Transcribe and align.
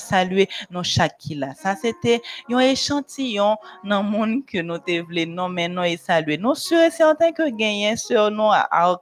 salué 0.00 0.48
nos 0.70 0.82
Shakila. 0.82 1.54
Ça, 1.54 1.76
c'était 1.76 2.20
un 2.50 2.58
échantillon 2.58 3.56
dans 3.84 4.02
le 4.02 4.08
monde 4.08 4.46
que 4.46 4.58
nous 4.58 4.78
devons 4.78 5.32
nommer, 5.32 5.68
nous 5.68 5.82
et 5.82 5.96
saluer. 5.96 6.38
Nous 6.38 6.54
sommes 6.54 6.90
certains 6.90 7.32
que 7.32 7.48
gagnons 7.50 7.96
sur 7.96 8.30
nous 8.30 8.50
à 8.50 9.00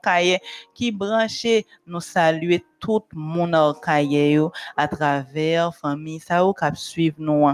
qui 0.75 0.91
branché, 0.93 1.67
nous 1.87 2.01
saluer 2.01 2.65
tout 2.81 3.03
le 3.13 3.19
monde 3.19 3.55
à 3.55 3.73
à 4.77 4.89
travers 4.89 5.75
famille, 5.75 6.21
ça 6.21 6.45
ou 6.47 6.53
cap 6.53 6.77
suivre 6.77 7.17
nous. 7.19 7.49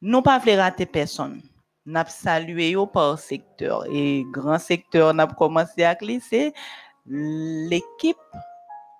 Nous 0.00 0.22
pas 0.22 0.38
rater 0.38 0.86
personne. 0.86 1.42
Nous 1.84 2.00
salué 2.08 2.74
par 2.92 3.18
secteur 3.18 3.84
et 3.90 4.24
grand 4.30 4.58
secteur, 4.58 5.14
nous 5.14 5.26
commencé 5.28 5.84
à 5.84 5.94
glisser 5.94 6.52
l'équipe 7.06 8.16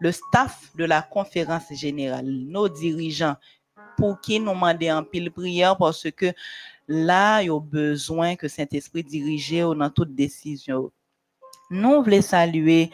le 0.01 0.13
staff 0.13 0.71
de 0.77 0.85
la 0.85 1.03
conférence 1.03 1.73
générale, 1.73 2.27
nos 2.27 2.69
dirigeants, 2.69 3.37
pour 3.97 4.21
qui 4.21 4.39
nous 4.39 4.53
demander 4.53 4.93
en 4.93 5.03
pile 5.03 5.31
prière 5.31 5.77
parce 5.77 6.11
que 6.11 6.33
là, 6.87 7.43
il 7.43 7.47
y 7.47 7.51
a 7.51 7.61
besoin 7.61 8.37
que 8.37 8.49
Saint-Esprit 8.49 9.03
dirige 9.03 9.61
dans 9.61 9.91
toute 9.91 10.15
décision. 10.15 10.91
Nous 11.71 12.03
voulons 12.03 12.23
saluer 12.23 12.91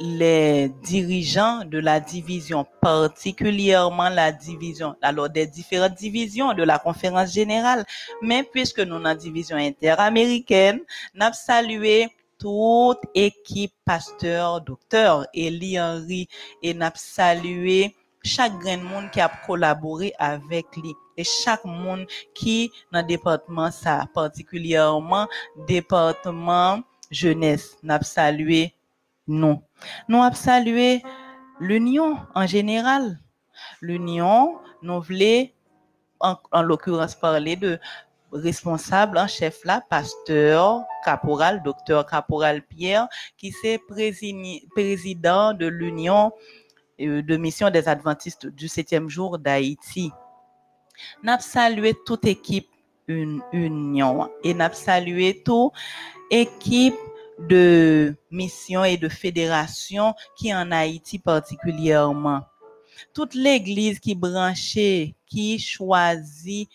les 0.00 0.68
dirigeants 0.82 1.64
de 1.64 1.78
la 1.78 1.98
division, 1.98 2.64
particulièrement 2.80 4.08
la 4.08 4.30
division, 4.30 4.94
alors 5.02 5.28
des 5.28 5.46
différentes 5.46 5.94
divisions 5.94 6.54
de 6.54 6.62
la 6.62 6.78
conférence 6.78 7.32
générale, 7.32 7.84
mais 8.22 8.44
puisque 8.44 8.78
nous 8.80 8.96
avons 8.96 9.10
une 9.10 9.16
division 9.16 9.56
interaméricaine, 9.56 10.80
nous 11.14 11.24
avons 11.24 11.34
salué 11.34 12.08
toute 12.38 13.00
équipe 13.14 13.72
pasteur, 13.84 14.60
docteur, 14.60 15.26
Eli 15.34 15.78
Henry, 15.78 16.28
et 16.62 16.74
n'a 16.74 16.92
salué 16.94 17.94
chaque 18.22 18.58
grand 18.58 18.82
monde 18.82 19.10
qui 19.10 19.20
a 19.20 19.30
collaboré 19.46 20.12
avec 20.18 20.76
lui 20.76 20.94
et 21.16 21.24
chaque 21.24 21.64
monde 21.64 22.06
qui 22.34 22.70
dans 22.92 23.00
le 23.00 23.06
département 23.06 23.70
ça, 23.70 24.06
particulièrement 24.14 25.26
département 25.66 26.82
jeunesse, 27.10 27.76
n'a 27.82 28.00
salué 28.02 28.74
nous. 29.26 29.60
Nous 30.08 30.22
avons 30.22 30.34
salué 30.34 31.02
l'union 31.60 32.18
en 32.34 32.46
général. 32.46 33.18
L'union, 33.80 34.58
nous 34.82 35.00
voulons 35.00 35.48
en, 36.20 36.36
en 36.52 36.62
l'occurrence 36.62 37.14
parler 37.14 37.56
de 37.56 37.78
responsable 38.32 39.18
en 39.18 39.26
chef 39.26 39.64
là, 39.64 39.82
pasteur, 39.88 40.82
caporal, 41.04 41.62
docteur 41.62 42.06
caporal 42.06 42.62
Pierre, 42.62 43.08
qui 43.36 43.52
c'est 43.52 43.80
président 44.74 45.54
de 45.54 45.66
l'Union 45.66 46.32
euh, 47.00 47.22
de 47.22 47.36
mission 47.36 47.70
des 47.70 47.88
adventistes 47.88 48.46
du 48.46 48.68
septième 48.68 49.08
jour 49.08 49.38
d'Haïti. 49.38 50.10
N'a 51.22 51.38
salué 51.38 51.94
toute 52.04 52.24
équipe 52.26 52.68
une 53.06 53.40
union 53.52 54.30
et 54.42 54.52
n'a 54.52 54.72
salué 54.72 55.42
toute 55.44 55.72
équipe 56.30 56.94
de 57.38 58.14
mission 58.30 58.84
et 58.84 58.96
de 58.96 59.08
fédération 59.08 60.14
qui 60.36 60.54
en 60.54 60.70
Haïti 60.72 61.18
particulièrement. 61.18 62.42
Toute 63.14 63.34
l'église 63.34 64.00
qui 64.00 64.14
branchait, 64.14 65.14
qui 65.26 65.58
choisit 65.58 66.68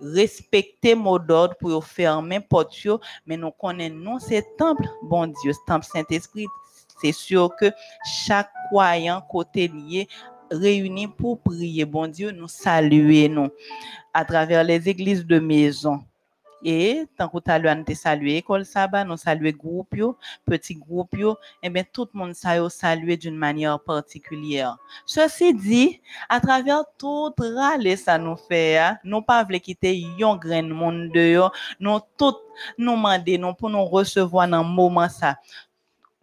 respecter 0.00 0.94
mot 0.94 1.18
d'ordre 1.18 1.54
pour 1.58 1.84
fermer 1.84 2.40
porte 2.40 2.86
mais 3.26 3.36
nous 3.36 3.50
connaissons 3.50 3.94
non 3.94 4.18
c'est 4.18 4.56
temple 4.56 4.88
bon 5.02 5.26
Dieu 5.42 5.52
temple 5.66 5.86
Saint-Esprit. 5.86 6.46
C'est 7.00 7.12
sûr 7.12 7.50
que 7.58 7.70
chaque 8.26 8.50
croyant 8.68 9.20
côté 9.20 9.68
lié 9.68 10.08
réuni 10.50 11.08
pour 11.08 11.40
prier. 11.40 11.84
Bon 11.84 12.06
Dieu 12.06 12.30
nous 12.30 12.48
saluer 12.48 13.28
nous 13.28 13.48
à 14.12 14.24
travers 14.24 14.62
les 14.64 14.88
églises 14.88 15.26
de 15.26 15.38
maison 15.38 16.00
et 16.64 17.06
tant 17.16 17.28
que 17.28 17.38
tu 17.38 17.50
as 17.50 17.84
te 17.84 17.94
salué 17.94 18.38
école 18.38 18.64
sabbat, 18.64 19.04
nous 19.04 19.16
saluer 19.16 19.52
groupe 19.52 19.94
petit 20.46 20.74
groupe 20.74 21.14
et 21.62 21.70
bien 21.70 21.84
tout 21.92 22.08
le 22.12 22.18
monde 22.18 22.34
ça 22.34 22.68
salué 22.70 23.16
d'une 23.16 23.36
manière 23.36 23.78
particulière. 23.80 24.78
Ceci 25.04 25.54
dit, 25.54 26.00
à 26.28 26.40
travers 26.40 26.84
tout 26.98 27.32
râle 27.38 27.96
ça 27.98 28.18
nous 28.18 28.36
fait, 28.36 28.78
hein, 28.78 28.98
nous 29.04 29.22
pas 29.22 29.44
quitter 29.44 29.96
yon 30.18 30.36
grand 30.36 30.62
monde 30.62 31.10
dehors, 31.12 31.52
nous 31.78 32.00
tout 32.16 32.36
nous 32.78 32.96
demander 32.96 33.40
pour 33.58 33.70
nous 33.70 33.84
recevoir 33.84 34.48
dans 34.48 34.64
moment 34.64 35.08
ça 35.08 35.36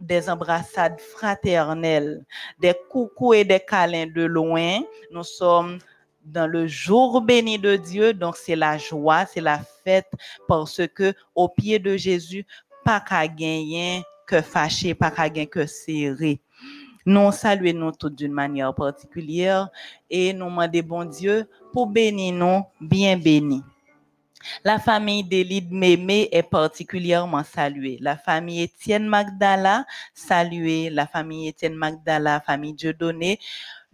des 0.01 0.29
embrassades 0.29 0.99
fraternelles, 0.99 2.25
des 2.59 2.75
coucou 2.89 3.33
et 3.33 3.45
des 3.45 3.59
câlins 3.59 4.07
de 4.07 4.23
loin. 4.23 4.79
Nous 5.11 5.23
sommes 5.23 5.77
dans 6.25 6.47
le 6.47 6.67
jour 6.67 7.21
béni 7.21 7.57
de 7.59 7.75
Dieu. 7.75 8.13
Donc, 8.13 8.37
c'est 8.37 8.55
la 8.55 8.77
joie, 8.77 9.25
c'est 9.25 9.41
la 9.41 9.59
fête 9.83 10.11
parce 10.47 10.81
que 10.93 11.13
au 11.35 11.49
pied 11.49 11.79
de 11.79 11.97
Jésus, 11.97 12.45
pas 12.83 12.99
qu'à 12.99 13.27
gagner 13.27 14.03
que 14.27 14.41
fâché, 14.41 14.93
pas 14.93 15.11
qu'à 15.11 15.29
gagner 15.29 15.47
que 15.47 15.65
serré. 15.65 16.39
Nous 17.05 17.31
saluons 17.31 17.73
nous 17.73 17.91
tous 17.91 18.09
d'une 18.09 18.31
manière 18.31 18.73
particulière 18.75 19.69
et 20.09 20.33
nous 20.33 20.45
demandons 20.45 20.81
bon 20.85 21.05
Dieu 21.05 21.49
pour 21.73 21.87
bénir 21.87 22.33
nous 22.33 22.63
bien 22.79 23.17
bénis. 23.17 23.63
La 24.63 24.79
famille 24.79 25.23
d'Élide 25.23 25.71
Mémé 25.71 26.29
est 26.31 26.43
particulièrement 26.43 27.43
saluée. 27.43 27.97
La 28.01 28.17
famille 28.17 28.61
Étienne 28.61 29.07
Magdala, 29.07 29.85
saluée. 30.13 30.89
La 30.89 31.07
famille 31.07 31.47
Étienne 31.47 31.75
Magdala, 31.75 32.39
famille 32.41 32.73
Dieudonné, 32.73 33.39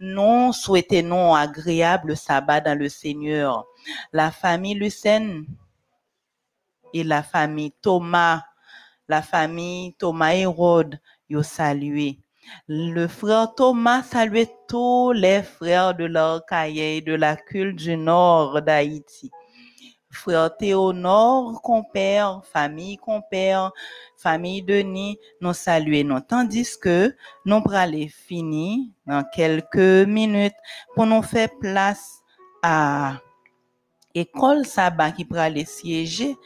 nous 0.00 0.52
souhaitons 0.52 1.34
agréable 1.34 2.16
sabbat 2.16 2.60
dans 2.60 2.78
le 2.78 2.88
Seigneur. 2.88 3.66
La 4.12 4.30
famille 4.30 4.74
Lucène 4.74 5.46
et 6.94 7.04
la 7.04 7.22
famille 7.22 7.72
Thomas, 7.82 8.42
la 9.08 9.22
famille 9.22 9.94
Thomas 9.94 10.34
Hérode, 10.34 11.00
yo 11.28 11.42
salué. 11.42 12.20
Le 12.66 13.06
frère 13.08 13.54
Thomas 13.54 14.02
saluait 14.02 14.50
tous 14.68 15.12
les 15.12 15.42
frères 15.42 15.94
de 15.94 16.04
l'Orcaille 16.04 17.02
de 17.02 17.14
la 17.14 17.36
culte 17.36 17.76
du 17.76 17.96
nord 17.96 18.62
d'Haïti 18.62 19.30
frère 20.10 20.56
Théonore, 20.56 21.60
compère, 21.62 22.42
famille 22.44 22.96
compère, 22.96 23.72
famille 24.16 24.62
Denis, 24.62 25.18
nous 25.40 25.52
saluons 25.52 26.04
nous. 26.04 26.20
Tandis 26.20 26.78
que 26.80 27.14
nous 27.44 27.62
aller 27.72 28.08
finir 28.08 28.86
dans 29.06 29.24
quelques 29.24 30.06
minutes 30.06 30.56
pour 30.94 31.06
nous 31.06 31.22
faire 31.22 31.50
place 31.60 32.22
à 32.62 33.18
école 34.14 34.66
sabbat 34.66 35.12
qui 35.12 35.24
pourra 35.24 35.44
aller 35.44 35.64
siéger, 35.64 36.36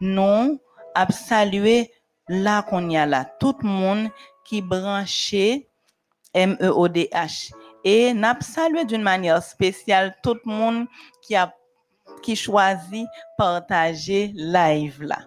nous 0.00 0.60
à 0.94 1.10
saluer 1.10 1.90
là 2.28 2.62
qu'on 2.62 2.88
y 2.88 2.96
a 2.96 3.06
là, 3.06 3.24
tout 3.38 3.56
le 3.62 3.68
monde 3.68 4.08
qui 4.44 4.62
branché 4.62 5.68
MEODH. 6.34 7.52
Et 7.84 8.12
n'a 8.12 8.36
salué 8.40 8.84
d'une 8.84 9.02
manière 9.02 9.42
spéciale 9.42 10.16
tout 10.22 10.36
le 10.44 10.50
monde 10.50 10.86
qui 11.22 11.36
a 11.36 11.54
qui 12.22 12.36
choisit 12.36 13.06
partager 13.36 14.32
live 14.34 15.02
là. 15.02 15.18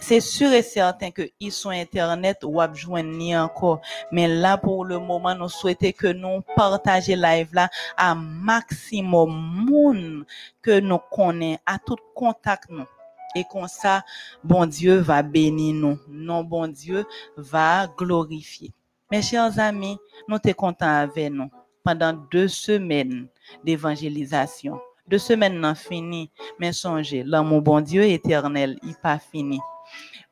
C'est 0.00 0.20
sûr 0.20 0.52
et 0.52 0.62
certain 0.62 1.10
que 1.10 1.28
ils 1.40 1.50
sont 1.50 1.70
internet 1.70 2.44
ou 2.44 2.60
ni 3.02 3.36
encore. 3.36 3.80
Mais 4.12 4.28
là, 4.28 4.56
pour 4.56 4.84
le 4.84 4.98
moment, 5.00 5.34
nous 5.34 5.48
souhaitons 5.48 5.90
que 5.90 6.06
nous 6.06 6.40
partager 6.54 7.16
live 7.16 7.48
là 7.52 7.68
à 7.96 8.14
maximum 8.14 9.30
monde 9.68 10.24
que 10.62 10.78
nous 10.78 11.00
connaissons, 11.10 11.60
à 11.66 11.78
tout 11.78 11.96
contact 12.14 12.70
nous. 12.70 12.86
Et 13.34 13.44
comme 13.50 13.66
ça, 13.66 14.04
bon 14.44 14.66
Dieu 14.66 14.98
va 14.98 15.22
bénir 15.22 15.74
nous. 15.74 15.98
Non, 16.08 16.44
bon 16.44 16.68
Dieu 16.68 17.04
va 17.36 17.88
glorifier. 17.96 18.72
Mes 19.10 19.22
chers 19.22 19.58
amis, 19.58 19.98
nous 20.28 20.38
sommes 20.44 20.54
contents 20.54 21.00
avec 21.00 21.32
nous 21.32 21.50
pendant 21.82 22.12
deux 22.12 22.48
semaines 22.48 23.26
d'évangélisation 23.64 24.80
de 25.08 25.18
semaine 25.18 25.58
nan 25.60 25.74
fini, 25.74 26.30
mais 26.58 26.72
songez, 26.72 27.22
l'amour 27.24 27.62
bon 27.62 27.80
Dieu 27.80 28.02
éternel, 28.04 28.78
il 28.82 28.94
pas 28.94 29.18
fini. 29.18 29.58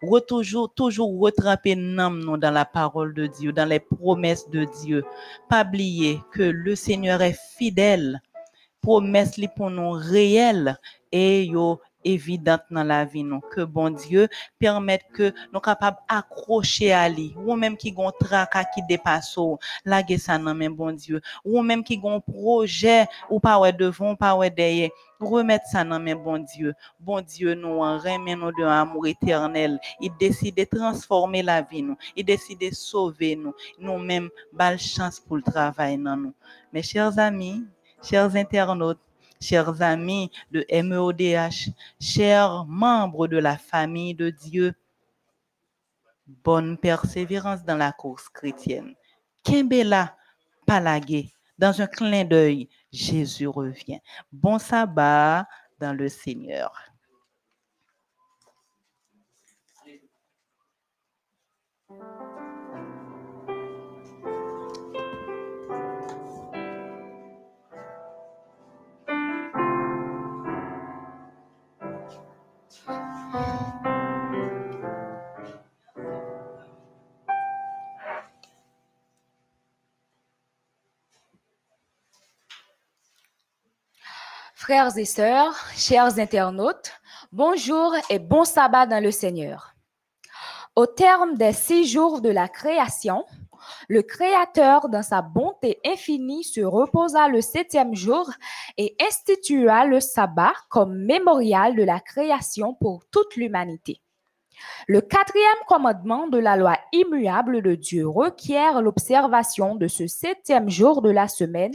Re, 0.02 0.20
toujours, 0.20 0.72
toujours 0.74 1.10
nous 1.10 2.36
dans 2.36 2.50
la 2.50 2.64
parole 2.66 3.14
de 3.14 3.26
Dieu, 3.26 3.52
dans 3.52 3.64
les 3.68 3.80
promesses 3.80 4.48
de 4.50 4.66
Dieu. 4.82 5.04
Pas 5.48 5.64
oublier 5.64 6.20
que 6.32 6.42
le 6.42 6.74
Seigneur 6.76 7.22
est 7.22 7.38
fidèle. 7.56 8.20
Promesse 8.82 9.36
li 9.38 9.48
pour 9.48 9.70
nous 9.70 9.92
réelles 9.92 10.78
et 11.10 11.44
yo 11.44 11.80
évidente 12.06 12.62
dans 12.70 12.84
la 12.84 13.04
vie 13.04 13.24
nous 13.24 13.40
que 13.40 13.62
bon 13.62 13.90
Dieu 13.90 14.28
permette 14.58 15.04
que 15.12 15.32
nous 15.52 15.60
capables 15.60 15.98
accrocher 16.08 16.92
à 16.92 17.08
lui. 17.08 17.34
Ou 17.36 17.54
même 17.54 17.76
qui 17.76 17.92
gon 17.92 18.10
traka 18.18 18.64
qui 18.64 18.82
dépasse 18.88 19.38
la 19.84 20.02
ça 20.18 20.38
non 20.38 20.54
même 20.54 20.74
bon 20.74 20.92
Dieu. 20.92 21.20
Ou 21.44 21.60
même 21.62 21.82
qui 21.82 21.98
gon 21.98 22.20
projet 22.20 23.06
ou 23.28 23.40
pas 23.40 23.58
ouais 23.58 23.72
devant 23.72 24.14
pas 24.14 24.34
ouais 24.36 24.50
derrière. 24.50 24.90
Remettre 25.18 25.66
ça 25.66 25.82
dans 25.84 25.98
même 25.98 26.22
bon 26.22 26.38
Dieu. 26.38 26.74
Bon 27.00 27.20
Dieu 27.20 27.54
nous 27.54 27.80
en 27.82 27.98
remet 27.98 28.36
nous 28.36 28.52
de 28.52 28.64
amour 28.64 29.06
éternel. 29.06 29.78
Il 30.00 30.12
décide 30.18 30.56
de 30.56 30.64
transformer 30.64 31.42
la 31.42 31.62
vie 31.62 31.84
il 32.14 32.24
décide 32.24 32.60
de 32.60 32.74
sauver 32.74 33.34
nous. 33.36 33.54
Nous 33.78 33.98
même 33.98 34.28
bal 34.52 34.78
chance 34.78 35.18
pour 35.18 35.36
le 35.36 35.42
travail 35.42 35.98
dans 35.98 36.16
nous. 36.16 36.34
Mes 36.72 36.82
chers 36.82 37.18
amis 37.18 37.64
chers 38.02 38.36
internautes, 38.36 39.00
chers 39.40 39.82
amis 39.82 40.30
de 40.50 40.64
MEODH, 40.70 41.70
chers 42.00 42.64
membres 42.66 43.26
de 43.26 43.38
la 43.38 43.56
famille 43.56 44.14
de 44.14 44.30
Dieu, 44.30 44.74
bonne 46.26 46.76
persévérance 46.76 47.64
dans 47.64 47.76
la 47.76 47.92
course 47.92 48.28
chrétienne. 48.28 48.94
Kimbela 49.44 50.16
Palagé, 50.66 51.32
dans 51.58 51.80
un 51.80 51.86
clin 51.86 52.24
d'œil, 52.24 52.68
Jésus 52.92 53.46
revient. 53.46 54.00
Bon 54.32 54.58
sabbat 54.58 55.46
dans 55.78 55.92
le 55.92 56.08
Seigneur. 56.08 56.72
Frères 84.66 84.98
et 84.98 85.04
sœurs, 85.04 85.54
chers 85.76 86.18
internautes, 86.18 86.90
bonjour 87.30 87.94
et 88.10 88.18
bon 88.18 88.44
sabbat 88.44 88.84
dans 88.86 89.00
le 89.00 89.12
Seigneur. 89.12 89.76
Au 90.74 90.86
terme 90.86 91.36
des 91.36 91.52
six 91.52 91.86
jours 91.86 92.20
de 92.20 92.30
la 92.30 92.48
création, 92.48 93.24
le 93.88 94.02
Créateur, 94.02 94.88
dans 94.88 95.04
sa 95.04 95.22
bonté 95.22 95.78
infinie, 95.86 96.42
se 96.42 96.62
reposa 96.62 97.28
le 97.28 97.42
septième 97.42 97.94
jour 97.94 98.28
et 98.76 98.96
institua 99.00 99.84
le 99.84 100.00
sabbat 100.00 100.54
comme 100.68 100.98
mémorial 100.98 101.76
de 101.76 101.84
la 101.84 102.00
création 102.00 102.74
pour 102.74 103.04
toute 103.12 103.36
l'humanité. 103.36 104.00
Le 104.88 105.00
quatrième 105.00 105.58
commandement 105.66 106.28
de 106.28 106.38
la 106.38 106.56
loi 106.56 106.78
immuable 106.92 107.62
de 107.62 107.74
Dieu 107.74 108.08
requiert 108.08 108.82
l'observation 108.82 109.74
de 109.74 109.88
ce 109.88 110.06
septième 110.06 110.70
jour 110.70 111.02
de 111.02 111.10
la 111.10 111.28
semaine 111.28 111.74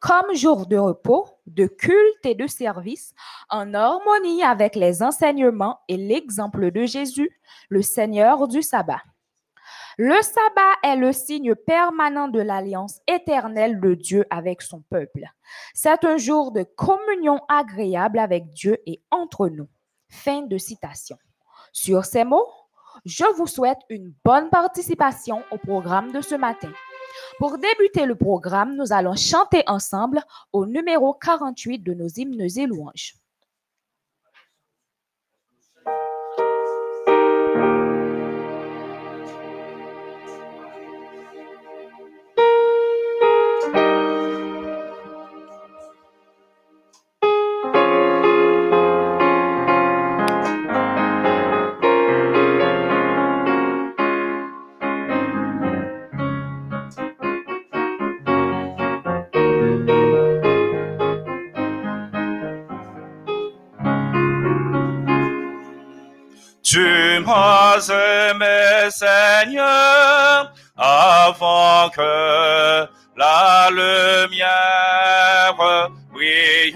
comme 0.00 0.34
jour 0.34 0.66
de 0.66 0.76
repos, 0.76 1.26
de 1.46 1.66
culte 1.66 2.24
et 2.24 2.34
de 2.34 2.46
service, 2.46 3.14
en 3.48 3.74
harmonie 3.74 4.42
avec 4.42 4.76
les 4.76 5.02
enseignements 5.02 5.80
et 5.88 5.96
l'exemple 5.96 6.70
de 6.70 6.84
Jésus, 6.84 7.30
le 7.68 7.82
Seigneur 7.82 8.48
du 8.48 8.62
sabbat. 8.62 9.02
Le 9.98 10.22
sabbat 10.22 10.78
est 10.82 10.96
le 10.96 11.12
signe 11.12 11.54
permanent 11.54 12.28
de 12.28 12.40
l'alliance 12.40 13.00
éternelle 13.06 13.80
de 13.80 13.94
Dieu 13.94 14.24
avec 14.30 14.62
son 14.62 14.80
peuple. 14.88 15.24
C'est 15.74 16.04
un 16.04 16.16
jour 16.16 16.52
de 16.52 16.62
communion 16.62 17.40
agréable 17.48 18.18
avec 18.18 18.50
Dieu 18.50 18.78
et 18.86 19.02
entre 19.10 19.48
nous. 19.48 19.68
Fin 20.08 20.42
de 20.42 20.56
citation. 20.58 21.18
Sur 21.72 22.04
ces 22.04 22.24
mots, 22.24 22.48
je 23.04 23.24
vous 23.36 23.46
souhaite 23.46 23.78
une 23.88 24.12
bonne 24.24 24.50
participation 24.50 25.42
au 25.50 25.58
programme 25.58 26.12
de 26.12 26.20
ce 26.20 26.34
matin. 26.34 26.72
Pour 27.38 27.58
débuter 27.58 28.06
le 28.06 28.14
programme, 28.14 28.76
nous 28.76 28.92
allons 28.92 29.16
chanter 29.16 29.62
ensemble 29.66 30.22
au 30.52 30.66
numéro 30.66 31.14
48 31.14 31.78
de 31.78 31.94
nos 31.94 32.08
hymnes 32.08 32.40
et 32.40 32.66
louanges. 32.66 33.14
M'as 67.26 67.88
aimé, 67.88 68.90
Seigneur, 68.90 70.52
avant 70.76 71.90
que 71.90 72.88
la 73.16 73.68
lumière 73.70 75.54
brille 76.12 76.74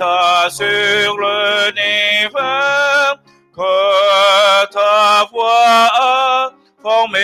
sur 0.50 1.17
le 1.17 1.70
niveau 1.73 3.19
que 3.55 4.67
ta 4.73 5.25
voix 5.32 5.88
a 5.93 6.50
formé 6.82 7.19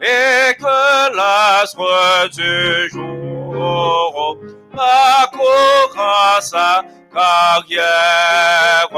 et 0.00 0.54
que 0.58 1.16
l'astre 1.16 2.28
du 2.34 2.90
jour 2.90 4.38
parcourra 4.74 6.40
sa 6.40 6.82
carrière 7.16 8.90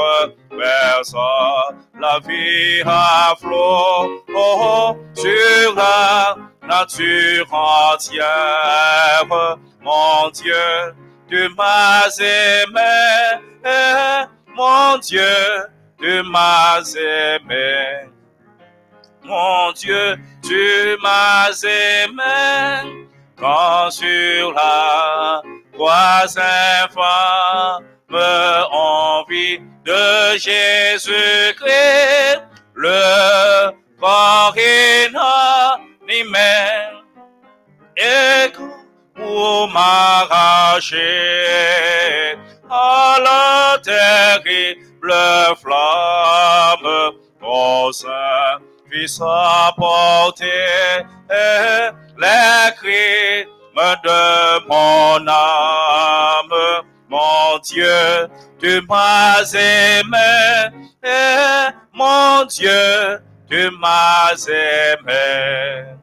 versa 0.50 1.70
la 2.00 2.18
vie 2.26 2.82
à 2.84 3.34
flot 3.38 4.24
oh, 4.34 4.96
sur 5.14 5.74
la 5.76 6.36
nature 6.66 7.46
entière. 7.52 9.24
Mon 9.80 10.30
Dieu, 10.30 10.94
tu 11.28 11.48
m'as 11.56 12.08
aimé, 12.18 13.40
mon 14.54 14.98
Dieu, 14.98 15.22
tu 16.00 16.22
m'as 16.24 16.94
aimé. 16.96 18.10
Mon 19.24 19.72
Dieu, 19.72 20.16
tu 20.42 20.96
m'as 21.02 21.62
aimé 21.62 23.06
quand 23.38 23.90
sur 23.90 24.52
la 24.52 25.42
croix 25.72 26.24
infâme 26.36 27.97
envie 28.16 29.60
de 29.84 30.38
Jésus-Christ, 30.38 31.66
le 32.74 33.70
corps 34.00 34.54
inanimé, 35.06 36.38
et 37.96 38.52
pour 39.14 39.68
m'arracher 39.68 40.98
à 42.70 43.16
la 43.22 43.78
terrible 43.82 45.12
flamme, 45.60 47.12
ton 47.40 47.92
sein 47.92 48.58
puisse 48.88 49.20
apporter 49.20 50.46
les 51.28 52.72
cris 52.76 53.48
de 54.04 54.66
mon 54.68 55.28
âme. 55.28 56.47
Mon 57.58 57.64
Dieu, 57.64 58.28
tu 58.60 58.80
m'as 58.88 59.52
aimé, 59.52 60.70
mon 61.92 62.44
Dieu, 62.44 63.18
tu 63.50 63.70
m'as 63.80 64.46
aimé. 64.46 65.96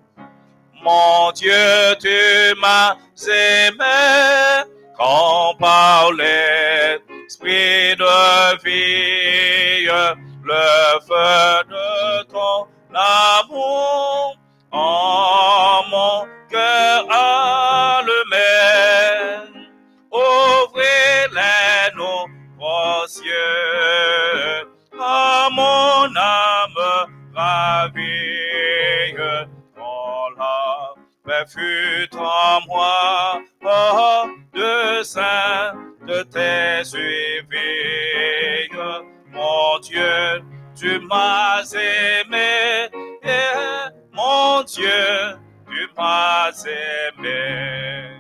Mon 0.84 1.32
Dieu, 1.32 1.96
tu 2.02 2.60
m'as 2.60 2.98
aimé, 3.26 4.66
quand 4.98 5.56
par 5.58 6.12
l'esprit 6.12 7.96
de 7.96 8.64
vie, 8.66 9.86
le 10.44 11.00
feu 11.08 11.64
de 11.70 12.24
ton 12.34 12.68
amour 12.94 14.38
fut 31.48 32.16
en 32.16 32.62
moi, 32.68 33.42
oh, 33.64 34.28
de 34.54 35.04
saint 35.04 35.74
de 36.08 36.24
tes 36.24 36.84
suivis. 36.84 37.86
Mon 39.32 39.80
Dieu, 39.80 40.44
tu 40.76 41.00
m'as 41.00 41.64
aimé, 41.74 42.90
mon 44.14 44.64
Dieu, 44.64 45.38
tu 45.68 45.90
m'as 45.98 46.66
aimé. 46.66 48.15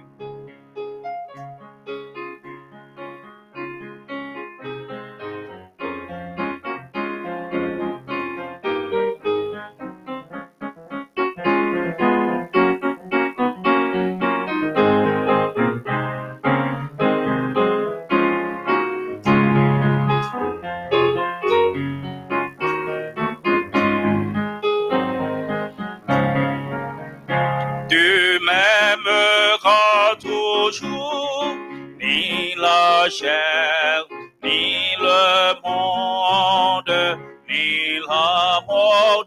Chair, 33.09 34.05
ni 34.43 34.77
le 34.99 35.53
monde, 35.63 37.17
ni 37.47 37.99
la 38.07 38.61
mort, 38.67 39.25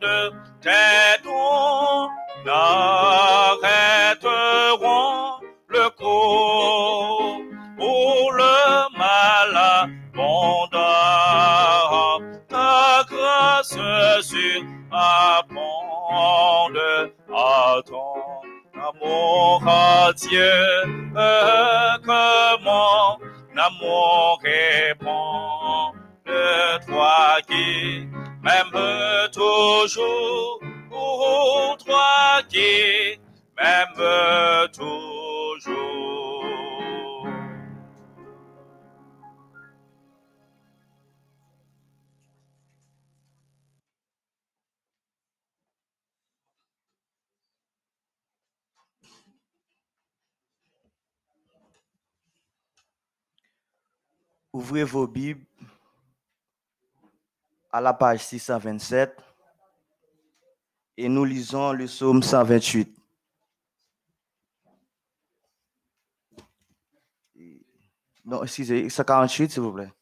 tes 0.60 1.22
dons 1.24 2.08
n'arrêteront 2.44 3.58
le 5.68 5.90
cours 5.90 7.40
pour 7.76 8.32
le 8.32 8.98
mal 8.98 9.56
abondant. 9.82 10.78
Ta 12.48 13.04
grâce 13.08 13.78
surabonde 14.22 15.52
à 17.32 17.80
ton 17.86 18.42
amour 18.74 19.62
à 19.66 20.12
Dieu. 20.14 20.88
Mon 22.04 22.57
amour 23.68 24.40
répond 24.42 25.92
de 26.26 26.86
toi 26.86 27.38
qui 27.46 28.06
m'aimes 28.42 29.30
toujours. 29.32 30.60
Pour 30.88 31.76
toi 31.84 32.42
qui 32.48 33.18
m'aimes 33.56 34.68
toujours. 34.72 36.67
Ouvrez 54.58 54.82
vos 54.82 55.06
Bibles 55.06 55.46
à 57.70 57.80
la 57.80 57.94
page 57.94 58.24
627 58.24 59.16
et 60.96 61.08
nous 61.08 61.24
lisons 61.24 61.70
le 61.70 61.84
psaume 61.84 62.24
128. 62.24 62.92
Non, 68.24 68.42
excusez, 68.42 68.90
148 68.90 69.52
s'il 69.52 69.62
vous 69.62 69.72
plaît. 69.72 69.92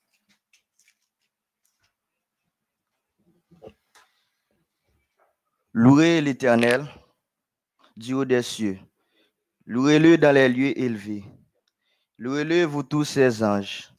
Louez 5.74 6.22
l'Éternel 6.22 6.86
du 7.94 8.14
haut 8.14 8.24
des 8.24 8.40
cieux. 8.40 8.78
Louez-le 9.66 10.16
dans 10.16 10.34
les 10.34 10.48
lieux 10.48 10.78
élevés. 10.80 11.26
Louez-le, 12.16 12.64
vous 12.64 12.84
tous 12.84 13.04
ses 13.04 13.42
anges. 13.42 13.92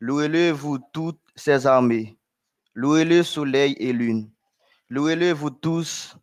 Louez-le, 0.00 0.50
vous 0.50 0.78
toutes 0.92 1.20
ses 1.36 1.66
armées. 1.66 2.18
Louez-le, 2.74 3.22
soleil 3.22 3.76
et 3.78 3.92
lune. 3.92 4.30
Louez-le, 4.90 5.32
vous 5.32 5.50
tous, 5.50 6.16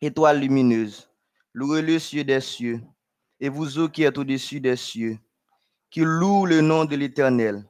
étoiles 0.00 0.40
lumineuses. 0.40 1.10
Louez-le, 1.54 1.98
cieux 1.98 2.24
des 2.24 2.40
cieux. 2.40 2.80
Et 3.40 3.48
vous, 3.48 3.78
eaux 3.78 3.88
qui 3.88 4.02
êtes 4.02 4.18
au-dessus 4.18 4.60
des 4.60 4.76
cieux, 4.76 5.18
qui 5.90 6.00
louent 6.00 6.44
le 6.44 6.60
nom 6.60 6.84
de 6.84 6.96
l'Éternel. 6.96 7.64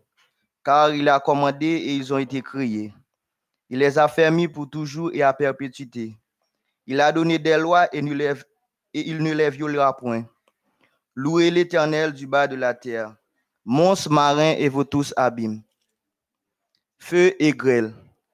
Car 0.65 0.93
il 0.93 1.09
a 1.09 1.21
commandé 1.21 1.67
et 1.67 1.95
ils 1.95 2.13
ont 2.13 2.19
été 2.19 2.43
créés. 2.43 2.93
Il 3.71 3.79
les 3.79 3.99
a 3.99 4.09
fermis 4.09 4.49
pour 4.49 4.69
toujours 4.69 5.11
et 5.15 5.23
à 5.23 5.33
perpétuité. 5.33 6.19
Il 6.87 7.01
a 7.01 7.13
donné 7.13 7.39
des 7.39 7.57
lois 7.59 7.87
et, 7.95 7.99
et 7.99 9.09
il 9.09 9.23
ne 9.23 9.33
les 9.33 9.51
violera 9.51 9.97
point. 9.97 10.25
Louez 11.15 11.51
l'Éternel 11.51 12.13
du 12.13 12.27
bas 12.27 12.49
de 12.49 12.57
la 12.57 12.75
terre, 12.75 13.15
monstres 13.71 14.11
marins 14.11 14.55
et 14.57 14.71
vos 14.71 14.83
tous 14.83 15.13
abîmes. 15.15 15.63
Feu 16.99 17.37
et 17.39 17.53
grêle, 17.53 17.93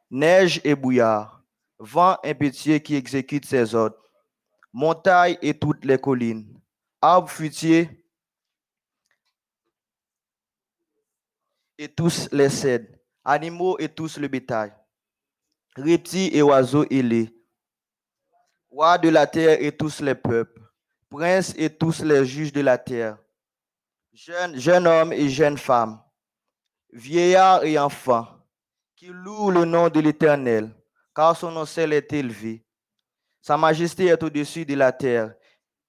neige 0.09 0.61
et 0.63 0.77
bouillard, 0.77 1.43
vent 1.77 2.17
impétueux 2.25 2.79
qui 2.79 2.95
exécute 2.95 3.45
ses 3.45 3.75
ordres, 3.75 3.99
montagnes 4.73 5.37
et 5.43 5.53
toutes 5.53 5.85
les 5.85 5.99
collines, 5.99 6.47
arbres 7.03 7.29
fruitiers 7.29 7.91
et 11.79 11.89
tous 11.89 12.29
les 12.31 12.49
cèdres, 12.49 12.97
animaux 13.25 13.77
et 13.81 13.89
tous 13.89 14.19
le 14.19 14.29
bétail, 14.29 14.73
reptiles 15.75 16.33
et 16.33 16.43
oiseaux 16.43 16.87
ailés, 16.89 17.37
rois 18.71 18.99
de 18.99 19.09
la 19.09 19.27
terre 19.27 19.61
et 19.61 19.77
tous 19.77 20.01
les 20.01 20.15
peuples, 20.15 20.63
princes 21.11 21.53
et 21.57 21.71
tous 21.71 22.05
les 22.05 22.25
juges 22.25 22.53
de 22.53 22.61
la 22.61 22.79
terre, 22.79 23.19
jeunes, 24.15 24.59
jeunes 24.59 24.87
hommes 24.87 25.13
et 25.13 25.29
jeunes 25.29 25.59
femmes, 25.59 26.01
vieillards 26.93 27.65
et 27.65 27.79
enfants, 27.79 28.29
qui 28.95 29.09
louent 29.09 29.51
le 29.51 29.65
nom 29.65 29.89
de 29.89 30.01
l'Éternel, 30.01 30.71
car 31.15 31.37
son 31.37 31.51
nom 31.51 31.65
est 31.65 32.13
élevé. 32.13 32.65
Sa 33.43 33.57
majesté 33.57 34.07
est 34.07 34.23
au-dessus 34.23 34.65
de 34.65 34.75
la 34.75 34.93
terre 34.93 35.35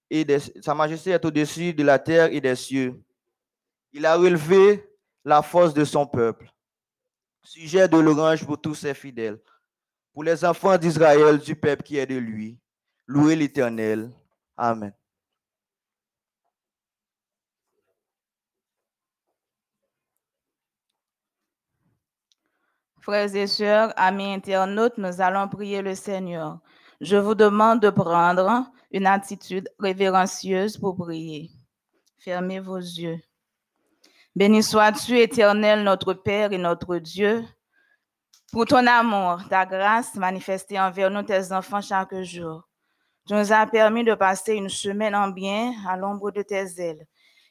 et 0.10 0.26
des, 0.26 0.40
sa 0.40 0.74
majesté 0.74 1.12
est 1.12 1.24
au-dessus 1.24 1.74
de 1.74 1.84
la 1.84 1.98
terre 2.00 2.32
et 2.32 2.42
des 2.42 2.56
cieux. 2.56 3.02
Il 3.94 4.06
a 4.06 4.16
relevé 4.16 4.84
la 5.24 5.42
force 5.42 5.74
de 5.74 5.86
son 5.86 6.06
peuple, 6.06 6.52
sujet 7.44 7.88
de 7.88 7.98
l'orange 7.98 8.46
pour 8.46 8.60
tous 8.60 8.76
ses 8.76 8.94
fidèles, 8.94 9.40
pour 10.14 10.24
les 10.24 10.44
enfants 10.44 10.78
d'Israël, 10.78 11.40
du 11.40 11.56
peuple 11.56 11.84
qui 11.84 11.98
est 11.98 12.06
de 12.06 12.18
lui. 12.18 12.60
Louez 13.08 13.36
l'Éternel. 13.36 14.12
Amen. 14.58 14.94
Frères 23.06 23.36
et 23.36 23.46
sœurs, 23.46 23.94
amis 23.98 24.34
internautes, 24.34 24.98
nous 24.98 25.22
allons 25.22 25.48
prier 25.48 25.84
le 25.84 25.94
Seigneur. 25.94 26.58
Je 27.00 27.16
vous 27.18 27.36
demande 27.36 27.80
de 27.80 27.92
prendre 27.92 28.66
une 28.92 29.06
attitude 29.06 29.70
révérencieuse 29.78 30.76
pour 30.76 30.98
prier. 30.98 31.52
Fermez 32.18 32.60
vos 32.60 32.80
yeux. 32.80 33.20
Béni 34.36 34.64
sois-tu, 34.64 35.20
éternel, 35.20 35.84
notre 35.84 36.16
Père 36.16 36.52
et 36.52 36.58
notre 36.58 36.98
Dieu, 36.98 37.46
pour 38.52 38.66
ton 38.66 38.88
amour, 38.88 39.40
ta 39.52 39.68
grâce 39.68 40.16
manifestée 40.16 40.80
envers 40.80 41.12
nous, 41.12 41.22
tes 41.22 41.52
enfants, 41.52 41.82
chaque 41.82 42.20
jour. 42.24 42.68
Tu 43.28 43.36
nous 43.36 43.54
as 43.54 43.68
permis 43.68 44.04
de 44.04 44.16
passer 44.16 44.56
une 44.56 44.70
semaine 44.70 45.14
en 45.14 45.28
bien 45.28 45.74
à 45.88 45.96
l'ombre 45.96 46.32
de 46.32 46.42
tes 46.42 46.82
ailes. 46.82 47.06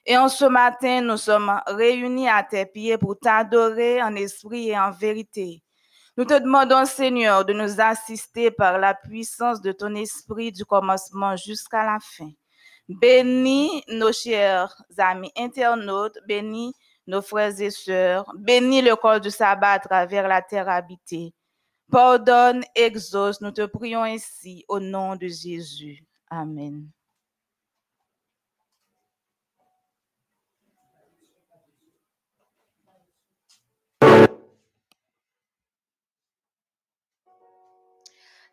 Et 0.07 0.17
en 0.17 0.29
ce 0.29 0.45
matin, 0.45 1.01
nous 1.01 1.17
sommes 1.17 1.61
réunis 1.67 2.29
à 2.29 2.43
tes 2.43 2.67
pieds 2.67 2.99
pour 2.99 3.19
t'adorer 3.19 4.03
en 4.03 4.15
esprit 4.17 4.69
et 4.69 4.79
en 4.79 4.91
vérité. 4.91 5.63
Nous 6.17 6.25
te 6.25 6.39
demandons, 6.39 6.85
Seigneur, 6.85 7.45
de 7.45 7.53
nous 7.53 7.81
assister 7.81 8.51
par 8.51 8.79
la 8.79 8.95
puissance 8.95 9.61
de 9.61 9.73
ton 9.73 9.95
esprit 9.95 10.53
du 10.53 10.65
commencement 10.65 11.37
jusqu'à 11.37 11.85
la 11.85 11.99
fin. 12.01 12.31
Bénis 12.89 13.83
nos 13.89 14.13
chers 14.13 14.77
amis 14.99 15.33
internautes, 15.37 16.19
bénis 16.29 16.75
nos 17.07 17.23
frères 17.23 17.59
et 17.61 17.71
sœurs, 17.71 18.31
bénis 18.37 18.83
le 18.83 18.95
corps 18.97 19.21
du 19.21 19.31
sabbat 19.31 19.73
à 19.73 19.79
travers 19.79 20.29
la 20.29 20.43
terre 20.43 20.69
habitée. 20.69 21.35
Pardonne, 21.91 22.63
exauce, 22.75 23.41
nous 23.41 23.53
te 23.53 23.67
prions 23.67 24.03
ainsi 24.03 24.65
au 24.69 24.81
nom 24.81 25.17
de 25.17 25.27
Jésus. 25.29 26.05
Amen. 26.31 26.94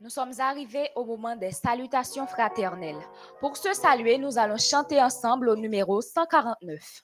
Nous 0.04 0.10
sommes 0.10 0.34
arrivés 0.40 0.90
au 0.96 1.06
moment 1.06 1.36
des 1.36 1.52
salutations 1.52 2.26
fraternelles. 2.26 2.98
Pour 3.40 3.56
se 3.56 3.72
saluer, 3.76 4.18
nous 4.18 4.40
allons 4.40 4.58
chanter 4.58 5.00
ensemble 5.00 5.48
au 5.48 5.56
numéro 5.56 6.02
149. 6.02 7.04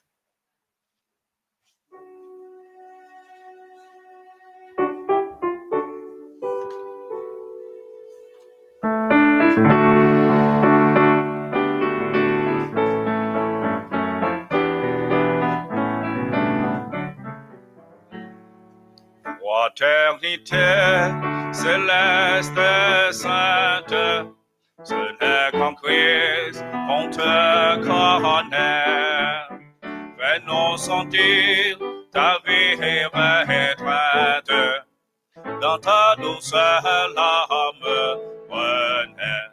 Fraternité 19.40 21.37
céleste 21.52 23.12
sainte, 23.12 23.94
ce 24.82 24.94
n'est 24.94 25.58
qu'en 25.58 25.74
Christ 25.74 26.64
qu'on 26.86 27.08
te 27.10 27.76
connaît. 27.76 29.48
Fais-nous 30.18 30.76
sentir 30.76 31.78
ta 32.12 32.38
vie 32.46 32.72
étreinte 32.72 34.50
dans 35.60 35.78
ta 35.78 36.16
douceur 36.16 36.82
larme 37.14 38.18
renaît. 38.48 39.50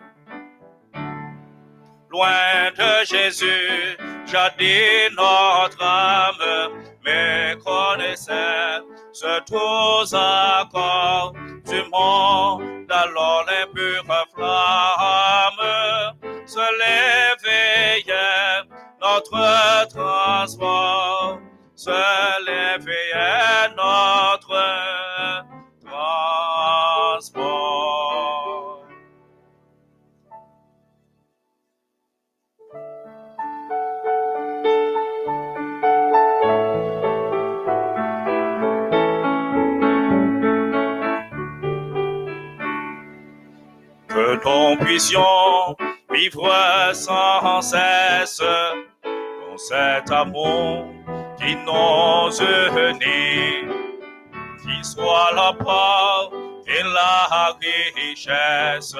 Loin 2.09 2.71
de 2.77 3.05
Jésus, 3.05 3.97
jadis 4.25 5.09
notre 5.15 5.83
âme 5.83 6.71
méconnaissait 7.03 8.81
ce 9.11 9.39
tous 9.45 10.13
accords 10.13 11.33
du 11.65 11.81
monde, 11.89 12.91
alors 12.91 13.45
les 13.47 13.65
pures 13.73 14.03
flammes 14.33 16.13
se 16.45 16.65
l'éveillait, 16.79 18.63
notre 19.01 19.87
transport 19.89 21.39
se 21.75 21.91
l'éveillait, 22.45 23.69
notre 23.75 24.55
vivre 46.09 46.91
sans 46.93 47.61
cesse 47.61 48.41
dans 49.03 49.57
cet 49.57 50.09
amour 50.11 50.85
qui 51.37 51.55
nous 51.65 52.41
unit, 52.41 53.67
qui 54.63 54.83
soit 54.83 55.31
la 55.35 55.53
part 55.53 56.31
et 56.67 56.83
la 56.83 57.53
richesse 57.95 58.95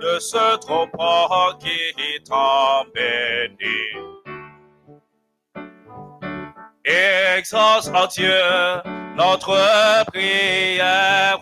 de 0.00 0.18
ce 0.18 0.56
troupeau 0.56 1.54
qui 1.60 2.22
t'en 2.24 2.84
bénit. 2.94 4.14
Exauce, 6.84 7.90
oh 7.94 8.06
Dieu, 8.10 8.82
notre 9.16 10.04
prière, 10.06 11.40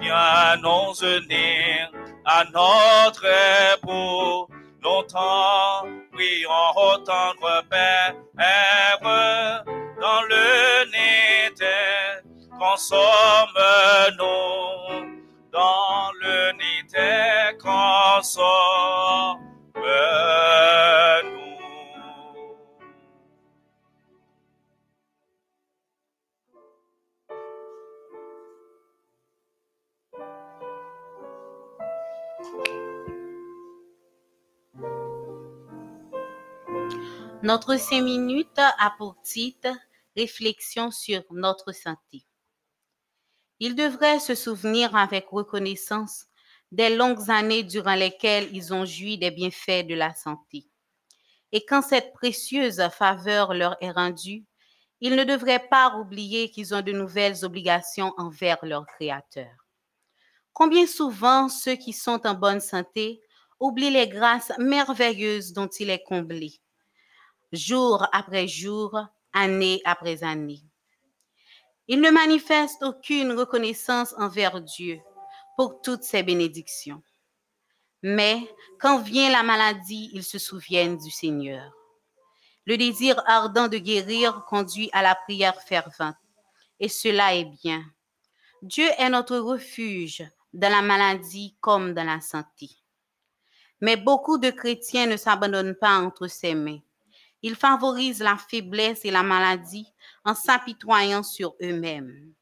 viens 0.00 0.56
nous 0.62 0.92
unir 1.02 1.89
à 2.32 2.44
notre 2.54 3.26
époux. 3.74 4.46
Longtemps, 4.82 5.84
prions 6.12 6.70
au 6.76 6.96
tendre 6.98 7.62
Père, 7.68 8.14
dans 10.00 10.22
l'unité, 10.30 11.80
consomme-nous, 12.58 14.24
dans 15.52 16.12
l'unité, 16.22 17.58
consomme-nous. 17.60 19.49
Notre 37.50 37.78
cinq 37.78 38.02
minutes 38.02 38.60
a 38.60 38.94
pour 38.96 39.20
titre 39.22 39.70
Réflexion 40.16 40.92
sur 40.92 41.24
notre 41.32 41.72
santé. 41.72 42.24
Ils 43.58 43.74
devraient 43.74 44.20
se 44.20 44.36
souvenir 44.36 44.94
avec 44.94 45.26
reconnaissance 45.30 46.26
des 46.70 46.94
longues 46.94 47.28
années 47.28 47.64
durant 47.64 47.96
lesquelles 47.96 48.48
ils 48.52 48.72
ont 48.72 48.84
joui 48.84 49.18
des 49.18 49.32
bienfaits 49.32 49.84
de 49.84 49.96
la 49.96 50.14
santé. 50.14 50.68
Et 51.50 51.66
quand 51.66 51.82
cette 51.82 52.12
précieuse 52.12 52.80
faveur 52.96 53.52
leur 53.52 53.76
est 53.80 53.90
rendue, 53.90 54.44
ils 55.00 55.16
ne 55.16 55.24
devraient 55.24 55.66
pas 55.68 55.96
oublier 55.96 56.52
qu'ils 56.52 56.72
ont 56.72 56.82
de 56.82 56.92
nouvelles 56.92 57.44
obligations 57.44 58.14
envers 58.16 58.64
leur 58.64 58.86
Créateur. 58.86 59.50
Combien 60.52 60.86
souvent 60.86 61.48
ceux 61.48 61.74
qui 61.74 61.94
sont 61.94 62.24
en 62.28 62.34
bonne 62.34 62.60
santé 62.60 63.20
oublient 63.58 63.90
les 63.90 64.06
grâces 64.06 64.52
merveilleuses 64.60 65.52
dont 65.52 65.66
il 65.80 65.90
est 65.90 66.04
comblé 66.04 66.60
jour 67.52 68.06
après 68.12 68.48
jour, 68.48 68.98
année 69.32 69.80
après 69.84 70.22
année. 70.22 70.62
Il 71.88 72.00
ne 72.00 72.10
manifeste 72.10 72.82
aucune 72.82 73.32
reconnaissance 73.32 74.14
envers 74.16 74.60
Dieu 74.60 75.00
pour 75.56 75.80
toutes 75.82 76.04
ses 76.04 76.22
bénédictions. 76.22 77.02
Mais 78.02 78.48
quand 78.78 78.98
vient 79.00 79.30
la 79.30 79.42
maladie, 79.42 80.10
ils 80.12 80.24
se 80.24 80.38
souviennent 80.38 80.96
du 80.96 81.10
Seigneur. 81.10 81.72
Le 82.66 82.76
désir 82.76 83.20
ardent 83.26 83.68
de 83.68 83.78
guérir 83.78 84.44
conduit 84.48 84.88
à 84.92 85.02
la 85.02 85.14
prière 85.14 85.60
fervente. 85.62 86.16
Et 86.78 86.88
cela 86.88 87.34
est 87.34 87.50
bien. 87.62 87.84
Dieu 88.62 88.88
est 88.98 89.10
notre 89.10 89.38
refuge 89.38 90.24
dans 90.52 90.70
la 90.70 90.82
maladie 90.82 91.56
comme 91.60 91.94
dans 91.94 92.04
la 92.04 92.20
santé. 92.20 92.70
Mais 93.80 93.96
beaucoup 93.96 94.38
de 94.38 94.50
chrétiens 94.50 95.06
ne 95.06 95.16
s'abandonnent 95.16 95.74
pas 95.74 95.98
entre 95.98 96.26
ses 96.26 96.54
mains. 96.54 96.80
Ils 97.42 97.56
favorisent 97.56 98.20
la 98.20 98.36
faiblesse 98.36 99.04
et 99.04 99.10
la 99.10 99.22
maladie 99.22 99.86
en 100.24 100.34
s'apitoyant 100.34 101.22
sur 101.22 101.54
eux-mêmes. 101.62 102.32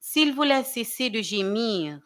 S'ils 0.00 0.34
voulaient 0.34 0.64
cesser 0.64 1.10
de 1.10 1.20
gémir 1.20 2.00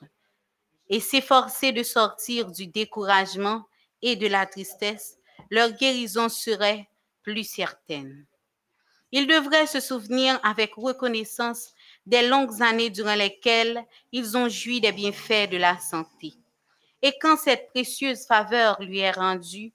et 0.89 1.01
s'efforcer 1.01 1.73
de 1.73 1.83
sortir 1.83 2.51
du 2.51 2.67
découragement 2.67 3.67
et 4.01 4.17
de 4.17 4.27
la 4.27 4.47
tristesse, 4.47 5.19
leur 5.51 5.73
guérison 5.73 6.29
serait 6.29 6.89
plus 7.23 7.45
certaine. 7.45 8.27
Ils 9.13 9.27
devraient 9.27 9.67
se 9.67 9.81
souvenir 9.81 10.39
avec 10.43 10.75
reconnaissance 10.75 11.75
des 12.07 12.27
longues 12.27 12.63
années 12.63 12.91
durant 12.91 13.17
lesquelles 13.17 13.85
ils 14.13 14.37
ont 14.37 14.49
joui 14.49 14.81
des 14.81 14.93
bienfaits 14.93 15.51
de 15.51 15.57
la 15.57 15.79
santé. 15.79 16.35
Et 17.03 17.13
quand 17.21 17.37
cette 17.37 17.69
précieuse 17.69 18.27
faveur 18.27 18.81
lui 18.81 19.01
est 19.01 19.11
rendue, 19.11 19.73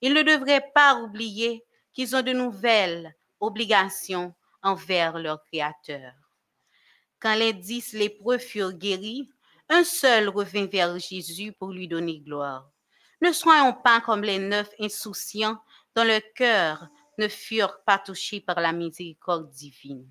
ils 0.00 0.14
ne 0.14 0.22
devraient 0.22 0.70
pas 0.74 1.00
oublier 1.00 1.65
qu'ils 1.96 2.14
ont 2.14 2.20
de 2.20 2.32
nouvelles 2.32 3.16
obligations 3.40 4.34
envers 4.62 5.18
leur 5.18 5.42
Créateur. 5.44 6.12
Quand 7.18 7.34
les 7.34 7.54
dix 7.54 7.94
lépreux 7.94 8.36
furent 8.36 8.74
guéris, 8.74 9.30
un 9.70 9.82
seul 9.82 10.28
revint 10.28 10.66
vers 10.66 10.98
Jésus 10.98 11.52
pour 11.52 11.72
lui 11.72 11.88
donner 11.88 12.20
gloire. 12.20 12.70
Ne 13.22 13.32
soyons 13.32 13.72
pas 13.72 14.02
comme 14.02 14.22
les 14.22 14.38
neuf 14.38 14.68
insouciants 14.78 15.58
dont 15.94 16.04
le 16.04 16.20
cœur 16.34 16.86
ne 17.16 17.28
furent 17.28 17.82
pas 17.86 17.98
touchés 17.98 18.42
par 18.42 18.60
la 18.60 18.72
miséricorde 18.72 19.48
divine. 19.48 20.06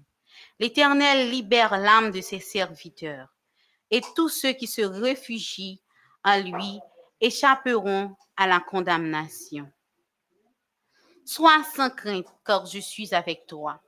L'Éternel 0.59 1.29
libère 1.29 1.77
l'âme 1.77 2.09
de 2.09 2.19
ses 2.19 2.39
serviteurs, 2.39 3.29
et 3.91 4.01
tous 4.15 4.29
ceux 4.29 4.53
qui 4.53 4.65
se 4.65 4.81
réfugient 4.81 5.83
en 6.23 6.41
lui 6.41 6.79
échapperont 7.21 8.15
à 8.35 8.47
la 8.47 8.59
condamnation. 8.59 9.71
Sois 11.25 11.63
sans 11.75 11.89
crainte, 11.89 12.27
car 12.45 12.65
je 12.67 12.79
suis 12.79 13.13
avec 13.15 13.47
toi. 13.47 13.81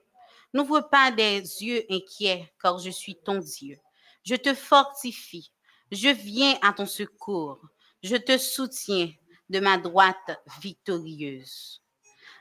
N'ouvre 0.54 0.82
pas 0.82 1.12
des 1.12 1.40
yeux 1.64 1.86
inquiets, 1.90 2.52
car 2.62 2.80
je 2.80 2.90
suis 2.90 3.16
ton 3.16 3.38
Dieu. 3.38 3.78
Je 4.24 4.36
te 4.36 4.54
fortifie. 4.56 5.52
Je 5.92 6.10
viens 6.10 6.58
à 6.62 6.74
ton 6.74 6.86
secours. 6.86 7.60
Je 8.02 8.16
te 8.16 8.38
soutiens 8.38 9.12
de 9.50 9.60
ma 9.60 9.78
droite 9.78 10.42
victorieuse. 10.62 11.82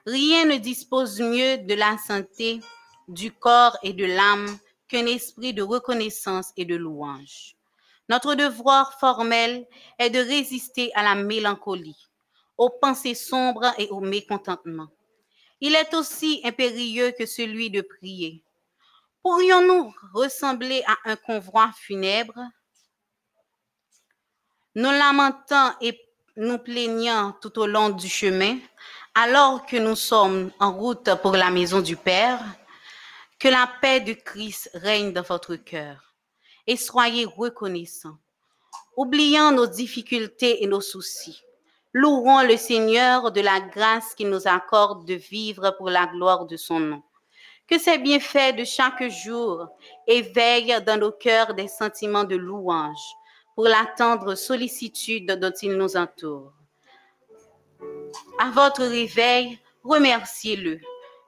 Rien 0.07 0.47
ne 0.47 0.57
dispose 0.57 1.21
mieux 1.21 1.59
de 1.59 1.75
la 1.75 1.99
santé 1.99 2.61
du 3.09 3.33
corps 3.33 3.77
et 3.83 3.93
de 3.93 4.05
l'âme 4.05 4.59
qu'un 4.89 5.07
esprit 5.07 5.53
de 5.53 5.63
reconnaissance 5.63 6.53
et 6.57 6.65
de 6.65 6.75
louange. 6.75 7.57
Notre 8.09 8.35
devoir 8.35 8.99
formel 8.99 9.67
est 9.99 10.11
de 10.11 10.21
résister 10.21 10.93
à 10.95 11.03
la 11.03 11.17
mélancolie, 11.17 12.09
aux 12.57 12.71
pensées 12.71 13.15
sombres 13.15 13.73
et 13.79 13.89
au 13.89 14.01
mécontentement. 14.01 14.89
Il 15.61 15.75
est 15.75 15.95
aussi 15.95 16.41
impérieux 16.45 17.13
que 17.19 17.27
celui 17.27 17.71
de 17.71 17.81
prier. 17.81 18.45
Pourrions-nous 19.23 19.93
ressembler 20.15 20.83
à 20.87 21.11
un 21.11 21.17
convoi 21.17 21.71
funèbre, 21.77 22.39
nous 24.75 24.91
lamentant 24.91 25.73
et 25.81 25.99
nous 26.37 26.59
plaignant 26.59 27.33
tout 27.41 27.59
au 27.59 27.67
long 27.67 27.89
du 27.91 28.09
chemin, 28.09 28.59
alors 29.15 29.65
que 29.65 29.77
nous 29.77 29.97
sommes 29.97 30.51
en 30.61 30.73
route 30.73 31.09
pour 31.23 31.33
la 31.33 31.51
maison 31.51 31.81
du 31.81 31.97
Père? 31.97 32.41
Que 33.39 33.49
la 33.49 33.71
paix 33.81 34.01
de 34.01 34.13
Christ 34.13 34.71
règne 34.75 35.13
dans 35.13 35.23
votre 35.23 35.57
cœur 35.57 36.15
et 36.67 36.77
soyez 36.77 37.25
reconnaissants. 37.25 38.19
Oubliant 38.97 39.53
nos 39.53 39.67
difficultés 39.67 40.63
et 40.63 40.67
nos 40.67 40.81
soucis, 40.81 41.43
louons 41.97 42.43
le 42.43 42.59
Seigneur 42.59 43.33
de 43.33 43.41
la 43.41 43.59
grâce 43.59 44.15
qu'il 44.15 44.29
nous 44.29 44.47
accorde 44.47 45.07
de 45.07 45.15
vivre 45.15 45.75
pour 45.79 45.89
la 45.89 46.07
gloire 46.07 46.45
de 46.45 46.59
son 46.59 46.79
nom. 46.79 47.03
Que 47.67 47.79
ces 47.79 47.97
bienfaits 47.97 48.55
de 48.55 48.65
chaque 48.65 49.09
jour 49.09 49.67
éveillent 50.07 50.77
dans 50.87 51.01
nos 51.01 51.11
cœurs 51.11 51.55
des 51.55 51.69
sentiments 51.69 52.25
de 52.25 52.37
louange 52.37 53.03
pour 53.55 53.65
la 53.65 53.87
tendre 53.97 54.35
sollicitude 54.35 55.39
dont 55.41 55.55
il 55.63 55.73
nous 55.73 55.97
entoure. 55.97 56.53
À 58.39 58.51
votre 58.51 58.85
réveil, 58.85 59.59
remerciez-le 59.83 60.79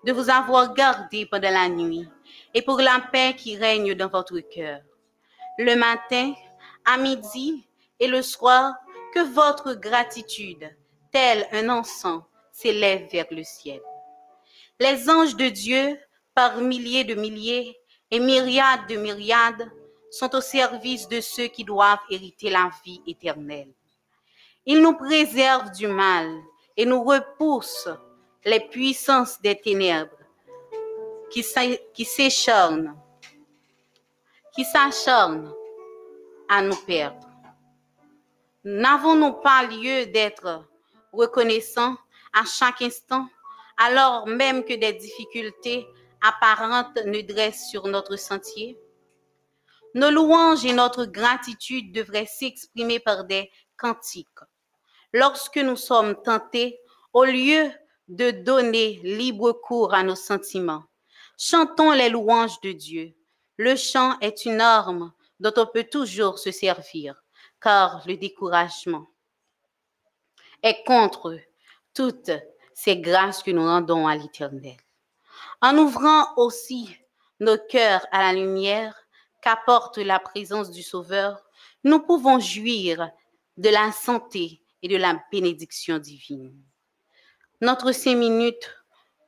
de 0.05 0.13
vous 0.13 0.29
avoir 0.29 0.75
gardé 0.75 1.25
pendant 1.25 1.51
la 1.51 1.71
nuit 1.71 2.07
et 2.53 2.61
pour 2.61 2.79
la 2.79 3.01
paix 3.11 3.35
qui 3.35 3.57
règne 3.57 3.95
dans 3.95 4.09
votre 4.09 4.39
cœur. 4.41 4.81
Le 5.57 5.77
matin, 5.77 6.35
à 6.85 6.99
midi 6.99 7.67
et 7.99 8.07
le 8.07 8.21
soir, 8.21 8.75
que 9.15 9.21
votre 9.33 9.75
gratitude, 9.75 10.71
tel 11.13 11.47
un 11.53 11.69
encens, 11.69 12.23
s'élève 12.53 13.09
vers 13.11 13.27
le 13.31 13.45
ciel. 13.45 13.81
Les 14.81 15.09
anges 15.09 15.37
de 15.37 15.49
Dieu, 15.49 15.99
par 16.35 16.59
milliers 16.59 17.05
de 17.05 17.15
milliers 17.15 17.77
et 18.11 18.21
myriades 18.21 18.87
de 18.89 18.97
myriades, 18.97 19.71
sont 20.11 20.35
au 20.35 20.41
service 20.41 21.09
de 21.09 21.21
ceux 21.21 21.49
qui 21.49 21.65
doivent 21.65 21.99
hériter 22.11 22.51
la 22.51 22.71
vie 22.85 23.03
éternelle. 23.07 23.73
Ils 24.67 24.81
nous 24.81 24.97
préservent 24.97 25.71
du 25.73 25.87
mal 25.87 26.29
et 26.77 26.87
nous 26.87 27.03
repoussent 27.03 27.89
les 28.45 28.61
puissances 28.61 29.41
des 29.41 29.61
ténèbres 29.61 30.17
qui 31.31 31.43
s'écharnent, 32.05 32.97
qui 34.55 34.65
s'acharnent 34.65 35.53
à 36.49 36.63
nous 36.63 36.77
perdre. 36.87 37.28
N'avons-nous 38.65 39.35
pas 39.35 39.63
lieu 39.65 40.07
d'être 40.07 40.65
reconnaissants 41.13 41.97
à 42.33 42.45
chaque 42.45 42.83
instant, 42.83 43.29
alors 43.77 44.27
même 44.27 44.65
que 44.65 44.75
des 44.75 44.93
difficultés 44.93 45.87
apparentes 46.21 46.99
nous 47.07 47.23
dressent 47.23 47.71
sur 47.71 47.87
notre 47.87 48.17
sentier? 48.17 48.77
Nos 49.95 50.11
louanges 50.11 50.65
et 50.65 50.73
notre 50.73 51.05
gratitude 51.05 51.93
devraient 51.93 52.27
s'exprimer 52.27 52.99
par 52.99 53.25
des 53.25 53.51
cantiques. 53.77 54.27
Lorsque 55.13 55.57
nous 55.57 55.77
sommes 55.77 56.21
tentés, 56.23 56.79
au 57.13 57.25
lieu 57.25 57.71
de 58.09 58.31
donner 58.31 59.01
libre 59.03 59.53
cours 59.53 59.95
à 59.95 60.03
nos 60.03 60.17
sentiments, 60.17 60.85
chantons 61.39 61.93
les 61.93 62.11
louanges 62.11 62.61
de 62.61 62.73
Dieu. 62.73 63.15
Le 63.57 63.77
chant 63.77 64.19
est 64.21 64.45
une 64.45 64.61
arme 64.61 65.13
dont 65.41 65.55
on 65.57 65.67
peut 65.67 65.85
toujours 65.85 66.39
se 66.39 66.51
servir, 66.51 67.23
car 67.61 68.03
le 68.07 68.17
découragement 68.17 69.07
est 70.63 70.85
contre 70.85 71.39
toutes 71.95 72.31
ces 72.75 72.99
grâces 72.99 73.43
que 73.43 73.51
nous 73.51 73.65
rendons 73.65 74.07
à 74.07 74.17
l'Éternel. 74.17 74.77
En 75.61 75.77
ouvrant 75.79 76.35
aussi 76.37 76.97
nos 77.41 77.59
cœurs 77.69 78.07
à 78.13 78.21
la 78.21 78.33
lumière 78.33 78.97
qu'apporte 79.43 79.99
la 79.99 80.19
présence 80.19 80.71
du 80.71 80.83
Sauveur, 80.83 81.43
nous 81.85 82.01
pouvons 82.01 82.41
jouir 82.41 83.11
de 83.57 83.69
la 83.69 83.93
santé 83.93 84.63
et 84.83 84.89
de 84.89 84.97
la 84.97 85.21
bénédiction 85.31 85.99
divine. 85.99 86.57
Notre 87.61 87.93
cinq 87.93 88.17
minutes 88.17 88.73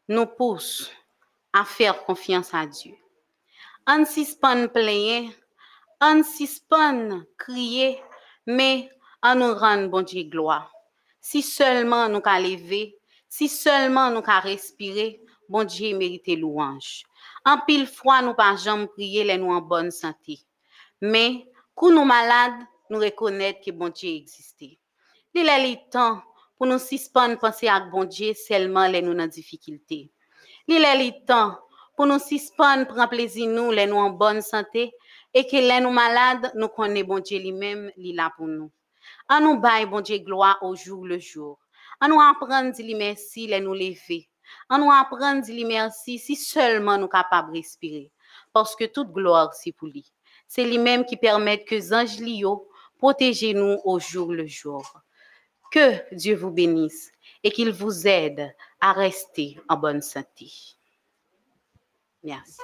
nous 0.08 0.26
pousse 0.26 0.90
à 1.52 1.64
faire 1.64 2.04
confiance 2.04 2.54
à 2.54 2.66
Dieu. 2.66 2.94
En 3.86 4.04
suspend 4.04 4.68
plaigner, 4.68 5.36
en 6.00 6.22
suspend 6.22 7.22
crier, 7.36 8.00
mais 8.46 8.90
en 9.22 9.34
nous 9.34 9.54
rend 9.54 9.86
bon 9.86 10.02
Dieu 10.02 10.24
gloire. 10.24 10.72
Si 11.20 11.42
seulement 11.42 12.08
nous 12.08 12.20
qu'à 12.20 12.40
lever, 12.40 12.96
si 13.28 13.48
seulement 13.48 14.10
nous 14.10 14.22
qu'à 14.22 14.40
respirer, 14.40 15.20
bon 15.48 15.64
Dieu 15.64 15.96
mérite 15.96 16.38
louange. 16.38 17.04
En 17.44 17.58
pile 17.66 17.86
fois, 17.86 18.22
nous 18.22 18.34
pas 18.34 18.56
prier 18.94 19.24
les 19.24 19.38
nous 19.38 19.52
en 19.52 19.60
bonne 19.60 19.90
santé. 19.90 20.40
Mais, 21.00 21.46
quand 21.74 21.92
nous 21.92 22.04
malades, 22.04 22.62
nous 22.90 22.98
reconnaître 22.98 23.60
que 23.64 23.70
bon 23.70 23.88
Dieu 23.88 24.10
existait. 24.10 24.78
Il 25.32 25.48
est 25.48 25.70
le 25.70 25.90
temps 25.90 26.22
pour 26.58 26.66
nous 26.66 26.78
suspendre 26.78 27.38
penser 27.38 27.68
à 27.68 27.80
bon 27.80 28.04
Dieu 28.04 28.34
seulement 28.34 28.86
les 28.86 29.00
nous 29.00 29.18
en 29.18 29.26
difficulté. 29.26 30.10
Il 30.66 30.84
est 30.84 31.04
le 31.04 31.24
temps 31.24 31.58
pour 31.96 32.06
nous 32.06 32.18
suspendre 32.18 32.86
prendre 32.86 33.08
plaisir 33.08 33.48
nous 33.48 33.70
les 33.70 33.86
nous 33.86 33.96
en 33.96 34.10
bonne 34.10 34.42
santé 34.42 34.92
et 35.32 35.46
que 35.46 35.56
les 35.56 35.80
nous 35.80 35.90
malades 35.90 36.52
nous 36.54 36.68
connaissons 36.68 37.06
bon 37.06 37.18
Dieu 37.20 37.38
lui-même 37.38 37.90
il 37.96 38.16
là 38.16 38.32
pour 38.36 38.46
nous. 38.46 38.70
En 39.28 39.40
nous 39.40 39.58
bail 39.58 39.86
bon 39.86 40.00
Dieu 40.00 40.18
gloire 40.18 40.58
au 40.62 40.74
jour 40.74 41.06
le 41.06 41.18
jour. 41.18 41.58
En 42.00 42.08
nous 42.08 42.20
apprendre 42.20 42.72
dit 42.72 42.94
merci 42.94 43.46
les 43.46 43.60
nous 43.60 43.74
lever. 43.74 44.28
En 44.68 44.78
nous 44.78 44.90
apprendre 44.90 45.42
dit 45.42 45.64
merci 45.64 46.18
si 46.18 46.36
seulement 46.36 46.98
nous 46.98 47.08
capables 47.08 47.52
de 47.52 47.58
respirer 47.58 48.10
parce 48.52 48.74
que 48.76 48.84
toute 48.84 49.12
gloire 49.12 49.54
c'est 49.54 49.72
pour 49.72 49.88
lui. 49.88 50.12
C'est 50.48 50.64
lui-même 50.64 51.04
qui 51.04 51.16
permet 51.16 51.62
que 51.62 51.74
les 51.74 51.94
anges 51.94 52.18
lio 52.18 52.68
protègent 52.98 53.54
nous 53.54 53.78
au 53.84 53.98
jour 53.98 54.32
le 54.32 54.46
jour. 54.46 54.84
Que 55.70 56.14
Dieu 56.14 56.34
vous 56.34 56.50
bénisse 56.50 57.12
et 57.44 57.50
qu'il 57.50 57.72
vous 57.72 58.06
aide 58.06 58.52
à 58.80 58.92
rester 58.92 59.58
en 59.68 59.76
bonne 59.76 60.02
santé. 60.02 60.50
Merci. 62.22 62.58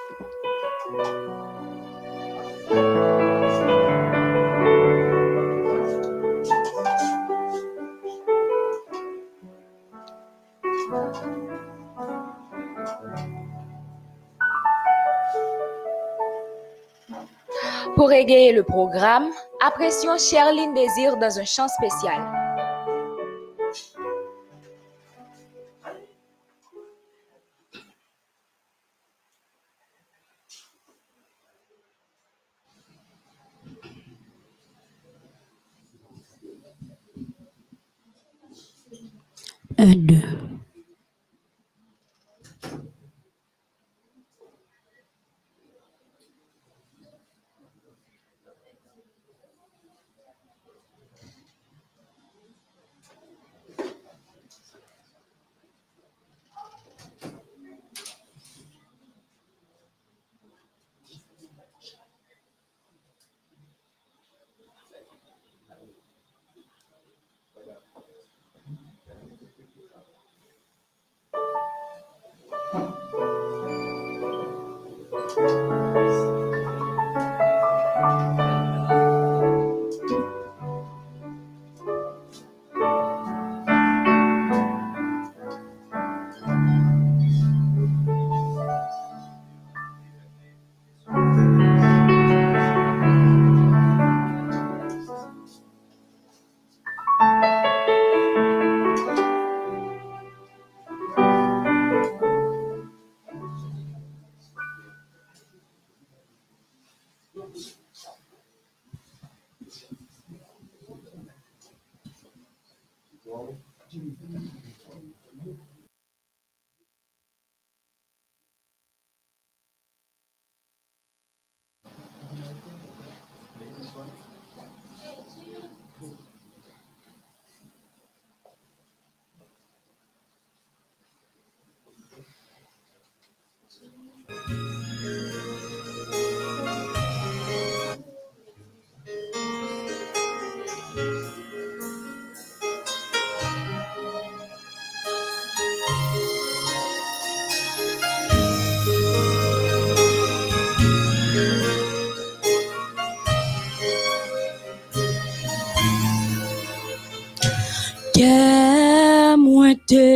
Pour 17.95 18.11
égayer 18.11 18.51
le 18.51 18.63
programme, 18.63 19.29
apprécions 19.65 20.17
Sherline 20.17 20.73
Désir 20.73 21.17
dans 21.17 21.39
un 21.39 21.45
chant 21.45 21.67
spécial. 21.67 22.36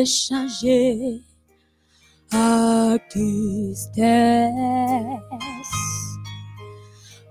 Te 0.02 0.06
changer. 0.06 1.22
À 2.32 2.98
tristesse. 3.10 4.52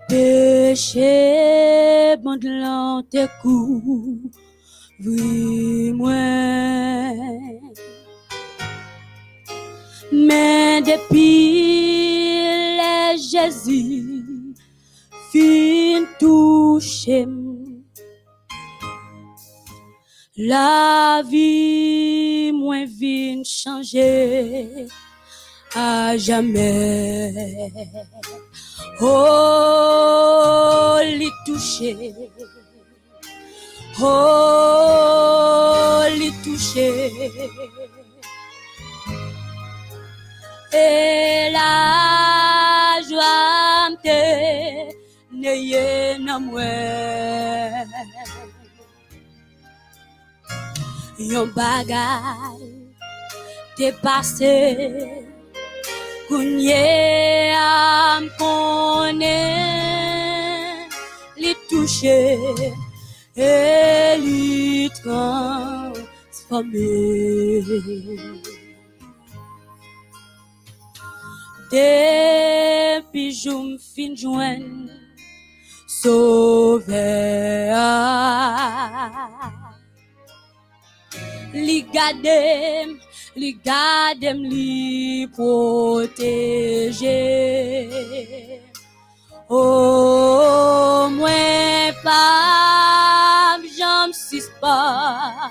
Péché, 0.08 1.06
bon 2.22 2.36
de 2.36 3.02
tes 3.08 3.28
coups, 3.40 4.36
moi. 5.94 6.12
Mais 10.12 10.82
depuis 10.82 11.62
les 12.78 13.16
Jésus, 13.18 14.54
fin 15.32 16.04
touché, 16.18 17.26
la 20.36 21.22
vie 21.28 22.29
moins 22.60 22.84
vient 22.84 23.42
changer 23.42 24.86
à 25.74 26.16
jamais. 26.16 27.72
Oh, 29.00 30.98
les 31.02 31.30
toucher. 31.46 32.14
Oh, 34.00 36.02
les 36.18 36.32
toucher. 36.44 37.10
Et 40.72 41.50
la 41.52 43.00
joie 43.08 43.90
me 44.04 45.00
neye 45.40 46.18
na 46.18 46.38
mwen. 46.38 47.88
Yon 51.20 51.52
bagay 51.52 52.60
te 53.76 53.92
pase 54.00 54.56
kounye 56.28 57.52
am 57.60 58.24
konen 58.40 59.28
li 61.36 61.52
touche 61.68 62.20
e 63.36 63.52
li 64.24 64.88
transforme. 64.96 66.00
Depuis 71.70 73.32
joum 73.42 73.76
fin. 73.78 74.00
Li 81.52 81.82
gadem, 81.92 82.98
li 83.34 83.52
gadem, 83.64 84.38
li 84.52 85.26
protéger. 85.34 87.10
Oh, 89.48 91.08
moi 91.10 91.92
pas, 92.04 93.58
j'en 93.76 94.12
suis 94.12 94.48
pas, 94.60 95.50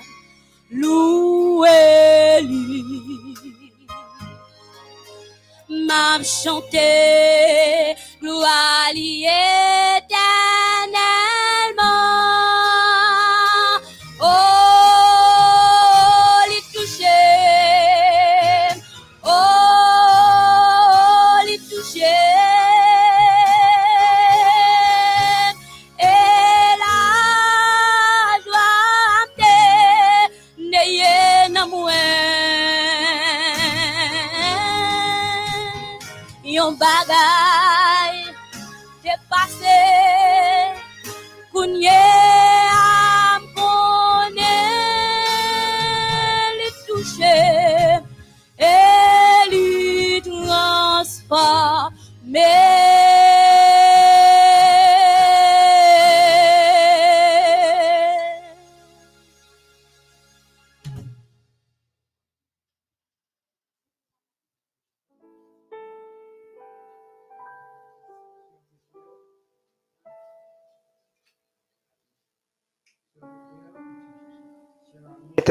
loué 0.70 2.40
lui. 2.42 2.84
M'a 5.68 6.22
chanté, 6.22 7.94
gloire 8.22 8.94
éternellement. 8.94 10.10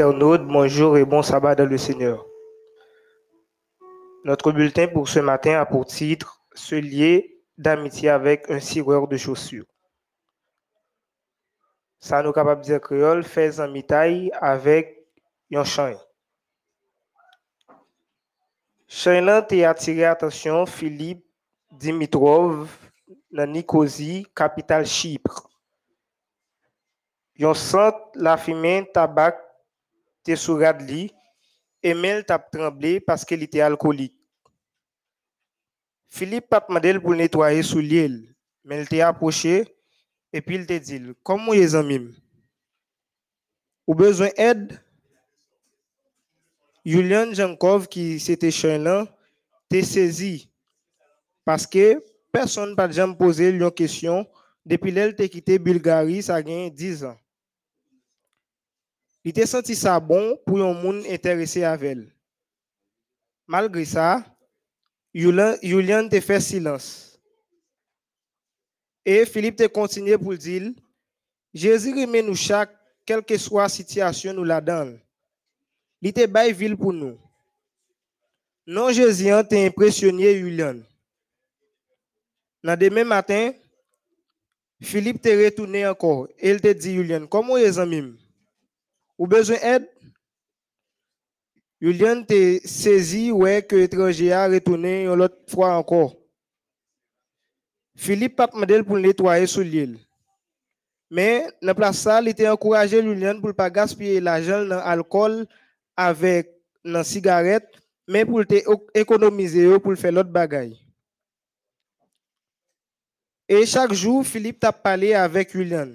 Internautes, 0.00 0.46
bonjour 0.46 0.96
et 0.96 1.04
bon 1.04 1.20
sabbat 1.20 1.54
dans 1.54 1.68
le 1.68 1.76
Seigneur. 1.76 2.24
Notre 4.24 4.50
bulletin 4.50 4.88
pour 4.88 5.06
ce 5.06 5.18
matin 5.18 5.60
a 5.60 5.66
pour 5.66 5.84
titre 5.84 6.40
Se 6.54 6.74
lier 6.74 7.38
d'amitié 7.58 8.08
avec 8.08 8.50
un 8.50 8.60
cireur 8.60 9.08
de 9.08 9.18
chaussures. 9.18 9.66
Ça 11.98 12.22
nous 12.22 12.32
capable 12.32 12.62
de 12.62 12.66
dire 12.66 12.80
créole, 12.80 13.24
fait 13.24 13.60
un 13.60 13.68
mitaille 13.68 14.30
avec 14.40 15.06
un 15.52 15.64
chien. 15.64 15.98
Chien 18.88 19.42
t'a 19.42 19.68
attiré 19.68 20.06
attention 20.06 20.64
Philippe 20.64 21.26
Dimitrov 21.72 22.74
dans 23.30 23.46
Nicosie, 23.52 24.26
capitale 24.34 24.86
Chypre. 24.86 25.50
Yon 27.36 27.52
sent 27.52 27.92
la 28.14 28.38
fumée 28.38 28.90
tabac 28.94 29.49
te 30.22 30.34
sous 30.34 30.56
rad 30.56 30.80
li, 30.82 31.12
et 31.82 31.94
Mel 31.94 32.24
tap 32.24 32.50
tremblé 32.50 33.00
parce 33.00 33.24
qu'il 33.24 33.42
était 33.42 33.60
alcoolique. 33.60 34.16
Philippe 36.08 36.48
pas 36.48 36.64
demandé 36.66 36.98
pour 36.98 37.14
nettoyer 37.14 37.62
sous 37.62 37.78
l'île, 37.78 38.34
mais 38.64 38.80
il 38.82 38.88
t'a 38.88 39.08
approché 39.08 39.76
et 40.32 40.40
puis 40.40 40.56
il 40.56 40.66
te 40.66 40.76
dit, 40.76 41.00
comment 41.22 41.52
les 41.52 41.74
amis? 41.74 42.14
Besoin 43.86 44.28
d'aide? 44.36 44.80
Julian 46.84 47.32
Jankov 47.34 47.88
qui 47.88 48.18
c'était 48.20 48.50
chien 48.50 48.78
là, 48.78 49.06
t'es 49.68 49.82
saisi 49.82 50.50
parce 51.44 51.66
que 51.66 52.02
personne 52.32 52.74
pas 52.76 52.90
jamais 52.90 53.14
posé 53.14 53.50
une 53.50 53.70
question 53.70 54.26
depuis 54.64 54.90
l'elle 54.90 55.14
t'a 55.14 55.28
quitté 55.28 55.58
Bulgarie, 55.58 56.22
ça 56.22 56.36
a 56.36 56.42
10 56.42 57.04
ans. 57.04 57.16
Il 59.24 59.32
t'a 59.32 59.46
senti 59.46 59.76
ça 59.76 60.00
bon 60.00 60.38
pour 60.46 60.60
un 60.60 60.72
monde 60.72 61.04
intéressé 61.08 61.62
avec 61.62 61.90
elle. 61.90 62.12
Malgré 63.46 63.84
ça, 63.84 64.24
Julian 65.12 66.08
te 66.08 66.20
fait 66.20 66.40
silence. 66.40 67.18
Et 69.04 69.26
Philippe 69.26 69.56
te 69.56 69.66
continué 69.66 70.16
pour 70.16 70.36
dire, 70.36 70.72
Jésus 71.52 71.92
remet 71.92 72.22
nous 72.22 72.36
chaque, 72.36 72.70
quelle 73.04 73.22
que 73.22 73.36
soit 73.36 73.62
la 73.62 73.68
situation 73.68 74.32
nous 74.32 74.44
la 74.44 74.60
donne. 74.60 75.00
Il 76.00 76.12
te 76.12 76.24
bail 76.26 76.52
ville 76.52 76.76
pour 76.76 76.92
nous. 76.92 77.18
Non, 78.66 78.92
Jésus 78.92 79.30
t'a 79.48 79.56
impressionné 79.56 80.38
Julian. 80.38 80.76
Dans 82.62 82.78
demain 82.78 83.04
matin, 83.04 83.52
Philippe 84.80 85.20
te 85.20 85.44
retourné 85.44 85.86
encore. 85.86 86.28
Et 86.38 86.50
il 86.50 86.60
te 86.60 86.72
dit, 86.72 86.94
Julian, 86.94 87.26
comment 87.26 87.56
les 87.56 87.78
amis? 87.78 88.19
Ou 89.20 89.26
besoin 89.26 89.58
d'aide? 89.58 89.86
Julian 91.78 92.24
te 92.24 92.66
saisi 92.66 93.30
ouais 93.30 93.62
que 93.62 93.76
l'étranger 93.76 94.32
a 94.32 94.48
retourné 94.48 95.04
une 95.04 95.20
autre 95.20 95.36
fois 95.46 95.76
encore. 95.76 96.16
Philippe 97.94 98.36
pas 98.36 98.46
demandé 98.46 98.82
pour 98.82 98.96
nettoyer 98.96 99.46
sous 99.46 99.60
l'île. 99.60 99.98
Mais 101.10 101.46
dans 101.60 101.74
place 101.74 101.98
ça, 101.98 102.22
il 102.22 102.28
était 102.28 102.48
encouragé 102.48 103.02
Julian 103.02 103.42
pour 103.42 103.54
pas 103.54 103.68
gaspiller 103.68 104.20
l'argent 104.20 104.64
dans 104.64 104.76
l'alcool 104.76 105.46
avec 105.94 106.54
dans 106.82 107.04
cigarette, 107.04 107.68
mais 108.08 108.24
pour 108.24 108.42
économiser 108.94 109.78
pour 109.80 109.94
faire 109.96 110.12
l'autre 110.12 110.30
bagaille. 110.30 110.80
Et 113.46 113.66
chaque 113.66 113.92
jour, 113.92 114.26
Philippe 114.26 114.60
t'a 114.60 114.72
parlé 114.72 115.12
avec 115.12 115.52
Julian. 115.52 115.90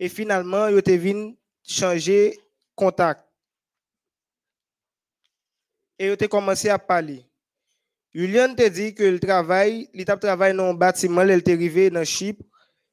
Et 0.00 0.08
finalement, 0.08 0.66
il 0.66 0.82
te 0.82 0.90
venu 0.90 1.36
changer 1.70 2.38
contact. 2.74 3.30
et 6.00 6.06
ils 6.06 6.12
ont 6.12 6.28
commencé 6.28 6.70
à 6.70 6.78
parler. 6.78 7.22
Julian 8.14 8.54
te 8.54 8.66
dit 8.66 8.94
que 8.94 9.04
le 9.04 9.20
travail, 9.20 9.88
il 9.92 10.04
t'a 10.06 10.16
travaillé 10.16 10.56
dans 10.56 10.70
un 10.70 10.74
bâtiment, 10.74 11.22
il 11.22 11.30
était 11.30 11.52
arrivé 11.52 11.90
dans 11.90 12.04
Chypre 12.04 12.42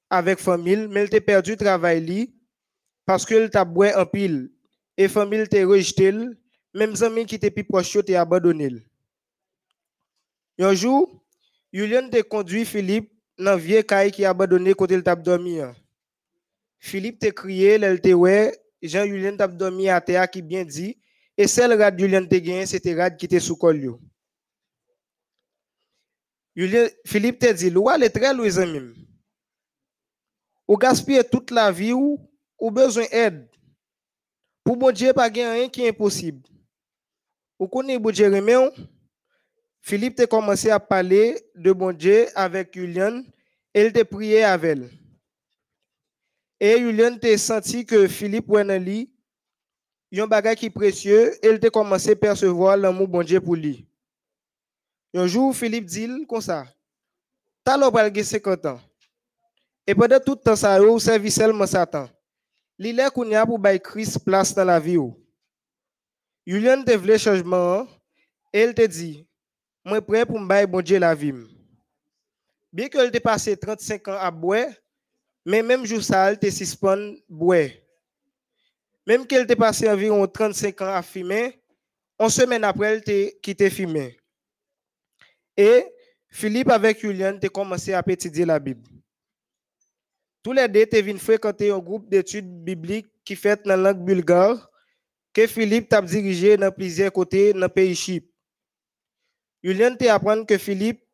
avec 0.09 0.39
famille, 0.39 0.87
mais 0.89 1.05
il 1.05 1.09
t'a 1.09 1.21
perdu 1.21 1.51
le 1.51 1.57
travail 1.57 2.33
parce 3.05 3.25
que 3.25 3.33
il 3.33 3.49
t'a 3.49 3.63
boit 3.63 3.97
en 3.97 4.05
pile 4.05 4.51
et 4.97 5.07
famille 5.07 5.47
t'a 5.47 5.65
rejeté, 5.65 6.11
même 6.73 6.93
amis 7.01 7.25
qui 7.25 7.35
étaient 7.35 7.49
plus 7.49 7.63
proches 7.63 7.93
t'ont 7.93 8.13
abandonné. 8.13 8.85
Un 10.59 10.73
jour, 10.73 11.23
Julian 11.71 12.09
te 12.09 12.21
conduit 12.21 12.65
Philippe 12.65 13.09
dans 13.37 13.55
vieux 13.55 13.83
qui 13.83 14.25
a 14.25 14.31
abandonné 14.31 14.73
côté 14.73 14.95
il 14.95 15.03
t'a 15.03 15.15
dormi. 15.15 15.59
Philippe 16.77 17.19
t'a 17.19 17.31
crié, 17.31 17.79
elle 17.81 18.01
te 18.01 18.09
ouais, 18.09 18.53
Jean-Julien 18.81 19.35
t'a 19.35 19.47
dormi 19.47 19.89
à 19.89 19.99
terre 20.01 20.29
qui 20.29 20.41
bien 20.41 20.63
dit 20.63 20.97
et 21.37 21.47
celle 21.47 21.79
rad 21.79 21.99
Julien 21.99 22.25
te 22.25 22.35
gagné, 22.35 22.65
c'était 22.65 22.95
rad 22.95 23.15
qui 23.15 23.25
était 23.25 23.39
sous 23.39 23.55
col. 23.55 23.99
Julien, 26.55 26.87
Philippe 27.05 27.39
te 27.39 27.53
dit, 27.53 27.69
loi 27.69 27.99
est 27.99 28.09
très 28.09 28.33
loin 28.33 28.57
amis. 28.57 28.95
Ou 30.67 30.75
gaspiller 30.75 31.23
toute 31.23 31.51
la 31.51 31.71
vie 31.71 31.93
ou, 31.93 32.19
ou 32.59 32.71
besoin 32.71 33.05
d'aide. 33.11 33.47
Pour 34.63 34.75
bon 34.75 34.91
Dieu, 34.91 35.13
pas 35.13 35.29
rien 35.29 35.69
qui 35.69 35.83
est 35.83 35.89
impossible. 35.89 36.41
Ou 37.59 37.67
connaît 37.67 37.99
bon 37.99 38.11
Dieu 38.11 38.25
remet? 38.25 38.55
Philippe 39.79 40.15
te 40.15 40.25
commencé 40.25 40.69
à 40.69 40.79
parler 40.79 41.39
de 41.55 41.71
bon 41.71 41.93
Dieu 41.93 42.27
avec 42.35 42.73
Julien 42.73 43.23
et 43.73 43.85
il 43.85 43.93
te 43.93 44.03
prié 44.03 44.43
avec 44.43 44.77
elle. 44.77 44.89
Et 46.59 46.79
Julien 46.79 47.17
te 47.17 47.37
senti 47.37 47.85
que 47.85 48.07
Philippe 48.07 48.49
ouais 48.49 48.63
dans 48.63 48.81
lui, 48.81 49.11
yon 50.11 50.27
bagay 50.27 50.69
précieux, 50.69 51.33
et 51.45 51.49
il 51.49 51.59
te 51.59 51.67
commencé 51.67 52.11
à 52.11 52.15
percevoir 52.15 52.77
l'amour 52.77 53.07
bon 53.07 53.23
Dieu 53.23 53.39
pour 53.39 53.55
lui. 53.55 53.87
Un 55.13 55.27
jour, 55.27 55.55
Philippe 55.55 55.85
dit 55.85 56.25
comme 56.27 56.41
ça, 56.41 56.65
t'as 57.63 57.77
l'on 57.77 57.91
pral 57.91 58.13
gen 58.13 58.23
50 58.23 58.65
ans. 58.65 58.79
Et 59.85 59.95
pendant 59.95 60.19
tout 60.19 60.35
temps 60.35 60.55
ça, 60.55 60.81
ou 60.81 60.99
servi 60.99 61.31
seulement 61.31 61.67
Satan. 61.67 62.09
Li 62.77 62.91
lè 62.93 63.07
kounya 63.09 63.45
pour 63.45 63.57
bay 63.57 63.79
Christ 63.79 64.19
place 64.23 64.53
dans 64.53 64.65
la 64.65 64.79
vie 64.79 64.97
ou. 64.97 65.15
Julien 66.45 66.83
te 66.83 66.93
vle 66.95 67.17
changement, 67.17 67.87
et 68.53 68.63
il 68.63 68.73
te 68.73 68.85
dit, 68.85 69.25
moi 69.83 70.01
prêt 70.01 70.25
pour 70.25 70.39
me 70.39 70.47
bay 70.47 70.67
bon 70.67 70.81
Dieu 70.81 70.99
la 70.99 71.15
vie. 71.15 71.29
m. 71.29 71.47
Bien 72.71 72.87
que 72.87 73.09
te 73.09 73.17
passé 73.17 73.57
35 73.57 74.07
ans 74.09 74.19
à 74.19 74.29
boire, 74.29 74.67
mais 75.47 75.63
même 75.63 75.85
jour 75.85 76.03
ça, 76.03 76.29
elle 76.29 76.37
te 76.37 76.49
suspend. 76.49 77.13
Même 79.07 79.25
qu'elle 79.25 79.47
te 79.47 79.53
passé 79.53 79.89
environ 79.89 80.27
35 80.27 80.81
ans 80.81 80.93
à 80.93 81.01
fumer, 81.01 81.61
une 82.19 82.29
semaine 82.29 82.65
après, 82.65 82.95
elle 82.95 83.01
te 83.01 83.39
quitté 83.39 83.69
fumer. 83.69 84.17
Et 85.55 85.85
Philippe 86.27 86.69
avec 86.69 86.99
Julien 86.99 87.37
te 87.37 87.47
commencé 87.47 87.93
à 87.93 88.03
étudier 88.05 88.43
la 88.43 88.59
Bible. 88.59 88.89
Tous 90.43 90.51
les 90.51 90.67
deux 90.67 90.85
te 90.85 90.97
viennent 90.97 91.17
fréquenter 91.17 91.71
un 91.71 91.79
groupe 91.79 92.09
d'études 92.09 92.63
bibliques 92.65 93.07
qui 93.23 93.37
fait 93.37 93.63
dans 93.63 93.77
la 93.77 93.93
langue 93.93 94.03
bulgare 94.03 94.69
que 95.31 95.47
Philippe 95.47 95.87
t'a 95.87 96.01
dirigé 96.01 96.57
dans 96.57 96.73
plusieurs 96.73 97.13
côtés 97.13 97.53
dans 97.53 97.61
le 97.61 97.69
pays 97.69 97.95
Chypre. 97.95 98.27
Julien 99.63 99.95
te 99.95 100.09
apprend 100.09 100.43
que 100.43 100.57
Philippe 100.57 101.05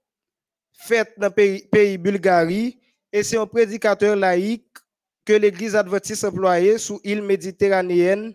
fait 0.71 1.13
dans 1.17 1.27
le 1.27 1.33
pays, 1.33 1.67
pays 1.67 1.99
Bulgarie 1.99 2.79
et 3.13 3.21
c'est 3.21 3.37
un 3.37 3.45
prédicateur 3.45 4.15
laïque 4.15 4.65
que 5.23 5.33
l'église 5.33 5.75
adventiste 5.75 6.23
employée 6.25 6.79
sous 6.79 6.99
île 7.03 7.21
méditerranéenne. 7.21 8.33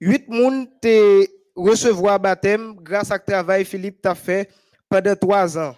Huit 0.00 0.28
moun 0.28 0.66
te 0.82 1.26
recevoir 1.54 2.18
baptême 2.18 2.74
grâce 2.74 3.12
à 3.12 3.18
travail 3.20 3.64
Philippe 3.64 4.02
t'a 4.02 4.16
fait 4.16 4.50
pendant 4.88 5.14
trois 5.14 5.56
ans. 5.56 5.76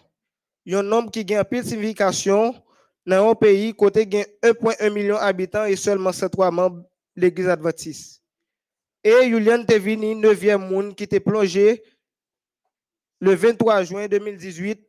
Un 0.68 0.82
nombre 0.82 1.10
qui 1.10 1.24
gagne 1.24 1.44
pile 1.44 1.64
signification 1.64 2.54
dans 3.04 3.30
un 3.30 3.34
pays 3.34 3.74
côté 3.74 4.06
gagne 4.06 4.24
1.1 4.42 4.90
million 4.90 5.16
d'habitants 5.16 5.66
et 5.66 5.76
seulement 5.76 6.10
103 6.10 6.50
membres 6.50 6.84
l'église 7.14 7.48
adventiste. 7.48 8.22
Et 9.04 9.28
Julian 9.28 9.64
te 9.64 9.74
vini 9.74 10.16
neuvième 10.16 10.66
monde 10.66 10.96
qui 10.96 11.06
t'est 11.06 11.20
plongé 11.20 11.84
le 13.20 13.34
23 13.34 13.84
juin 13.84 14.08
2018 14.08 14.85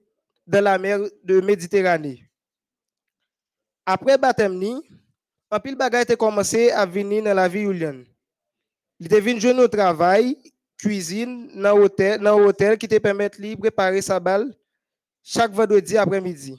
dans 0.48 0.64
la 0.64 0.78
mer 0.78 1.00
de 1.24 1.42
Méditerranée. 1.42 2.24
Après 3.86 4.18
baptême 4.18 4.58
ni, 4.58 4.82
un 5.52 5.60
pile 5.60 5.76
bagay 5.76 6.06
te 6.06 6.14
commencé 6.14 6.72
à 6.72 6.86
venir 6.86 7.24
dans 7.24 7.34
la 7.34 7.48
vie. 7.48 7.68
Il 9.00 9.06
était 9.06 9.20
venu 9.20 9.40
jouer 9.40 9.54
au 9.54 9.68
travail, 9.68 10.38
cuisine, 10.78 11.50
dans 11.62 11.78
hôtel, 11.78 12.20
dans 12.22 12.40
hôtel 12.40 12.78
qui 12.78 12.88
te 12.88 12.98
permet 12.98 13.30
de 13.30 13.56
préparer 13.56 14.02
sa 14.02 14.20
balle 14.20 14.54
chaque 15.24 15.52
vendredi 15.52 15.98
après-midi. 15.98 16.58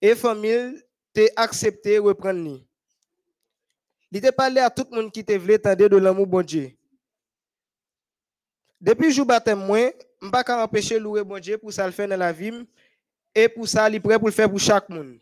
Et 0.00 0.14
famille 0.14 0.80
te 1.12 1.28
accepté 1.36 1.98
reprendre. 1.98 2.60
Il 4.10 4.20
te 4.20 4.30
parlé 4.30 4.60
à 4.60 4.70
tout 4.70 4.86
le 4.90 4.96
monde 4.96 5.12
qui 5.12 5.24
te 5.24 5.32
voulait 5.32 5.58
tendre 5.58 5.88
de 5.88 5.96
l'amour 5.96 6.26
bon 6.26 6.42
Dieu. 6.42 6.77
Depuis 8.80 9.10
jour 9.10 9.26
baptême 9.26 9.66
moi, 9.66 9.90
je 10.22 10.30
pas 10.30 10.62
empêcher 10.62 10.98
louer 10.98 11.24
bon 11.24 11.40
Dieu 11.40 11.58
pour 11.58 11.72
ça 11.72 11.86
le 11.86 11.92
faire 11.92 12.08
dans 12.08 12.16
la 12.16 12.32
vie 12.32 12.52
et 13.34 13.48
pour 13.48 13.68
ça 13.68 13.88
pour 14.00 14.28
le 14.28 14.30
faire 14.30 14.48
pour 14.48 14.60
chaque 14.60 14.88
monde. 14.88 15.18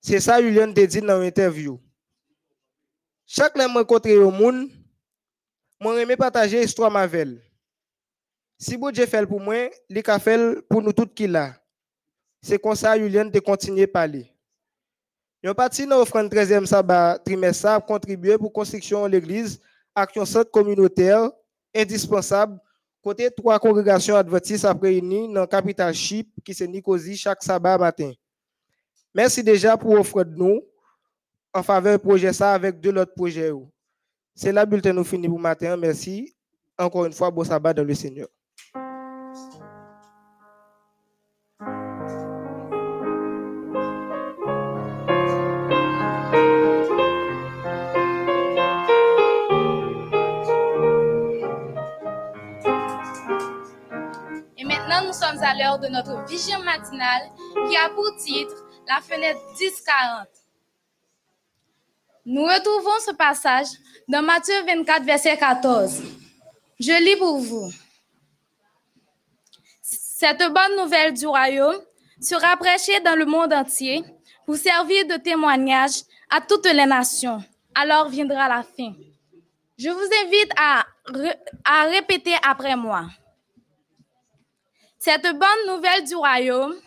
C'est 0.00 0.20
ça 0.20 0.40
Julien 0.40 0.72
te 0.72 0.84
dit 0.84 1.00
dans 1.00 1.18
l'interview. 1.18 1.80
Chaque 3.26 3.56
fois 3.56 3.66
que 3.66 3.72
je 3.72 3.78
rencontre 3.78 4.10
au 4.10 4.30
monde, 4.30 4.68
moi 5.80 6.00
aime 6.00 6.16
partager 6.16 6.62
histoire 6.62 6.94
avec 6.96 7.20
elle. 7.20 7.42
Si 8.58 8.76
bon 8.76 8.90
Dieu 8.90 9.06
fait 9.06 9.26
pour 9.26 9.40
moi, 9.40 9.70
il 9.88 10.02
a 10.04 10.18
fait 10.18 10.60
pour 10.68 10.82
nous 10.82 10.92
tous 10.92 11.06
qui 11.06 11.26
là. 11.26 11.54
C'est 12.42 12.58
comme 12.58 12.74
ça 12.74 12.98
Julien 12.98 13.26
de 13.26 13.38
continuer 13.38 13.84
à 13.84 13.88
parler. 13.88 14.34
Yon 15.42 15.54
parti 15.54 15.86
dans 15.86 15.98
l'offrande 15.98 16.30
13e 16.30 16.66
sabbat 16.66 17.18
trimestre 17.20 17.66
a 17.66 17.80
contribué 17.80 18.36
pour 18.36 18.52
construction 18.52 19.04
de 19.04 19.12
l'église 19.12 19.60
un 19.94 20.24
centre 20.24 20.50
communautaire 20.50 21.30
indispensable 21.74 22.60
côté 23.02 23.30
trois 23.30 23.58
congrégations 23.58 24.16
adventistes 24.16 24.64
à 24.64 24.72
réunies 24.72 25.32
dans 25.32 25.40
la 25.40 25.46
capitale 25.46 25.94
Chypre 25.94 26.30
qui 26.44 26.54
se 26.54 26.64
Nicosie 26.64 27.16
chaque 27.16 27.42
sabbat 27.42 27.78
matin. 27.78 28.12
Merci 29.14 29.42
déjà 29.42 29.76
pour 29.76 29.92
offre 29.98 30.22
de 30.24 30.34
nous 30.34 30.62
en 31.52 31.62
faveur 31.62 31.98
du 31.98 32.02
projet 32.04 32.32
ça 32.32 32.52
avec 32.52 32.80
deux 32.80 32.96
autres 32.96 33.14
projets. 33.14 33.50
C'est 34.34 34.52
là 34.52 34.64
bulletin 34.64 34.92
nous 34.92 35.04
fini 35.04 35.28
pour 35.28 35.38
matin. 35.38 35.76
Merci. 35.76 36.34
Encore 36.78 37.04
une 37.04 37.12
fois, 37.12 37.30
bon 37.30 37.44
sabbat 37.44 37.74
dans 37.74 37.84
le 37.84 37.94
Seigneur. 37.94 38.28
À 55.50 55.54
l'heure 55.54 55.78
de 55.80 55.88
notre 55.88 56.24
vision 56.26 56.60
matinale 56.62 57.22
qui 57.68 57.76
a 57.76 57.88
pour 57.90 58.14
titre 58.16 58.54
La 58.86 59.00
fenêtre 59.00 59.40
10-40. 59.58 60.26
Nous 62.26 62.44
retrouvons 62.44 62.98
ce 63.04 63.12
passage 63.12 63.66
dans 64.06 64.22
Matthieu 64.22 64.54
24, 64.64 65.02
verset 65.02 65.36
14. 65.36 66.02
Je 66.78 67.04
lis 67.04 67.16
pour 67.16 67.38
vous. 67.38 67.72
Cette 69.82 70.38
bonne 70.38 70.76
nouvelle 70.76 71.14
du 71.14 71.26
royaume 71.26 71.80
sera 72.20 72.56
prêchée 72.56 73.00
dans 73.00 73.16
le 73.16 73.24
monde 73.24 73.52
entier 73.52 74.04
pour 74.46 74.56
servir 74.56 75.06
de 75.06 75.16
témoignage 75.16 76.02
à 76.30 76.40
toutes 76.40 76.66
les 76.66 76.86
nations. 76.86 77.42
Alors 77.74 78.08
viendra 78.08 78.48
la 78.48 78.62
fin. 78.62 78.92
Je 79.76 79.88
vous 79.88 80.08
invite 80.24 80.52
à, 80.56 80.84
à 81.64 81.84
répéter 81.84 82.34
après 82.46 82.76
moi. 82.76 83.06
Cette 85.02 85.22
bonne 85.22 85.66
nouvelle 85.66 86.04
du 86.04 86.14
royaume 86.14 86.78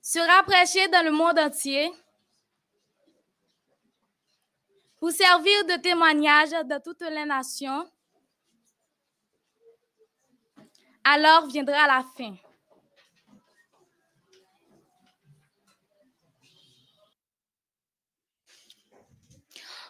sera 0.00 0.42
prêchée 0.42 0.88
dans 0.88 1.04
le 1.04 1.10
monde 1.10 1.38
entier 1.38 1.92
pour 4.98 5.10
servir 5.10 5.66
de 5.66 5.82
témoignage 5.82 6.48
de 6.48 6.82
toutes 6.82 7.02
les 7.02 7.26
nations. 7.26 7.86
Alors 11.04 11.46
viendra 11.48 11.88
la 11.88 12.06
fin. 12.16 12.34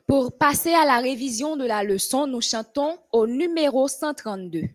Pour 0.04 0.36
passer 0.36 0.74
à 0.74 0.84
la 0.84 0.98
révision 0.98 1.56
de 1.56 1.64
la 1.64 1.84
leçon, 1.84 2.26
nous 2.26 2.40
chantons 2.40 2.98
au 3.12 3.28
numéro 3.28 3.86
132. 3.86 4.68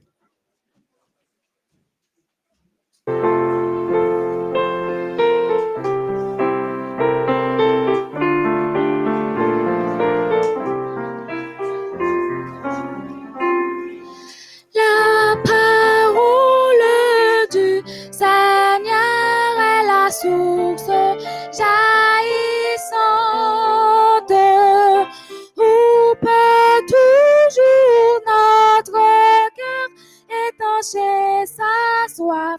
Sa 32.39 32.55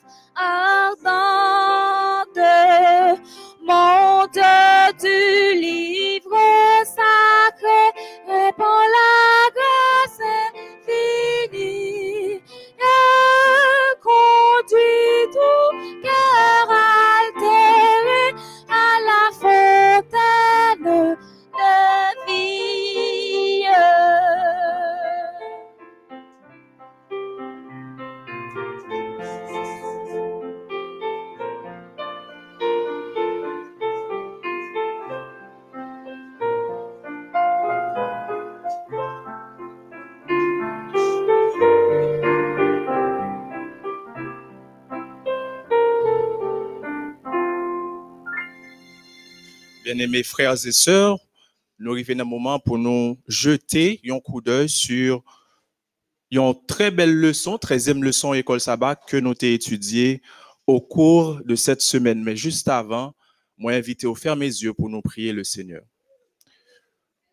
Bien-aimés 49.92 50.22
frères 50.22 50.54
et 50.64 50.70
sœurs, 50.70 51.18
nous 51.80 51.90
arrivons 51.90 52.20
un 52.20 52.24
moment 52.24 52.60
pour 52.60 52.78
nous 52.78 53.18
jeter 53.26 54.00
un 54.08 54.20
coup 54.20 54.40
d'œil 54.40 54.68
sur 54.68 55.24
une 56.30 56.54
très 56.68 56.92
belle 56.92 57.12
leçon, 57.12 57.56
13e 57.56 58.00
leçon 58.00 58.32
école 58.32 58.60
sabbat 58.60 58.94
que 58.94 59.16
nous 59.16 59.30
avons 59.30 59.52
étudiée 59.52 60.22
au 60.64 60.80
cours 60.80 61.40
de 61.44 61.56
cette 61.56 61.80
semaine. 61.80 62.22
Mais 62.22 62.36
juste 62.36 62.68
avant, 62.68 63.16
moi 63.58 63.72
invité 63.72 64.06
à 64.06 64.14
fermer 64.14 64.46
mes 64.46 64.62
yeux 64.62 64.74
pour 64.74 64.88
nous 64.88 65.02
prier 65.02 65.32
le 65.32 65.42
Seigneur. 65.42 65.82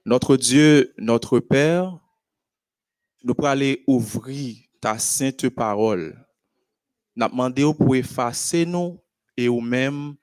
Notre 0.04 0.36
Dieu, 0.36 0.96
notre 0.98 1.40
Père, 1.40 2.00
nous 3.24 3.36
pour 3.36 3.46
aller 3.46 3.84
ouvrir 3.86 4.56
ta 4.82 4.98
sainte 4.98 5.48
parole. 5.50 6.26
Nous 7.16 7.28
demandé 7.28 7.72
pour 7.78 7.96
effacer 7.96 8.66
nous 8.66 9.00
et 9.38 9.48
ou 9.48 9.62
même 9.62 10.16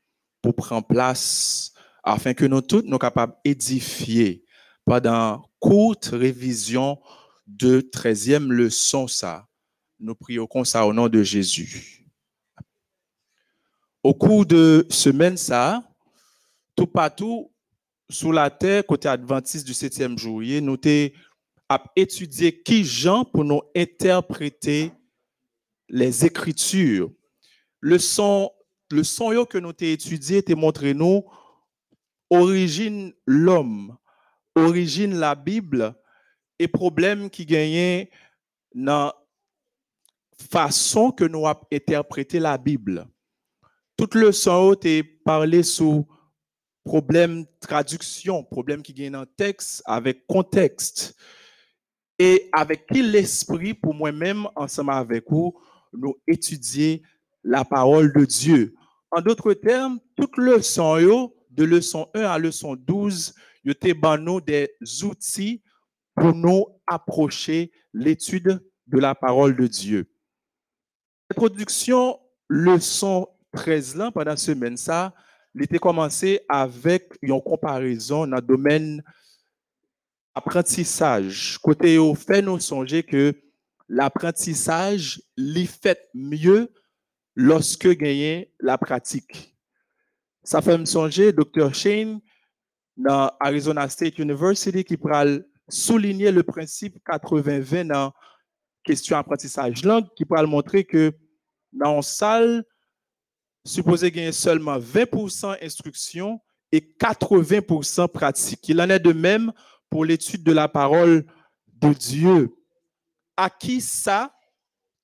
pour 0.42 0.56
prendre 0.56 0.84
place 0.84 1.73
afin 2.04 2.34
que 2.34 2.44
nous 2.44 2.60
tous 2.60 2.82
nous 2.84 2.98
capables 2.98 3.34
d'édifier 3.44 4.44
pendant 4.84 5.48
courte 5.58 6.10
révision 6.12 7.00
de 7.46 7.80
13e 7.80 8.48
leçon 8.48 9.08
ça. 9.08 9.48
Nous 9.98 10.14
prions 10.14 10.46
comme 10.46 10.66
ça 10.66 10.86
au 10.86 10.92
nom 10.92 11.08
de 11.08 11.22
Jésus. 11.22 12.06
Au 14.02 14.12
cours 14.12 14.44
de 14.44 14.86
semaine 14.90 15.38
ça, 15.38 15.82
tout 16.76 16.86
partout 16.86 17.50
sous 18.10 18.32
la 18.32 18.50
terre 18.50 18.84
côté 18.84 19.08
adventiste 19.08 19.66
du 19.66 19.72
7e 19.72 20.18
juillet, 20.18 20.60
nous 20.60 20.76
avons 21.70 21.84
étudié 21.96 22.62
qui 22.62 22.84
Jean 22.84 23.24
pour 23.24 23.44
nous 23.44 23.62
interpréter 23.74 24.92
les 25.88 26.26
écritures. 26.26 27.10
Le 27.80 27.98
son, 27.98 28.50
le 28.90 29.02
que 29.46 29.56
nous 29.56 29.68
avons 29.68 29.76
étudié 29.80 30.44
montré 30.54 30.92
nous 30.92 31.24
origine 32.30 33.12
l'homme, 33.26 33.96
origine 34.54 35.14
la 35.18 35.34
Bible 35.34 35.94
et 36.58 36.68
problème 36.68 37.30
qui 37.30 37.46
gagnait 37.46 38.10
dans 38.74 39.12
façon 40.50 41.10
que 41.10 41.24
nous 41.24 41.46
avons 41.46 41.60
interprété 41.72 42.38
la 42.40 42.58
Bible. 42.58 43.06
Toute 43.96 44.14
le 44.14 44.32
son 44.32 44.74
est 44.82 45.02
parlé 45.24 45.62
sous 45.62 46.06
problème 46.84 47.46
traduction, 47.60 48.42
problème 48.44 48.82
qui 48.82 48.92
gagne 48.92 49.12
dans 49.12 49.26
texte 49.26 49.82
avec 49.86 50.26
contexte 50.26 51.16
et 52.18 52.48
avec 52.52 52.86
qui 52.86 53.02
l'esprit 53.02 53.74
pour 53.74 53.94
moi-même 53.94 54.46
ensemble 54.54 54.92
avec 54.92 55.24
vous 55.30 55.54
nous 55.92 56.16
étudier 56.26 57.02
la 57.42 57.64
parole 57.64 58.12
de 58.12 58.24
Dieu. 58.24 58.74
En 59.10 59.20
d'autres 59.20 59.54
termes, 59.54 60.00
toute 60.16 60.36
leçon 60.36 60.98
yo 60.98 61.34
de 61.54 61.64
leçon 61.64 62.08
1 62.14 62.22
à 62.22 62.38
leçon 62.38 62.74
12, 62.74 63.34
yo 63.64 63.74
te 63.74 63.92
ban 63.92 64.18
nous 64.18 64.40
des 64.40 64.70
outils 65.02 65.62
pour 66.14 66.34
nous 66.34 66.66
approcher 66.86 67.72
l'étude 67.92 68.60
de 68.86 68.98
la 68.98 69.14
parole 69.14 69.56
de 69.56 69.66
Dieu. 69.66 70.10
Introduction 71.30 72.18
leçon 72.48 73.28
13 73.52 73.96
là 73.96 74.10
pendant 74.10 74.36
semaine 74.36 74.76
ça, 74.76 75.14
il 75.54 75.62
était 75.62 75.78
commencé 75.78 76.40
avec 76.48 77.12
une 77.22 77.40
comparaison 77.40 78.26
dans 78.26 78.36
le 78.36 78.42
domaine 78.42 79.02
apprentissage. 80.34 81.58
Côté 81.62 81.96
au 81.96 82.14
fait 82.14 82.42
nous 82.42 82.58
songer 82.58 83.04
que 83.04 83.32
l'apprentissage 83.88 85.22
l'y 85.36 85.66
fait 85.66 86.08
mieux 86.12 86.72
lorsque 87.36 87.88
gagné 87.88 88.52
la 88.60 88.76
pratique. 88.76 89.53
Ça 90.44 90.60
fait 90.60 90.76
me 90.76 90.84
songer 90.84 91.32
Dr. 91.32 91.72
Shane 91.72 92.20
dans 92.96 93.30
Arizona 93.40 93.88
State 93.88 94.18
University 94.18 94.84
qui 94.84 94.98
pourra 94.98 95.24
souligner 95.68 96.30
le 96.30 96.42
principe 96.42 96.98
80-20 97.08 97.88
dans 97.88 98.12
question 98.84 99.16
apprentissage 99.16 99.82
langue 99.84 100.06
qui 100.14 100.26
pourra 100.26 100.44
montrer 100.44 100.84
que 100.84 101.12
dans 101.72 101.96
une 101.96 102.02
salle 102.02 102.64
supposé 103.64 104.10
gagner 104.10 104.32
seulement 104.32 104.78
20% 104.78 105.56
instruction 105.62 106.38
et 106.70 106.80
80% 106.80 108.08
pratique. 108.08 108.68
Il 108.68 108.80
en 108.82 108.90
est 108.90 109.00
de 109.00 109.12
même 109.12 109.50
pour 109.88 110.04
l'étude 110.04 110.44
de 110.44 110.52
la 110.52 110.68
parole 110.68 111.24
de 111.68 111.94
Dieu. 111.94 112.54
À 113.36 113.48
qui 113.48 113.80
ça, 113.80 114.34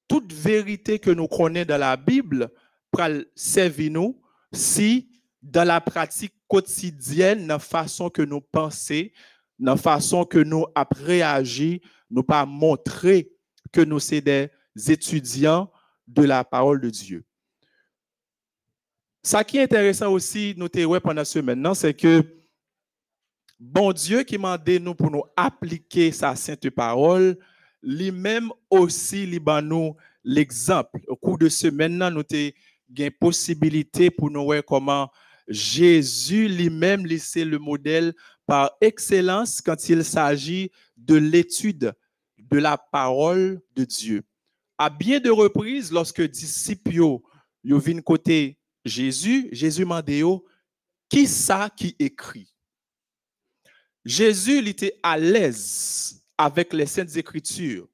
toute 0.06 0.32
vérité 0.32 0.98
que 0.98 1.10
nous 1.10 1.26
connaissons 1.26 1.68
dans 1.68 1.78
la 1.78 1.96
Bible, 1.96 2.50
pour 2.90 3.06
servir 3.34 3.92
nous 3.92 4.20
si 4.52 5.19
dans 5.42 5.64
la 5.66 5.80
pratique 5.80 6.34
quotidienne, 6.46 7.46
dans 7.46 7.54
la 7.54 7.58
façon 7.58 8.10
que 8.10 8.22
nous 8.22 8.40
pensons, 8.40 9.08
dans 9.58 9.72
la 9.72 9.78
façon 9.78 10.24
que 10.24 10.38
nous 10.38 10.66
avons 10.74 11.04
réagi, 11.04 11.80
nous 12.10 12.22
pas 12.22 12.44
montrer 12.44 13.30
que 13.72 13.80
nous 13.80 14.00
sommes 14.00 14.20
des 14.20 14.50
étudiants 14.88 15.70
de 16.06 16.22
la 16.24 16.44
parole 16.44 16.80
de 16.80 16.90
Dieu. 16.90 17.24
Ça 19.22 19.44
qui 19.44 19.58
est 19.58 19.64
intéressant 19.64 20.12
aussi, 20.12 20.54
nous 20.56 20.68
ouais 20.86 21.00
pendant 21.00 21.24
ce 21.24 21.38
maintenant, 21.38 21.74
c'est 21.74 21.94
que 21.94 22.24
bon 23.58 23.92
Dieu 23.92 24.22
qui 24.22 24.38
m'a 24.38 24.58
nous 24.80 24.94
pour 24.94 25.10
nous 25.10 25.24
appliquer 25.36 26.10
sa 26.10 26.34
sainte 26.34 26.70
parole, 26.70 27.38
lui-même 27.82 28.50
aussi 28.70 29.26
lui 29.26 29.40
nous 29.62 29.94
l'exemple. 30.24 31.00
Au 31.06 31.16
cours 31.16 31.38
de 31.38 31.48
ce 31.48 31.68
maintenant, 31.68 32.10
nous 32.10 32.20
avons 32.20 32.50
une 32.96 33.10
possibilité 33.12 34.10
pour 34.10 34.30
nous 34.30 34.44
voir 34.44 34.62
comment 34.66 35.10
Jésus 35.50 36.48
lui-même 36.48 37.04
laissait 37.04 37.44
le 37.44 37.58
modèle 37.58 38.14
par 38.46 38.70
excellence 38.80 39.60
quand 39.60 39.88
il 39.88 40.04
s'agit 40.04 40.70
de 40.96 41.16
l'étude 41.16 41.92
de 42.38 42.58
la 42.58 42.78
parole 42.78 43.60
de 43.74 43.84
Dieu. 43.84 44.22
À 44.78 44.88
bien 44.88 45.20
de 45.20 45.30
reprises, 45.30 45.92
lorsque 45.92 46.22
disciples 46.22 47.18
viennent 47.64 48.02
côté 48.02 48.58
Jésus, 48.84 49.48
Jésus 49.52 49.84
m'a 49.84 50.02
qui 51.08 51.26
ça 51.26 51.68
qui 51.76 51.96
écrit? 51.98 52.54
Jésus 54.04 54.66
était 54.66 54.98
à 55.02 55.18
l'aise 55.18 56.22
avec 56.38 56.72
les 56.72 56.86
saintes 56.86 57.16
écritures. 57.16 57.88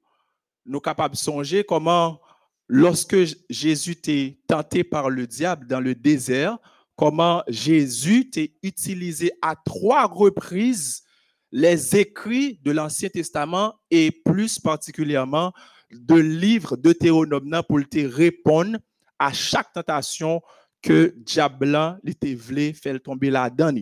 Nous 0.65 0.79
capables 0.79 1.15
de 1.15 1.19
songer 1.19 1.63
comment, 1.63 2.21
lorsque 2.67 3.17
Jésus 3.49 3.91
était 3.91 4.39
tenté 4.47 4.83
par 4.83 5.09
le 5.09 5.27
diable 5.27 5.67
dans 5.67 5.81
le 5.81 5.95
désert, 5.95 6.57
comment 6.97 7.43
Jésus 7.47 8.29
t'a 8.29 8.41
utilisé 8.63 9.31
à 9.41 9.55
trois 9.55 10.05
reprises 10.07 11.03
les 11.51 11.95
écrits 11.95 12.59
de 12.63 12.71
l'Ancien 12.71 13.07
Testament 13.07 13.75
et 13.89 14.11
plus 14.11 14.59
particulièrement 14.59 15.53
de 15.91 16.15
livres 16.15 16.75
de 16.75 16.91
Théronome 16.91 17.61
pour 17.69 17.79
te 17.89 18.05
répondre 18.05 18.77
à 19.17 19.31
chaque 19.31 19.71
tentation 19.71 20.41
que 20.81 21.13
diable 21.17 21.99
était 22.05 22.35
voulu 22.35 22.73
faire 22.73 23.01
tomber 23.01 23.29
la 23.29 23.49
dedans 23.49 23.73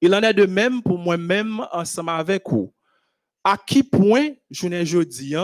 Il 0.00 0.14
en 0.14 0.22
est 0.22 0.34
de 0.34 0.46
même 0.46 0.82
pour 0.82 0.98
moi-même 0.98 1.64
ensemble 1.72 2.10
avec 2.10 2.42
vous. 2.48 2.72
À 3.42 3.56
qui 3.56 3.82
point, 3.82 4.30
je 4.50 4.66
ne 4.66 4.84
jeudi, 4.84 5.34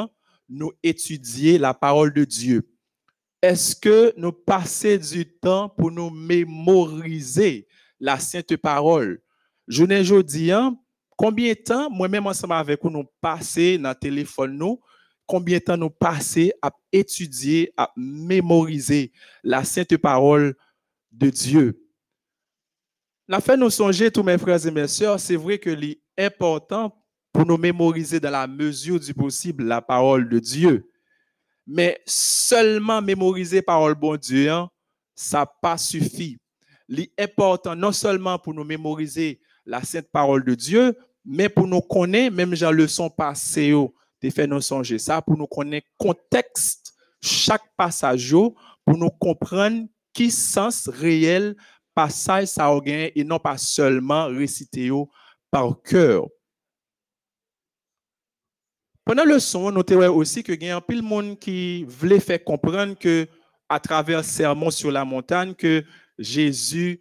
nous 0.48 0.72
étudier 0.82 1.56
la 1.56 1.72
parole 1.72 2.12
de 2.12 2.24
Dieu? 2.24 2.68
Est-ce 3.42 3.76
que 3.76 4.14
nous 4.16 4.32
passons 4.32 4.96
du 4.96 5.26
temps 5.26 5.68
pour 5.68 5.90
nous 5.90 6.10
mémoriser 6.10 7.66
la 8.00 8.18
sainte 8.18 8.56
parole? 8.56 9.20
Je 9.68 9.84
ne 9.84 10.02
jeudi, 10.02 10.50
combien 11.16 11.52
de 11.52 11.58
temps, 11.58 11.90
moi-même 11.90 12.26
ensemble 12.26 12.54
avec 12.54 12.82
vous, 12.82 12.90
nous 12.90 13.04
passons 13.20 13.78
dans 13.80 13.90
le 13.90 13.94
téléphone 13.94 14.56
nous, 14.56 14.80
combien 15.26 15.58
de 15.58 15.64
temps 15.64 15.76
nous 15.76 15.90
passons 15.90 16.50
à 16.62 16.70
étudier, 16.92 17.72
à 17.76 17.92
mémoriser 17.96 19.12
la 19.42 19.64
sainte 19.64 19.96
parole 19.96 20.56
de 21.12 21.30
Dieu? 21.30 21.82
La 23.28 23.40
fait 23.40 23.56
nous 23.56 23.70
songer, 23.70 24.10
tous 24.10 24.22
mes 24.22 24.38
frères 24.38 24.64
et 24.64 24.70
mes 24.70 24.86
sœurs, 24.86 25.18
c'est 25.18 25.36
vrai 25.36 25.58
que 25.58 25.76
l'important 26.16 26.96
pour 27.32 27.44
nous 27.44 27.58
mémoriser 27.58 28.18
dans 28.18 28.30
la 28.30 28.46
mesure 28.46 28.98
du 28.98 29.12
possible 29.12 29.64
la 29.64 29.82
parole 29.82 30.28
de 30.28 30.38
Dieu. 30.38 30.90
Mais 31.66 32.00
seulement 32.06 33.02
mémoriser 33.02 33.62
parole 33.62 33.94
bon 33.94 34.16
Dieu, 34.16 34.50
hein, 34.50 34.70
ça 35.14 35.46
pas 35.46 35.76
suffit. 35.76 36.38
L'important 36.88 37.74
non 37.74 37.92
seulement 37.92 38.38
pour 38.38 38.54
nous 38.54 38.64
mémoriser 38.64 39.40
la 39.64 39.82
sainte 39.82 40.08
parole 40.12 40.44
de 40.44 40.54
Dieu, 40.54 40.96
mais 41.24 41.48
pour 41.48 41.66
nous 41.66 41.80
connaître, 41.80 42.36
même 42.36 42.54
j'ai 42.54 42.70
leçon 42.70 43.10
passée, 43.10 43.72
de 43.72 44.30
fait 44.30 44.46
nous 44.46 44.60
songer 44.60 44.98
ça, 44.98 45.20
pour 45.20 45.36
nous 45.36 45.48
connaître 45.48 45.88
contexte, 45.98 46.94
chaque 47.20 47.74
passage, 47.76 48.30
pour 48.84 48.96
nous 48.96 49.10
comprendre 49.10 49.86
qui 50.12 50.30
sens 50.30 50.88
réel 50.88 51.56
passage 51.96 52.48
ça 52.48 52.66
a 52.66 52.80
gagné 52.80 53.18
et 53.18 53.24
non 53.24 53.38
pas 53.38 53.56
seulement 53.56 54.26
réciter 54.26 54.90
par 55.50 55.80
cœur. 55.82 56.26
Pendant 59.06 59.24
le 59.24 59.38
son, 59.38 59.70
nous 59.70 59.84
avons 59.88 60.16
aussi 60.16 60.42
que 60.42 60.52
y 60.52 60.68
a 60.68 60.76
un 60.76 60.80
pile 60.80 61.00
monde 61.00 61.38
qui 61.38 61.84
voulait 61.84 62.18
faire 62.18 62.42
comprendre 62.42 62.98
que 62.98 63.28
à 63.68 63.78
travers 63.78 64.18
le 64.18 64.24
sermon 64.24 64.68
sur 64.68 64.90
la 64.90 65.04
montagne 65.04 65.54
que 65.54 65.84
Jésus 66.18 67.00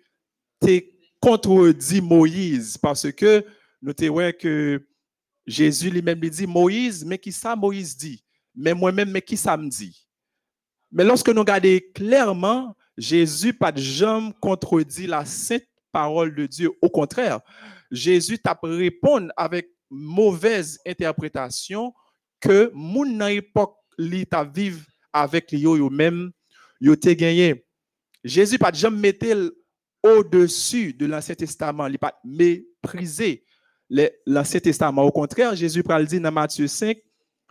t'est 0.60 0.94
contredit 1.20 2.02
Moïse. 2.02 2.78
Parce 2.78 3.12
que 3.12 3.44
nous 3.82 3.92
avons 4.00 4.32
que 4.40 4.88
Jésus 5.48 5.90
lui-même 5.90 6.22
lui 6.22 6.30
dit 6.30 6.46
Moïse, 6.46 7.04
mais 7.04 7.18
qui 7.18 7.32
ça 7.32 7.56
Moïse 7.56 7.98
dit? 7.98 8.24
Mais 8.54 8.76
moi-même, 8.76 9.10
mais 9.10 9.24
qui 9.24 9.36
ça 9.36 9.58
me 9.58 9.68
dit? 9.68 10.08
Mais 10.92 11.04
lorsque 11.04 11.30
nous 11.30 11.42
regardons 11.42 11.80
clairement, 11.96 12.76
Jésus 12.96 13.52
pas 13.52 13.72
de 13.72 13.82
jamais 13.82 14.32
contredit 14.40 15.08
la 15.08 15.26
sainte 15.26 15.66
parole 15.92 16.36
de 16.36 16.46
Dieu. 16.46 16.70
Au 16.84 16.90
contraire, 16.90 17.40
Jésus 17.90 18.38
t'a 18.38 18.56
répondu 18.62 19.30
avec 19.36 19.75
mauvaise 19.96 20.80
interprétation 20.86 21.94
que 22.42 22.70
mon 22.74 23.06
nan 23.06 23.32
époque 23.32 23.78
li 23.98 24.26
ta 24.26 24.44
vivre 24.44 24.84
avec 25.14 25.52
lui 25.52 25.62
yo 25.62 25.90
même 25.90 26.32
yo 26.82 26.96
te. 26.96 27.16
Jésus 28.24 28.58
pas 28.58 28.74
jamais 28.74 29.18
au-dessus 30.04 30.94
de 30.94 31.06
l'Ancien 31.06 31.36
Testament, 31.36 31.88
il 31.88 31.98
pas 31.98 32.20
mépriser 32.24 33.44
l'Ancien 34.26 34.60
Testament. 34.60 35.04
Au 35.04 35.12
contraire, 35.12 35.56
Jésus 35.56 35.84
pral 35.84 36.06
dit 36.06 36.20
dans 36.20 36.32
Matthieu 36.32 36.68
5 36.68 36.98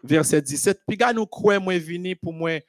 verset 0.03 0.43
17, 0.43 0.81
puis 0.87 0.99
nous 1.15 1.27
croyons 1.27 1.63
moi 1.63 1.79
venu 1.79 2.15
pour 2.15 2.33
moi 2.33 2.61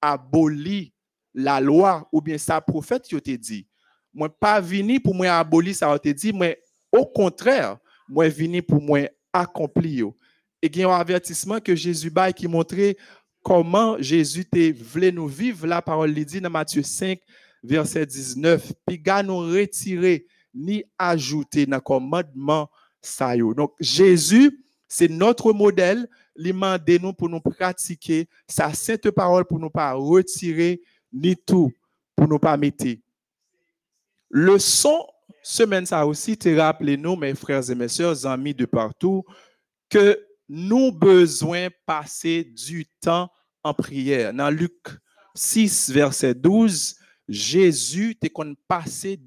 abolir 0.00 0.88
la 1.34 1.60
loi 1.60 2.08
ou 2.10 2.22
bien 2.22 2.38
sa 2.38 2.60
prophète 2.60 3.10
yo 3.10 3.20
te 3.20 3.36
dit. 3.36 3.68
Moi 4.14 4.28
pas 4.30 4.60
venu 4.60 4.98
pour 4.98 5.14
moi 5.14 5.28
abolir 5.28 5.74
ça 5.74 5.98
te 5.98 6.08
dit, 6.08 6.32
mais 6.32 6.58
au 6.90 7.04
contraire, 7.04 7.76
moi 8.08 8.28
venu 8.28 8.62
pour 8.62 8.80
moi 8.80 9.00
accomplir. 9.32 10.08
Et 10.60 10.66
il 10.66 10.76
y 10.76 10.82
a 10.82 10.88
un 10.88 11.00
avertissement 11.00 11.60
que 11.60 11.74
Jésus 11.74 12.10
baille 12.10 12.34
qui 12.34 12.48
montrait 12.48 12.96
comment 13.42 13.96
Jésus 14.00 14.46
voulait 14.80 15.12
nous 15.12 15.28
vivre 15.28 15.66
la 15.66 15.80
parole 15.80 16.12
dit 16.12 16.40
dans 16.40 16.50
Matthieu 16.50 16.82
5 16.82 17.18
verset 17.62 18.06
19. 18.06 18.72
Puis 18.86 19.02
nous 19.24 19.38
retirer 19.38 20.26
ni 20.54 20.84
ajouter 20.98 21.66
dans 21.66 21.80
commandement 21.80 22.68
ça 23.00 23.36
Donc 23.36 23.72
Jésus 23.78 24.64
c'est 24.88 25.08
notre 25.08 25.52
modèle, 25.52 26.08
il 26.36 26.54
nous 27.02 27.12
pour 27.12 27.28
nous 27.28 27.40
pratiquer 27.40 28.26
sa 28.46 28.72
sainte 28.72 29.10
parole 29.10 29.44
pour 29.44 29.58
nous 29.58 29.70
pas 29.70 29.92
retirer 29.92 30.80
ni 31.12 31.36
tout 31.36 31.70
pour 32.16 32.26
nous 32.26 32.38
pas 32.38 32.56
mettre. 32.56 32.86
Le 34.30 34.58
son 34.58 35.06
semaine 35.42 35.86
ça 35.86 36.06
aussi 36.06 36.36
te 36.36 36.48
rappelé 36.48 36.96
nous 36.96 37.16
mes 37.16 37.34
frères 37.34 37.68
et 37.70 37.74
mes 37.74 37.88
sœurs 37.88 38.26
amis 38.26 38.54
de 38.54 38.64
partout 38.64 39.24
que 39.88 40.18
nous 40.48 40.92
besoin 40.92 41.68
passer 41.86 42.44
du 42.44 42.86
temps 43.00 43.30
en 43.62 43.74
prière. 43.74 44.32
Dans 44.32 44.50
Luc 44.50 44.72
6 45.34 45.90
verset 45.90 46.34
12, 46.34 46.96
Jésus 47.28 48.16
t'est 48.16 48.30
qu'on 48.30 48.54
passé 48.66 49.20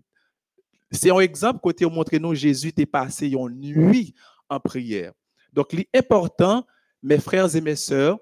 c'est 0.94 1.10
un 1.10 1.20
exemple 1.20 1.62
côté 1.62 1.86
montrer 1.86 2.20
nous 2.20 2.36
Jésus 2.36 2.74
t'est 2.74 2.86
passé 2.86 3.30
une 3.30 3.50
nuit 3.50 4.14
en 4.50 4.60
prière. 4.60 5.14
Donc 5.54 5.74
l'important 5.74 6.66
mes 7.02 7.18
frères 7.18 7.56
et 7.56 7.62
mes 7.62 7.76
sœurs 7.76 8.20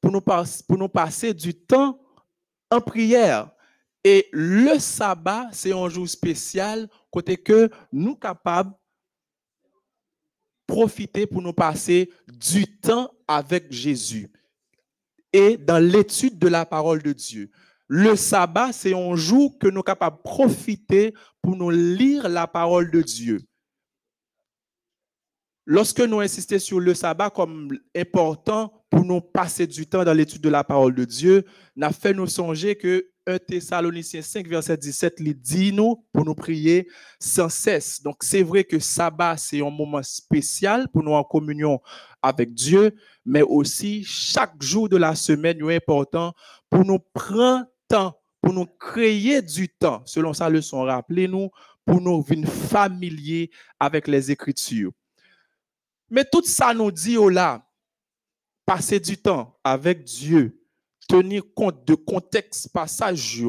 pour 0.00 0.10
nous, 0.10 0.20
pour 0.20 0.78
nous 0.78 0.88
passer 0.88 1.32
du 1.32 1.54
temps 1.54 2.00
en 2.70 2.80
prière. 2.80 3.51
Et 4.04 4.28
le 4.32 4.78
sabbat, 4.78 5.48
c'est 5.52 5.72
un 5.72 5.88
jour 5.88 6.08
spécial, 6.08 6.88
côté 7.10 7.36
que 7.36 7.70
nous 7.92 8.16
capables 8.16 8.72
profiter 10.66 11.26
pour 11.26 11.42
nous 11.42 11.52
passer 11.52 12.10
du 12.26 12.66
temps 12.80 13.12
avec 13.28 13.70
Jésus 13.70 14.32
et 15.32 15.56
dans 15.56 15.78
l'étude 15.78 16.38
de 16.38 16.48
la 16.48 16.64
parole 16.66 17.02
de 17.02 17.12
Dieu. 17.12 17.50
Le 17.88 18.16
sabbat, 18.16 18.72
c'est 18.72 18.94
un 18.94 19.14
jour 19.14 19.58
que 19.58 19.66
nous 19.66 19.76
sommes 19.76 19.84
capables 19.84 20.16
de 20.16 20.22
profiter 20.22 21.14
pour 21.42 21.56
nous 21.56 21.70
lire 21.70 22.28
la 22.28 22.46
parole 22.46 22.90
de 22.90 23.02
Dieu. 23.02 23.40
Lorsque 25.66 26.00
nous 26.00 26.20
insistons 26.20 26.58
sur 26.58 26.80
le 26.80 26.94
sabbat 26.94 27.30
comme 27.30 27.78
important 27.94 28.84
pour 28.90 29.04
nous 29.04 29.20
passer 29.20 29.66
du 29.66 29.86
temps 29.86 30.04
dans 30.04 30.12
l'étude 30.12 30.42
de 30.42 30.48
la 30.48 30.64
parole 30.64 30.94
de 30.94 31.04
Dieu, 31.04 31.44
n'a 31.76 31.92
fait 31.92 32.14
nous 32.14 32.26
songer 32.26 32.76
que 32.76 33.11
1 33.26 33.38
Thessaloniciens 33.38 34.22
5, 34.22 34.48
verset 34.48 34.76
17, 34.76 35.14
il 35.20 35.34
dit 35.34 35.72
nous 35.72 36.04
pour 36.12 36.24
nous 36.24 36.34
prier 36.34 36.88
sans 37.20 37.48
cesse. 37.48 38.02
Donc, 38.02 38.16
c'est 38.22 38.42
vrai 38.42 38.64
que 38.64 38.78
sabbat, 38.78 39.36
c'est 39.36 39.60
un 39.60 39.70
moment 39.70 40.02
spécial 40.02 40.88
pour 40.92 41.02
nous 41.02 41.12
en 41.12 41.22
communion 41.22 41.80
avec 42.20 42.52
Dieu, 42.52 42.94
mais 43.24 43.42
aussi 43.42 44.02
chaque 44.04 44.60
jour 44.60 44.88
de 44.88 44.96
la 44.96 45.14
semaine 45.14 45.58
est 45.68 45.76
important 45.76 46.34
pour 46.68 46.84
nous 46.84 46.98
prendre 46.98 47.66
temps, 47.88 48.18
pour 48.40 48.52
nous 48.52 48.66
créer 48.66 49.40
du 49.42 49.68
temps. 49.68 50.02
Selon 50.04 50.32
sa 50.32 50.48
leçon, 50.48 50.82
rappelez-nous, 50.82 51.50
pour 51.84 52.00
nous 52.00 52.22
venir 52.22 52.48
familier 52.48 53.50
avec 53.78 54.08
les 54.08 54.30
Écritures. 54.30 54.92
Mais 56.10 56.24
tout 56.24 56.44
ça 56.44 56.74
nous 56.74 56.90
dit 56.90 57.16
oh 57.16 57.28
là, 57.28 57.66
passer 58.66 59.00
du 59.00 59.16
temps 59.16 59.58
avec 59.64 60.04
Dieu, 60.04 60.61
tenir 61.08 61.42
compte 61.54 61.86
de 61.86 61.94
contexte 61.94 62.72
passage, 62.72 63.42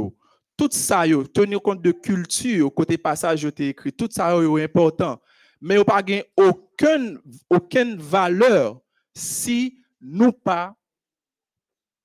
tout 0.57 0.69
ça, 0.71 1.03
tenir 1.33 1.61
compte 1.61 1.81
de 1.81 1.91
culture, 1.91 2.73
côté 2.73 2.97
passage, 2.97 3.45
écrit, 3.57 3.91
tout 3.91 4.09
ça 4.11 4.35
est 4.35 4.63
important. 4.63 5.19
Mais 5.61 5.75
n'y 5.75 6.19
a 6.19 6.23
aucune, 6.37 7.19
aucune 7.49 7.95
valeur 7.97 8.81
si 9.15 9.79
nous 10.01 10.31
pas 10.31 10.75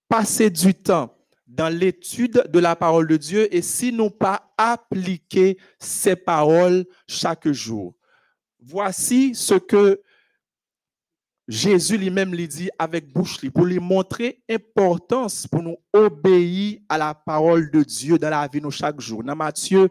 passer 0.08 0.48
du 0.50 0.74
temps 0.74 1.14
dans 1.46 1.74
l'étude 1.74 2.44
de 2.48 2.58
la 2.58 2.76
parole 2.76 3.08
de 3.08 3.16
Dieu 3.16 3.52
et 3.54 3.62
si 3.62 3.92
nous 3.92 4.10
pas 4.10 4.52
appliquer 4.56 5.58
ces 5.78 6.14
paroles 6.14 6.86
chaque 7.06 7.50
jour. 7.50 7.94
Voici 8.60 9.34
ce 9.34 9.54
que 9.54 10.00
Jésus 11.48 11.96
lui-même 11.96 12.34
lui 12.34 12.46
dit 12.46 12.68
avec 12.78 13.10
bouche 13.10 13.38
pour 13.50 13.64
lui 13.64 13.78
montrer 13.78 14.42
l'importance 14.46 15.46
pour 15.46 15.62
nous 15.62 15.78
obéir 15.94 16.80
à 16.90 16.98
la 16.98 17.14
parole 17.14 17.70
de 17.70 17.82
Dieu 17.82 18.18
dans 18.18 18.28
la 18.28 18.46
vie 18.46 18.60
nous 18.60 18.70
chaque 18.70 19.00
jour. 19.00 19.24
Dans 19.24 19.34
Matthieu 19.34 19.88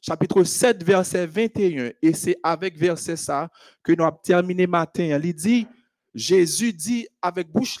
chapitre 0.00 0.44
7 0.44 0.84
verset 0.84 1.26
21 1.26 1.90
et 2.00 2.12
c'est 2.12 2.36
avec 2.44 2.78
verset 2.78 3.16
ça 3.16 3.48
que 3.82 3.90
nous 3.92 4.04
avons 4.04 4.18
terminé 4.22 4.68
matin. 4.68 5.18
Il 5.20 5.34
dit 5.34 5.66
Jésus 6.14 6.72
dit 6.72 7.08
avec 7.20 7.50
bouche 7.50 7.80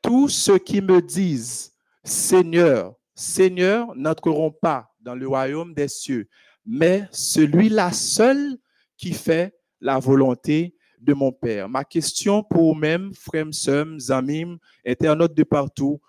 tous 0.00 0.28
ceux 0.28 0.58
qui 0.58 0.80
me 0.80 1.02
disent 1.02 1.72
Seigneur, 2.04 2.94
Seigneur 3.12 3.92
n'entreront 3.96 4.52
pas 4.52 4.88
dans 5.00 5.16
le 5.16 5.26
royaume 5.26 5.74
des 5.74 5.88
cieux, 5.88 6.28
mais 6.64 7.08
celui-là 7.10 7.90
seul 7.92 8.56
qui 8.96 9.14
fait 9.14 9.52
la 9.80 9.98
volonté 9.98 10.76
de 11.00 11.14
mon 11.14 11.32
Père. 11.32 11.68
Ma 11.68 11.84
question 11.84 12.42
pour 12.42 12.76
même, 12.76 13.12
frères, 13.14 13.46
sœurs, 13.52 14.10
amis, 14.10 14.58
internautes 14.86 15.34
de 15.34 15.42
partout, 15.42 16.00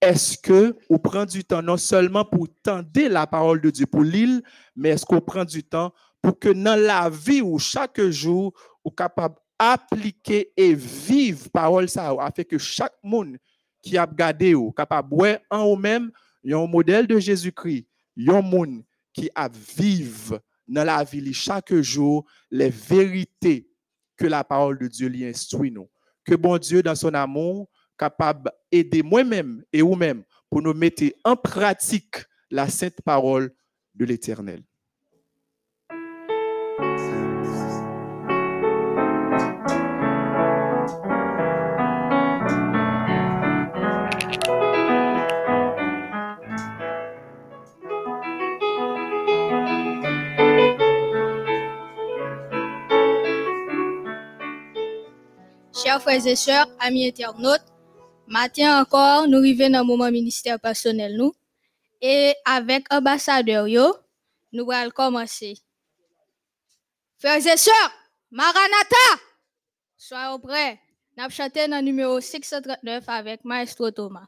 est-ce 0.00 0.36
que 0.36 0.76
vous 0.90 0.98
prenez 0.98 1.26
du 1.26 1.44
temps 1.44 1.62
non 1.62 1.76
seulement 1.76 2.24
pour 2.24 2.48
tendre 2.62 2.88
la 3.08 3.26
parole 3.26 3.60
de 3.60 3.70
Dieu 3.70 3.86
pour 3.86 4.02
l'île, 4.02 4.42
mais 4.74 4.90
est-ce 4.90 5.06
qu'on 5.06 5.20
prend 5.20 5.44
du 5.44 5.62
temps 5.62 5.92
pour 6.20 6.38
que 6.38 6.48
dans 6.48 6.80
la 6.80 7.08
vie 7.08 7.40
ou 7.40 7.58
chaque 7.58 8.00
jour, 8.10 8.52
vous 8.84 8.90
capable 8.90 9.36
d'appliquer 9.58 10.52
et 10.56 10.74
vivre 10.74 11.48
parole 11.50 11.88
ça, 11.88 12.14
afin 12.20 12.42
que 12.42 12.58
chaque 12.58 12.96
monde 13.02 13.36
qui 13.80 13.96
a 13.96 14.06
gardé 14.06 14.54
ou 14.54 14.72
capable 14.72 15.16
de 15.16 15.38
en 15.50 15.66
ou 15.66 15.76
même, 15.76 16.10
un 16.44 16.66
modèle 16.66 17.06
de 17.06 17.18
Jésus-Christ, 17.18 17.86
un 18.28 18.42
monde 18.42 18.82
qui 19.12 19.30
a 19.34 19.48
vivre 19.48 20.40
dans 20.66 20.84
la 20.84 21.04
vie 21.04 21.32
chaque 21.32 21.74
jour 21.74 22.24
les 22.50 22.70
vérités 22.70 23.71
que 24.22 24.28
la 24.28 24.44
parole 24.44 24.78
de 24.78 24.86
Dieu 24.86 25.08
lui 25.08 25.26
instruit 25.26 25.72
nous. 25.72 25.90
que 26.24 26.36
bon 26.36 26.56
Dieu, 26.56 26.80
dans 26.80 26.94
son 26.94 27.12
amour, 27.12 27.68
capable 27.98 28.52
d'aider 28.70 29.02
moi-même 29.02 29.64
et 29.72 29.82
vous-même 29.82 30.22
pour 30.48 30.62
nous 30.62 30.72
mettre 30.72 31.02
en 31.24 31.34
pratique 31.34 32.24
la 32.48 32.68
sainte 32.68 33.00
parole 33.04 33.52
de 33.92 34.04
l'Éternel. 34.04 34.62
Frères 56.00 56.26
et 56.26 56.36
sœurs, 56.36 56.66
amis 56.80 57.06
internautes, 57.06 57.62
matin 58.26 58.80
encore, 58.80 59.28
nous 59.28 59.38
arrivons 59.38 59.68
dans 59.70 59.80
le 59.80 59.84
moment 59.84 60.10
ministère 60.10 60.58
personnel 60.58 61.16
nous. 61.16 61.34
Et 62.00 62.34
avec 62.44 62.92
ambassadeur 62.92 63.66
nous 64.52 64.70
allons 64.70 64.90
commencer. 64.90 65.58
Frères 67.18 67.46
et 67.46 67.56
sœurs, 67.56 67.92
Maranatha, 68.30 69.20
soyez 69.96 70.38
prêts. 70.42 70.80
Nous 71.16 71.24
allons 71.24 71.30
chanter 71.30 71.68
dans 71.68 71.76
le 71.76 71.82
numéro 71.82 72.20
639 72.20 73.04
avec 73.08 73.44
Maestro 73.44 73.90
Thomas. 73.90 74.26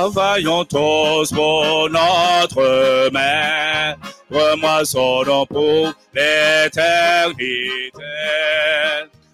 Travaillons 0.00 0.64
tous 0.64 1.30
pour 1.30 1.90
notre 1.90 3.10
main, 3.12 3.94
remoissonnons 4.30 5.44
pour 5.44 5.92
l'éternité. 6.14 7.44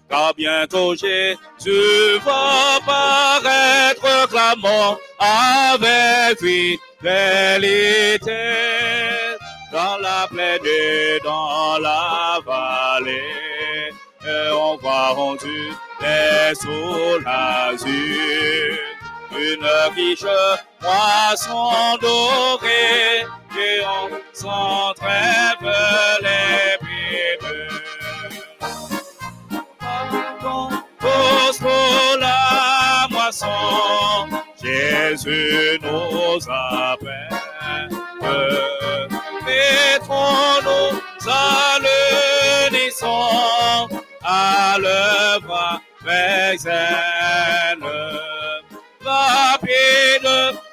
Car 0.09 0.33
bientôt 0.35 0.93
Jésus 0.93 2.19
va 2.25 2.79
paraître, 2.85 4.27
clamant 4.27 4.97
avec 5.17 6.37
fidélité. 6.37 6.81
Dans 9.71 9.97
la 10.01 10.27
plaine 10.29 10.65
et 10.65 11.19
dans 11.23 11.77
la 11.79 12.39
vallée, 12.45 13.93
et 14.21 14.51
on 14.51 14.75
va 14.75 15.11
rendu 15.11 15.71
les 16.01 16.55
sous 16.55 17.19
l'azur 17.23 18.86
une 19.53 19.65
riche 19.95 20.25
moisson 20.81 21.97
dorée 22.01 23.25
et 23.57 23.81
on 23.85 24.09
s'entrève 24.33 25.73
les 26.21 26.77
pieds. 26.85 27.39
Tous 30.99 31.57
pour 31.59 32.17
la 32.19 33.07
moisson, 33.09 34.27
Jésus 34.61 35.79
nous 35.81 36.39
appelle. 36.49 37.29
Mettrons-nous 39.45 40.99
à 41.29 41.79
l'unisson 42.69 43.87
à 44.23 44.77
l'œuvre 44.77 45.81
avec 46.05 46.59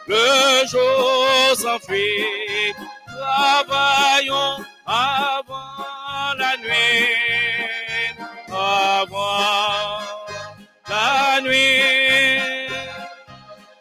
le 0.07 0.66
jour 0.66 1.57
s'enfuit. 1.57 2.74
Travaillons 3.07 4.64
avant 4.87 6.35
la 6.39 6.57
nuit, 6.59 8.16
avant 8.51 9.99
la 10.89 11.41
nuit, 11.41 12.68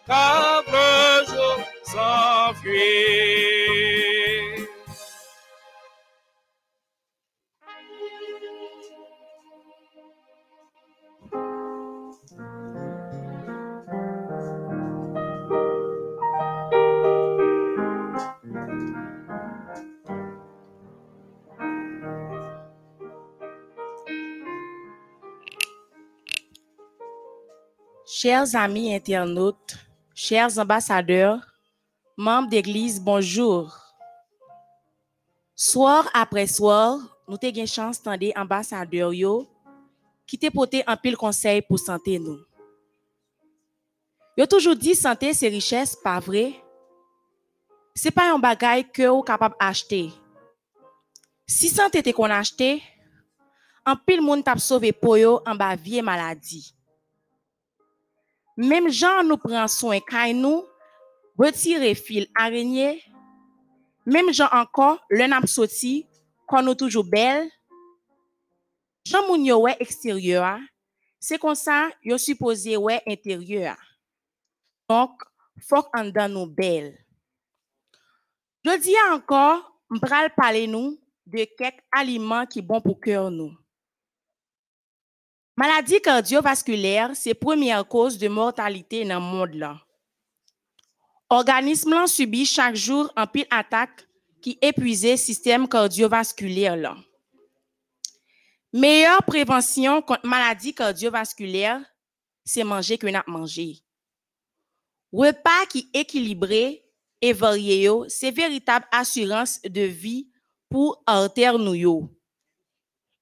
car 0.08 0.64
le 0.68 1.26
jour 1.26 1.60
s'enfuit. 1.86 3.43
Chers 28.24 28.56
amis 28.56 28.96
internautes, 28.96 29.76
chers 30.16 30.58
ambassadeurs, 30.58 31.46
membres 32.16 32.48
d'église, 32.48 32.98
bonjour. 32.98 33.78
Soir 35.54 36.10
après 36.14 36.48
soir, 36.48 37.00
nous 37.28 37.36
avons 37.36 37.54
une 37.54 37.68
chance 37.68 38.02
d'entendre 38.02 38.32
ambassadeurs 38.38 39.12
qui 40.26 40.40
te 40.40 40.50
porté 40.50 40.86
un 40.88 40.96
pile 40.96 41.18
conseil 41.18 41.62
pour 41.64 41.78
santé 41.78 42.18
nous. 42.18 42.40
Yo 44.38 44.46
toujours 44.46 44.78
dit 44.78 44.96
santé 44.96 45.34
c'est 45.34 45.50
richesse, 45.50 45.94
pas 45.94 46.22
vrai? 46.22 46.54
C'est 47.94 48.10
pas 48.10 48.34
un 48.34 48.40
bagage 48.40 48.86
que 48.94 49.06
vous 49.06 49.22
capable 49.22 49.56
acheter. 49.60 50.14
Si 51.46 51.68
santé 51.68 52.14
qu'on 52.14 52.30
acheter, 52.30 52.82
un 53.86 53.98
pile 53.98 54.22
monde 54.22 54.46
t'a 54.46 54.56
sauvé 54.56 54.94
pour 54.94 55.18
yo 55.18 55.42
en 55.46 55.56
bas 55.56 55.76
vieille 55.76 56.02
maladie. 56.02 56.74
Même 58.56 58.90
gens 58.90 59.24
nous 59.24 59.38
prend 59.38 59.68
soin 59.68 60.00
quand 60.00 60.34
nous 60.34 60.64
retirer 61.38 61.96
fil 61.96 62.28
araignée. 62.36 63.04
Même 64.06 64.32
gens 64.34 64.50
encore 64.52 65.00
le 65.10 65.26
n'a 65.26 65.46
sorti 65.48 66.06
quand 66.48 66.62
nous 66.62 66.76
toujours 66.76 67.06
belle. 67.06 67.50
Jean 69.06 69.28
moun 69.28 69.44
yo 69.44 69.68
extérieur, 69.68 70.60
c'est 71.20 71.38
comme 71.38 71.56
ça 71.56 71.90
yo 72.04 72.18
supposé 72.18 72.78
ouais 72.78 73.02
intérieur. 73.08 73.76
Donc 74.88 75.12
faut 75.68 75.86
en 75.94 76.06
dans 76.06 76.32
nous 76.32 76.48
belle. 76.48 76.98
Je 78.66 78.78
dis 78.80 78.96
encore, 79.12 79.78
m'pral 79.90 80.34
parler 80.36 80.68
nous 80.68 80.98
de 81.26 81.46
quelques 81.58 81.84
aliments 81.92 82.46
qui 82.46 82.62
bon 82.62 82.80
pour 82.80 83.00
cœur 83.00 83.30
nous. 83.30 83.54
Maladie 85.56 86.02
cardiovasculaire, 86.02 87.12
c'est 87.14 87.36
première 87.36 87.88
cause 87.88 88.18
de 88.18 88.28
mortalité 88.28 89.06
dans 89.06 89.20
le 89.20 89.22
monde 89.22 89.54
là. 89.54 89.80
Organisme 91.30 92.06
chaque 92.46 92.76
jour 92.76 93.12
un 93.16 93.28
pile 93.28 93.46
attaque 93.52 94.08
qui 94.42 94.58
épuise 94.62 95.06
le 95.06 95.16
système 95.16 95.68
cardiovasculaire 95.68 96.76
là. 96.76 96.98
Meilleure 98.74 99.24
prévention 99.24 100.02
contre 100.02 100.26
maladie 100.26 100.74
cardiovasculaire, 100.74 101.80
c'est 102.44 102.64
manger 102.64 102.98
que 102.98 103.06
n'a 103.06 103.24
manger. 103.28 103.84
Repas 105.12 105.68
qui 105.70 105.88
équilibré 105.94 106.84
et 107.22 107.34
varié, 107.34 107.92
c'est 108.08 108.32
véritable 108.32 108.88
assurance 108.92 109.62
de 109.62 109.82
vie 109.82 110.28
pour 110.68 111.04
artère 111.06 111.60
nous. 111.60 112.10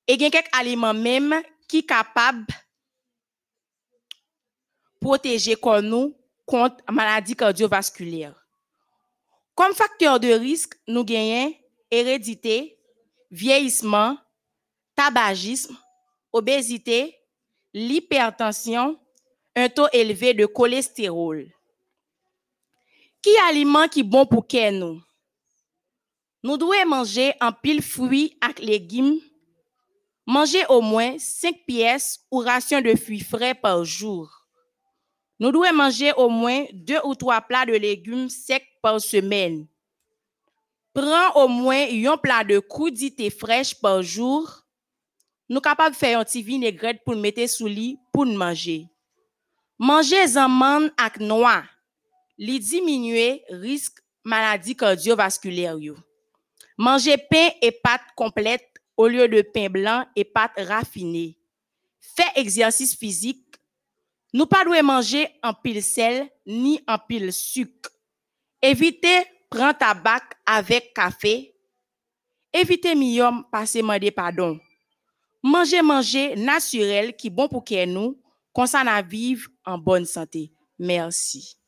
Et 0.08 0.14
il 0.14 0.32
quelques 0.32 0.48
aliments 0.54 0.94
même 0.94 1.42
qui 1.72 1.86
capable 1.86 2.48
protéger 5.00 5.56
nous 5.82 6.14
contre 6.46 6.84
maladie 6.92 7.34
cardiovasculaire. 7.34 8.36
Comme 9.56 9.74
facteur 9.74 10.20
de 10.20 10.34
risque, 10.34 10.78
nous 10.86 11.06
gagnons 11.06 11.56
hérédité, 11.90 12.78
vieillissement, 13.32 14.18
tabagisme, 14.98 15.78
obésité, 16.34 17.18
l'hypertension, 17.74 19.00
un 19.56 19.70
taux 19.70 19.88
élevé 19.94 20.34
de 20.34 20.46
cholestérol. 20.48 21.50
Qui 23.22 23.32
aliment 23.48 23.88
qui 23.88 24.04
bon 24.04 24.26
pour 24.26 24.46
nous? 24.74 25.02
Nous 26.44 26.58
devons 26.58 26.86
manger 26.86 27.34
un 27.40 27.54
pile 27.54 27.82
fruits 27.82 28.38
et 28.44 28.62
légumes 28.62 29.22
Mangez 30.26 30.66
au 30.70 30.82
moins 30.82 31.18
5 31.18 31.56
pièces 31.66 32.20
ou 32.32 32.40
rations 32.40 32.82
de 32.82 32.96
fruits 32.96 33.20
frais 33.20 33.56
par 33.56 33.84
jour. 33.84 34.46
Nous 35.40 35.52
devons 35.52 35.74
manger 35.74 36.14
au 36.14 36.30
moins 36.30 36.66
2 36.72 37.00
ou 37.04 37.16
3 37.16 37.42
plats 37.42 37.66
de 37.66 37.74
légumes 37.74 38.30
secs 38.30 38.68
par 38.82 39.02
semaine. 39.02 39.68
Prends 40.94 41.44
au 41.44 41.48
moins 41.48 41.88
un 41.90 42.18
plat 42.18 42.44
de 42.44 42.60
crudité 42.60 43.30
fraîche 43.30 43.74
par 43.74 44.04
jour. 44.04 44.64
Nous 45.50 45.56
sommes 45.56 45.62
capables 45.62 45.96
de 45.96 46.00
faire 46.00 46.20
un 46.20 46.24
petit 46.24 46.44
vinaigrette 46.44 47.04
pour 47.04 47.16
mettre 47.16 47.48
sous 47.50 47.68
lit 47.68 47.98
pour 48.14 48.26
nous 48.26 48.38
manger. 48.38 48.88
Mangez 49.80 50.38
amandes 50.38 50.92
avec 50.98 51.20
noix. 51.20 51.64
Li 52.38 52.60
diminuer 52.60 53.44
risque 53.50 54.00
maladie 54.24 54.76
cardiovasculaire. 54.76 55.76
Mangez 56.78 57.18
pain 57.18 57.50
et 57.62 57.72
pâtes 57.72 58.02
complètes 58.16 58.71
au 58.98 59.08
lieu 59.08 59.28
de 59.28 59.42
pain 59.42 59.70
blanc 59.70 60.06
et 60.16 60.24
pâtes 60.24 60.60
raffinées. 60.60 61.38
Faites 62.00 62.32
exercice 62.36 62.96
physique. 62.96 63.46
Nous 64.34 64.46
pas 64.46 64.64
manger 64.82 65.28
en 65.44 65.54
pile 65.54 65.84
sel 65.84 66.30
ni 66.46 66.80
en 66.88 66.98
pile 66.98 67.34
sucre. 67.34 67.89
Évitez 68.62 69.24
prendre 69.50 69.78
tabac 69.78 70.24
avec 70.46 70.94
café. 70.94 71.54
Évitez 72.54 72.96
miom 72.96 73.44
passer 73.52 73.82
demander 73.82 74.12
pardon. 74.12 74.60
Manger 75.44 75.82
manger 75.82 76.36
naturel 76.36 77.16
qui 77.16 77.30
bon 77.30 77.48
pour 77.48 77.64
que 77.64 77.86
nous 77.86 78.22
qu'on 78.54 78.66
s'en 78.66 78.86
a 78.86 79.02
vivre 79.02 79.50
en 79.66 79.78
bonne 79.78 80.06
santé. 80.06 80.52
Merci. 80.78 81.61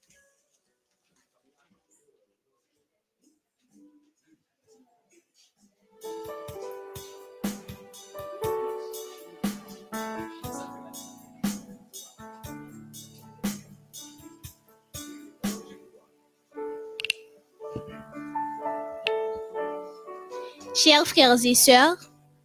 Chers 20.84 21.08
frères 21.08 21.46
et 21.46 21.56
sœurs, 21.56 21.96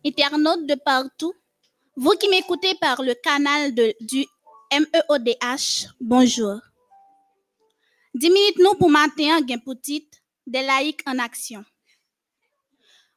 internautes 0.07 0.65
de 0.65 0.77
partout, 0.77 1.35
vous 1.97 2.13
qui 2.13 2.29
m'écoutez 2.29 2.77
par 2.77 3.03
le 3.03 3.15
canal 3.15 3.75
du 3.75 4.25
MEODH, 4.71 5.89
bonjour. 6.01 6.61
10 8.15 8.31
minutes 8.31 8.59
nous 8.61 8.75
pour 8.75 8.91
matin, 8.91 9.41
gain 9.41 9.59
petite, 9.59 10.23
des 10.47 10.63
laïcs 10.63 11.01
en 11.05 11.19
action. 11.19 11.65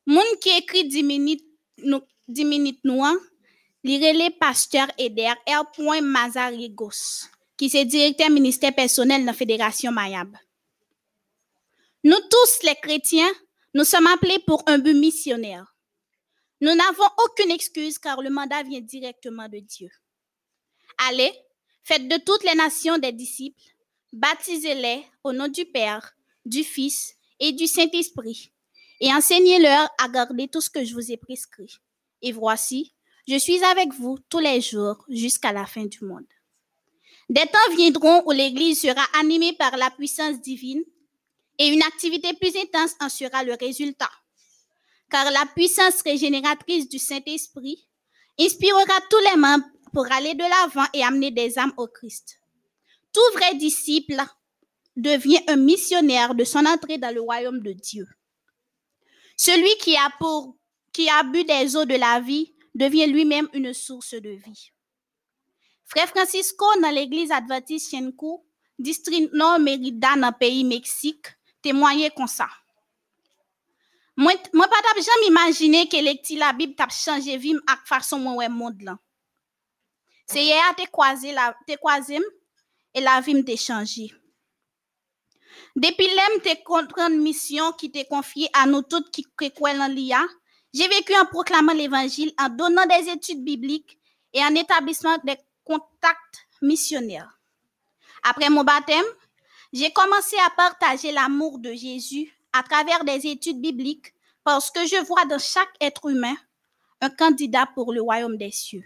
Moun 0.08 0.26
qui 0.42 0.58
écrit 0.58 0.88
10 0.88 1.04
minutes 1.04 1.46
nous, 1.84 2.02
10 2.28 2.46
minutes 2.46 2.80
nous, 2.84 3.04
relè 3.84 4.32
pasteur 4.32 4.88
Eder 4.98 5.34
R. 5.48 6.02
Mazarigos, 6.02 7.28
qui 7.58 7.70
est 7.72 7.86
directeur 7.86 8.32
ministère 8.32 8.74
personnel 8.74 9.22
de 9.22 9.28
la 9.28 9.34
Fédération 9.34 9.92
Mayab. 9.92 10.36
Nous 12.04 12.22
tous 12.28 12.66
les 12.66 12.76
chrétiens, 12.82 13.32
nous 13.74 13.86
sommes 13.86 14.08
appelés 14.08 14.40
pour 14.46 14.64
un 14.68 14.78
but 14.78 14.94
missionnaire. 14.94 15.76
Nous 16.60 16.76
n'avons 16.76 17.08
aucune 17.26 17.52
excuse 17.52 17.98
car 17.98 18.22
le 18.22 18.30
mandat 18.30 18.64
vient 18.64 18.82
directement 18.82 19.48
de 19.48 19.60
Dieu. 19.60 19.90
Allez, 21.10 21.34
faites 21.84 22.08
de 22.08 22.18
toutes 22.18 22.44
les 22.44 22.56
nations 22.56 22.98
des 22.98 23.12
disciples, 23.12 23.64
baptisez-les 24.14 25.04
au 25.24 25.32
nom 25.32 25.48
du 25.48 25.66
Père, 25.66 26.14
du 26.46 26.64
Fils 26.64 27.16
et 27.40 27.52
du 27.52 27.66
Saint-Esprit, 27.66 28.52
et 29.00 29.12
enseignez-leur 29.12 29.90
à 29.98 30.10
garder 30.10 30.48
tout 30.48 30.62
ce 30.62 30.70
que 30.70 30.84
je 30.84 30.94
vous 30.94 31.12
ai 31.12 31.18
prescrit. 31.18 31.78
Et 32.22 32.32
voici, 32.32 32.94
je 33.28 33.38
suis 33.38 33.64
avec 33.64 33.94
vous 33.94 34.20
tous 34.30 34.40
les 34.40 34.62
jours 34.62 35.04
jusqu'à 35.10 35.52
la 35.54 35.66
fin 35.66 35.86
du 35.86 36.04
monde. 36.06 36.28
Des 37.30 37.42
temps 37.42 37.76
viendront 37.76 38.24
où 38.26 38.32
l'Église 38.32 38.82
sera 38.82 39.04
animée 39.20 39.54
par 39.54 39.78
la 39.78 39.90
puissance 39.90 40.42
divine 40.42 40.84
et 41.58 41.68
une 41.68 41.84
activité 41.84 42.34
plus 42.34 42.56
intense 42.56 42.96
en 43.00 43.10
sera 43.10 43.44
le 43.44 43.56
résultat. 43.60 44.10
Car 45.10 45.30
la 45.32 45.46
puissance 45.56 46.02
régénératrice 46.02 46.88
du 46.88 46.98
Saint-Esprit 46.98 47.88
inspirera 48.40 49.00
tous 49.10 49.20
les 49.30 49.38
membres 49.38 49.66
pour 49.94 50.10
aller 50.12 50.34
de 50.34 50.44
l'avant 50.44 50.88
et 50.94 51.04
amener 51.04 51.32
des 51.32 51.60
âmes 51.60 51.74
au 51.78 51.88
Christ. 51.88 52.40
Tout 53.14 53.38
vrai 53.38 53.56
disciple 53.56 54.22
devient 54.96 55.42
un 55.48 55.58
missionnaire 55.58 56.34
de 56.34 56.44
son 56.44 56.66
entrée 56.66 56.98
dans 56.98 57.14
le 57.14 57.22
royaume 57.22 57.62
de 57.62 57.74
Dieu. 57.74 58.08
Celui 59.36 59.76
qui 59.78 59.98
a, 59.98 61.24
bu 61.24 61.44
des 61.44 61.76
eaux 61.76 61.86
de 61.86 61.96
la 61.96 62.20
vie 62.20 62.54
devient 62.74 63.08
lui-même 63.08 63.50
une 63.54 63.74
source 63.74 64.14
de 64.14 64.30
vie. 64.30 64.72
Frère 65.86 66.08
Francisco, 66.08 66.66
dans 66.82 66.94
l'église 66.94 67.32
adventiste 67.32 67.96
district 68.80 69.34
Nord 69.34 69.60
Mérida, 69.60 70.16
dans 70.16 70.28
le 70.28 70.38
pays 70.38 70.64
Mexique, 70.64 71.28
témoignait 71.62 72.12
comme 72.12 72.28
ça. 72.28 72.48
Moi, 74.18 74.34
moi 74.54 74.68
pas 74.68 74.82
tap 74.82 74.98
jamais 74.98 75.28
imaginer 75.28 75.88
que 75.88 76.38
la 76.38 76.54
Bible 76.54 76.76
tap 76.76 76.92
changé 76.92 77.38
vie 77.38 77.56
ak 77.68 77.88
façon 77.88 78.20
moi 78.20 78.34
ouais 78.34 78.50
monde 78.50 78.82
là. 78.82 78.98
C'est 80.28 80.44
hier 80.44 80.76
te 80.76 80.86
croisé 80.90 81.32
la 81.32 81.56
croisé 81.80 82.20
et 82.94 83.02
la 83.02 83.20
vie 83.22 83.36
m'te 83.36 83.56
changé. 83.58 84.14
Depuis 85.76 86.08
l'aime 86.08 86.42
te 86.42 86.64
comprendre 86.64 87.16
mission 87.16 87.72
qui 87.74 87.92
t'est 87.92 88.06
confiée 88.06 88.50
à 88.54 88.66
nous 88.66 88.82
toutes 88.82 89.12
qui 89.12 89.26
qui 89.40 89.52
croient 89.52 89.80
en 89.80 89.88
l'IA, 89.88 90.22
j'ai 90.74 90.88
vécu 90.88 91.14
en 91.16 91.26
proclamant 91.26 91.74
l'évangile, 91.74 92.32
en 92.40 92.50
donnant 92.50 92.86
des 92.86 93.10
études 93.10 93.44
bibliques 93.44 94.00
et 94.34 94.44
en 94.44 94.56
établissant 94.56 95.18
des 95.24 95.38
contacts 95.64 96.48
missionnaires. 96.62 97.40
Après 98.24 98.50
mon 98.50 98.64
baptême, 98.64 99.06
j'ai 99.74 99.92
commencé 99.92 100.36
à 100.46 100.50
partager 100.50 101.12
l'amour 101.12 101.60
de 101.60 101.74
Jésus 101.74 102.34
à 102.54 102.64
travers 102.64 103.04
des 103.04 103.28
études 103.28 103.62
bibliques 103.62 104.14
parce 104.44 104.70
que 104.70 104.86
je 104.86 105.04
vois 105.06 105.26
dans 105.26 105.40
chaque 105.40 105.74
être 105.80 106.10
humain 106.10 106.36
un 107.00 107.10
candidat 107.10 107.66
pour 107.74 107.94
le 107.94 108.02
royaume 108.02 108.38
des 108.38 108.52
cieux. 108.52 108.84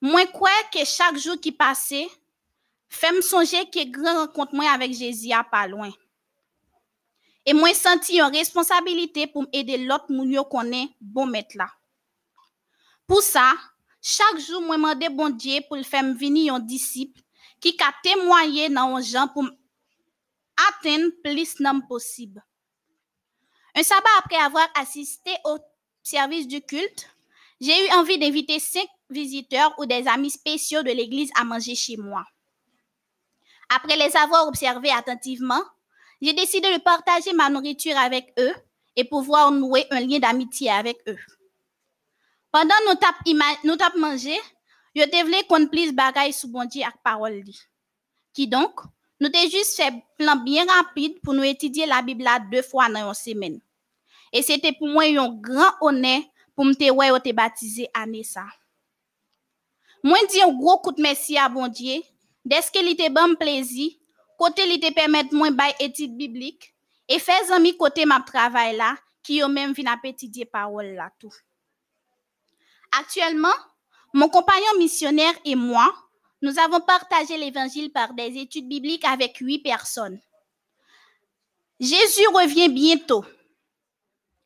Moi, 0.00 0.26
crois 0.26 0.50
que 0.72 0.84
chaque 0.84 1.16
jour 1.16 1.40
qui 1.40 1.50
passait, 1.50 2.06
fait 2.88 3.10
me 3.12 3.20
songer 3.20 3.68
que 3.68 3.84
grand 3.90 4.26
rencontre 4.26 4.54
moi 4.54 4.70
avec 4.70 4.92
Jésus 4.92 5.32
à 5.32 5.42
pas 5.42 5.66
loin. 5.66 5.90
Et 7.44 7.52
moi 7.52 7.72
senti 7.74 8.18
une 8.18 8.34
responsabilité 8.34 9.26
pour 9.26 9.46
aider 9.52 9.78
l'autre 9.78 10.10
moun 10.10 10.30
yo 10.30 10.44
connaît 10.44 10.88
bon 11.00 11.26
mettre 11.26 11.56
là. 11.56 11.68
Pour 13.06 13.22
ça, 13.22 13.54
chaque 14.00 14.38
jour 14.38 14.60
moi 14.62 14.76
demande 14.94 15.16
bon 15.16 15.30
Dieu 15.30 15.60
pour 15.66 15.76
le 15.76 15.82
faire 15.82 16.04
venir 16.14 16.54
un 16.54 16.60
disciple 16.60 17.20
qui 17.60 17.76
a 17.80 17.92
témoigné 18.02 18.68
dans 18.68 18.96
un 18.96 19.00
gens 19.02 19.28
pour 19.28 19.46
atteindre 20.68 21.10
plus 21.22 21.60
nombre 21.60 21.86
possible. 21.86 22.42
Un 23.74 23.82
sabbat 23.82 24.08
après 24.18 24.36
avoir 24.36 24.68
assisté 24.76 25.30
au 25.44 25.58
service 26.02 26.48
du 26.48 26.60
culte, 26.60 27.08
j'ai 27.60 27.86
eu 27.86 27.90
envie 27.92 28.18
d'inviter 28.18 28.58
cinq 28.58 28.88
visiteurs 29.10 29.74
ou 29.78 29.86
des 29.86 30.06
amis 30.08 30.30
spéciaux 30.30 30.82
de 30.82 30.90
l'église 30.90 31.30
à 31.34 31.44
manger 31.44 31.74
chez 31.74 31.96
moi. 31.96 32.24
Après 33.68 33.96
les 33.96 34.16
avoir 34.16 34.48
observés 34.48 34.90
attentivement, 34.90 35.62
j'ai 36.20 36.32
décidé 36.32 36.72
de 36.76 36.82
partager 36.82 37.32
ma 37.32 37.48
nourriture 37.50 37.96
avec 37.96 38.32
eux 38.38 38.54
et 38.96 39.04
pouvoir 39.04 39.52
nouer 39.52 39.86
un 39.90 40.00
lien 40.00 40.18
d'amitié 40.18 40.70
avec 40.70 40.98
eux. 41.06 41.18
Pendant 42.50 42.74
nous 42.88 42.94
tap, 42.96 43.14
ima- 43.26 43.58
nous 43.64 43.76
tap 43.76 43.94
mangé, 43.96 44.36
je 44.94 45.02
te 45.02 45.24
voulais 45.24 45.44
qu'on 45.48 45.66
plus 45.66 45.92
bagaille 45.92 46.32
sous 46.32 46.48
bon 46.48 46.64
Dieu 46.64 46.82
avec 46.82 47.02
parole 47.02 47.34
li. 47.34 47.58
Qui 48.32 48.46
donc, 48.46 48.80
nous 49.20 49.28
t'ai 49.28 49.50
juste 49.50 49.76
fait 49.76 49.92
plan 50.16 50.36
bien 50.36 50.64
rapide 50.66 51.20
pour 51.22 51.34
nous 51.34 51.42
étudier 51.42 51.86
la 51.86 52.02
Bible 52.02 52.22
là 52.24 52.38
deux 52.38 52.62
fois 52.62 52.88
dans 52.88 53.08
une 53.08 53.14
semaine. 53.14 53.60
Et 54.32 54.42
c'était 54.42 54.72
pour 54.72 54.88
moi 54.88 55.04
un 55.04 55.28
grand 55.28 55.72
honneur 55.80 56.20
pour 56.54 56.64
me 56.64 56.74
te 56.74 56.90
ouais 56.90 57.10
ou 57.10 57.18
te 57.18 57.32
baptiser 57.32 57.88
année 57.94 58.24
ça. 58.24 58.44
Moi 60.02 60.18
dis 60.30 60.42
un 60.42 60.52
gros 60.52 60.78
coup 60.78 60.92
de 60.92 61.02
merci 61.02 61.36
à 61.36 61.48
bon 61.48 61.68
Dieu, 61.68 62.00
dès 62.44 62.60
que 62.60 62.84
il 62.84 62.96
te 62.96 63.10
bon 63.10 63.34
plaisir, 63.34 63.90
côté 64.38 64.62
il 64.68 64.80
te 64.80 64.92
permettre 64.92 65.34
moi 65.34 65.50
bay 65.50 65.74
étude 65.80 66.16
biblique 66.16 66.74
et 67.08 67.18
faire 67.18 67.52
amis 67.52 67.76
côté 67.76 68.04
m'a 68.06 68.20
travail 68.20 68.76
là 68.76 68.96
qui 69.22 69.36
yo 69.36 69.48
même 69.48 69.72
vinn 69.72 69.88
étudier 70.04 70.44
parole 70.44 70.94
là 70.94 71.10
tout. 71.18 71.34
Actuellement, 72.92 73.54
mon 74.12 74.28
compagnon 74.28 74.78
missionnaire 74.78 75.34
et 75.44 75.54
moi, 75.54 75.92
nous 76.40 76.58
avons 76.58 76.80
partagé 76.80 77.36
l'évangile 77.36 77.90
par 77.92 78.14
des 78.14 78.36
études 78.38 78.68
bibliques 78.68 79.04
avec 79.04 79.36
huit 79.38 79.58
personnes. 79.58 80.20
Jésus 81.80 82.26
revient 82.28 82.68
bientôt 82.68 83.24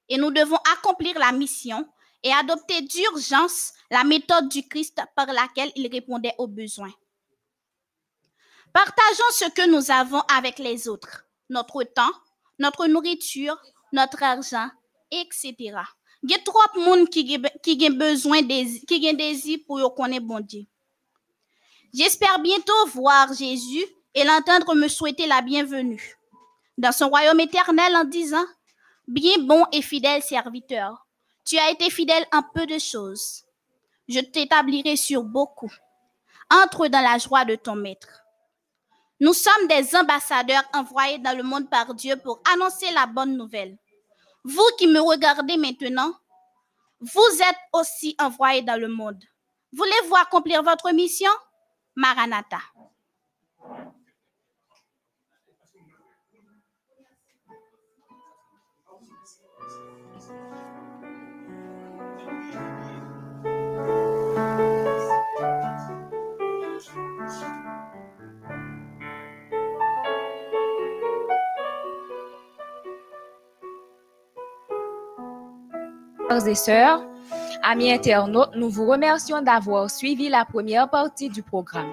et 0.08 0.16
nous 0.16 0.30
devons 0.30 0.58
accomplir 0.74 1.18
la 1.18 1.32
mission 1.32 1.86
et 2.22 2.32
adopter 2.32 2.82
d'urgence 2.82 3.72
la 3.90 4.04
méthode 4.04 4.48
du 4.48 4.66
Christ 4.66 5.00
par 5.14 5.26
laquelle 5.26 5.72
il 5.76 5.88
répondait 5.90 6.34
aux 6.38 6.46
besoins. 6.46 6.92
Partageons 8.72 9.32
ce 9.32 9.50
que 9.50 9.68
nous 9.68 9.90
avons 9.90 10.22
avec 10.34 10.58
les 10.58 10.88
autres, 10.88 11.26
notre 11.50 11.82
temps, 11.84 12.12
notre 12.58 12.86
nourriture, 12.86 13.60
notre 13.92 14.22
argent, 14.22 14.68
etc. 15.10 15.74
Il 16.22 16.30
y 16.30 16.34
a 16.34 16.38
trop 16.38 16.58
de 16.76 16.84
monde 16.84 17.08
qui 17.08 17.38
ont 17.86 17.94
besoin 17.94 18.42
qui 18.42 19.14
désir 19.14 19.58
pour 19.66 19.94
bon 20.20 20.40
Dieu. 20.40 20.64
J'espère 21.92 22.38
bientôt 22.38 22.86
voir 22.94 23.32
Jésus 23.34 23.84
et 24.14 24.24
l'entendre 24.24 24.74
me 24.74 24.88
souhaiter 24.88 25.26
la 25.26 25.42
bienvenue 25.42 26.16
dans 26.78 26.92
son 26.92 27.08
royaume 27.08 27.40
éternel 27.40 27.96
en 27.96 28.04
disant 28.04 28.44
Bien 29.08 29.38
bon 29.38 29.64
et 29.72 29.82
fidèle 29.82 30.22
serviteur, 30.22 31.06
tu 31.44 31.58
as 31.58 31.70
été 31.70 31.90
fidèle 31.90 32.24
en 32.32 32.42
peu 32.54 32.66
de 32.66 32.78
choses. 32.78 33.42
Je 34.08 34.20
t'établirai 34.20 34.96
sur 34.96 35.22
beaucoup. 35.22 35.72
Entre 36.50 36.88
dans 36.88 37.00
la 37.00 37.18
joie 37.18 37.44
de 37.44 37.56
ton 37.56 37.74
maître. 37.74 38.22
Nous 39.20 39.32
sommes 39.32 39.68
des 39.68 39.96
ambassadeurs 39.96 40.64
envoyés 40.74 41.18
dans 41.18 41.36
le 41.36 41.42
monde 41.42 41.68
par 41.70 41.94
Dieu 41.94 42.16
pour 42.16 42.42
annoncer 42.52 42.90
la 42.92 43.06
bonne 43.06 43.36
nouvelle. 43.36 43.76
Vous 44.44 44.66
qui 44.76 44.86
me 44.86 45.00
regardez 45.00 45.56
maintenant, 45.56 46.12
vous 47.00 47.40
êtes 47.40 47.58
aussi 47.72 48.16
envoyés 48.18 48.62
dans 48.62 48.80
le 48.80 48.88
monde. 48.88 49.22
Voulez-vous 49.72 50.16
accomplir 50.16 50.62
votre 50.62 50.90
mission? 50.92 51.30
Maranatha. 51.96 52.58
Et 76.32 76.54
sœurs, 76.54 77.04
amis 77.62 77.92
internautes, 77.92 78.56
nous 78.56 78.70
vous 78.70 78.86
remercions 78.86 79.42
d'avoir 79.42 79.90
suivi 79.90 80.30
la 80.30 80.46
première 80.46 80.88
partie 80.88 81.28
du 81.28 81.42
programme. 81.42 81.92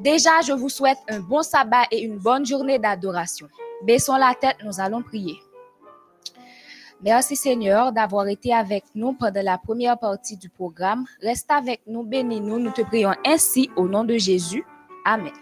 Déjà, 0.00 0.40
je 0.44 0.52
vous 0.52 0.68
souhaite 0.68 0.98
un 1.08 1.20
bon 1.20 1.42
sabbat 1.42 1.84
et 1.92 2.02
une 2.02 2.18
bonne 2.18 2.44
journée 2.44 2.80
d'adoration. 2.80 3.46
Baissons 3.86 4.16
la 4.16 4.34
tête, 4.34 4.56
nous 4.64 4.80
allons 4.80 5.00
prier. 5.00 5.36
Merci 7.02 7.36
Seigneur 7.36 7.92
d'avoir 7.92 8.26
été 8.26 8.52
avec 8.52 8.82
nous 8.96 9.12
pendant 9.12 9.42
la 9.42 9.58
première 9.58 9.96
partie 9.96 10.36
du 10.36 10.48
programme. 10.48 11.04
Reste 11.22 11.50
avec 11.52 11.82
nous, 11.86 12.02
bénis-nous. 12.02 12.58
Nous 12.58 12.72
te 12.72 12.82
prions 12.82 13.14
ainsi 13.24 13.70
au 13.76 13.86
nom 13.86 14.02
de 14.02 14.16
Jésus. 14.16 14.64
Amen. 15.04 15.32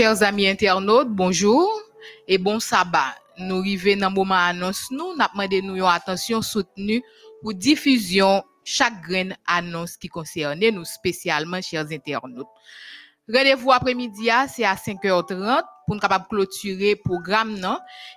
Chers 0.00 0.22
amis 0.22 0.48
internautes, 0.48 1.10
bonjour 1.10 1.70
et 2.26 2.38
bon 2.38 2.58
sabbat. 2.58 3.14
Nous 3.36 3.58
arrivons 3.58 3.98
dans 3.98 4.08
le 4.08 4.14
moment 4.14 4.34
annonce 4.34 4.90
nous, 4.90 5.14
n'a 5.14 5.28
demandé 5.30 5.60
nous 5.60 5.76
une 5.76 5.84
attention 5.84 6.40
soutenue 6.40 7.02
pour 7.42 7.52
diffusion 7.52 8.42
chaque 8.64 9.02
graine 9.02 9.36
annonce 9.46 9.98
qui 9.98 10.08
concerne 10.08 10.58
nous 10.70 10.86
spécialement 10.86 11.60
chers 11.60 11.84
internautes. 11.92 12.48
Rendez-vous 13.28 13.72
après-midi, 13.72 14.30
ah, 14.30 14.48
c'est 14.48 14.64
à 14.64 14.74
5h30 14.74 15.64
pour 15.86 15.96
nous 15.96 16.00
capable 16.00 16.28
clôturer 16.30 16.92
le 16.92 17.02
programme 17.04 17.58
non? 17.58 17.76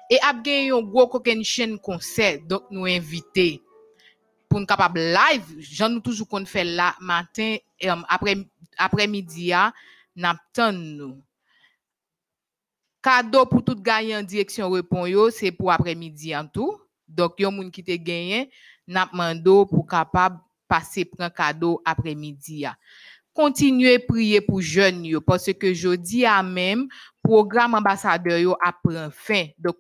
Et 0.09 0.19
ap 0.21 0.37
gen 0.45 0.71
un 0.71 0.81
gros 0.83 1.21
chaîne 1.43 1.77
concert 1.79 2.39
donc 2.47 2.63
nous 2.71 2.85
inviter 2.85 3.61
pour 4.47 4.61
nous 4.61 4.65
capable 4.65 5.01
live, 5.01 5.43
j'en 5.59 5.89
nous 5.89 5.99
toujours 5.99 6.29
qu'on 6.29 6.45
fait 6.45 6.63
là 6.63 6.95
matin 7.01 7.57
et 7.77 7.89
um, 7.89 8.05
après 8.07 8.37
après-midi 8.77 9.51
ah, 9.51 9.73
n'attend 10.15 10.71
nous. 10.71 11.21
Cadeau 13.03 13.45
pour 13.45 13.63
tout 13.63 13.75
gagner 13.75 14.15
en 14.15 14.23
direction 14.23 14.69
répond 14.69 15.03
c'est 15.29 15.51
pour 15.51 15.71
après-midi 15.71 16.35
en 16.35 16.47
tout. 16.47 16.79
Donc 17.05 17.33
yon 17.37 17.51
moun 17.51 17.69
qui 17.69 17.83
te 17.83 17.91
gagné, 17.95 18.49
n'a 18.87 19.09
mando 19.11 19.65
pour 19.65 19.85
capable 19.85 20.39
passer 20.67 21.03
prendre 21.03 21.33
cadeau 21.33 21.81
après-midi. 21.83 22.65
Continuez 23.33 23.99
prier 23.99 24.39
pour 24.39 24.61
jeunes 24.61 25.05
yo 25.05 25.19
parce 25.19 25.51
que 25.51 25.73
jeudi 25.73 26.25
à 26.25 26.41
même 26.41 26.87
programme 27.21 27.75
ambassadeur 27.75 28.39
yo 28.39 28.55
a 28.63 28.71
prend 28.71 29.09
fin. 29.11 29.47
Donc 29.57 29.75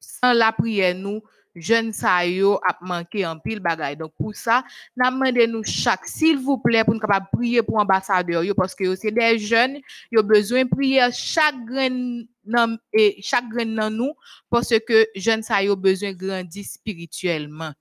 sans 0.00 0.32
la 0.32 0.50
prière 0.52 0.96
nous 0.96 1.22
jeunes 1.54 1.92
yo 2.24 2.60
a 2.66 2.76
manqué 2.80 3.26
en 3.26 3.38
pile 3.38 3.60
bagay. 3.60 3.96
Donc 3.96 4.12
pour 4.18 4.34
ça, 4.34 4.64
n'a 4.96 5.10
demandé 5.10 5.46
nous 5.46 5.62
chaque 5.64 6.06
s'il 6.06 6.38
vous 6.38 6.58
plaît 6.58 6.84
pour 6.84 6.94
nous 6.94 7.00
capable 7.00 7.28
prier 7.32 7.62
pour 7.62 7.78
ambassadeur 7.78 8.44
yo 8.44 8.54
parce 8.54 8.74
que 8.74 8.94
c'est 8.96 9.10
des 9.10 9.38
jeunes, 9.38 9.78
yo 10.10 10.22
besoin 10.22 10.66
prier 10.66 11.08
chaque 11.12 11.64
grain 11.64 12.22
chaque 13.20 13.44
nous 13.52 14.14
parce 14.50 14.74
que 14.86 15.06
jeunes 15.14 15.42
sa 15.42 15.62
yo 15.62 15.76
besoin 15.76 16.12
grandir 16.12 16.64
spirituellement. 16.64 17.72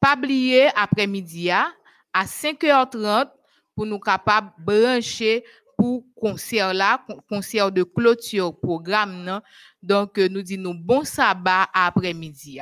Pas 0.00 0.16
oublier 0.16 0.68
après-midi 0.74 1.50
à 1.50 1.70
à 2.12 2.24
5h30 2.24 3.30
pour 3.74 3.86
nous 3.86 4.00
capable 4.00 4.50
brancher 4.58 5.44
pour 5.80 6.04
concert 6.14 6.74
là, 6.74 7.02
con- 7.06 7.20
concert 7.26 7.72
de 7.72 7.82
clôture 7.82 8.54
programme. 8.60 9.40
Donc 9.82 10.18
euh, 10.18 10.28
nous 10.28 10.42
disons 10.42 10.74
bon 10.74 11.04
sabbat 11.04 11.68
après-midi. 11.72 12.60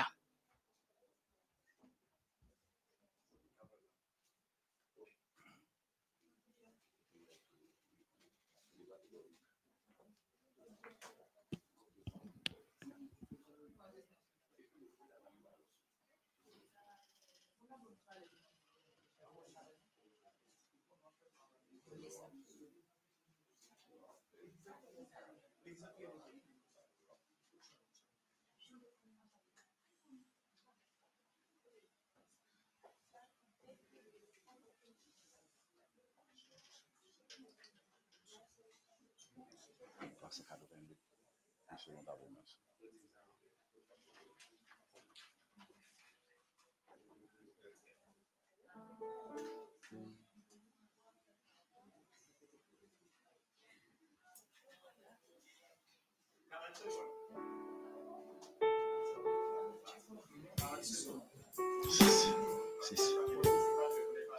À. 40.28 40.58
Six. 60.82 61.08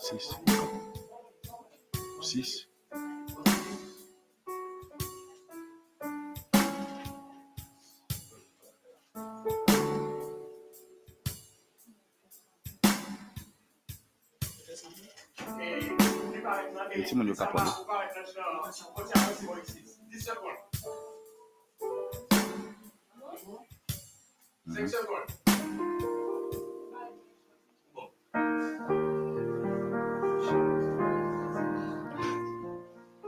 Six. 0.02 0.36
Six. 2.22 2.68
Et 2.68 2.79
yo? 17.00 17.36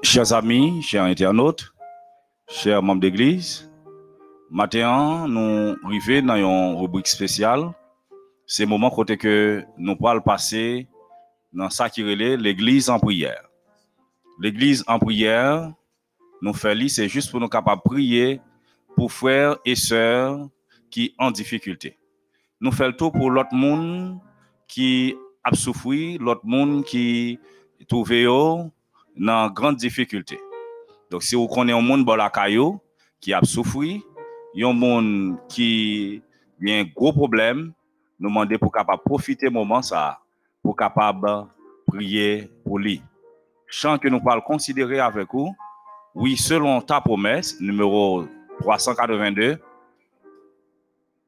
Chers 0.03 0.33
amis, 0.33 0.81
chers 0.81 1.03
internautes, 1.03 1.73
chers 2.49 2.83
membres 2.83 2.99
d'église, 2.99 3.71
matin, 4.49 5.25
nous 5.27 5.77
arrivons 5.85 6.27
dans 6.27 6.35
une 6.35 6.75
rubrique 6.77 7.07
spéciale. 7.07 7.71
C'est 8.45 8.63
le 8.63 8.69
moment 8.69 8.89
que 8.89 9.63
nous 9.77 9.95
pourrons 9.95 10.19
passer 10.19 10.89
dans 11.53 11.69
ça 11.69 11.89
qui 11.89 12.03
relève 12.03 12.39
l'église 12.39 12.89
en 12.89 12.99
prière. 12.99 13.50
L'église 14.41 14.83
en 14.87 14.97
prière, 14.97 15.71
nous 16.41 16.53
fait 16.53 16.73
lire, 16.73 16.89
c'est 16.89 17.07
juste 17.07 17.29
pour 17.29 17.39
nous 17.39 17.47
capables 17.47 17.79
de 17.85 17.89
prier 17.89 18.41
pour 18.95 19.11
frères 19.11 19.57
et 19.63 19.75
sœurs 19.75 20.49
qui 20.89 21.13
en 21.19 21.29
difficulté. 21.29 21.95
Nous 22.59 22.71
faisons 22.71 22.91
tout 22.91 23.11
pour 23.11 23.29
l'autre 23.29 23.53
monde 23.53 24.19
qui 24.67 25.15
a 25.43 25.53
souffert, 25.53 26.17
l'autre 26.19 26.41
monde 26.43 26.83
qui 26.83 27.37
trouve 27.87 28.09
dans 28.09 29.49
grande 29.51 29.75
difficulté. 29.75 30.39
Donc 31.11 31.21
si 31.21 31.35
vous 31.35 31.47
connaissez 31.47 31.77
un 31.77 31.81
monde 31.83 32.07
qui 33.19 33.33
a 33.33 33.43
souffert, 33.43 33.99
un 34.59 34.73
monde 34.73 35.37
qui 35.49 36.23
a 36.67 36.71
un 36.71 36.83
gros 36.83 37.13
problème, 37.13 37.73
nous 38.19 38.29
demandons 38.29 38.57
pour 38.57 38.71
capable 38.71 39.03
profiter 39.05 39.51
moment 39.51 39.83
ça 39.83 40.19
pour 40.63 40.75
capable 40.75 41.45
prier 41.85 42.49
pour 42.63 42.79
lui. 42.79 43.03
Chant 43.73 43.97
que 43.97 44.09
nous 44.09 44.19
parlons 44.19 44.41
considérer 44.41 44.99
avec 44.99 45.33
vous, 45.33 45.55
oui, 46.13 46.35
selon 46.35 46.81
ta 46.81 46.99
promesse, 46.99 47.55
numéro 47.61 48.25
382, 48.59 49.57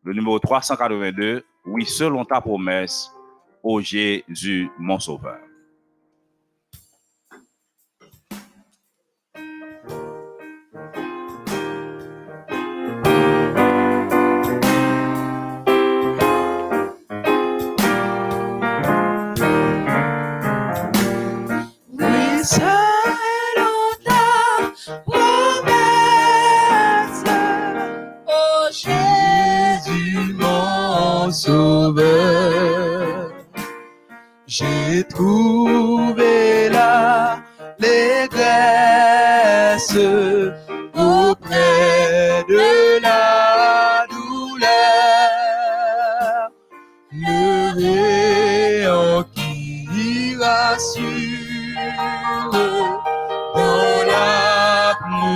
le 0.04 0.14
numéro 0.14 0.38
382, 0.40 1.46
oui, 1.66 1.86
selon 1.86 2.26
ta 2.26 2.42
promesse, 2.42 3.10
ô 3.64 3.80
Jésus, 3.80 4.70
mon 4.78 5.00
sauveur. 5.00 5.40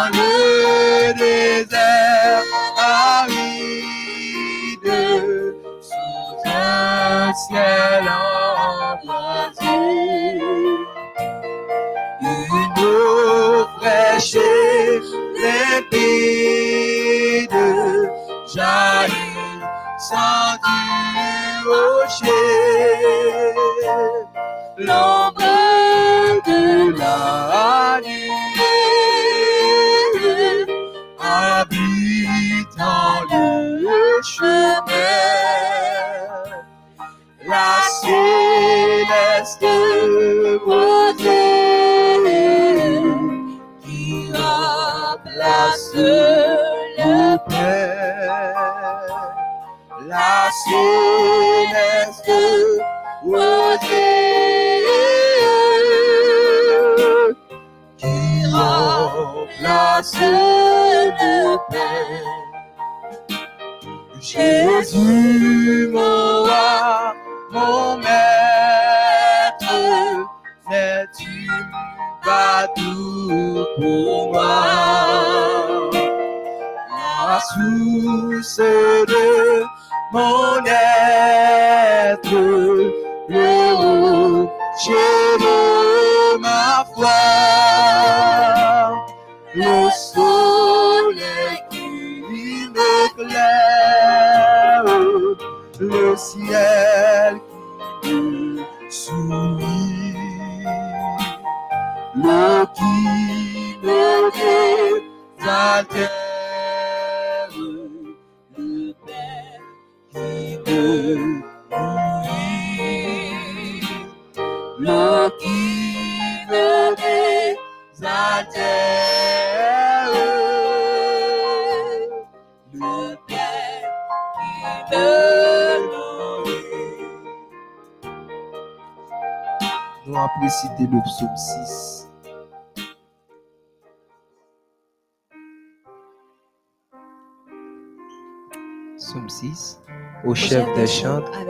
Dans 0.00 0.39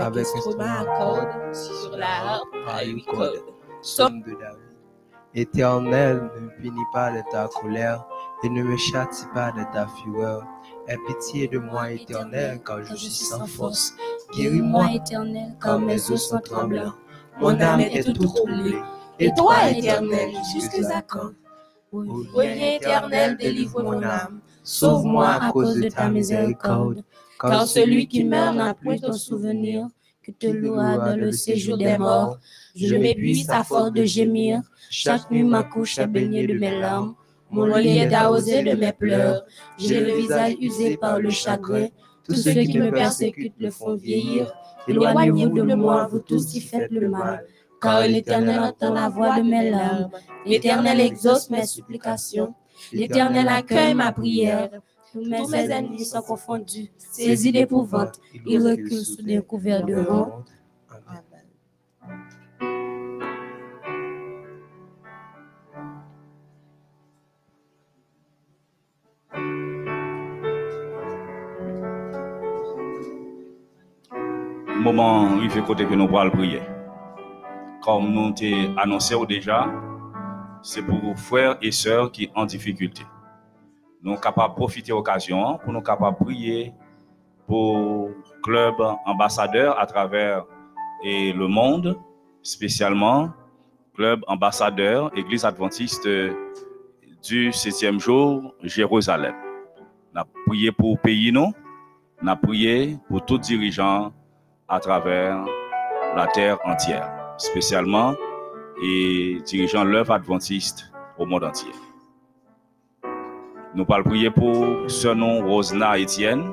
avec 0.01 0.27
instrument 0.35 0.65
à 0.65 0.85
cordes 0.99 1.55
sur 1.55 1.97
la 1.97 2.35
harpe 2.35 2.49
à 2.69 2.85
une 2.85 3.03
corde. 3.05 3.45
Psaume 3.83 4.23
de 4.23 4.33
David. 4.33 4.71
Éternel, 5.35 6.29
ne 6.41 6.49
punis 6.61 6.87
pas 6.93 7.13
de 7.13 7.23
ta 7.31 7.49
colère 7.49 8.05
et 8.43 8.49
ne 8.49 8.63
me 8.63 8.77
châtie 8.77 9.27
pas 9.33 9.53
de 9.53 9.63
ta 9.73 9.87
fureur. 9.87 10.45
Aie 10.89 10.97
pitié 11.07 11.47
de 11.47 11.59
moi, 11.59 11.93
éternel, 11.93 12.61
car 12.67 12.83
je 12.83 12.97
suis 12.97 13.11
sans 13.11 13.47
force. 13.47 13.95
Guéris-moi, 14.35 14.93
éternel, 14.95 15.57
car 15.63 15.79
mes 15.79 16.11
os 16.11 16.29
sont 16.29 16.41
tremblants. 16.41 16.95
Mon 17.39 17.61
âme 17.61 17.81
est 17.81 18.03
toute 18.03 18.35
troublée. 18.35 18.81
Et 19.19 19.31
toi, 19.37 19.71
éternel, 19.71 20.31
jusque 20.53 20.81
à 20.93 21.03
quand? 21.03 21.31
Oui, 21.93 22.47
éternel, 22.77 23.37
délivre 23.37 23.83
mon 23.83 24.03
âme. 24.03 24.41
Sauve-moi 24.63 25.29
à 25.29 25.51
cause 25.53 25.77
de 25.77 25.89
ta 25.89 26.09
miséricorde. 26.09 27.03
Car 27.41 27.67
celui 27.67 28.07
qui 28.07 28.25
meurt 28.25 28.55
n'a 28.55 28.75
plus 28.75 29.01
ton 29.01 29.13
souvenir, 29.13 29.89
que 30.23 30.31
te 30.33 30.47
louera 30.47 30.99
dans 30.99 31.17
le 31.17 31.33
séjour 31.33 31.79
des 31.79 31.97
morts. 31.97 32.39
Je 32.75 32.95
m'épuise 32.95 33.49
à 33.51 33.65
force 33.65 33.93
de 33.93 34.05
gémir. 34.05 34.61
Chaque 34.91 35.31
nuit, 35.31 35.43
ma 35.43 35.63
couche 35.63 35.99
est 35.99 36.07
baignée 36.07 36.47
de 36.47 36.55
mes 36.59 36.79
larmes. 36.79 37.15
Mon 37.51 37.77
lit 37.77 37.99
est 37.99 38.13
arrosé 38.13 38.63
de 38.63 38.77
mes 38.77 38.93
pleurs. 38.93 39.45
J'ai 39.79 40.01
le 40.01 40.13
visage 40.17 40.55
usé 40.61 40.97
par 40.97 41.19
le 41.19 41.31
chagrin. 41.31 41.89
Tous 42.25 42.35
ceux 42.35 42.53
qui 42.53 42.79
me 42.79 42.91
persécutent 42.91 43.59
me 43.59 43.71
font 43.71 43.95
vieillir. 43.95 44.53
Éloignez-vous 44.87 45.67
de 45.67 45.75
moi, 45.75 46.07
vous 46.11 46.21
tous 46.21 46.47
qui 46.47 46.61
faites 46.61 46.91
le 46.91 47.09
mal. 47.09 47.45
Car 47.81 48.07
l'Éternel 48.07 48.61
entend 48.61 48.93
la 48.93 49.09
voix 49.09 49.41
de 49.41 49.43
mes 49.43 49.71
larmes. 49.71 50.11
L'Éternel 50.45 51.01
exauce 51.01 51.49
mes 51.51 51.67
supplications. 51.67 52.55
L'Éternel 52.93 53.49
accueille 53.49 53.95
ma 53.95 54.13
prière. 54.13 54.71
Tous 55.13 55.25
mes 55.25 55.71
ennemis 55.71 56.05
sont 56.05 56.23
confondus, 56.23 56.91
saisis 56.99 57.53
d'épouvante. 57.53 58.21
Ils 58.47 58.63
reculent 58.63 59.05
sous 59.05 59.23
des 59.23 59.41
couverts 59.43 59.85
de 59.85 59.97
honte. 59.97 60.47
moment 74.81 75.37
arrivé 75.37 75.63
côté 75.63 75.85
que 75.87 75.95
nous 75.95 76.09
pourrons 76.09 76.31
prier. 76.31 76.63
Comme 77.83 78.13
nous 78.13 78.33
t'ai 78.33 78.71
annoncé 78.77 79.15
déjà, 79.29 79.69
c'est 80.63 80.83
pour 80.83 80.99
vos 80.99 81.15
frères 81.15 81.59
et 81.63 81.71
sœurs 81.71 82.11
qui 82.11 82.31
ont 82.35 82.45
difficulté. 82.45 83.03
Nous 84.03 84.13
sommes 84.13 84.21
capables 84.21 84.55
de 84.55 84.57
profiter 84.57 84.93
de 84.93 84.97
l'occasion 84.97 85.59
pour 85.59 85.73
nous 85.73 85.83
capables 85.83 86.17
prier 86.17 86.73
pour 87.47 88.11
club 88.43 88.75
ambassadeur 89.05 89.79
à 89.79 89.87
travers 89.87 90.45
et 91.03 91.33
le 91.33 91.47
monde, 91.47 91.99
spécialement 92.43 93.31
club 93.95 94.23
ambassadeur 94.27 95.11
Église 95.17 95.45
adventiste 95.45 96.09
du 97.23 97.53
septième 97.53 98.01
jour 98.01 98.55
Jérusalem. 98.63 99.35
Nous 100.15 100.21
avons 100.21 100.31
prié 100.47 100.73
pour 100.73 100.93
le 100.93 101.03
pays, 101.03 101.33
nous. 101.33 101.53
Avons 102.27 102.41
prié 102.41 102.97
pour 103.09 103.25
tous 103.25 103.35
les 103.35 103.41
dirigeants 103.41 104.13
à 104.69 104.81
travers 104.81 105.45
la 106.17 106.27
terre 106.29 106.59
entière, 106.65 107.35
spécialement 107.37 108.15
et 108.83 109.39
dirigeant 109.45 109.85
l'œuvre 109.85 110.13
adventiste 110.13 110.91
au 111.19 111.27
monde 111.27 111.45
entier. 111.45 111.71
Nous 113.73 113.85
parlons 113.85 114.03
prier 114.05 114.31
pour 114.31 114.91
ce 114.91 115.07
nom 115.09 115.47
Rosna 115.47 115.97
Étienne, 115.97 116.53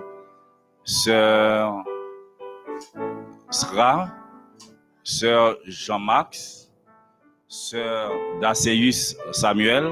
sœur 0.84 1.84
Sra, 3.50 4.10
sœur 5.04 5.58
Jean-Max, 5.66 6.72
sœur 7.48 8.12
Dacéus 8.40 9.18
Samuel. 9.32 9.92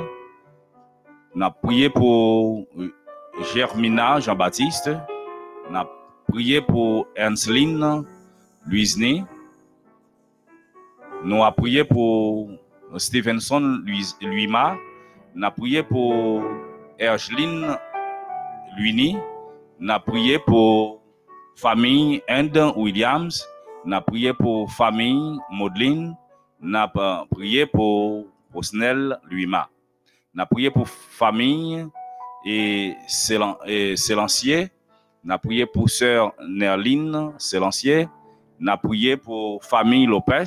Nous 1.33 1.43
avons 1.43 1.55
prié 1.63 1.89
pour 1.89 2.67
Germina 3.55 4.19
Jean-Baptiste. 4.19 4.91
Nous 5.71 5.77
avons 5.77 5.89
prié 6.31 6.61
pour 6.61 7.07
Ernstline 7.15 8.05
Louisne. 8.67 9.25
Nous 11.23 11.43
avons 11.43 11.53
prié 11.53 11.83
pour 11.83 12.51
Stevenson 12.97 13.81
Louima. 14.21 14.77
Nous 15.33 15.43
avons 15.43 15.55
prié 15.55 15.81
pour 15.81 16.43
Ergeline 16.99 17.77
Luini. 18.77 19.17
Avons 19.87 19.99
prié 20.05 20.39
pour 20.39 21.01
famille 21.55 22.21
End 22.29 22.73
Williams. 22.75 23.45
Avons 23.85 24.01
prié 24.01 24.33
pour 24.33 24.71
famille 24.71 25.37
Maudline. 25.51 26.15
Nous 26.61 26.77
avons 26.77 27.27
prié 27.27 27.65
pour 27.65 28.25
Osnel 28.53 29.19
Luima. 29.29 29.69
Avons 30.37 30.47
prié 30.51 30.71
pour 30.71 30.87
famille 30.87 31.85
et 32.45 32.93
Sélancier. 33.07 34.69
Avons 35.27 35.37
prié 35.39 35.65
pour 35.65 35.89
sœur 35.89 36.33
Nerline 36.47 37.33
Sélancier. 37.37 38.07
Avons 38.65 38.77
prié 38.87 39.17
pour 39.17 39.63
famille 39.63 40.05
Lopez. 40.05 40.45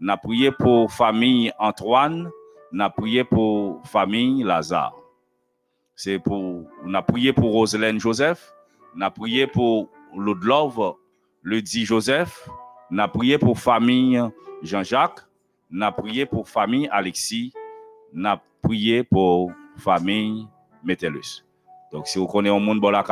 Avons 0.00 0.18
prié 0.22 0.52
pour 0.52 0.92
famille 0.92 1.52
Antoine. 1.58 2.30
Avons 2.78 2.90
prié 2.96 3.24
pour 3.24 3.82
famille 3.86 4.44
Lazare. 4.44 5.01
C'est 6.04 6.18
pour, 6.18 6.64
on 6.84 6.94
a 6.94 7.00
prié 7.00 7.32
pour 7.32 7.52
Roselaine 7.52 8.00
Joseph. 8.00 8.52
On 8.96 9.02
a 9.02 9.10
prié 9.12 9.46
pour 9.46 9.88
Lodlove, 10.16 10.96
le 11.42 11.62
dit 11.62 11.84
Joseph. 11.84 12.48
On 12.90 12.98
a 12.98 13.06
prié 13.06 13.38
pour 13.38 13.56
famille 13.56 14.20
Jean-Jacques. 14.64 15.20
On 15.72 15.80
a 15.80 15.92
prié 15.92 16.26
pour 16.26 16.48
famille 16.48 16.88
Alexis. 16.90 17.52
On 18.16 18.24
a 18.24 18.42
prié 18.62 19.04
pour 19.04 19.52
famille 19.76 20.48
Métellus. 20.82 21.44
Donc, 21.92 22.08
si 22.08 22.18
vous 22.18 22.26
connaissez 22.26 22.56
un 22.56 22.58
monde 22.58 22.80
bon 22.80 22.90
la 22.90 23.04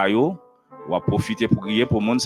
profiter 1.01 1.47
pour 1.47 1.59
prier 1.59 1.86
pour 1.86 2.03
monde. 2.03 2.18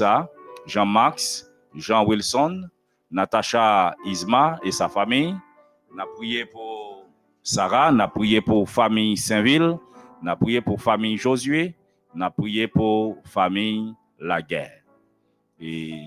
Jean-Max, 0.64 1.46
Jean 1.74 2.06
Wilson, 2.06 2.70
Natacha 3.10 3.94
Isma 4.06 4.58
et 4.64 4.72
sa 4.72 4.88
famille. 4.88 5.36
On 5.94 5.98
a 5.98 6.06
prié 6.06 6.46
pour 6.46 7.04
Sarah, 7.42 7.90
on 7.92 7.98
a 7.98 8.08
prié 8.08 8.40
pour 8.40 8.66
famille 8.66 9.18
Saint-Ville, 9.18 9.76
on 10.24 10.26
a 10.26 10.36
prié 10.36 10.60
pour 10.60 10.80
famille 10.80 11.18
Josué, 11.18 11.74
on 12.16 12.20
a 12.22 12.30
prié 12.30 12.66
pour 12.66 13.18
famille 13.24 13.94
Laguerre. 14.18 14.82
Et 15.60 16.00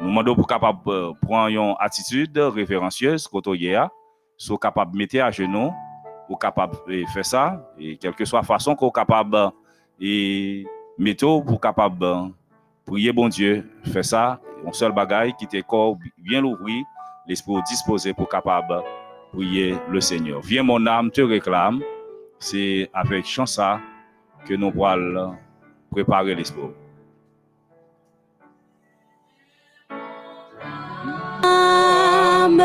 nous 0.00 0.08
demandons 0.08 0.34
pour 0.34 0.46
capable 0.46 0.80
euh, 0.88 1.12
prendre 1.22 1.48
une 1.48 1.74
attitude 1.80 2.36
révérencieuse 2.36 3.26
côté 3.26 3.76
soit 4.36 4.58
capable 4.58 4.92
de 4.92 4.98
mettre 4.98 5.20
à 5.20 5.30
genoux, 5.30 5.72
ou 6.28 6.36
capable 6.36 6.76
de 6.86 7.04
faire 7.06 7.24
ça, 7.24 7.72
et 7.78 7.96
quelle 7.96 8.14
que 8.14 8.24
soit 8.24 8.40
la 8.40 8.46
façon 8.46 8.76
qu'on 8.76 8.90
capable 8.90 9.52
et 9.98 10.66
mettre 10.98 11.40
pour 11.40 11.60
capable 11.60 12.32
prier 12.84 13.12
bon 13.12 13.28
Dieu, 13.28 13.68
faire 13.84 14.04
ça, 14.04 14.38
un 14.66 14.72
seul 14.72 14.92
bagaille 14.92 15.34
qui 15.34 15.46
te 15.46 15.60
corps 15.62 15.96
bien 16.18 16.42
l'ouvrir, 16.42 16.84
l'esprit 17.26 17.62
disposé 17.66 18.12
pour 18.12 18.28
capable 18.28 18.82
prier 19.32 19.76
le 19.88 20.00
Seigneur. 20.00 20.40
Viens 20.42 20.62
mon 20.62 20.86
âme 20.86 21.10
te 21.10 21.22
réclame, 21.22 21.82
c'est 22.38 22.90
avec 22.92 23.26
chansa 23.26 23.80
que 24.46 24.54
nous 24.54 24.72
allons 24.84 25.36
préparer 25.90 26.34
l'esprit. 26.34 26.70
âme 31.42 32.62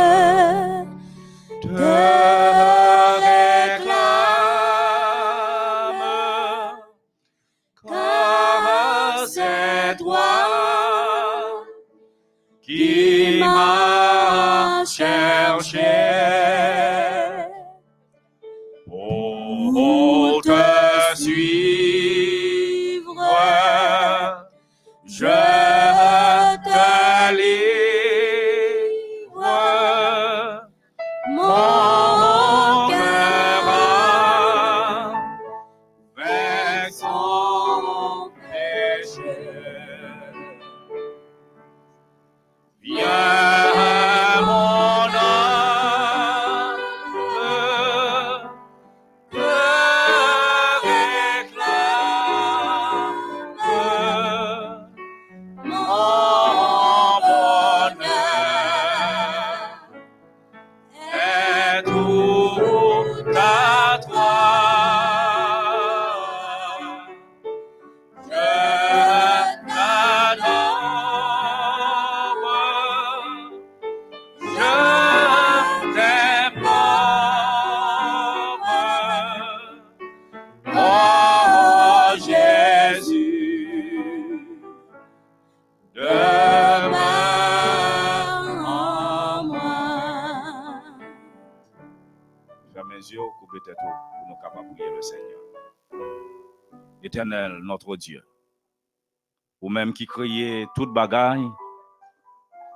qui 99.93 100.05
créait 100.05 100.67
toute 100.75 100.93
bagaille, 100.93 101.47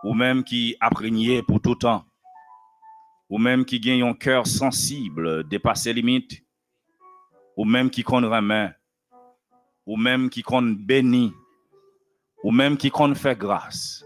ou 0.03 0.14
même 0.14 0.44
qui 0.44 0.76
apprégnait 0.80 1.41
pour 1.41 1.61
tout 1.61 1.76
temps, 1.76 2.06
ou 3.30 3.38
même 3.38 3.65
qui 3.65 3.80
gagne 3.80 4.03
un 4.03 4.14
cœur 4.14 4.48
sensible, 4.48 5.48
dépasser 5.48 5.94
limite, 5.94 6.44
ou 7.56 7.65
même 7.65 7.89
qui 7.89 8.03
compte 8.03 8.26
remet, 8.26 8.72
ou 9.85 9.98
même 9.98 10.30
qui 10.30 10.44
compte 10.44 10.77
béni, 10.77 11.34
ou 12.44 12.52
même 12.52 12.77
qui 12.77 12.89
compte 12.89 13.18
fait 13.18 13.38
grâce. 13.38 14.06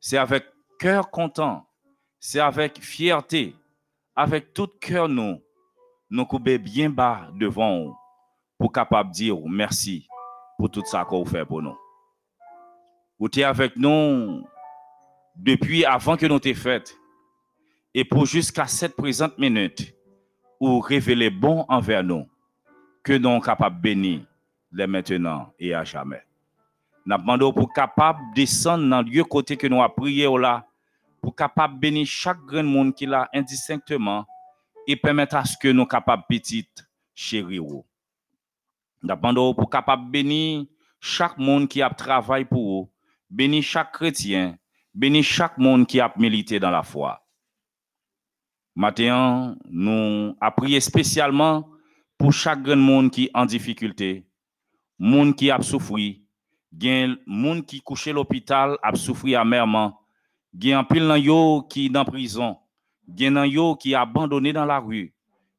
C'est 0.00 0.18
avec 0.18 0.44
cœur 0.78 1.10
content, 1.10 1.66
c'est 2.18 2.40
avec 2.40 2.82
fierté, 2.82 3.54
avec 4.16 4.52
tout 4.52 4.68
cœur 4.80 5.08
nous, 5.08 5.40
nous 6.10 6.26
couper 6.26 6.58
bien 6.58 6.90
bas 6.90 7.28
devant 7.34 7.84
vous 7.84 7.96
pour 8.58 8.72
capable 8.72 9.10
dire 9.10 9.36
merci 9.46 10.06
pour 10.58 10.70
tout 10.70 10.84
ça 10.84 11.04
qu'on 11.04 11.24
fait 11.24 11.46
pour 11.46 11.62
nous. 11.62 11.76
Vous 13.20 13.26
êtes 13.26 13.44
avec 13.44 13.76
nous 13.76 14.48
depuis 15.36 15.84
avant 15.84 16.16
que 16.16 16.24
nous 16.24 16.38
t'ai 16.40 16.54
fait 16.54 16.96
et 17.92 18.02
pour 18.02 18.24
jusqu'à 18.24 18.66
cette 18.66 18.96
présente 18.96 19.36
minute 19.36 19.94
où 20.58 20.80
révéler 20.80 21.28
bon 21.28 21.66
envers 21.68 22.02
nous 22.02 22.26
que 23.02 23.12
nous 23.12 23.28
sommes 23.28 23.42
capables 23.42 23.76
de 23.76 23.82
bénir 23.82 24.20
les 24.72 24.86
maintenant 24.86 25.52
et 25.58 25.74
à 25.74 25.84
jamais. 25.84 26.22
Nous 27.04 27.14
demandons 27.14 27.52
pour 27.52 27.70
capable 27.74 28.20
descendre 28.34 28.88
dans 28.88 29.02
le 29.02 29.10
lieu 29.10 29.24
côté 29.24 29.54
que 29.54 29.66
nous 29.66 29.82
avons 29.82 29.92
prié 29.94 30.26
là 30.38 30.66
pour 31.20 31.36
capable 31.36 31.78
bénir 31.78 32.06
chaque 32.06 32.40
grand 32.46 32.62
monde 32.62 32.94
qui 32.94 33.04
l'a 33.04 33.28
indistinctement 33.34 34.24
et 34.86 34.96
permettre 34.96 35.36
à 35.36 35.44
ce 35.44 35.58
que 35.58 35.68
nous 35.68 35.84
capables 35.84 36.24
petite 36.26 36.88
chérir. 37.14 37.64
Nous 37.64 37.84
demandons 39.02 39.52
pour 39.52 39.68
capable 39.68 40.10
bénir 40.10 40.64
chaque 40.98 41.36
monde 41.36 41.68
qui 41.68 41.82
a 41.82 41.90
travaillé 41.90 42.46
pour 42.46 42.64
vous, 42.64 42.90
bénir 43.30 43.62
chaque 43.62 43.92
chrétien, 43.92 44.58
bénir 44.92 45.22
chaque 45.22 45.56
monde 45.56 45.86
qui 45.86 46.00
a 46.00 46.12
milité 46.16 46.58
dans 46.58 46.70
la 46.70 46.82
foi. 46.82 47.24
Maintenant, 48.74 49.56
nous 49.68 50.36
avons 50.40 50.54
prié 50.56 50.80
spécialement 50.80 51.68
pour 52.18 52.32
chaque 52.32 52.62
grand 52.62 52.76
monde 52.76 53.10
qui 53.10 53.24
est 53.24 53.30
en 53.34 53.46
difficulté, 53.46 54.26
monde 54.98 55.34
qui 55.34 55.50
a 55.50 55.60
souffert, 55.62 56.16
gen 56.78 57.16
monde 57.26 57.66
qui 57.66 57.80
couche 57.80 58.08
à 58.08 58.12
l'hôpital 58.12 58.76
a 58.82 58.94
souffert 58.94 59.40
amèrement, 59.40 60.00
gen 60.52 60.84
pile 60.84 61.06
nan 61.08 61.18
yo 61.20 61.62
qui 61.68 61.88
dans 61.90 62.04
prison, 62.04 62.58
yo 63.16 63.76
qui 63.76 63.94
abandonné 63.94 64.52
dans 64.52 64.66
la 64.66 64.78
rue, 64.78 65.14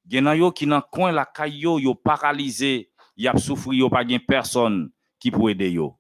gen 0.08 0.24
nan 0.24 0.38
yo 0.38 0.52
qui 0.52 0.66
dans 0.66 0.82
coin 0.82 1.12
la 1.12 1.26
caillou 1.26 1.80
yo 1.80 1.96
paralysé, 1.96 2.92
y 3.18 3.28
a 3.28 3.38
souffert 3.38 3.74
yo 3.74 3.90
pas 3.90 4.08
gen 4.08 4.20
personne 4.20 4.92
qui 5.20 5.32
pour 5.32 5.50
aider 5.50 5.72
yo. 5.72 5.98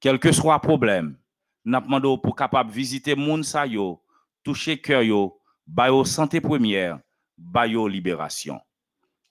Quel 0.00 0.20
que 0.20 0.30
soit 0.30 0.60
problème, 0.60 1.16
n'a 1.64 1.80
demandé 1.80 2.14
pour 2.22 2.36
capable 2.36 2.70
visiter 2.70 3.16
moun 3.16 3.42
sa 3.42 3.66
yo, 3.66 4.00
toucher 4.44 4.80
cœur 4.80 5.02
yo, 5.02 5.40
yo 5.76 6.04
santé 6.04 6.40
première, 6.40 7.00
ba 7.36 7.66
yo 7.66 7.88
libération. 7.88 8.60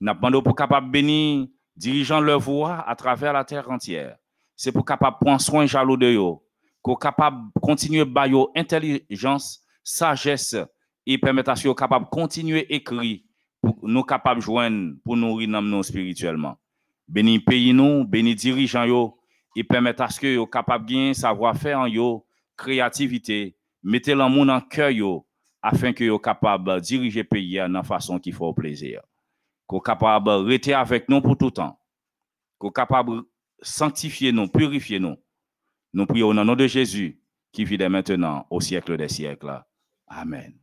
N'a 0.01 0.13
demandé 0.13 0.41
pour 0.41 0.55
capable 0.55 0.91
bénir 0.91 1.47
dirigeant 1.75 2.19
leur 2.19 2.39
voix 2.39 2.83
à 2.87 2.95
travers 2.95 3.31
la 3.33 3.45
terre 3.45 3.69
entière. 3.71 4.17
C'est 4.55 4.71
pour 4.71 4.83
capable 4.83 5.17
prendre 5.21 5.39
soin 5.39 5.65
jaloux 5.65 5.95
de 5.95 6.11
yo, 6.11 6.43
pour 6.83 6.99
capable 6.99 7.49
continuer 7.61 8.03
ba 8.03 8.27
yo 8.27 8.51
intelligence, 8.53 9.63
sagesse 9.83 10.57
et 11.05 11.17
permettre 11.17 11.51
à 11.51 11.55
ce 11.55 11.69
capable 11.69 12.07
continuer 12.09 12.73
écrit 12.73 13.25
pour 13.61 13.79
nous 13.83 14.03
capable 14.03 14.41
joindre 14.41 14.95
pour 15.05 15.15
nourrir 15.15 15.47
nous 15.47 15.83
spirituellement. 15.83 16.57
Béni 17.07 17.39
pays 17.39 17.73
nous, 17.73 18.03
béni 18.03 18.35
dirigeant 18.35 18.83
yo 18.83 19.16
et 19.57 19.63
permettre 19.63 20.03
à 20.03 20.09
ce 20.09 20.19
que 20.19 20.27
yo 20.27 20.45
capable 20.45 20.85
bien 20.85 21.15
savoir-faire 21.15 21.79
en 21.79 21.87
yo, 21.87 22.27
créativité, 22.55 23.57
mettez 23.81 24.13
l'amour 24.13 24.45
dans 24.45 24.61
cœur 24.61 24.91
yo 24.91 25.25
afin 25.63 25.93
que 25.93 26.03
yo 26.03 26.19
capable 26.19 26.79
diriger 26.79 27.23
pays 27.23 27.57
dans 27.67 27.83
façon 27.83 28.19
qui 28.19 28.31
fait 28.31 28.53
plaisir. 28.55 29.01
Qu'on 29.65 29.79
capable 29.79 30.29
rester 30.29 30.75
avec 30.75 31.09
nous 31.09 31.21
pour 31.21 31.35
tout 31.35 31.49
temps. 31.49 31.79
Qu'on 32.59 32.69
capable 32.69 33.23
sanctifier 33.59 34.31
nous, 34.31 34.47
purifier 34.47 34.99
nous. 34.99 35.17
Nous 35.91 36.05
prions 36.05 36.27
au 36.27 36.33
nom 36.35 36.55
de 36.55 36.67
Jésus 36.67 37.19
qui 37.51 37.65
vit 37.65 37.79
dès 37.79 37.89
maintenant 37.89 38.45
au 38.51 38.61
siècle 38.61 38.95
des 38.95 39.09
siècles. 39.09 39.63
Amen. 40.07 40.53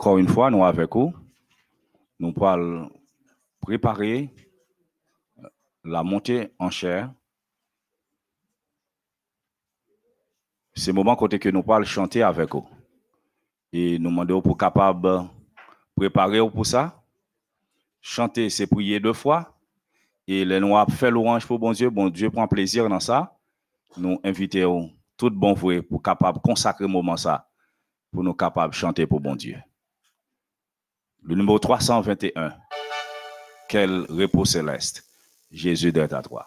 Encore 0.00 0.16
une 0.16 0.28
fois, 0.28 0.50
nous 0.50 0.64
avec 0.64 0.94
vous, 0.94 1.12
nous 2.18 2.32
allons 2.40 2.90
préparer 3.60 4.30
la 5.84 6.02
montée 6.02 6.54
en 6.58 6.70
chair. 6.70 7.12
C'est 10.72 10.92
le 10.92 10.94
moment 10.94 11.14
côté 11.16 11.38
que 11.38 11.50
nous 11.50 11.62
allons 11.68 11.84
chanter 11.84 12.22
avec 12.22 12.50
vous. 12.50 12.66
Et 13.74 13.98
nous 13.98 14.08
demandons 14.08 14.40
pour 14.40 14.56
capable 14.56 15.28
préparer 15.94 16.38
pour 16.48 16.64
ça. 16.64 17.04
Chanter, 18.00 18.48
c'est 18.48 18.66
prier 18.66 19.00
deux 19.00 19.12
fois. 19.12 19.54
Et 20.26 20.46
les 20.46 20.60
noirs 20.60 20.90
fait 20.90 21.10
l'orange 21.10 21.46
pour 21.46 21.58
bon 21.58 21.72
Dieu. 21.72 21.90
Bon 21.90 22.08
Dieu 22.08 22.30
prend 22.30 22.48
plaisir 22.48 22.88
dans 22.88 23.00
ça. 23.00 23.36
Nous 23.98 24.18
invitons 24.24 24.90
tout 25.18 25.28
bon 25.28 25.52
vrai 25.52 25.82
pour 25.82 26.02
capable 26.02 26.40
consacrer 26.40 26.86
moment 26.86 27.18
ça 27.18 27.50
pour 28.10 28.24
nous 28.24 28.32
capables 28.32 28.72
chanter 28.72 29.06
pour 29.06 29.20
bon 29.20 29.36
Dieu. 29.36 29.58
Le 31.22 31.34
numéro 31.34 31.58
321. 31.58 32.52
Quel 33.68 34.06
repos 34.08 34.44
céleste. 34.44 35.04
Jésus 35.50 35.92
d'être 35.92 36.14
à 36.14 36.22
toi. 36.22 36.46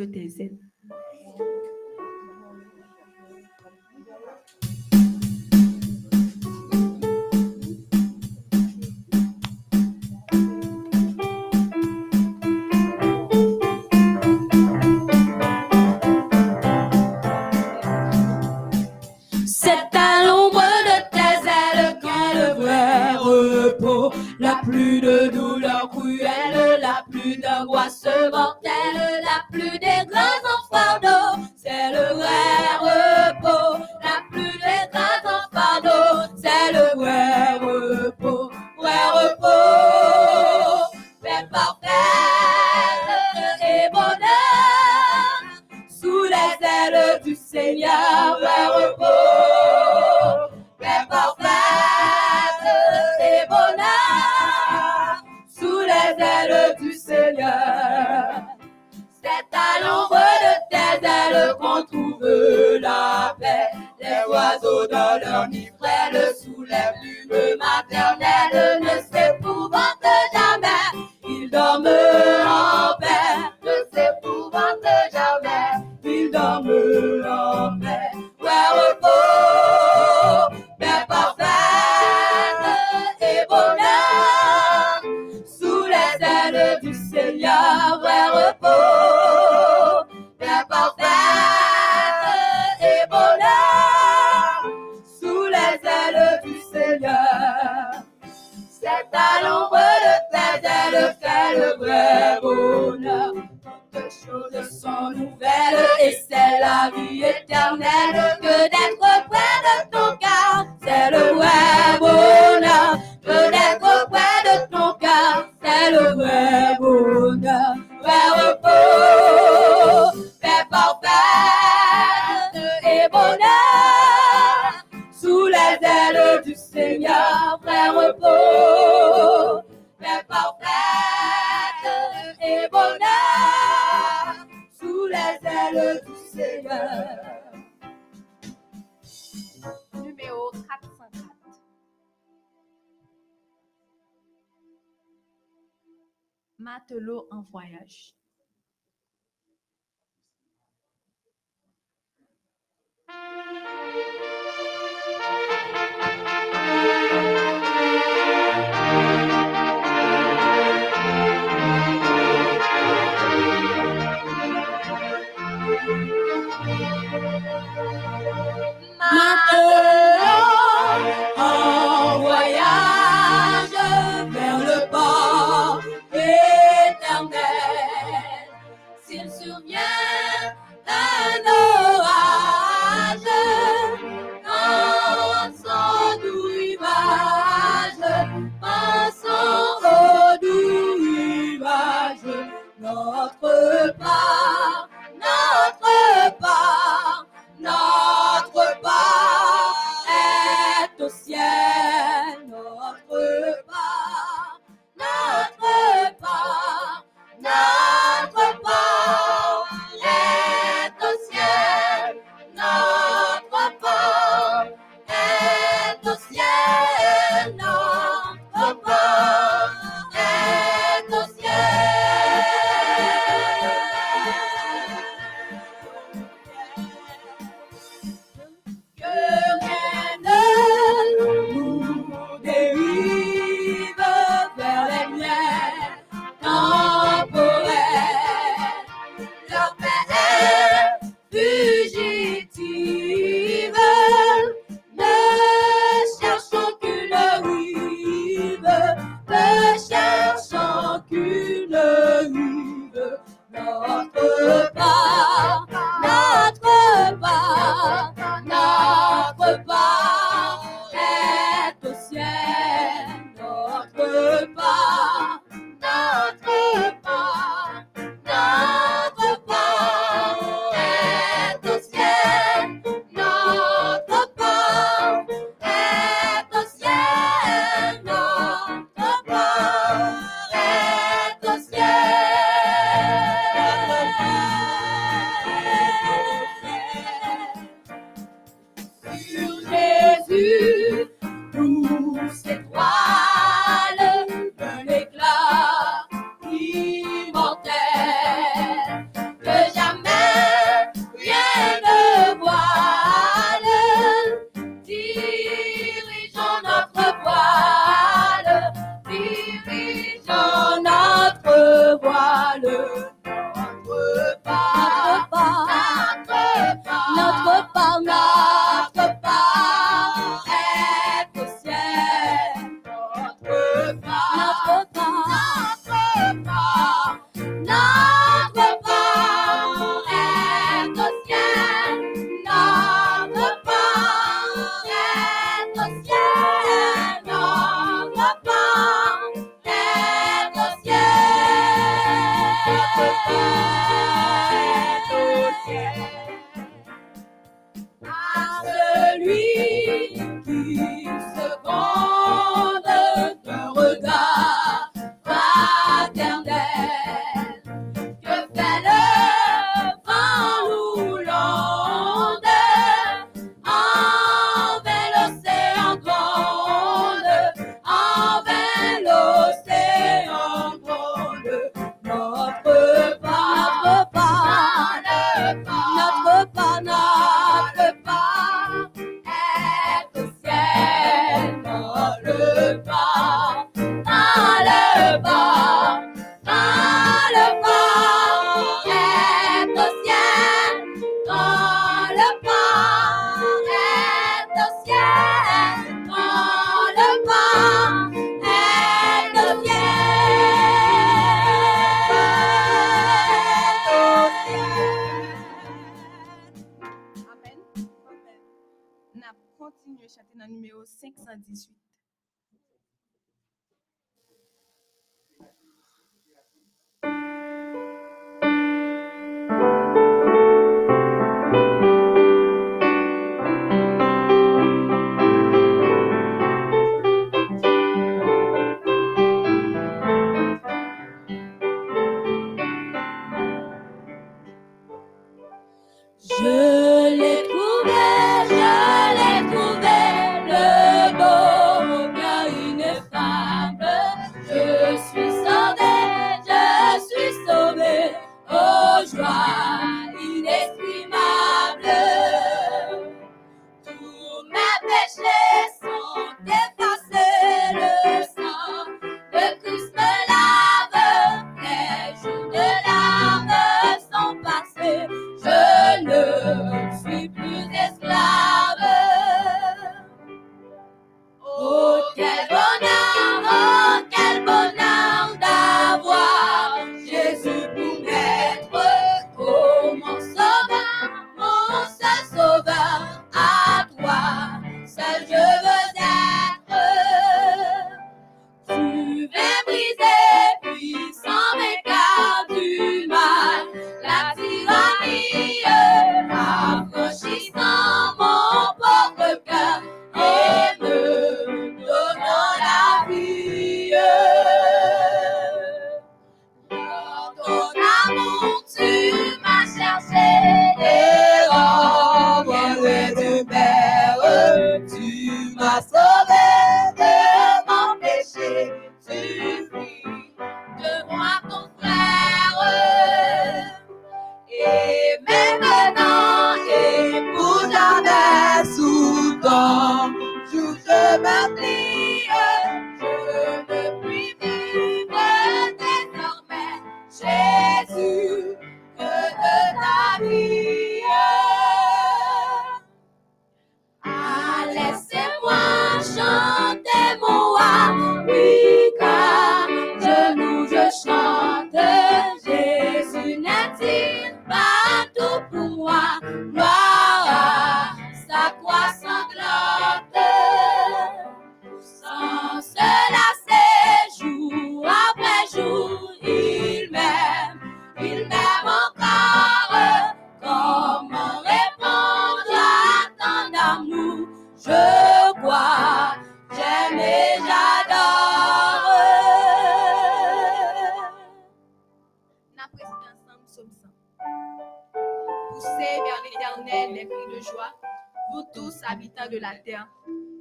De 0.00 0.06
tes 0.06 0.49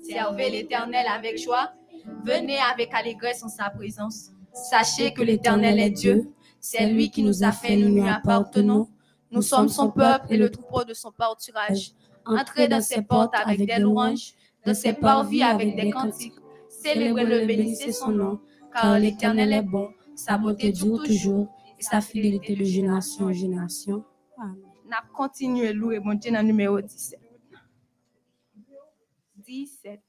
Servez 0.02 0.50
l'Éternel 0.50 1.06
avec 1.08 1.38
joie. 1.38 1.72
Venez 2.26 2.58
avec 2.72 2.94
allégresse 2.94 3.44
en 3.44 3.50
sa 3.50 3.70
présence. 3.70 4.32
Sachez 4.54 5.14
que 5.14 5.22
l'Éternel 5.22 5.80
est 5.80 5.90
Dieu. 5.90 6.32
C'est 6.60 6.88
lui 6.88 7.10
qui 7.10 7.24
nous 7.24 7.44
a 7.44 7.52
fait, 7.52 7.76
nous 7.76 7.94
lui 7.94 8.10
appartenons. 8.10 8.90
Nous 9.32 9.42
sommes 9.42 9.70
son 9.70 9.92
peuple 9.92 10.26
et 10.30 10.38
le 10.38 10.50
troupeau 10.50 10.84
de 10.84 10.94
son 10.94 11.12
pâturage. 11.12 11.92
Entrez 12.26 12.68
dans 12.68 12.82
ses 12.82 13.02
portes 13.02 13.34
avec 13.36 13.66
des 13.66 13.80
louanges, 13.80 14.34
dans 14.66 14.74
ses 14.74 14.94
parvis 14.94 15.44
avec 15.44 15.76
des 15.76 15.92
cantiques. 15.92 16.34
Célébrez-le, 16.70 17.46
bénissez 17.46 17.92
son 17.92 18.10
nom, 18.12 18.40
car 18.74 19.00
l'Éternel 19.00 19.54
est 19.54 19.62
bon, 19.62 19.90
sa 20.16 20.38
beauté 20.38 20.72
dure 20.72 21.04
toujours, 21.04 21.48
et 21.78 21.84
sa 21.84 22.02
fidélité 22.02 22.56
de 22.56 22.64
génération 22.64 23.26
en 23.26 23.34
génération. 23.34 24.04
Louer 25.74 26.00
mon 26.00 26.14
Dieu 26.16 26.32
numéro 26.42 26.82
17. 26.82 27.29
dice. 29.50 30.04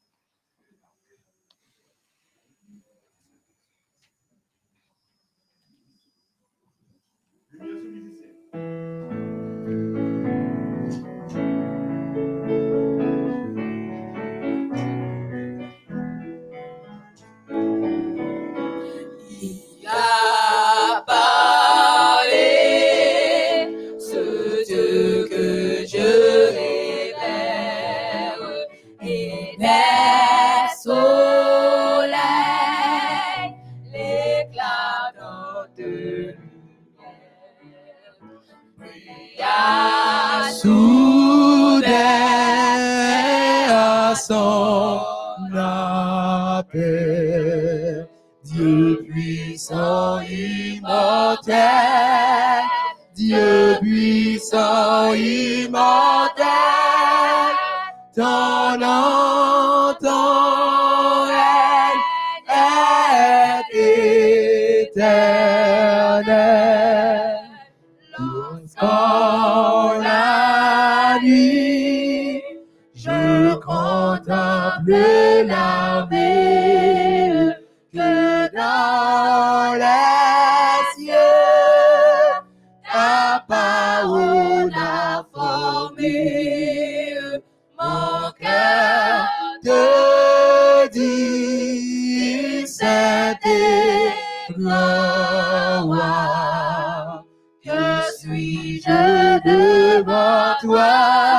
Mm. 7.59 8.20
nom 55.11 55.17
immortel, 55.17 56.45
ton 58.15 58.79
nom, 58.79 59.95
ton 60.01 61.27
règne 61.27 62.07
est 63.73 64.89
éternel. 64.89 66.31
Lorsqu'en 68.19 70.01
la 70.01 71.19
nuit, 71.23 72.43
je 72.95 73.55
contemple 73.57 75.20
tua 100.61 101.30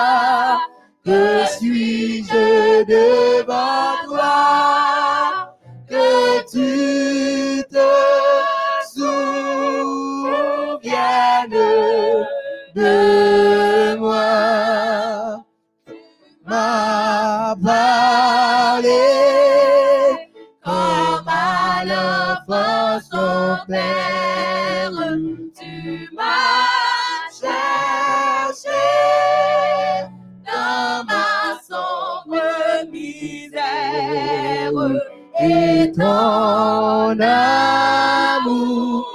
Ton 36.02 37.20
amour 37.20 39.06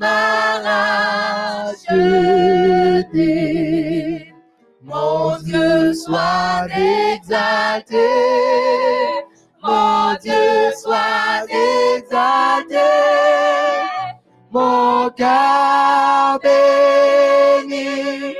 m'a. 0.00 0.38
Mon 4.82 5.36
Dieu 5.44 5.92
soit 5.92 6.66
exalté. 6.72 8.08
Mon 9.62 10.14
Dieu 10.22 10.72
soit 10.82 11.44
exalté. 11.50 12.88
Mon 14.50 15.10
cœur 15.10 16.38
béni 16.42 18.34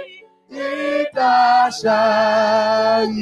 de 0.51 1.05
ta 1.15 1.69
charité. 1.71 3.19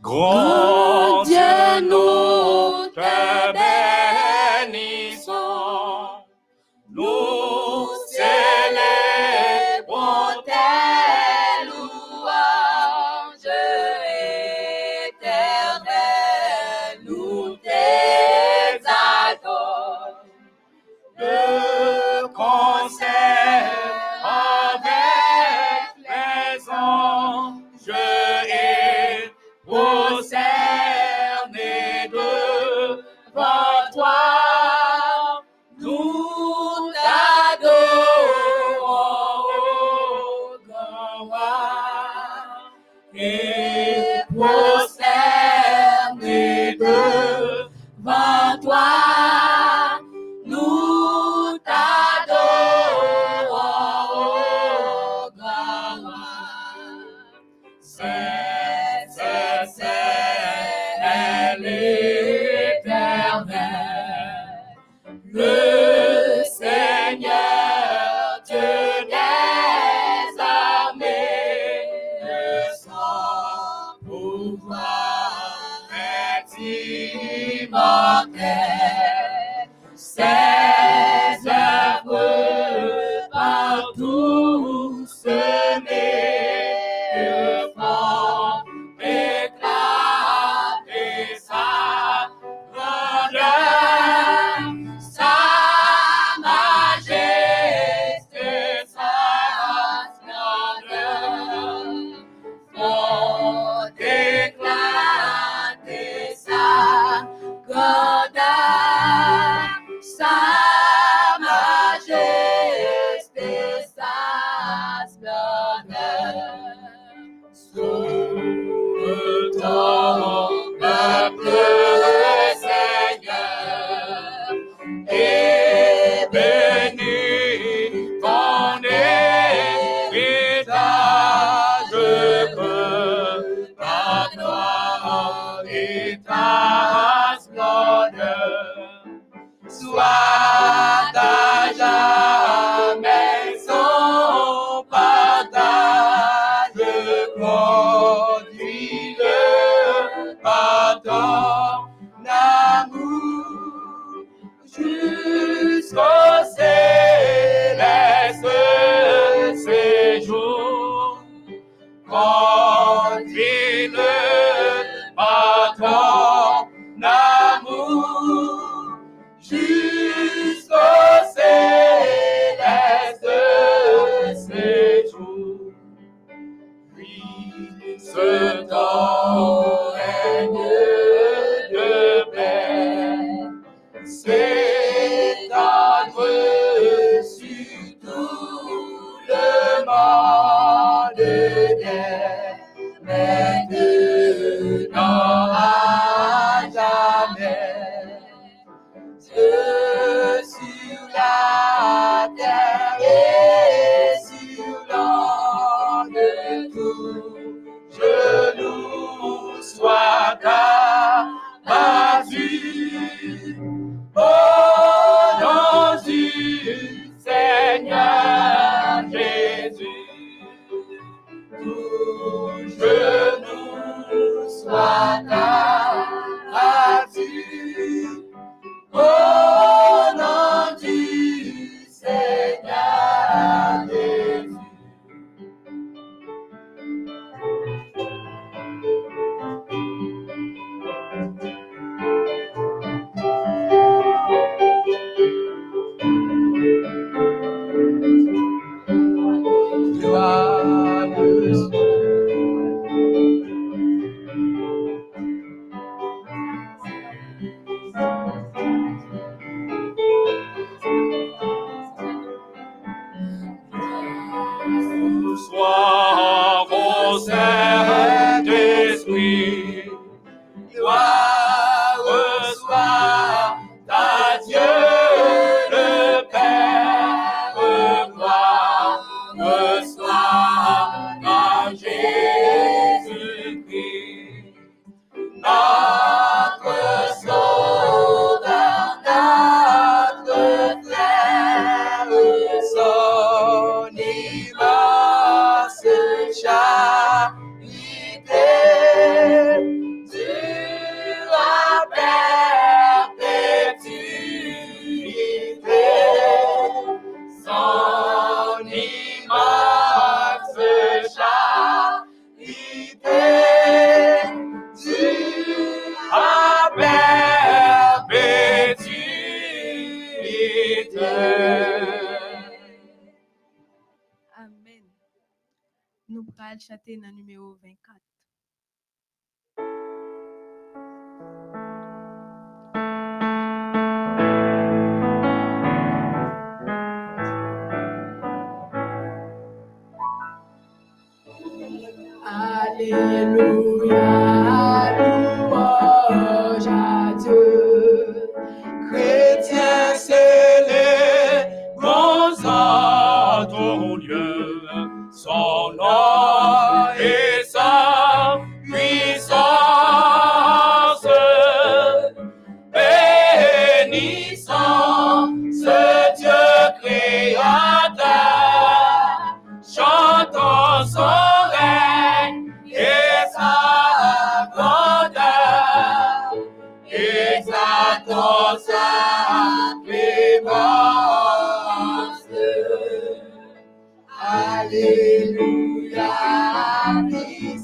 Grand, 0.00 1.24
Dieu, 1.24 2.21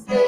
say 0.06 0.27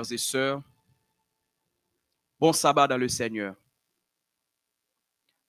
frères 0.00 0.12
et 0.12 0.18
sœurs, 0.18 0.62
bon 2.38 2.52
sabbat 2.52 2.86
dans 2.86 2.96
le 2.96 3.08
Seigneur. 3.08 3.54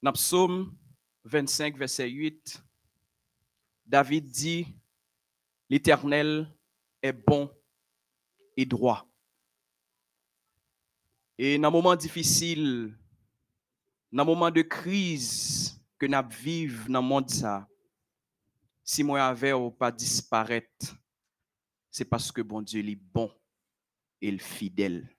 Dans 0.02 0.12
Psaume 0.12 0.76
25, 1.24 1.78
verset 1.78 2.10
8, 2.10 2.62
David 3.86 4.26
dit, 4.26 4.68
L'Éternel 5.70 6.54
est 7.02 7.14
bon 7.14 7.50
et 8.58 8.66
droit. 8.66 9.08
Et 11.38 11.58
dans 11.58 11.70
un 11.70 11.72
moment 11.72 11.96
difficile, 11.96 12.98
dans 14.12 14.24
un 14.24 14.26
moment 14.26 14.52
de 14.52 14.64
crise 14.64 15.82
que 15.98 16.06
nous 16.06 16.30
vivons 16.30 16.92
dans 16.92 17.02
le 17.02 17.08
monde, 17.08 17.30
ça, 17.30 17.68
si 18.84 19.04
moi 19.04 19.24
avait 19.24 19.54
ou 19.54 19.72
pas 19.72 19.92
disparaître, 19.92 20.98
c'est 21.90 22.06
parce 22.06 22.32
que 22.32 22.42
bon 22.42 22.62
Dieu 22.62 22.86
est 22.86 22.96
bon 22.96 23.32
et 24.22 24.32
le 24.32 24.38
fidèle. 24.38 25.10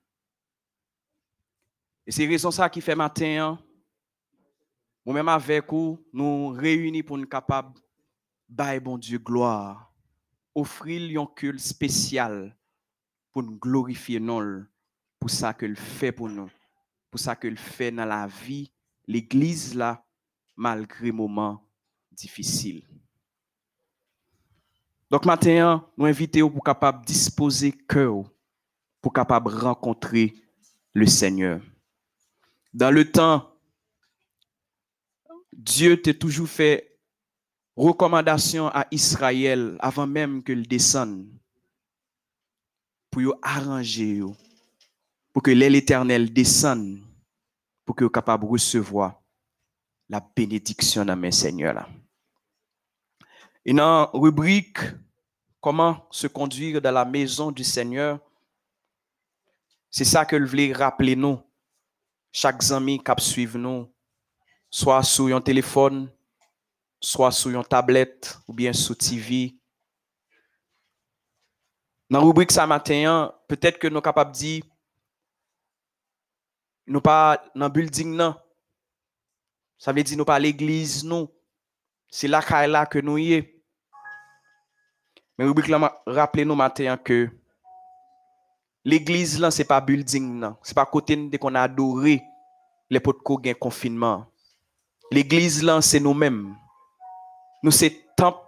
Et 2.06 2.12
c'est 2.12 2.26
raison 2.26 2.50
ça 2.50 2.68
qui 2.68 2.80
fait 2.80 2.94
matin, 2.94 3.44
hein, 3.44 3.58
moi-même 5.04 5.28
avec 5.28 5.70
vous, 5.70 6.04
nous 6.12 6.48
réunis 6.48 7.02
pour 7.02 7.18
nous 7.18 7.26
capables 7.26 7.74
de 8.48 8.78
bon 8.78 8.98
Dieu 8.98 9.18
gloire, 9.18 9.92
offrir 10.54 11.20
un 11.20 11.26
culte 11.26 11.60
spécial 11.60 12.56
pour 13.32 13.42
nous 13.42 13.58
glorifier 13.58 14.20
non 14.20 14.66
pour 15.18 15.30
ça 15.30 15.54
que 15.54 15.66
le 15.66 15.74
fait 15.74 16.12
pour 16.12 16.28
nous, 16.28 16.50
pour 17.10 17.20
ça 17.20 17.34
que 17.36 17.48
le 17.48 17.56
fait 17.56 17.90
dans 17.90 18.04
la 18.04 18.26
vie, 18.26 18.72
l'église 19.06 19.74
là, 19.74 20.04
malgré 20.56 21.12
moments 21.12 21.64
difficiles. 22.10 22.86
Donc 25.10 25.24
matin, 25.24 25.86
nous 25.96 26.06
invitons 26.06 26.50
pour 26.50 26.64
capable 26.64 27.04
disposer 27.04 27.72
cœur 27.72 28.24
pour 29.02 29.12
capable 29.12 29.50
rencontrer 29.50 30.34
le 30.94 31.06
Seigneur. 31.06 31.60
Dans 32.72 32.90
le 32.90 33.10
temps, 33.10 33.50
Dieu 35.52 36.00
t'a 36.00 36.14
toujours 36.14 36.48
fait 36.48 36.98
recommandation 37.76 38.68
à 38.68 38.86
Israël 38.90 39.76
avant 39.80 40.06
même 40.06 40.42
que 40.42 40.52
le 40.52 40.62
descende 40.62 41.26
pour 43.10 43.34
arranger 43.42 44.22
pour 45.32 45.42
que 45.42 45.50
l'Éternel 45.50 46.32
descende 46.32 46.98
pour 47.84 47.96
que 47.96 48.04
capable 48.04 48.44
de 48.44 48.50
recevoir 48.50 49.20
la 50.08 50.20
bénédiction 50.20 51.04
dans 51.04 51.16
mes 51.16 51.32
Seigneur. 51.32 51.88
Et 53.64 53.72
dans 53.72 54.02
la 54.02 54.10
rubrique 54.12 54.78
comment 55.60 56.06
se 56.10 56.26
conduire 56.26 56.82
dans 56.82 56.90
la 56.90 57.04
maison 57.04 57.52
du 57.52 57.64
Seigneur, 57.64 58.18
Se 59.92 60.06
sa 60.08 60.22
ke 60.24 60.38
l 60.40 60.46
vle 60.48 60.70
rappele 60.72 61.12
nou, 61.20 61.36
chak 62.32 62.62
zami 62.64 62.96
kap 63.04 63.20
suive 63.20 63.60
nou, 63.60 63.84
swa 64.72 65.02
sou 65.04 65.28
yon 65.28 65.44
telefon, 65.44 66.06
swa 66.96 67.28
sou 67.28 67.52
yon 67.52 67.66
tablet, 67.68 68.30
ou 68.48 68.56
bien 68.56 68.72
sou 68.72 68.96
TV. 68.96 69.52
Nan 72.08 72.24
rubrik 72.24 72.48
sa 72.54 72.64
matenyan, 72.64 73.34
petet 73.52 73.76
ke 73.76 73.92
nou 73.92 74.00
kapap 74.00 74.32
di, 74.32 74.62
nou 76.88 77.04
pa 77.04 77.36
nan 77.52 77.68
building 77.68 78.16
nan, 78.16 78.32
sa 79.76 79.92
vle 79.92 80.06
di 80.08 80.16
nou 80.16 80.24
pa 80.24 80.40
l'eglize 80.40 81.04
nou, 81.04 81.28
se 82.08 82.32
la 82.32 82.40
ka 82.40 82.62
e 82.64 82.72
la 82.72 82.86
ke 82.88 83.04
nou 83.04 83.20
ye. 83.20 83.42
Men 85.36 85.52
rubrik 85.52 85.68
la 85.68 85.92
rappele 86.08 86.48
nou 86.48 86.56
matenyan 86.56 86.96
ke, 86.96 87.26
l'église 88.84 89.38
là, 89.38 89.50
c'est 89.50 89.64
pas 89.64 89.80
building, 89.80 90.38
non. 90.38 90.56
C'est 90.62 90.74
pas 90.74 90.86
côté 90.86 91.16
de 91.16 91.36
qu'on 91.36 91.54
a 91.54 91.62
adoré 91.62 92.22
les 92.90 93.00
potes 93.00 93.22
confinement. 93.58 94.26
L'église 95.10 95.62
là, 95.62 95.80
c'est 95.80 96.00
nous-mêmes. 96.00 96.54
Nous, 97.62 97.70
c'est 97.70 98.06
temple 98.16 98.44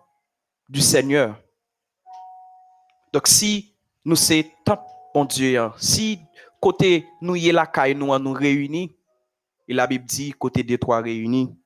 du 0.68 0.80
Seigneur. 0.80 1.38
Donc, 3.12 3.28
si 3.28 3.74
nous, 4.04 4.16
c'est 4.16 4.50
temple, 4.64 4.82
mon 5.14 5.24
Dieu, 5.24 5.58
hein, 5.58 5.72
si 5.78 6.18
côté 6.60 7.06
nous 7.20 7.36
y 7.36 7.48
est 7.48 7.72
caille, 7.72 7.94
nous, 7.94 8.18
nous 8.18 8.32
réunis, 8.32 8.96
et 9.68 9.74
la 9.74 9.86
Bible 9.86 10.04
dit, 10.04 10.32
côté 10.32 10.62
des 10.62 10.78
trois 10.78 11.00
réunis, 11.00 11.56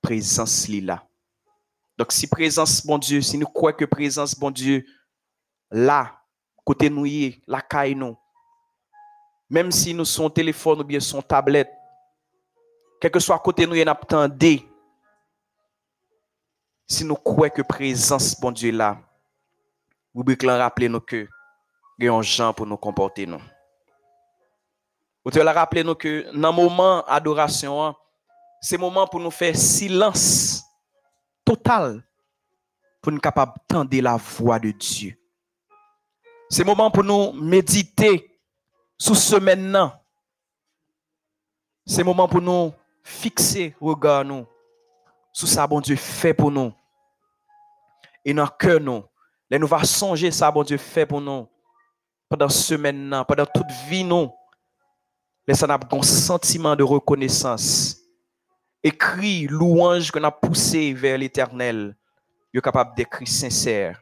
présence 0.00 0.68
là. 0.68 1.06
Donc, 1.96 2.10
si 2.10 2.26
présence, 2.26 2.84
bon 2.84 2.98
Dieu, 2.98 3.20
si 3.20 3.38
nous 3.38 3.46
croyons 3.46 3.76
que 3.76 3.84
présence, 3.84 4.34
bon 4.34 4.50
Dieu, 4.50 4.84
là, 5.70 6.23
côté 6.64 6.90
nous 6.90 7.06
la 7.46 7.60
caille 7.60 7.94
nous. 7.94 8.16
Même 9.50 9.70
si 9.70 9.92
nous 9.94 10.04
son 10.04 10.30
téléphone 10.30 10.80
ou 10.80 10.84
bien 10.84 11.00
son 11.00 11.20
tablette, 11.20 11.70
quel 13.00 13.10
que 13.10 13.20
soit 13.20 13.38
côté 13.38 13.66
nous 13.66 13.76
n'attendez. 13.84 14.66
Si 16.86 17.04
nous 17.04 17.16
croyons 17.16 17.52
que 17.54 17.62
présence 17.62 18.38
bon 18.38 18.50
Dieu 18.50 18.72
là, 18.72 18.98
vous 20.12 20.24
pouvez 20.24 20.50
rappeler 20.50 20.88
nous 20.88 21.00
que 21.00 21.28
gagnons 21.98 22.22
gens 22.22 22.52
pour 22.52 22.66
nous 22.66 22.76
comporter 22.76 23.26
nous. 23.26 23.40
Ou 25.24 25.30
te 25.30 25.38
la 25.38 25.52
rappeler 25.52 25.82
nous 25.82 25.94
que 25.94 26.30
dans 26.34 26.52
moment 26.52 27.04
adoration, 27.04 27.94
c'est 28.60 28.78
moment 28.78 29.06
pour 29.06 29.20
nous 29.20 29.30
faire 29.30 29.56
silence 29.56 30.62
total 31.44 32.02
pour 33.00 33.12
nous 33.12 33.20
capable 33.20 33.52
tendre 33.68 34.00
la 34.00 34.16
voix 34.16 34.58
de 34.58 34.70
Dieu. 34.70 35.14
C'est 36.54 36.62
le 36.62 36.68
moment 36.68 36.88
pour 36.88 37.02
nous 37.02 37.32
méditer 37.32 38.30
sous 38.96 39.16
ce 39.16 39.34
maintenant. 39.34 39.92
C'est 41.84 41.98
le 41.98 42.04
moment 42.04 42.28
pour 42.28 42.40
nous 42.40 42.72
fixer 43.02 43.74
regard 43.80 44.24
nous 44.24 44.46
sur 45.32 45.48
ça 45.48 45.66
bon 45.66 45.80
Dieu 45.80 45.96
fait 45.96 46.32
pour 46.32 46.52
nous. 46.52 46.72
Et 48.24 48.32
dans 48.32 48.46
cœur 48.46 48.78
nous, 48.78 49.02
là 49.50 49.58
nous 49.58 49.66
va 49.66 49.82
songer 49.82 50.30
ça 50.30 50.48
bon 50.52 50.62
Dieu 50.62 50.76
fait 50.76 51.04
pour 51.06 51.20
nous 51.20 51.48
pendant 52.28 52.48
ce 52.48 52.76
maintenant, 52.76 53.24
pendant 53.24 53.46
toute 53.46 53.72
vie 53.88 54.04
nous. 54.04 54.30
Laissez 55.48 55.66
nous 55.66 55.98
un 55.98 56.02
sentiment 56.02 56.76
de 56.76 56.84
reconnaissance. 56.84 57.98
Écrit 58.80 59.48
louange 59.48 60.12
qu'on 60.12 60.22
a 60.22 60.30
poussé 60.30 60.92
vers 60.92 61.18
l'éternel. 61.18 61.96
Yo 62.52 62.60
capable 62.60 62.94
d'écrire 62.94 63.26
sincère. 63.26 64.00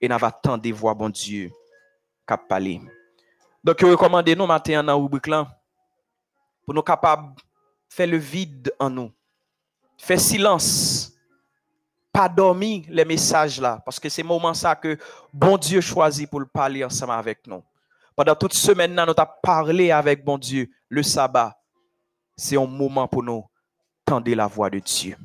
Et 0.00 0.06
n'a 0.06 0.16
va 0.16 0.30
tant 0.30 0.56
des 0.56 0.70
voix, 0.70 0.94
bon 0.94 1.08
Dieu, 1.08 1.50
Donc, 3.64 3.76
je 3.80 3.86
recommande 3.86 4.28
nous 4.28 4.46
matin 4.46 4.82
dans 4.82 5.00
rubrique 5.00 5.30
pour 6.64 6.74
nous 6.74 6.82
capables 6.82 7.34
faire 7.88 8.06
le 8.06 8.18
vide 8.18 8.72
en 8.78 8.90
nous. 8.90 9.12
Faire 9.96 10.20
silence. 10.20 11.12
Pas 12.12 12.28
dormir 12.28 12.84
les 12.88 13.04
messages 13.04 13.60
là. 13.60 13.80
Parce 13.84 13.98
que 13.98 14.08
c'est 14.08 14.22
moment 14.22 14.54
ça 14.54 14.74
que 14.74 14.98
bon 15.32 15.56
Dieu 15.56 15.80
choisit 15.80 16.28
pour 16.28 16.40
le 16.40 16.46
parler 16.46 16.84
ensemble 16.84 17.12
avec 17.12 17.46
nous. 17.46 17.62
Pendant 18.14 18.34
toute 18.34 18.54
semaine, 18.54 18.92
nous 18.92 19.00
avons 19.00 19.14
parlé 19.42 19.90
avec 19.90 20.24
bon 20.24 20.38
Dieu. 20.38 20.68
Le 20.88 21.02
sabbat, 21.02 21.56
c'est 22.36 22.56
un 22.56 22.66
moment 22.66 23.06
pour 23.06 23.22
nous 23.22 23.44
tendre 24.04 24.30
la 24.34 24.46
voix 24.46 24.70
de 24.70 24.78
Dieu. 24.78 25.16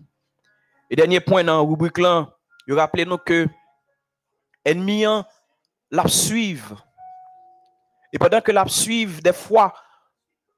Et 0.89 0.95
dernier 0.95 1.19
point 1.19 1.43
dans 1.43 1.65
rubrique 1.65 1.97
là, 1.97 2.29
je 2.67 2.73
rappelez 2.73 3.05
nous 3.05 3.17
que 3.17 3.47
ennemi 4.63 5.05
la 5.89 6.07
suivre. 6.07 6.85
Et 8.13 8.19
pendant 8.19 8.41
que 8.41 8.51
la 8.51 8.67
suivre, 8.67 9.21
des 9.21 9.33
fois, 9.33 9.73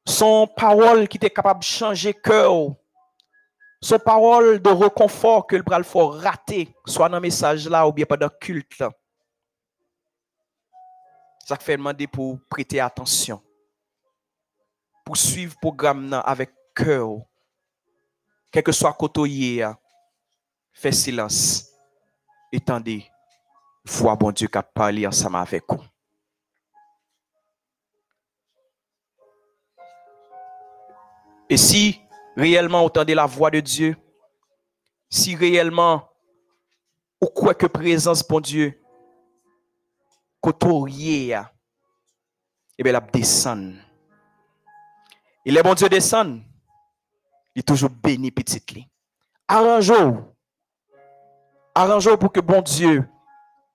son 0.05 0.45
parole 0.45 1.07
qui 1.07 1.15
était 1.15 1.29
capable 1.29 1.61
de 1.61 1.65
changer 1.65 2.13
cœur, 2.13 2.75
son 3.81 3.97
parole 3.97 4.61
de 4.61 4.69
réconfort 4.69 5.47
que 5.47 5.55
le 5.55 5.63
bras 5.63 5.81
faut 5.81 6.09
rater, 6.09 6.75
soit 6.85 7.07
dans 7.07 7.15
le 7.15 7.21
message 7.21 7.67
là 7.69 7.87
ou 7.87 7.93
bien 7.93 8.05
pendant 8.05 8.27
le 8.27 8.37
culte 8.39 8.77
là. 8.77 8.91
Ça 11.45 11.55
fait 11.55 11.77
demander 11.77 12.07
pour 12.07 12.39
prêter 12.49 12.79
attention. 12.79 13.41
Pour 15.05 15.15
suivre 15.15 15.53
le 15.55 15.61
programme 15.61 16.21
avec 16.25 16.51
cœur. 16.75 17.19
Quel 18.51 18.63
que 18.63 18.71
soit 18.71 18.93
côté 18.93 19.63
fait 20.73 20.91
silence. 20.91 21.69
Étendez. 22.51 23.05
Foi 23.85 24.15
bon 24.15 24.31
Dieu 24.31 24.47
qui 24.47 24.57
a 24.57 24.63
parlé 24.63 25.05
ensemble 25.05 25.37
avec 25.37 25.63
vous. 25.69 25.83
Et 31.55 31.57
si 31.57 32.01
réellement 32.35 32.83
entendez 32.83 33.15
la 33.15 33.25
voix 33.25 33.49
de 33.49 33.61
Dieu, 33.61 33.95
si 35.09 35.37
réellement 35.37 36.09
ou 37.21 37.27
quoi 37.27 37.53
que 37.53 37.65
présence 37.65 38.27
bon 38.27 38.41
Dieu, 38.41 38.77
côté 40.41 40.67
et 40.67 42.83
bien 42.83 42.91
la 42.91 42.99
descend. 42.99 43.73
Et 45.45 45.51
les 45.51 45.63
bon 45.63 45.73
Dieu 45.75 45.87
descend, 45.87 46.41
il 47.55 47.61
est 47.61 47.63
toujours 47.63 47.89
béni 47.89 48.31
petite 48.31 48.73
li. 48.73 48.85
Arrangeons. 49.47 50.35
Arrangeons 51.73 52.17
pour 52.17 52.33
que 52.33 52.41
bon 52.41 52.61
Dieu, 52.61 53.07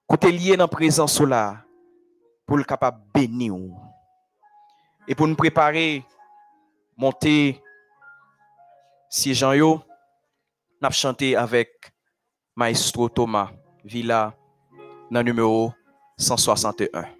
côté 0.06 0.30
lié 0.30 0.58
dans 0.58 0.64
la 0.64 0.68
présence 0.68 1.18
là, 1.22 1.64
pour 2.44 2.58
le 2.58 2.64
capable 2.64 3.00
bénir. 3.14 3.54
Et 5.08 5.14
pour 5.14 5.26
nous 5.26 5.34
préparer, 5.34 6.04
monter, 6.98 7.62
Si 9.10 9.34
jan 9.34 9.56
yo, 9.58 9.70
nap 10.80 10.94
chante 10.94 11.34
avèk 11.34 11.90
Maestro 12.54 13.08
Thomas 13.10 13.50
Villa 13.82 14.30
nan 15.10 15.26
numero 15.26 15.74
161. 16.16 17.19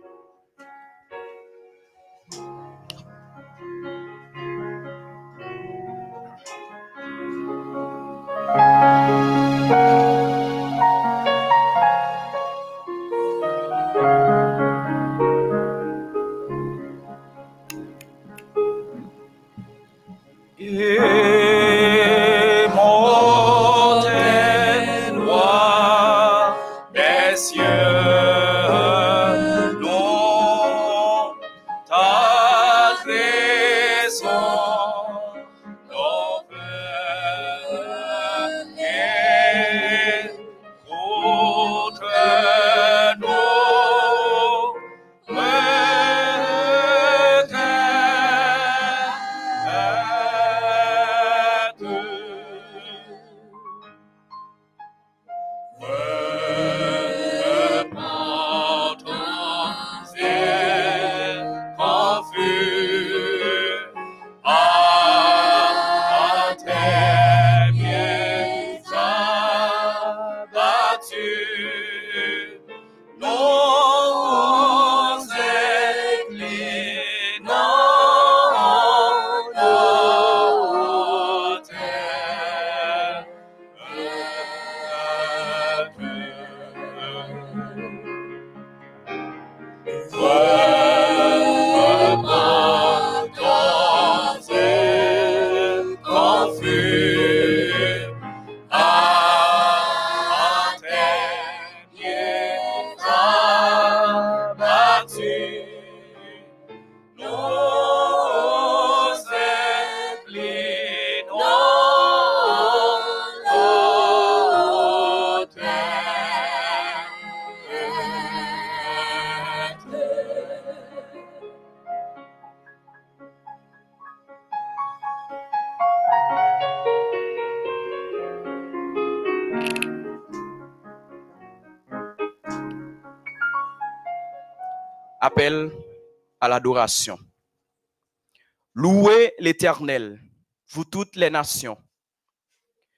Louez 138.75 139.35
l'Éternel, 139.39 140.21
vous 140.69 140.85
toutes 140.85 141.17
les 141.17 141.31
nations. 141.31 141.77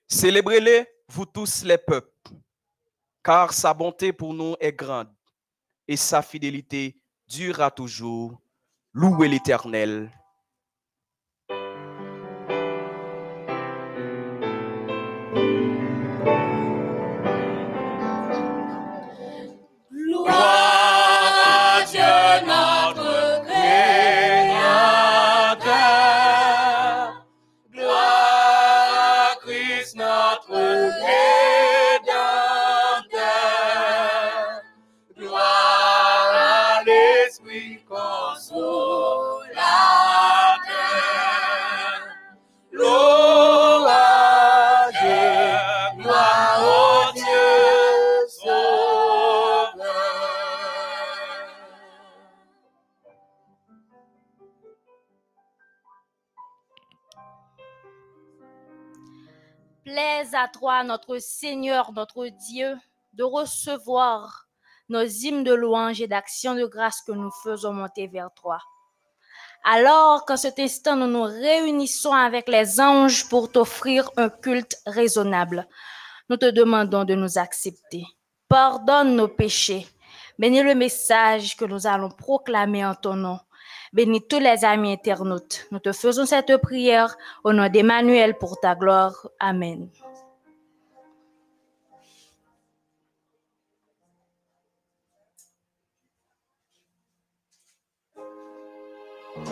Célébrez-le, 0.06 0.86
vous 1.08 1.26
tous 1.26 1.64
les 1.64 1.78
peuples, 1.78 2.30
car 3.22 3.52
sa 3.52 3.72
bonté 3.72 4.12
pour 4.12 4.34
nous 4.34 4.54
est 4.60 4.72
grande 4.72 5.12
et 5.88 5.96
sa 5.96 6.22
fidélité 6.22 7.00
durera 7.26 7.70
toujours. 7.70 8.40
Louez 8.92 9.28
l'Éternel. 9.28 10.10
Notre 60.84 61.18
Seigneur, 61.18 61.92
notre 61.92 62.26
Dieu, 62.26 62.76
de 63.12 63.24
recevoir 63.24 64.46
nos 64.88 65.04
hymnes 65.04 65.44
de 65.44 65.52
louange 65.52 66.00
et 66.00 66.06
d'action 66.06 66.54
de 66.54 66.66
grâce 66.66 67.00
que 67.06 67.12
nous 67.12 67.30
faisons 67.42 67.72
monter 67.72 68.06
vers 68.06 68.30
toi. 68.34 68.58
Alors 69.64 70.24
qu'en 70.24 70.36
cet 70.36 70.58
instant, 70.58 70.96
nous 70.96 71.06
nous 71.06 71.22
réunissons 71.22 72.12
avec 72.12 72.48
les 72.48 72.80
anges 72.80 73.28
pour 73.28 73.50
t'offrir 73.50 74.10
un 74.16 74.28
culte 74.28 74.76
raisonnable, 74.86 75.68
nous 76.28 76.36
te 76.36 76.50
demandons 76.50 77.04
de 77.04 77.14
nous 77.14 77.38
accepter. 77.38 78.04
Pardonne 78.48 79.16
nos 79.16 79.28
péchés. 79.28 79.86
Bénis 80.38 80.62
le 80.62 80.74
message 80.74 81.56
que 81.56 81.64
nous 81.64 81.86
allons 81.86 82.10
proclamer 82.10 82.84
en 82.84 82.94
ton 82.94 83.14
nom 83.14 83.38
Bénis 83.92 84.26
tous 84.26 84.38
les 84.38 84.64
amis 84.64 84.92
internautes. 84.92 85.66
Nous 85.70 85.78
te 85.78 85.92
faisons 85.92 86.24
cette 86.24 86.56
prière 86.56 87.14
au 87.44 87.52
nom 87.52 87.68
d'Emmanuel 87.68 88.38
pour 88.38 88.58
ta 88.58 88.74
gloire. 88.74 89.28
Amen. 89.38 89.90
Nou 99.32 99.48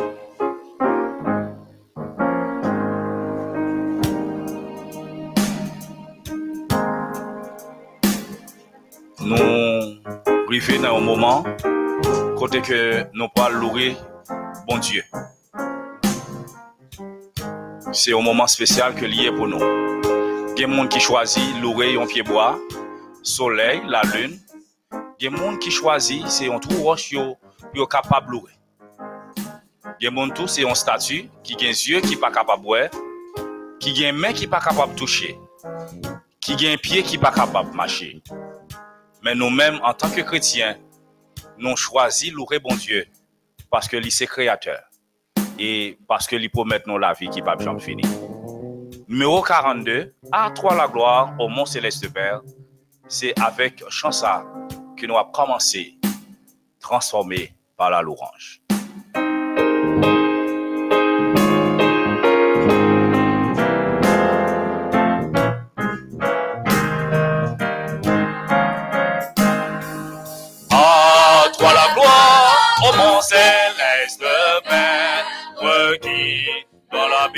rive 10.51 10.77
nan 10.82 10.93
ou 10.93 11.01
mouman 11.01 11.48
kote 12.36 12.61
ke 12.61 12.81
nou 13.16 13.32
pal 13.32 13.57
loure 13.57 13.94
bon 14.69 14.85
Diyo. 14.85 15.01
Se 17.89 18.12
ou 18.12 18.20
mouman 18.20 18.52
spesyal 18.52 18.93
ke 19.01 19.09
liye 19.09 19.32
pou 19.32 19.48
nou. 19.48 19.65
Gen 20.61 20.77
moun 20.77 20.93
ki 20.93 21.01
chwazi 21.01 21.47
loure 21.65 21.89
yon 21.94 22.11
pyeboa, 22.11 22.52
soley, 23.24 23.81
la 23.89 24.05
lun. 24.12 24.36
Gen 25.16 25.40
moun 25.40 25.57
ki 25.57 25.73
chwazi 25.73 26.20
se 26.28 26.52
yon 26.52 26.61
trou 26.61 26.85
roch 26.85 27.09
yo, 27.16 27.31
yo 27.73 27.89
kapab 27.89 28.28
loure. 28.28 28.59
Qui 30.01 30.06
a 30.06 31.56
des 31.59 31.90
yeux 31.90 32.01
qui 32.01 32.16
pas 32.16 32.31
capable 32.31 32.62
de 32.62 32.66
voir, 32.66 32.89
qui 33.78 34.05
a 34.05 34.09
une 34.09 34.16
main 34.16 34.32
qui 34.32 34.47
pas 34.47 34.60
capable 34.60 34.94
de 34.94 34.98
toucher, 34.98 35.39
qui 36.40 36.66
a 36.66 36.72
un 36.72 36.77
pied 36.78 37.02
qui 37.02 37.18
pas 37.18 37.31
capable 37.31 37.70
de 37.70 37.77
marcher. 37.77 38.22
Mais 39.22 39.35
nous-mêmes, 39.35 39.78
en 39.82 39.93
tant 39.93 40.10
que 40.10 40.22
chrétiens, 40.22 40.78
nous 41.59 41.77
choisi 41.77 42.31
louer 42.31 42.59
bon 42.59 42.74
Dieu 42.77 43.06
parce 43.70 43.86
que 43.89 43.98
lui 43.98 44.10
c'est 44.10 44.27
créateur 44.27 44.81
et 45.59 45.98
parce 46.09 46.27
que 46.27 46.36
lui 46.36 46.48
promet 46.48 46.81
la 46.86 47.12
vie 47.12 47.28
qui 47.28 47.43
va 47.43 47.56
jamais 47.59 47.81
finir. 47.81 48.06
Numéro 49.06 49.43
42, 49.43 50.14
à 50.32 50.51
toi 50.52 50.74
la 50.74 50.89
gloire 50.89 51.35
au 51.39 51.48
mon 51.48 51.66
céleste 51.66 52.10
Père, 52.10 52.40
c'est 53.06 53.39
avec 53.39 53.85
chansa 53.90 54.47
que 54.97 55.05
nous 55.05 55.18
avons 55.18 55.31
commencé 55.31 55.98
transformé 56.81 57.55
par 57.77 57.90
la 57.90 58.01
louange. 58.01 58.62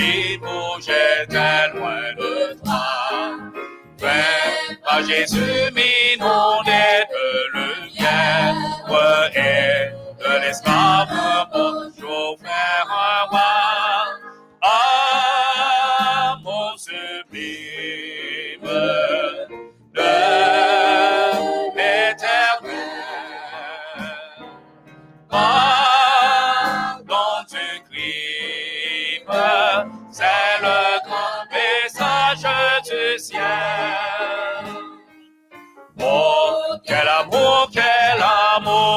La 0.03 0.09
vie 0.09 0.39
j'étais 0.81 1.79
loin 1.79 2.13
de 2.19 2.59
toi. 2.65 2.83
Fais 3.99 4.77
par 4.85 5.03
Jésus, 5.05 5.71
d'être 6.65 7.09
le 7.55 7.89
bien, 7.97 8.55
et 9.35 9.91
de 10.23 10.41
l'esclave 10.41 11.02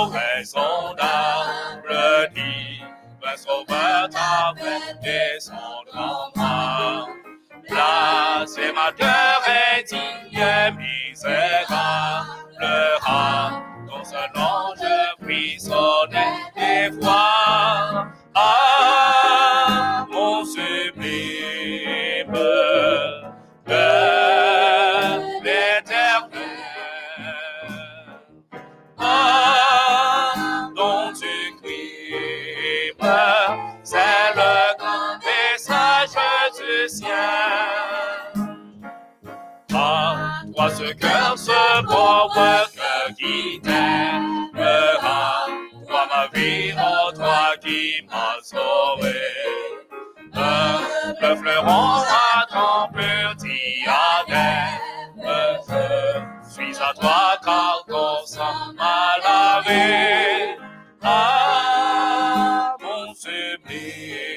amour 0.05 0.19
insondable, 0.37 2.29
divin 2.33 3.37
sauveur 3.37 4.09
t'a 4.09 4.53
fait 4.57 4.95
descendre 5.01 5.93
en 5.93 6.31
moi. 6.35 7.07
Blasphémateur 7.67 9.41
indigne, 9.75 10.77
misérable, 10.77 12.65
rare, 13.01 13.63
dans 13.87 14.03
ce 14.03 14.21
nom 14.37 14.75
je 14.77 15.23
frissonnais 15.23 16.35
des 16.55 17.01
fois. 17.01 18.07
Ah, 18.35 19.04
ce 40.85 40.93
cœur, 40.93 41.37
ce 41.37 41.81
pauvre 41.85 42.67
cœur 42.75 43.15
qui 43.17 43.59
t'aimera, 43.61 45.47
toi 45.87 46.07
ma 46.09 46.27
vie, 46.33 46.73
oh 46.77 47.11
toi 47.13 47.55
qui 47.61 48.05
m'as 48.09 48.41
sauvé. 48.43 49.19
Le, 50.33 51.27
le 51.27 51.35
fleuron 51.37 52.01
à 52.01 52.45
ton 52.51 52.91
petit 52.93 53.85
adèle, 53.87 54.79
je 56.43 56.49
suis 56.53 56.75
à 56.77 56.93
toi 56.93 57.37
car 57.43 57.83
ton 57.87 58.25
sang 58.25 58.73
m'a 58.77 59.17
lavé. 59.23 60.57
Ah, 61.01 62.75
mon 62.81 63.13
sublime 63.13 64.35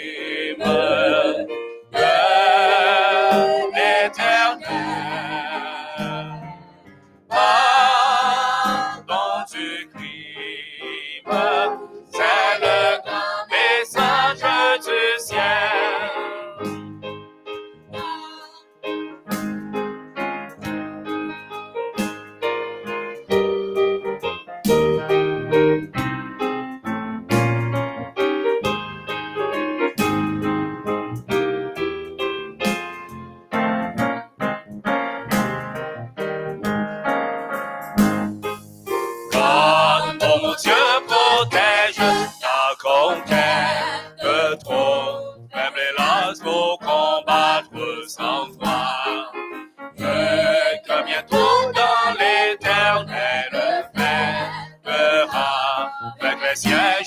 avec 56.67 56.98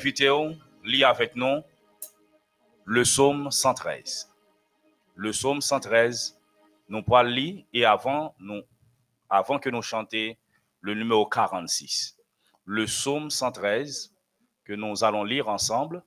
Nous 0.00 0.06
invitons, 0.06 0.58
lire 0.82 1.08
avec 1.08 1.36
nous 1.36 1.60
le 2.86 3.02
psaume 3.02 3.50
113. 3.50 4.30
Le 5.14 5.30
psaume 5.30 5.60
113, 5.60 6.38
nous 6.88 7.02
pourrons 7.02 7.20
lire 7.20 7.66
et 7.74 7.84
avant, 7.84 8.34
nous 8.38 8.62
avant 9.28 9.58
que 9.58 9.68
nous 9.68 9.82
chantions 9.82 10.34
le 10.80 10.94
numéro 10.94 11.26
46, 11.26 12.16
le 12.64 12.86
psaume 12.86 13.28
113 13.28 14.14
que 14.64 14.72
nous 14.72 15.04
allons 15.04 15.22
lire 15.22 15.48
ensemble. 15.48 16.02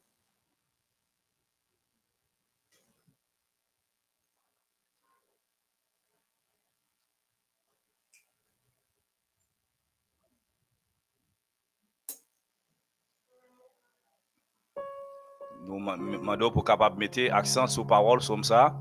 Nous 15.79 16.19
demandons 16.19 16.51
pour 16.51 16.63
capable 16.63 16.99
mettre 16.99 17.19
accent 17.31 17.65
sur 17.65 17.87
parole 17.87 18.19
comme 18.25 18.43
ça. 18.43 18.75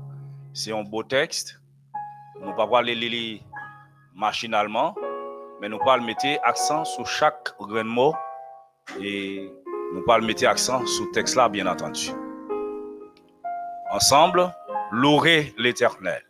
C'est 0.53 0.71
un 0.71 0.83
beau 0.83 1.01
texte. 1.01 1.59
Nous 2.39 2.53
pas 2.53 2.81
les 2.83 2.93
lire 2.93 3.41
machinalement, 4.13 4.93
mais 5.59 5.69
nous 5.69 5.79
pouvons 5.79 6.01
mettre 6.03 6.27
accent 6.43 6.85
sur 6.85 7.07
chaque 7.07 7.49
grain 7.59 7.83
de 7.83 7.89
mot 7.89 8.13
et 9.01 9.51
nous 9.93 10.03
pouvons 10.03 10.21
mettre 10.21 10.45
accent 10.47 10.85
sur 10.85 11.09
texte 11.11 11.35
là, 11.35 11.49
bien 11.49 11.65
entendu. 11.65 12.11
Ensemble, 13.91 14.53
louer 14.91 15.51
l'éternel. 15.57 16.21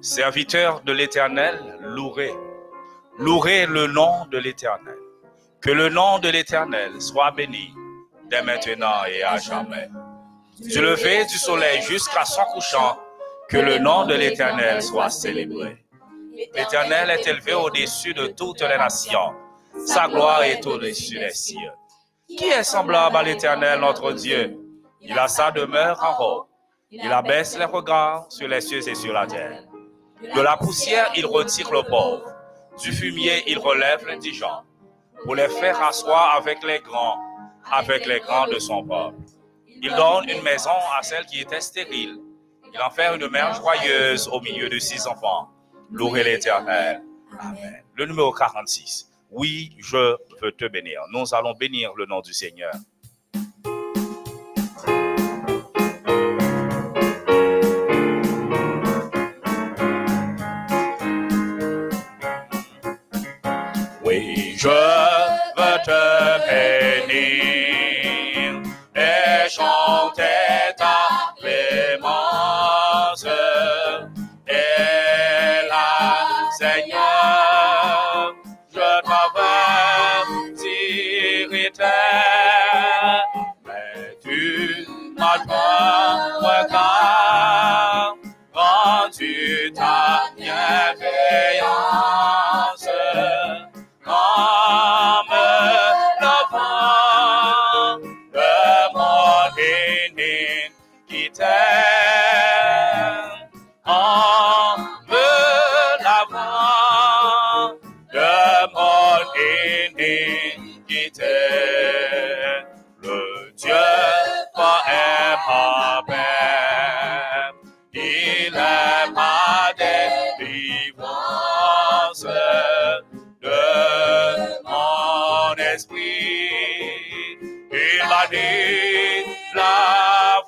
Serviteur 0.00 0.80
de 0.80 0.92
l'éternel, 0.92 1.78
louer. 1.82 2.34
Louer 3.18 3.66
le 3.66 3.86
nom 3.86 4.26
de 4.26 4.38
l'éternel. 4.38 4.98
Que 5.60 5.70
le 5.70 5.88
nom 5.88 6.18
de 6.18 6.28
l'éternel 6.30 7.00
soit 7.00 7.30
béni 7.30 7.72
dès 8.30 8.42
maintenant 8.42 9.04
et 9.08 9.22
à 9.22 9.38
jamais. 9.38 9.88
Du 10.60 10.80
lever 10.80 11.24
du 11.26 11.36
soleil 11.36 11.82
jusqu'à 11.82 12.24
son 12.24 12.44
couchant, 12.52 12.98
que 13.48 13.58
le 13.58 13.78
nom 13.78 14.06
de 14.06 14.14
l'Éternel 14.14 14.82
soit 14.82 15.10
célébré. 15.10 15.84
L'Éternel 16.54 17.10
est 17.10 17.26
élevé 17.26 17.54
au-dessus 17.54 18.14
de 18.14 18.28
toutes 18.28 18.60
les 18.60 18.78
nations. 18.78 19.32
Sa 19.86 20.08
gloire 20.08 20.42
est 20.42 20.64
au-dessus 20.66 21.18
des 21.18 21.30
cieux. 21.30 21.72
Qui 22.28 22.46
est 22.46 22.64
semblable 22.64 23.16
à 23.16 23.22
l'Éternel, 23.22 23.80
notre 23.80 24.12
Dieu? 24.12 24.56
Il 25.00 25.18
a 25.18 25.28
sa 25.28 25.50
demeure 25.50 26.02
en 26.02 26.24
haut. 26.24 26.46
Il 26.90 27.12
abaisse 27.12 27.58
les 27.58 27.64
regards 27.64 28.26
sur 28.30 28.48
les 28.48 28.60
cieux 28.60 28.88
et 28.88 28.94
sur 28.94 29.12
la 29.12 29.26
terre. 29.26 29.62
De 30.34 30.40
la 30.40 30.56
poussière, 30.56 31.10
il 31.16 31.26
retire 31.26 31.70
le 31.72 31.82
pauvre. 31.82 32.24
Du 32.80 32.92
fumier, 32.92 33.42
il 33.46 33.58
relève 33.58 34.06
l'indigent. 34.06 34.62
Pour 35.24 35.34
les 35.34 35.48
faire 35.48 35.82
asseoir 35.82 36.36
avec 36.36 36.62
les 36.62 36.80
grands, 36.80 37.18
avec 37.70 38.06
les 38.06 38.20
grands 38.20 38.46
de 38.46 38.58
son 38.58 38.84
peuple. 38.84 39.16
Il 39.82 39.90
donne 39.90 40.28
une 40.28 40.42
maison 40.42 40.70
à 40.98 41.02
celle 41.02 41.26
qui 41.26 41.40
était 41.40 41.60
stérile. 41.60 42.18
Il 42.72 42.80
en 42.80 42.90
fait 42.90 43.14
une 43.14 43.28
mère 43.28 43.54
joyeuse 43.54 44.28
au 44.28 44.40
milieu 44.40 44.68
de 44.68 44.78
six 44.78 45.06
enfants. 45.06 45.48
Louez 45.90 46.24
l'Éternel. 46.24 47.02
Amen. 47.38 47.82
Le 47.94 48.06
numéro 48.06 48.32
46. 48.32 49.10
Oui, 49.30 49.76
je 49.78 50.16
veux 50.40 50.52
te 50.52 50.66
bénir. 50.66 51.00
Nous 51.12 51.34
allons 51.34 51.54
bénir 51.54 51.92
le 51.94 52.06
nom 52.06 52.20
du 52.20 52.32
Seigneur. 52.32 52.72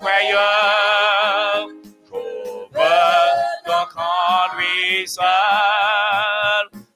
Frayeur, 0.00 1.68
je 2.04 2.16
veux 2.72 3.32
donc 3.66 3.92
en 3.96 4.56
lui 4.56 5.06
seul 5.06 5.24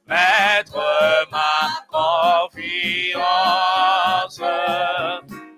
mettre 0.07 0.83
ma 1.31 1.55
confiance. 1.91 3.21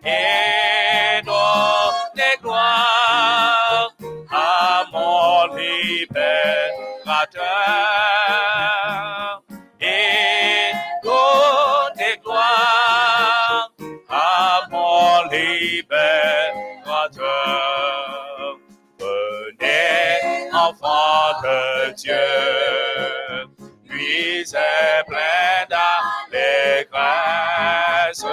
Et 0.05 1.23
donner 1.25 2.37
gloire 2.43 3.91
à 4.31 4.85
mon 4.93 5.55
libérateur 5.55 6.43
libérateur. 15.83 17.27
Venez, 18.99 20.51
enfant 20.53 21.41
de 21.43 21.93
Dieu, 21.95 22.15
lui 23.89 24.41
est 24.41 25.05
plein 25.07 25.67
d'allégresse, 26.31 28.25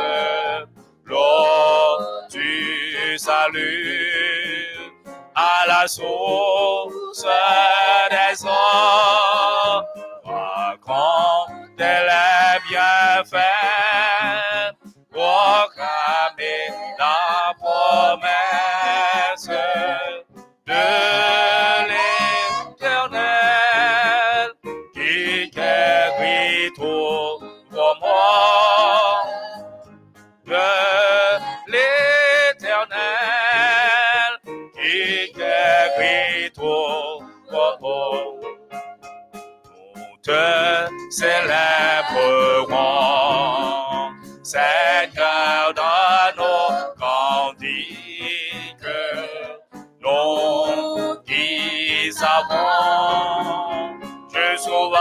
l'eau 1.06 2.00
du 2.30 3.18
salut 3.18 4.94
à 5.36 5.66
la 5.68 5.88
source 5.88 7.26
des 8.12 8.46
eaux. 8.46 9.82
Racontez 10.24 12.00
les 12.10 12.60
bienfaits, 12.70 13.40
proclamez 15.12 16.70
la 17.00 17.28
de 20.68 20.86
l'éternel 22.78 24.49
qui 24.94 25.49
guérit 25.49 26.72
tout 26.76 27.40
moi. 28.02 29.24
De 30.45 30.70
l'éternel 31.72 33.02
qui 34.76 35.32
guérit 35.34 36.52
tout 36.53 37.16
moi. 37.82 38.20
Nous 39.95 40.18
te 40.24 40.45
célébrerons, 41.10 41.72
qui 52.50 52.56
savons 52.56 54.30
jusqu'où 54.30 54.96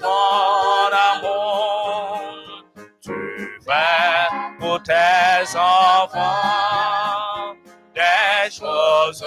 ton 0.00 0.90
amour, 1.10 2.64
tu 3.00 3.20
fais 3.64 4.28
pour 4.58 4.78
tes 4.82 5.44
enfants 5.56 7.54
des 7.94 8.50
choses 8.50 9.24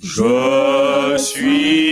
Je 0.00 1.16
suis 1.18 1.87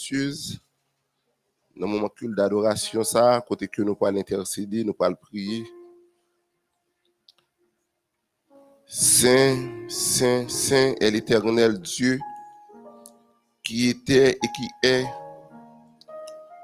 révérencieuse 0.00 0.60
dans 1.76 1.86
le 1.86 1.92
moment 1.92 2.08
culte 2.08 2.34
d'adoration 2.34 3.04
ça 3.04 3.42
côté 3.46 3.68
que 3.68 3.82
nous 3.82 3.94
pouvons 3.94 4.16
intercéder 4.16 4.84
nous 4.84 4.94
pouvons 4.94 5.14
prier 5.14 5.64
Saint, 8.92 9.88
Saint, 9.88 10.48
Saint 10.48 10.94
est 11.00 11.10
l'éternel 11.12 11.80
Dieu 11.80 12.18
qui 13.62 13.88
était 13.88 14.30
et 14.30 14.48
qui 14.56 14.68
est 14.82 15.06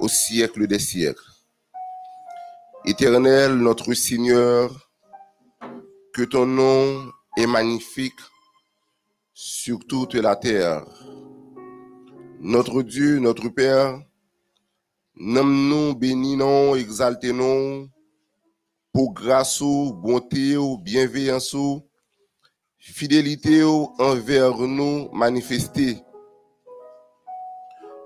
au 0.00 0.08
siècle 0.08 0.66
des 0.66 0.80
siècles. 0.80 1.22
Éternel, 2.84 3.54
notre 3.54 3.94
Seigneur, 3.94 4.90
que 6.12 6.22
ton 6.22 6.46
nom 6.46 7.12
est 7.36 7.46
magnifique 7.46 8.18
sur 9.32 9.78
toute 9.86 10.14
la 10.14 10.34
terre. 10.34 10.84
Notre 12.48 12.82
Dieu, 12.82 13.18
notre 13.18 13.48
Père, 13.48 14.00
nomme-nous, 15.16 15.96
bénis-nous, 15.96 16.76
exaltez-nous 16.76 17.90
pour 18.92 19.14
grâce, 19.14 19.60
bonté, 19.60 20.54
bienveillance, 20.80 21.56
fidélité 22.78 23.64
envers 23.64 24.58
nous 24.58 25.10
manifestée. 25.10 25.98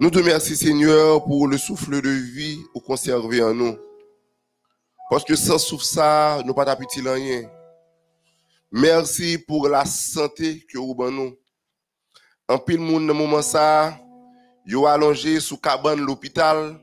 Nous 0.00 0.08
te 0.08 0.16
remercions, 0.16 0.56
Seigneur, 0.56 1.22
pour 1.22 1.46
le 1.46 1.58
souffle 1.58 2.00
de 2.00 2.08
vie 2.08 2.60
ou 2.74 2.80
conservé 2.80 3.42
en 3.42 3.52
nous. 3.52 3.76
Parce 5.10 5.24
que 5.24 5.36
sans 5.36 5.58
souffle 5.58 5.84
ça, 5.84 6.42
nous 6.46 6.54
pas 6.54 6.64
d'appetit 6.64 7.02
rien. 7.02 7.42
Merci 8.72 9.36
pour 9.36 9.68
la 9.68 9.84
santé 9.84 10.64
que 10.66 10.78
nous. 10.78 11.36
En 12.48 12.58
pile 12.58 12.80
monde 12.80 13.06
dans 13.06 13.12
moment 13.12 13.42
ça, 13.42 14.00
yo 14.64 14.86
allongé 14.86 15.40
sous 15.40 15.58
cabane 15.58 16.00
l'hôpital, 16.00 16.78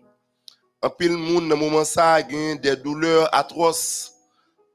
En 0.80 0.92
pile 0.92 1.18
moun 1.18 1.50
dans 1.50 1.58
moment 1.58 1.84
ça 1.84 2.22
des 2.22 2.76
douleurs 2.76 3.34
atroces. 3.34 4.14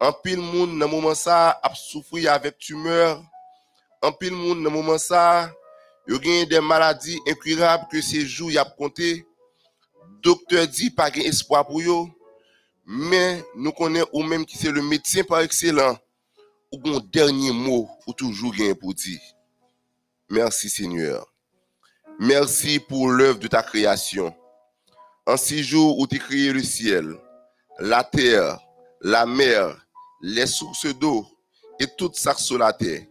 En 0.01 0.13
pile 0.13 0.41
moun 0.41 0.77
dans 0.77 0.89
moment 0.89 1.15
ça 1.15 1.61
a 1.63 1.75
souffrir 1.77 2.33
avec 2.33 2.59
tumeur. 2.59 3.23
En 4.03 4.13
pile 4.13 4.35
moun 4.35 4.63
dans 4.65 4.71
moment 4.71 4.99
ça 4.99 5.53
yo 6.09 6.19
des 6.19 6.61
maladies 6.61 7.21
incurables 7.29 7.87
que 7.91 8.01
ces 8.01 8.27
jours 8.27 8.51
y 8.51 8.59
a 8.59 8.65
compté. 8.65 9.25
Docteur 10.21 10.67
dit 10.67 10.91
pas 10.91 11.11
gen 11.11 11.23
espoir 11.25 11.65
pour 11.65 11.81
yo. 11.81 12.11
Mais 12.85 13.45
nous 13.55 13.71
connaissons 13.71 14.09
ou 14.13 14.25
même 14.25 14.45
qui 14.45 14.59
c'est 14.59 14.73
le 14.73 14.83
médecin 14.83 15.23
par 15.23 15.41
excellence. 15.41 15.99
Ou 16.73 16.79
gon 16.79 17.01
dernier 17.13 17.53
mot 17.53 17.89
ou 18.09 18.13
toujours 18.13 18.55
gen 18.55 18.75
pour 18.75 18.93
dire. 18.93 19.21
Merci 20.29 20.69
Seigneur. 20.69 21.32
Merci 22.25 22.79
pour 22.79 23.09
l'œuvre 23.09 23.41
de 23.41 23.49
ta 23.49 23.65
création. 23.65 24.33
En 25.27 25.37
six 25.37 25.65
jours 25.65 25.99
où 25.99 26.07
tu 26.07 26.21
créé 26.21 26.53
le 26.53 26.63
ciel, 26.63 27.17
la 27.81 28.05
terre, 28.05 28.61
la 29.01 29.27
mer, 29.27 29.77
les 30.21 30.47
sources 30.47 30.87
d'eau 30.87 31.27
et 31.81 31.87
tout 31.99 32.13
ça 32.15 32.37
sur 32.37 32.59
la 32.59 32.73
terre. 32.73 33.03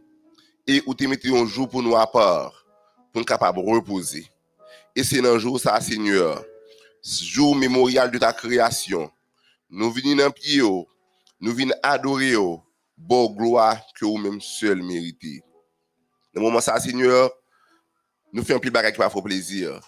Et 0.65 0.81
où 0.85 0.95
tu 0.95 1.09
mis 1.09 1.17
un 1.25 1.45
jour 1.45 1.67
pour 1.67 1.83
nous 1.83 1.97
à 1.97 2.09
part, 2.09 2.53
pour 3.11 3.19
nous 3.19 3.25
capables 3.25 3.61
de 3.61 3.69
reposer. 3.69 4.25
Et 4.95 5.03
c'est 5.03 5.19
le 5.19 5.37
jour 5.37 5.59
ça, 5.59 5.81
Seigneur, 5.81 6.41
jour 7.03 7.53
mémorial 7.53 8.11
de 8.11 8.17
ta 8.17 8.31
création. 8.31 9.11
Nous 9.69 9.91
venons 9.91 10.23
dans 10.23 10.31
pied, 10.31 10.61
nous 10.61 11.53
venons 11.53 11.75
adorer, 11.83 12.35
bon 12.97 13.29
gloire 13.31 13.77
que 13.93 14.05
vous-même 14.05 14.39
seul 14.39 14.81
méritez. 14.81 15.43
Dans 16.33 16.39
le 16.39 16.47
moment 16.47 16.61
ça, 16.61 16.79
Seigneur, 16.79 17.29
nous 18.33 18.43
faisons 18.43 18.59
petit 18.59 18.71
bagage 18.71 18.93
qui 18.93 18.99
va 18.99 19.09
faire 19.09 19.23
plaisir. 19.23 19.79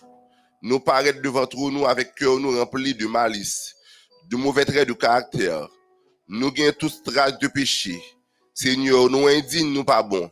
Nous 0.61 0.79
paraître 0.79 1.21
devant 1.21 1.47
nous 1.71 1.85
avec 1.85 2.15
cœur 2.15 2.39
nous 2.39 2.57
rempli 2.57 2.93
de 2.93 3.05
malice, 3.05 3.75
de 4.29 4.35
mauvais 4.35 4.65
traits 4.65 4.87
de 4.87 4.93
caractère. 4.93 5.67
Nous 6.27 6.51
gagnons 6.51 6.73
tous 6.79 7.03
traces 7.03 7.37
de 7.39 7.47
péché. 7.47 8.01
Seigneur, 8.53 9.09
nous 9.09 9.27
indignes, 9.27 9.73
nous 9.73 9.83
pas 9.83 10.03
bons. 10.03 10.29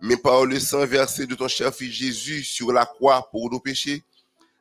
Mais 0.00 0.16
par 0.16 0.44
le 0.44 0.58
sang 0.58 0.86
versé 0.86 1.26
de 1.26 1.34
ton 1.34 1.46
cher 1.46 1.74
fils 1.74 1.92
Jésus 1.92 2.42
sur 2.42 2.72
la 2.72 2.86
croix 2.86 3.28
pour 3.30 3.50
nos 3.50 3.60
péchés, 3.60 4.02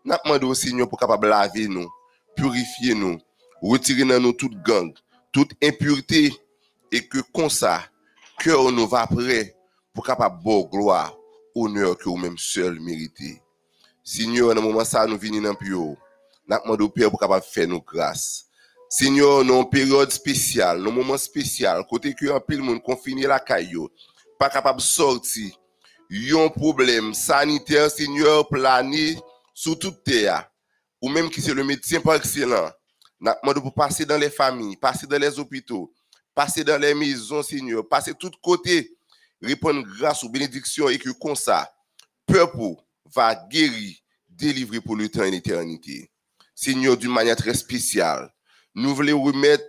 nous 0.03 0.15
demandons 0.23 0.49
au 0.49 0.53
Seigneur 0.53 0.89
pour 0.89 0.99
capable 0.99 1.27
laver 1.27 1.67
nous, 1.67 1.89
purifier 2.35 2.93
nous, 2.93 3.19
retirer 3.61 4.05
dans 4.05 4.19
nous 4.19 4.33
toute 4.33 4.61
gang, 4.63 4.91
toute 5.31 5.51
impureté 5.63 6.33
et 6.91 7.07
que 7.07 7.19
comme 7.33 7.49
ça, 7.49 7.83
cœur 8.39 8.71
nous 8.71 8.87
va 8.87 9.07
prêt 9.07 9.55
pour 9.93 10.05
capable 10.05 10.43
bon 10.43 10.67
gloire, 10.71 11.15
honneur 11.63 11.97
que 11.97 12.05
vous-même 12.05 12.37
seul 12.37 12.79
méritez. 12.79 13.41
Seigneur, 14.03 14.49
dans 14.49 14.55
le 14.55 14.61
moment 14.61 14.83
ça, 14.83 15.05
nous 15.05 15.17
venons 15.17 15.41
dans 15.41 15.51
le. 15.51 15.57
Nous 15.69 15.97
demandons 16.47 16.85
au 16.85 16.89
Père 16.89 17.09
pour 17.09 17.19
capable 17.19 17.45
faire 17.45 17.67
nos 17.67 17.81
grâces. 17.81 18.47
Seigneur, 18.89 19.45
dans 19.45 19.61
une 19.61 19.69
période 19.69 20.11
spéciale, 20.11 20.83
dans 20.83 20.89
un 20.89 20.93
moment 20.93 21.17
spécial, 21.17 21.85
côté 21.87 22.15
que 22.15 22.25
un 22.31 22.39
pile 22.39 22.61
monde 22.61 22.81
confiné 22.81 23.27
la 23.27 23.39
caillou, 23.39 23.87
pas 24.39 24.49
capable 24.49 24.79
de 24.79 24.83
sortir. 24.83 25.53
un 26.11 26.49
problème 26.49 27.13
sanitaire, 27.13 27.91
Seigneur, 27.91 28.47
plané 28.47 29.19
sur 29.53 29.77
toute 29.77 30.03
terre. 30.03 30.49
Ou 31.01 31.09
même 31.09 31.29
qui 31.29 31.41
c'est 31.41 31.53
le 31.53 31.63
médecin 31.63 32.01
par 32.01 32.15
excellence. 32.15 32.71
Nous 33.19 33.31
demandons 33.43 33.61
pour 33.61 33.73
passer 33.73 34.05
dans 34.05 34.17
les 34.17 34.29
familles, 34.29 34.77
passer 34.77 35.05
dans 35.05 35.19
les 35.19 35.37
hôpitaux, 35.37 35.93
passer 36.33 36.63
dans 36.63 36.81
les 36.81 36.93
maisons, 36.93 37.43
Seigneur, 37.43 37.87
passer 37.87 38.13
tout 38.13 38.31
côté, 38.41 38.97
répondre 39.41 39.83
grâce 39.97 40.23
aux 40.23 40.29
bénédictions 40.29 40.89
et 40.89 40.97
que 40.97 41.09
comme 41.09 41.35
ça, 41.35 41.71
peuple 42.25 42.75
va 43.13 43.35
guérir, 43.49 43.95
délivrer 44.27 44.81
pour 44.81 44.95
le 44.95 45.09
temps 45.09 45.23
et 45.23 45.31
l'éternité. 45.31 46.11
Seigneur, 46.55 46.97
d'une 46.97 47.11
manière 47.11 47.35
très 47.35 47.53
spéciale, 47.53 48.31
nous 48.75 48.93
voulons 48.93 49.21
remettre 49.21 49.63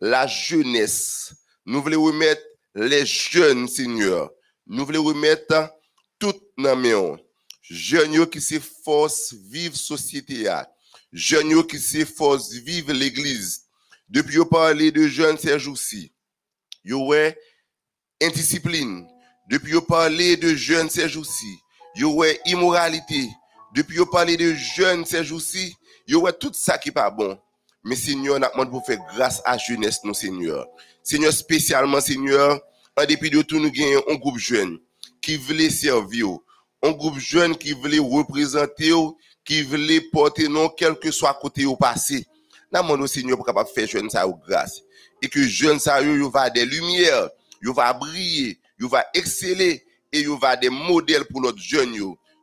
la 0.00 0.26
jeunesse, 0.26 1.34
nous 1.64 1.82
voulons 1.82 2.02
remettre 2.04 2.42
les 2.74 3.06
jeunes, 3.06 3.68
Seigneur, 3.68 4.30
nous 4.66 4.84
voulons 4.84 5.04
remettre 5.04 5.70
tout 6.18 6.34
dans 6.58 6.76
main. 6.76 7.16
Jeunes 7.62 8.26
qui 8.28 8.40
s'efforcent 8.40 9.32
vivre 9.32 9.76
société, 9.76 10.50
jeunes 11.12 11.66
qui 11.66 11.78
s'efforcent 11.78 12.52
vivre 12.52 12.92
l'église. 12.92 13.62
Depuis 14.08 14.34
yo 14.34 14.44
parler 14.44 14.92
de 14.92 15.08
jeunes 15.08 15.38
ces 15.38 15.58
jours-ci, 15.58 16.12
indiscipline, 18.22 19.06
depi 19.50 19.74
yo 19.74 19.82
pale 19.84 20.34
de 20.40 20.54
jen 20.54 20.90
sejousi, 20.92 21.54
yo 21.98 22.12
wè 22.20 22.34
imoralite, 22.50 23.26
depi 23.74 23.98
yo 23.98 24.06
pale 24.10 24.36
de 24.40 24.52
jen 24.54 25.06
sejousi, 25.08 25.72
yo 26.10 26.24
wè 26.24 26.34
tout 26.36 26.54
sa 26.58 26.78
ki 26.80 26.94
pa 26.94 27.08
bon. 27.10 27.34
Men 27.84 27.98
senyor 28.00 28.40
nan 28.40 28.48
akman 28.48 28.70
pou 28.72 28.80
fè 28.86 28.96
grase 29.12 29.42
a 29.44 29.58
jenes 29.60 30.00
nou 30.06 30.16
senyor. 30.16 30.64
Senyor 31.04 31.34
spesyalman 31.36 32.00
senyor, 32.00 32.56
an 32.96 33.08
depi 33.10 33.28
de 33.34 33.42
tout 33.44 33.60
nou 33.60 33.72
genyon 33.74 34.06
an 34.08 34.16
goup 34.16 34.38
jen 34.40 34.78
ki 35.24 35.36
vle 35.44 35.66
servi 35.72 36.22
yo, 36.22 36.38
an 36.84 36.96
goup 36.96 37.18
jen 37.20 37.52
ki 37.60 37.76
vle 37.82 38.00
reprezente 38.00 38.88
yo, 38.88 39.12
ki 39.44 39.60
vle 39.68 40.00
pote 40.14 40.48
non 40.48 40.70
kelke 40.78 41.12
so 41.12 41.28
a 41.28 41.34
kote 41.36 41.66
yo 41.66 41.76
pase. 41.76 42.22
Nan 42.72 42.88
man 42.88 42.96
nou 42.96 43.10
senyor 43.10 43.36
pou 43.36 43.44
kapap 43.44 43.68
fè 43.74 43.84
jen 43.90 44.08
sa 44.12 44.24
yo 44.24 44.32
grase. 44.48 44.80
E 45.20 45.28
ke 45.28 45.44
jen 45.44 45.76
sa 45.80 45.98
yo 46.00 46.16
yo 46.16 46.30
va 46.32 46.48
de 46.52 46.64
lumièr, 46.64 47.28
yo 47.64 47.72
va 47.72 47.92
briller, 47.94 48.58
yo 48.78 48.88
va 48.88 49.06
exceller, 49.14 49.82
et 50.12 50.20
yo 50.20 50.36
va 50.36 50.54
des 50.54 50.68
modèles 50.68 51.24
pour 51.24 51.40
notre 51.40 51.58
jeune. 51.58 51.96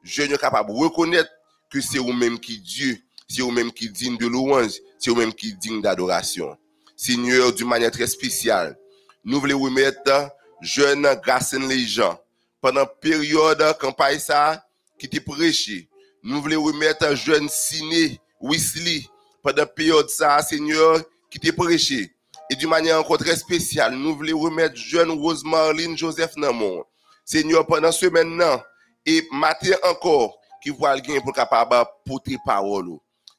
Jeune 0.03 0.35
capable 0.37 0.69
de 0.69 0.75
reconnaître 0.75 1.29
que 1.69 1.79
c'est 1.79 1.99
vous-même 1.99 2.39
qui 2.39 2.59
Dieu, 2.59 2.97
c'est 3.27 3.43
vous-même 3.43 3.71
qui 3.71 3.89
digne 3.89 4.17
de 4.17 4.25
louange, 4.25 4.71
c'est 4.97 5.11
vous-même 5.11 5.31
qui 5.31 5.53
digne 5.53 5.79
d'adoration. 5.79 6.57
Seigneur, 6.97 7.53
d'une 7.53 7.67
manière 7.67 7.91
très 7.91 8.07
spéciale, 8.07 8.77
nous 9.23 9.39
voulons 9.39 9.59
remettre 9.59 10.31
jeune 10.59 11.07
grâce 11.23 11.53
les 11.53 11.85
gens. 11.85 12.19
Pendant 12.59 12.81
la 12.81 12.85
période 12.87 13.63
campagne 13.79 14.19
ça, 14.19 14.65
qui 14.97 15.05
était 15.05 15.19
prêché, 15.19 15.87
nous 16.23 16.41
voulons 16.41 16.63
remettre 16.63 17.15
jeune 17.15 17.47
ciné, 17.47 18.19
Wesley, 18.39 19.03
pendant 19.43 19.61
la 19.61 19.65
période 19.67 20.09
ça, 20.09 20.41
Seigneur, 20.41 20.99
qui 21.29 21.37
était 21.37 21.51
prêché. 21.51 22.11
Et 22.51 22.55
d'une 22.55 22.69
manière 22.69 22.99
encore 22.99 23.17
très 23.17 23.37
spéciale, 23.37 23.95
nous 23.95 24.13
voulons 24.13 24.37
remettre 24.37 24.75
jeune 24.75 25.09
Rose 25.09 25.41
Marlene 25.45 25.97
Joseph 25.97 26.35
Namon. 26.35 26.83
Seigneur, 27.23 27.65
pendant 27.65 27.93
ce 27.93 28.07
maintenant, 28.07 28.61
et 29.05 29.25
matin 29.31 29.77
encore, 29.85 30.37
qui 30.61 30.69
voit 30.69 30.93
le 30.93 31.01
gain 31.01 31.21
pour 31.21 31.31
capable 31.31 31.73
porter 32.05 32.35
parole. 32.45 32.89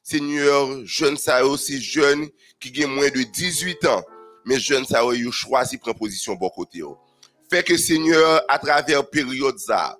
Seigneur, 0.01 0.83
jeune 0.85 1.15
ça 1.15 1.45
aussi 1.45 1.79
jeune 1.79 2.27
qui 2.59 2.73
ont 2.83 2.87
moins 2.87 3.09
de 3.09 3.21
18 3.21 3.85
ans, 3.85 4.03
mais 4.45 4.59
jeune 4.59 4.83
ça 4.83 5.03
yo 5.03 5.31
choisi 5.31 5.77
prendre 5.77 5.99
position 5.99 6.33
bon 6.33 6.49
côté. 6.49 6.81
Fait 7.51 7.61
que 7.61 7.77
Seigneur, 7.77 8.41
à 8.49 8.57
travers 8.57 9.07
période 9.07 9.59
ça, 9.59 9.95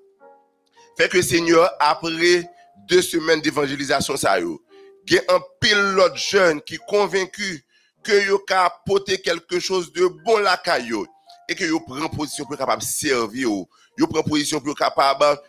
fait 0.98 1.08
que 1.08 1.22
Seigneur, 1.22 1.70
après 1.80 2.50
deux 2.90 3.04
semaines 3.04 3.42
d'évangélisation 3.42 4.18
ça 4.18 4.40
y 4.40 5.18
a 5.20 5.22
un 5.30 5.40
pilote 5.62 6.18
jeune 6.18 6.62
qui 6.64 6.80
convaincu 6.88 7.64
que 8.04 8.28
yo 8.28 8.40
ka 8.40 8.70
quelque 9.24 9.60
chose 9.60 9.92
de 9.94 10.06
bon 10.24 10.38
la 10.40 10.58
caillou 10.58 11.08
et 11.48 11.56
que 11.56 11.64
yo 11.64 11.80
prend 11.80 12.10
position 12.10 12.46
pour 12.46 12.58
capable 12.58 12.82
servir 12.82 13.48
yo, 13.48 13.70
yo 13.98 14.08
prend 14.08 14.24
position 14.24 14.60
pour 14.60 14.76
capable 14.76 15.40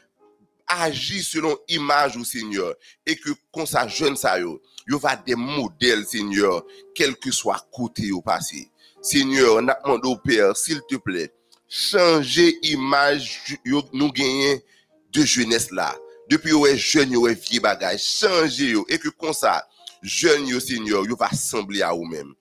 agir 0.67 1.23
selon 1.23 1.57
image 1.69 2.17
au 2.17 2.25
Seigneur 2.25 2.75
et 3.05 3.17
que 3.17 3.31
quand 3.53 3.67
ça 3.67 3.87
jeune 3.87 4.17
ça 4.17 4.39
yo, 4.39 4.61
yo 4.87 4.99
va 4.99 5.17
des 5.17 5.35
modèles 5.35 6.07
Seigneur, 6.07 6.65
quel 6.95 7.17
que 7.17 7.31
soit 7.31 7.67
côté 7.73 8.11
au 8.13 8.23
passé. 8.23 8.71
Seigneur, 9.03 9.61
n'a 9.61 9.79
demandé 9.85 10.09
au 10.09 10.17
Père, 10.17 10.57
s'il 10.57 10.81
te 10.89 10.97
plaît, 10.97 11.33
changer 11.69 12.57
image 12.63 13.59
yo 13.65 13.83
nous 13.93 14.11
gagner 14.11 14.65
de 15.13 15.23
jeunesse 15.23 15.71
là. 15.71 15.95
Depuis 16.31 16.51
yo 16.51 16.67
est 16.67 16.79
jeune 16.79 17.13
yo 17.13 17.29
est 17.29 17.35
vieux 17.35 17.61
bagage, 17.61 18.03
changer 18.03 18.71
yo 18.71 18.87
et 18.89 18.99
que 18.99 19.09
comme 19.11 19.35
ça 19.35 19.69
jeune 20.03 20.47
yo 20.47 20.61
Seigneur, 20.61 21.05
yo 21.05 21.17
va 21.17 21.31
sembler 21.31 21.83
à 21.83 21.93
vous-même. 21.93 22.35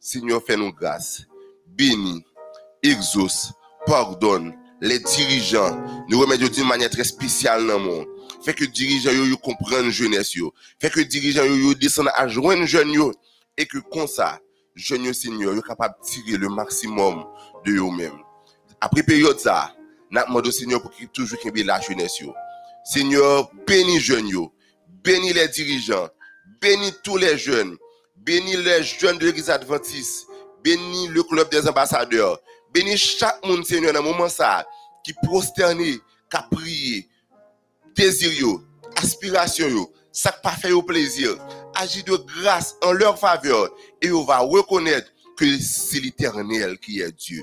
Seigneur, 0.00 0.42
fais-nous 0.44 0.72
grâce. 0.72 1.22
Bénis, 1.66 2.24
exauce, 2.82 3.52
pardonne 3.86 4.54
les 4.80 4.98
dirigeants. 5.00 5.76
Nous 6.08 6.20
remettons 6.20 6.48
d'une 6.48 6.66
manière 6.66 6.90
très 6.90 7.04
spéciale 7.04 7.66
dans 7.66 7.78
le 7.78 7.84
monde. 7.84 8.06
Fait 8.44 8.54
que 8.54 8.64
dirigeants 8.64 9.10
yo, 9.10 9.24
yo 9.24 9.36
comprennent 9.36 9.90
jeunesse 9.90 10.34
yo. 10.34 10.54
Fait 10.80 10.90
que 10.90 11.00
dirigeants 11.00 11.44
descendent 11.78 12.10
à 12.14 12.28
joindre 12.28 12.64
jeunes. 12.64 12.94
Et 13.56 13.66
que 13.66 13.78
comme 13.78 14.06
ça, 14.06 14.38
jeunes 14.76 15.12
Seigneur, 15.12 15.54
yo 15.54 15.62
capable 15.62 15.96
de 16.00 16.06
tirer 16.06 16.38
le 16.38 16.48
maximum 16.48 17.24
de 17.64 17.72
eux-mêmes. 17.72 18.18
Après 18.80 19.02
période 19.02 19.40
ça, 19.40 19.74
demandé 20.12 20.48
au 20.48 20.52
Seigneur 20.52 20.80
pour 20.80 20.92
qu'il 20.92 21.08
toujours 21.08 21.38
qu'il 21.40 21.66
la 21.66 21.80
jeunesse. 21.80 22.22
Seigneur, 22.84 23.50
bénis 23.66 23.98
jeunes. 23.98 24.48
Bénis 25.02 25.32
les 25.32 25.48
dirigeants. 25.48 26.08
Bénis 26.60 26.92
tous 27.02 27.16
les 27.16 27.36
jeunes. 27.36 27.76
Bénis 28.28 28.58
les 28.58 28.82
jeunes 28.82 29.16
de 29.16 29.24
l'église 29.24 29.48
adventiste. 29.48 30.26
Bénis 30.62 31.08
le 31.08 31.22
club 31.22 31.48
des 31.50 31.66
ambassadeurs. 31.66 32.38
Bénis 32.74 32.98
chaque 32.98 33.42
monde, 33.42 33.64
Seigneur, 33.64 33.94
dans 33.94 34.02
le 34.02 34.10
moment 34.12 34.28
ça, 34.28 34.66
qui 35.02 35.14
prosterné, 35.14 35.92
qui 36.30 36.38
prié, 36.50 37.08
désir 37.96 38.58
aspiration 38.96 39.88
ça 40.12 40.30
pas 40.30 40.50
fait 40.50 40.72
au 40.72 40.82
plaisir, 40.82 41.38
agir 41.74 42.04
de 42.04 42.16
grâce 42.42 42.74
en 42.82 42.92
leur 42.92 43.18
faveur 43.18 43.70
et 44.02 44.10
on 44.12 44.24
va 44.24 44.40
reconnaître 44.40 45.10
que 45.38 45.58
c'est 45.58 46.00
l'Éternel 46.00 46.78
qui 46.78 47.00
est 47.00 47.12
Dieu. 47.12 47.42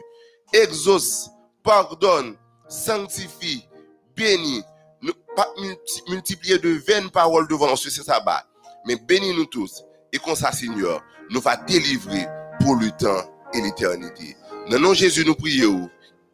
Exauce, 0.54 1.30
pardonne, 1.64 2.38
sanctifie, 2.70 3.68
bénis. 4.16 4.62
Ne 5.02 5.12
pas 5.36 5.52
multi- 5.58 6.04
multiplier 6.10 6.60
de 6.60 6.70
vaines 6.70 7.10
paroles 7.10 7.48
devant 7.48 7.76
ce 7.76 7.90
sabbat, 7.90 8.46
mais 8.86 8.98
bénis-nous 8.98 9.46
tous. 9.46 9.84
Et 10.14 10.18
comme 10.18 10.36
ça, 10.36 10.52
Seigneur, 10.52 11.04
nous 11.30 11.42
va 11.42 11.58
délivrer 11.58 12.28
pour 12.60 12.76
le 12.76 12.90
temps 12.92 13.30
et 13.54 13.62
l'éternité. 13.62 14.36
Dans 14.70 14.78
le 14.78 14.82
nom 14.82 14.90
de 14.90 14.96
Jésus, 14.96 15.26
nous 15.26 15.36
prions, 15.36 15.90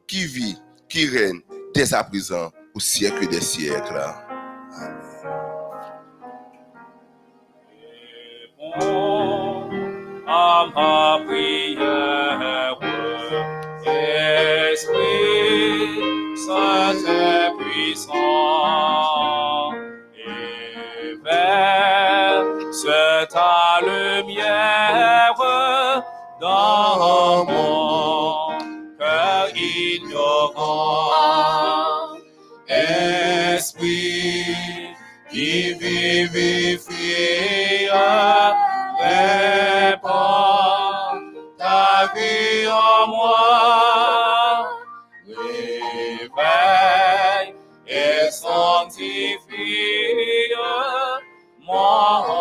qui 0.07 0.26
vit, 0.26 0.57
qui 0.89 1.07
règne 1.07 1.41
dès 1.73 1.93
à 1.93 2.03
présent, 2.03 2.52
au 2.73 2.80
siècle 2.80 3.27
des 3.27 3.41
siècles. 3.41 4.02
Esprit 33.53 34.56
qui 35.30 35.74
vivifie, 35.74 36.91
répand 38.99 40.12
ta 41.58 42.12
vie 42.14 42.68
en 42.68 43.08
moi. 43.08 44.70
Réveille 45.28 46.30
et 47.88 48.32
sanctifie 48.32 49.52
mon 51.68 52.40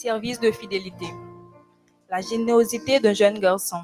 Service 0.00 0.40
de 0.40 0.50
fidélité. 0.50 1.04
La 2.08 2.22
générosité 2.22 3.00
d'un 3.00 3.12
jeune 3.12 3.38
garçon. 3.38 3.82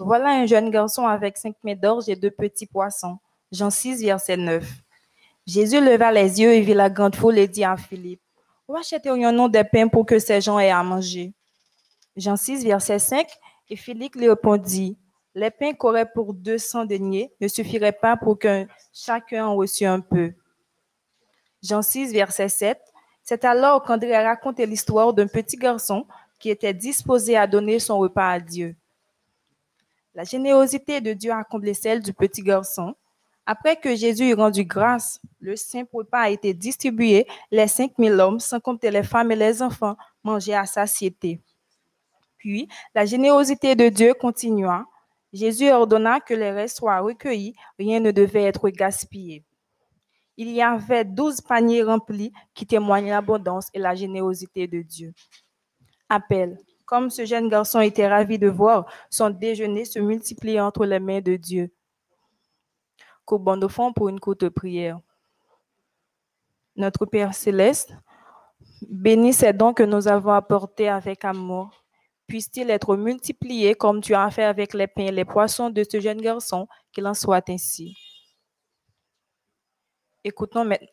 Voilà 0.00 0.30
un 0.30 0.46
jeune 0.46 0.68
garçon 0.68 1.06
avec 1.06 1.36
cinq 1.36 1.54
mets 1.62 1.76
d'orge 1.76 2.08
et 2.08 2.16
deux 2.16 2.32
petits 2.32 2.66
poissons. 2.66 3.16
Jean 3.52 3.70
6, 3.70 4.02
verset 4.02 4.36
9. 4.36 4.68
Jésus 5.46 5.80
leva 5.80 6.10
les 6.10 6.40
yeux 6.40 6.52
et 6.52 6.60
vit 6.60 6.74
la 6.74 6.90
grande 6.90 7.14
foule 7.14 7.38
et 7.38 7.46
dit 7.46 7.62
à 7.62 7.76
Philippe, 7.76 8.20
Où 8.66 8.74
achèterions-nous 8.74 9.48
des 9.48 9.62
pains 9.62 9.86
pour 9.86 10.04
que 10.04 10.18
ces 10.18 10.40
gens 10.40 10.58
aient 10.58 10.72
à 10.72 10.82
manger? 10.82 11.32
Jean 12.16 12.34
6, 12.34 12.64
verset 12.64 12.98
5. 12.98 13.28
Et 13.70 13.76
Philippe 13.76 14.16
lui 14.16 14.28
répondit, 14.28 14.98
Les 15.36 15.52
pains 15.52 15.72
qu'aurait 15.72 16.10
pour 16.10 16.34
200 16.34 16.84
deniers 16.84 17.32
ne 17.40 17.46
suffiraient 17.46 17.92
pas 17.92 18.16
pour 18.16 18.40
que 18.40 18.66
chacun 18.92 19.46
en 19.46 19.54
reçût 19.54 19.86
un 19.86 20.00
peu. 20.00 20.32
Jean 21.62 21.82
6, 21.82 22.12
verset 22.12 22.48
7. 22.48 22.80
C'est 23.28 23.44
alors 23.44 23.82
qu'André 23.82 24.14
a 24.14 24.22
raconté 24.22 24.66
l'histoire 24.66 25.12
d'un 25.12 25.26
petit 25.26 25.56
garçon 25.56 26.06
qui 26.38 26.48
était 26.48 26.72
disposé 26.72 27.36
à 27.36 27.48
donner 27.48 27.80
son 27.80 27.98
repas 27.98 28.30
à 28.30 28.38
Dieu. 28.38 28.76
La 30.14 30.22
générosité 30.22 31.00
de 31.00 31.12
Dieu 31.12 31.32
a 31.32 31.42
comblé 31.42 31.74
celle 31.74 32.00
du 32.00 32.12
petit 32.12 32.40
garçon. 32.40 32.94
Après 33.44 33.74
que 33.74 33.96
Jésus 33.96 34.30
eut 34.30 34.34
rendu 34.34 34.64
grâce, 34.64 35.20
le 35.40 35.56
saint 35.56 35.82
repas 35.92 36.20
a 36.20 36.30
été 36.30 36.54
distribué. 36.54 37.26
Les 37.50 37.66
cinq 37.66 37.98
mille 37.98 38.20
hommes, 38.20 38.38
sans 38.38 38.60
compter 38.60 38.92
les 38.92 39.02
femmes 39.02 39.32
et 39.32 39.36
les 39.36 39.60
enfants, 39.60 39.96
mangeaient 40.22 40.54
à 40.54 40.64
satiété. 40.64 41.40
Puis, 42.38 42.68
la 42.94 43.06
générosité 43.06 43.74
de 43.74 43.88
Dieu 43.88 44.14
continua. 44.14 44.84
Jésus 45.32 45.68
ordonna 45.68 46.20
que 46.20 46.32
les 46.32 46.52
restes 46.52 46.76
soient 46.76 47.00
recueillis. 47.00 47.56
Rien 47.76 47.98
ne 47.98 48.12
devait 48.12 48.44
être 48.44 48.68
gaspillé. 48.68 49.42
Il 50.36 50.50
y 50.50 50.60
avait 50.60 51.04
douze 51.04 51.40
paniers 51.40 51.82
remplis 51.82 52.32
qui 52.54 52.66
témoignent 52.66 53.08
l'abondance 53.10 53.68
et 53.72 53.78
la 53.78 53.94
générosité 53.94 54.66
de 54.66 54.82
Dieu. 54.82 55.14
Appel. 56.08 56.58
Comme 56.84 57.10
ce 57.10 57.24
jeune 57.24 57.48
garçon 57.48 57.80
était 57.80 58.06
ravi 58.06 58.38
de 58.38 58.48
voir 58.48 58.86
son 59.10 59.30
déjeuner 59.30 59.84
se 59.84 59.98
multiplier 59.98 60.60
entre 60.60 60.84
les 60.86 61.00
mains 61.00 61.20
de 61.20 61.36
Dieu. 61.36 61.72
Courbons 63.24 63.56
nos 63.56 63.68
fonds 63.68 63.92
pour 63.92 64.08
une 64.08 64.20
courte 64.20 64.48
prière. 64.50 65.00
Notre 66.76 67.06
Père 67.06 67.34
céleste, 67.34 67.92
bénis 68.88 69.32
ces 69.32 69.52
dons 69.52 69.72
que 69.72 69.82
nous 69.82 70.06
avons 70.06 70.32
apportés 70.32 70.88
avec 70.88 71.24
amour. 71.24 71.70
Puissent-ils 72.28 72.70
être 72.70 72.96
multipliés 72.96 73.74
comme 73.74 74.00
tu 74.00 74.14
as 74.14 74.30
fait 74.30 74.44
avec 74.44 74.74
les 74.74 74.86
pains 74.86 75.06
et 75.06 75.12
les 75.12 75.24
poissons 75.24 75.70
de 75.70 75.82
ce 75.90 75.98
jeune 75.98 76.20
garçon, 76.20 76.68
qu'il 76.92 77.06
en 77.06 77.14
soit 77.14 77.48
ainsi. 77.48 77.96
Écoutons 80.26 80.64
maintenant. 80.64 80.88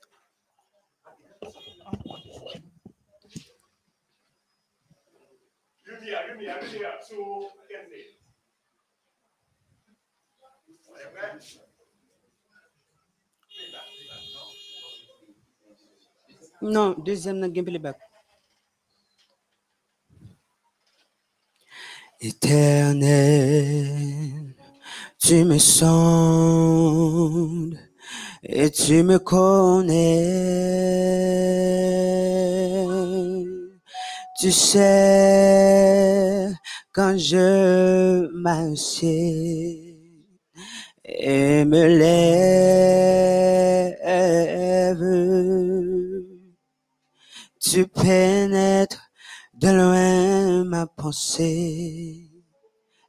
Non, 16.62 16.92
deuxième 17.00 17.42
gen 17.56 17.66
playback. 17.66 17.98
Éternel, 22.22 22.54
tu 25.18 25.44
me 25.44 25.58
sondes 25.58 26.74
et 28.44 28.72
tu 28.72 29.04
me 29.04 29.20
connais. 29.20 30.24
Tu 34.40 34.52
sais 34.52 35.34
quand 36.92 37.18
je 37.18 38.28
m'assieds 38.34 39.98
et 41.06 41.66
me 41.66 41.88
lève, 41.88 42.64
tu 47.60 47.88
pénètres 47.88 49.10
de 49.54 49.70
loin 49.70 50.64
ma 50.66 50.88
pensée 50.88 52.30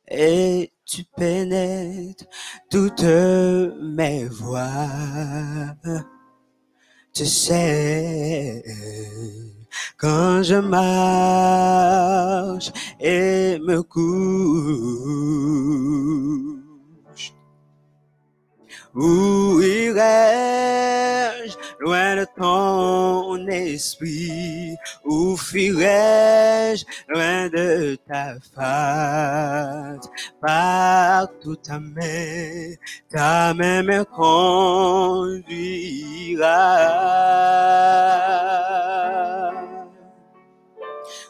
et 0.08 0.73
tu 0.94 1.02
pénètres 1.16 2.24
toutes 2.70 3.02
mes 3.02 4.26
voies. 4.26 5.74
Tu 7.12 7.26
sais 7.26 8.62
quand 9.97 10.44
je 10.44 10.55
marche 10.56 11.90
et 13.00 13.58
me 13.58 13.82
couche. 13.82 14.05
Où 18.94 19.60
irai-je? 19.60 21.56
Loin 21.81 22.14
de 22.16 22.26
ton 22.36 23.48
esprit? 23.48 24.76
Où 25.05 25.36
fuirai-je? 25.36 26.84
Loin 27.08 27.48
de 27.48 27.98
ta 28.06 28.36
face? 28.55 30.08
Partout 30.40 31.56
ta 31.56 31.81
main, 31.81 32.76
ta 33.10 33.52
main 33.55 33.82
me 33.82 34.05
conduira. 34.05 35.34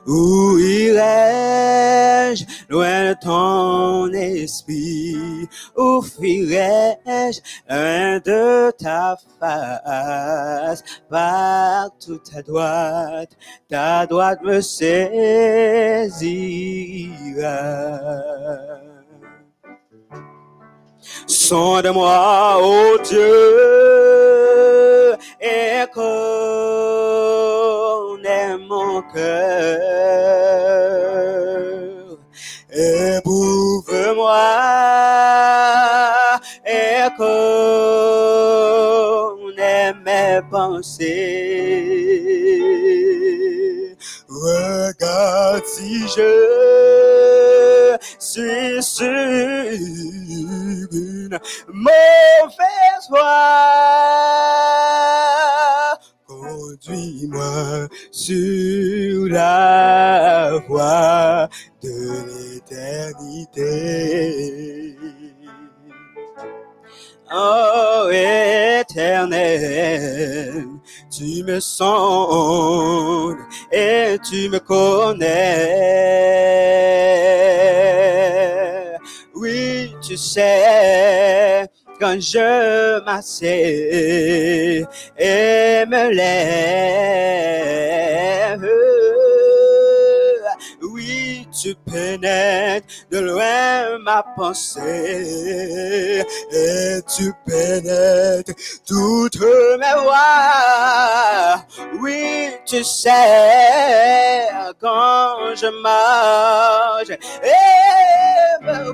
Où 0.06 0.58
irai-je? 0.58 2.44
Loin 2.68 3.08
de 3.08 3.14
ton 3.22 4.12
esprit? 4.12 5.48
Où 5.76 6.02
fuirai-je? 6.02 7.40
Loin 7.70 8.20
de 8.20 8.70
ta 8.72 9.16
face? 9.40 10.82
Partout 11.08 12.18
ta 12.18 12.42
droite, 12.42 13.36
ta 13.68 14.06
droite 14.06 14.42
me 14.42 14.60
saisira. 14.60 15.14
Sonde-moi, 21.26 22.58
ô 22.60 22.98
Dieu, 22.98 24.33
et 25.40 25.86
mon 28.58 29.02
cœur. 29.12 29.78
Éprouve-moi 32.70 34.40
et 36.66 37.10
mes 40.04 40.40
pensées. 40.50 41.64
Regarde 44.44 45.64
si 45.64 46.06
je 46.06 47.96
suis 48.18 48.82
sur 48.82 49.06
une 50.92 51.38
mauvaise 51.72 53.08
voie. 53.08 53.22
Conduis-moi 56.26 57.88
sur 58.10 59.28
la 59.30 60.58
voie 60.68 61.48
de 61.82 61.96
l'éternité. 62.28 63.64
Oh 67.36 68.08
éternel, 68.12 69.38
tu 71.10 71.42
me 71.42 71.58
sondes 71.58 73.38
et 73.72 74.16
tu 74.22 74.48
me 74.48 74.60
connais. 74.60 75.24
Oui, 79.34 79.96
tu 80.00 80.16
sais 80.16 81.66
quand 81.98 82.20
je 82.20 83.02
m'assieds 83.04 84.86
et 85.18 85.84
me 85.86 86.10
lève. 86.14 86.64
Tu 91.64 91.74
pénètres 91.90 92.86
de 93.10 93.20
loin 93.20 93.98
ma 94.00 94.22
pensée 94.36 94.82
et 96.52 97.00
tu 97.16 97.32
pénètres 97.46 98.52
toutes 98.86 99.40
mes 99.40 99.94
voies. 100.02 101.64
Oui, 102.02 102.50
tu 102.66 102.84
sais 102.84 104.46
quand 104.78 105.54
je 105.56 105.68
marche 105.80 107.12
et 107.42 108.60
me 108.62 108.92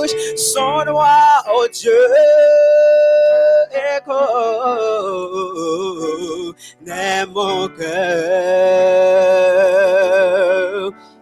couche, 0.00 0.14
son 0.38 0.84
doigt, 0.86 1.44
oh 1.54 1.66
Dieu, 1.70 1.92
écho 3.74 4.22
n'est 6.80 7.26
mon 7.26 7.68
cœur. 7.68 8.94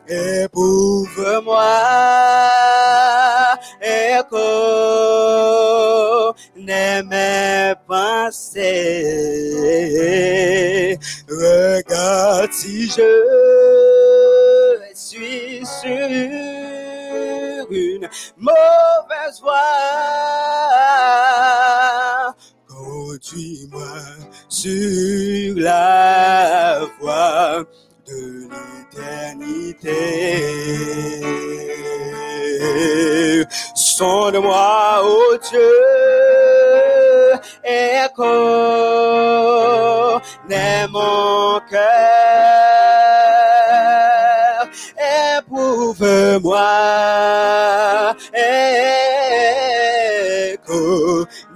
Éprouve-moi, 0.08 1.64
écho 3.80 4.36
n'est 6.56 7.02
mes 7.04 7.74
pensées. 7.86 8.68
Regarde 11.28 12.52
si 12.52 12.88
je 12.90 13.10
suis 14.94 15.64
sur 15.64 16.08
une 17.70 18.08
mauvaise 18.36 19.40
voie. 19.40 19.52
Conduis-moi 23.22 23.86
sur 24.48 25.54
la 25.56 26.80
voie 26.98 27.64
de 28.08 28.48
l'éternité. 28.90 29.92
Sonde-moi, 33.74 35.04
ô 35.04 35.36
Dieu, 35.50 35.72
écho 37.64 38.34
n'est 40.48 40.88
mon 40.88 41.60
cœur. 41.70 41.82
Éprouve-moi, 45.38 46.58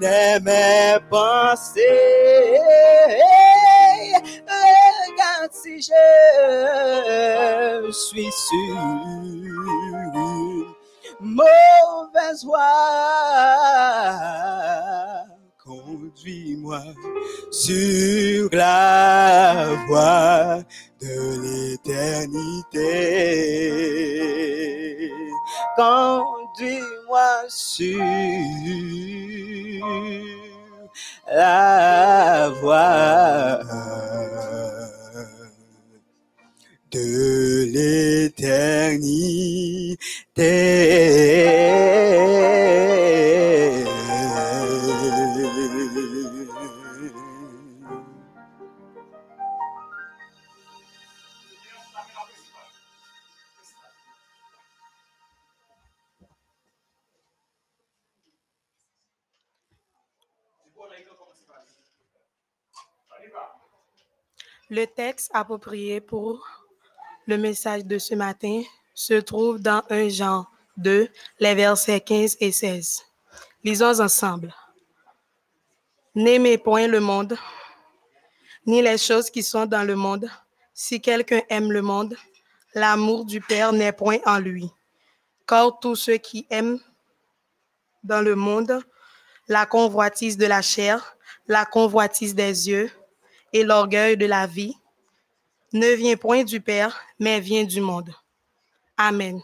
n'est 0.00 0.40
mes 0.40 0.96
pensées. 1.10 1.82
Regarde 4.46 5.52
si 5.52 5.80
je 5.80 5.92
suis 7.92 8.30
une 8.52 9.52
mauvaise 11.20 12.44
voie. 12.44 12.60
Conduis-moi 15.64 16.82
sur 17.50 18.48
la 18.52 19.66
voie 19.88 20.62
de 21.00 21.40
l'éternité. 21.42 23.16
Conduis-moi 26.56 27.44
sur 27.48 27.98
la 31.30 32.48
voie 32.60 33.60
de 36.90 37.64
l'éternité. 37.74 38.96
Le 64.68 64.84
texte 64.84 65.30
approprié 65.32 66.00
pour 66.00 66.44
le 67.26 67.38
message 67.38 67.84
de 67.84 67.98
ce 67.98 68.14
matin 68.14 68.62
se 68.94 69.14
trouve 69.14 69.60
dans 69.60 69.82
1 69.90 70.08
Jean 70.08 70.46
2, 70.76 71.08
les 71.38 71.54
versets 71.54 72.00
15 72.00 72.36
et 72.40 72.50
16. 72.50 73.02
Lisons 73.62 74.00
ensemble. 74.00 74.52
N'aimez 76.16 76.58
point 76.58 76.88
le 76.88 76.98
monde, 76.98 77.36
ni 78.66 78.82
les 78.82 78.98
choses 78.98 79.30
qui 79.30 79.42
sont 79.42 79.66
dans 79.66 79.84
le 79.84 79.94
monde. 79.94 80.28
Si 80.74 81.00
quelqu'un 81.00 81.42
aime 81.48 81.70
le 81.70 81.82
monde, 81.82 82.16
l'amour 82.74 83.24
du 83.24 83.40
Père 83.40 83.72
n'est 83.72 83.92
point 83.92 84.18
en 84.26 84.38
lui. 84.38 84.68
Car 85.46 85.78
tous 85.78 85.94
ceux 85.94 86.16
qui 86.16 86.46
aiment 86.50 86.80
dans 88.02 88.20
le 88.20 88.34
monde, 88.34 88.82
la 89.48 89.66
convoitise 89.66 90.36
de 90.36 90.46
la 90.46 90.62
chair, 90.62 91.16
la 91.46 91.64
convoitise 91.64 92.34
des 92.34 92.68
yeux 92.68 92.90
et 93.52 93.62
l'orgueil 93.62 94.16
de 94.16 94.26
la 94.26 94.46
vie 94.46 94.74
ne 95.72 95.88
vient 95.94 96.16
point 96.16 96.44
du 96.44 96.60
Père, 96.60 97.00
mais 97.18 97.40
vient 97.40 97.64
du 97.64 97.80
monde. 97.80 98.12
Amen. 98.96 99.40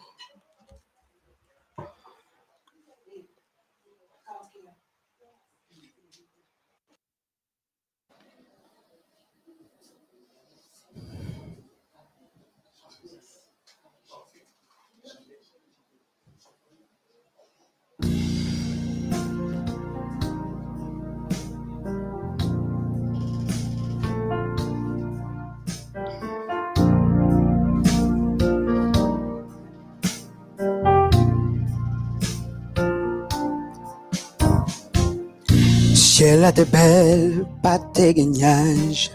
Ciel 36.23 36.45
a 36.45 36.53
de 36.53 36.63
belle, 36.63 37.45
pas 37.65 37.81
de 37.81 38.13
gagnage. 38.13 39.11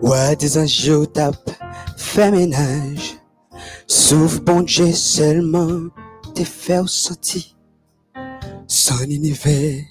Ouais, 0.00 0.36
des 0.36 0.56
anges 0.56 1.12
tape, 1.12 1.50
fait 1.96 2.30
ménage. 2.30 3.16
Sauf 3.88 4.40
bon 4.40 4.60
Dieu 4.60 4.92
seulement, 4.92 5.88
te 6.32 6.44
fait 6.44 6.86
sentir. 6.86 7.42
Son 8.68 9.02
univers, 9.02 9.82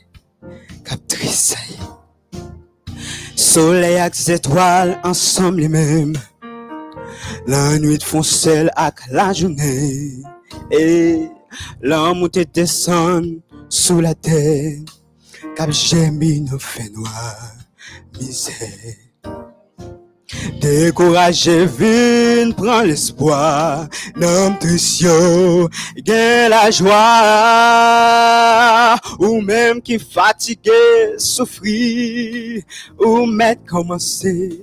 cap 0.86 1.06
tressaille. 1.06 1.82
Soleil 3.36 3.98
avec 3.98 4.18
les 4.18 4.36
étoiles 4.36 5.02
ensemble 5.04 5.60
les 5.60 5.68
mêmes. 5.68 6.16
La 7.46 7.78
nuit 7.78 8.00
font 8.02 8.24
seul 8.24 8.72
avec 8.78 9.00
la 9.12 9.34
journée. 9.34 10.24
Et 10.72 11.28
la 11.82 12.14
montée 12.14 12.46
descend 12.46 13.42
sous 13.68 14.00
la 14.00 14.14
terre. 14.14 14.80
Cap 15.56 15.72
gémi 15.72 16.42
nous 16.42 16.60
fait 16.60 16.90
noir, 16.90 17.54
misère. 18.20 18.96
Découragé, 20.60 21.66
vine, 21.66 22.54
prends 22.54 22.82
l'espoir. 22.82 23.88
Nom 24.18 24.54
tristio, 24.60 25.70
gain 25.98 26.50
la 26.50 26.70
joie. 26.72 26.96
Ou 29.20 29.40
même 29.42 29.82
qui 29.82 29.98
fatigué, 29.98 31.16
souffrir. 31.18 32.62
Ou 33.00 33.26
mettre 33.26 33.64
commencer, 33.66 34.62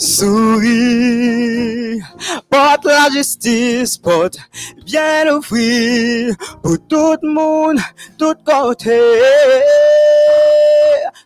sourire. 0.00 2.02
Porte 2.48 2.86
la 2.86 3.10
justice, 3.12 3.98
porte 3.98 4.38
bien 4.84 5.36
ouvrir. 5.36 6.34
Pour 6.62 6.78
tout 6.88 7.16
le 7.22 7.32
monde, 7.32 7.78
tout 8.18 8.34
côté. 8.44 9.00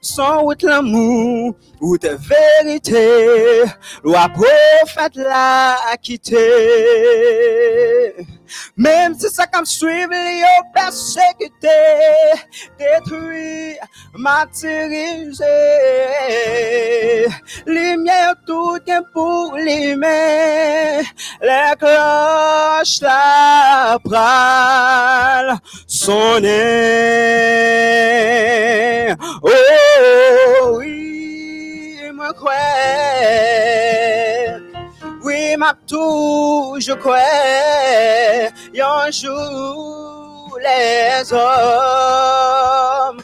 Sans 0.00 0.42
route 0.42 0.62
l'amour, 0.62 1.54
ou 1.80 1.98
tes 1.98 2.14
vérités, 2.14 3.64
loi 4.02 4.28
prophète 4.28 5.16
l'a 5.16 5.76
quitté. 6.02 6.36
Même 8.76 9.14
si 9.18 9.28
ça 9.30 9.46
comme 9.46 9.64
suivre 9.64 10.10
les 10.10 10.42
persécuté, 10.74 11.68
détruit, 12.78 13.76
martyrisé. 14.14 15.44
Lumière 17.66 18.34
tout 18.46 18.63
gain 18.86 19.02
pour 19.12 19.56
les 19.56 19.94
mains, 19.96 21.02
les 21.42 21.74
cloches 21.78 23.00
la 23.00 23.98
prale 24.04 25.58
sonner. 25.86 26.44
Oh 29.42 30.78
oui, 30.78 31.98
moi 32.14 32.32
crois. 32.32 32.52
Oui, 35.24 35.56
m'a 35.56 35.74
tout, 35.86 36.76
je 36.78 36.92
crois. 36.92 37.18
Un 39.06 39.10
jour, 39.10 40.58
les 40.60 41.32
hommes. 41.32 43.20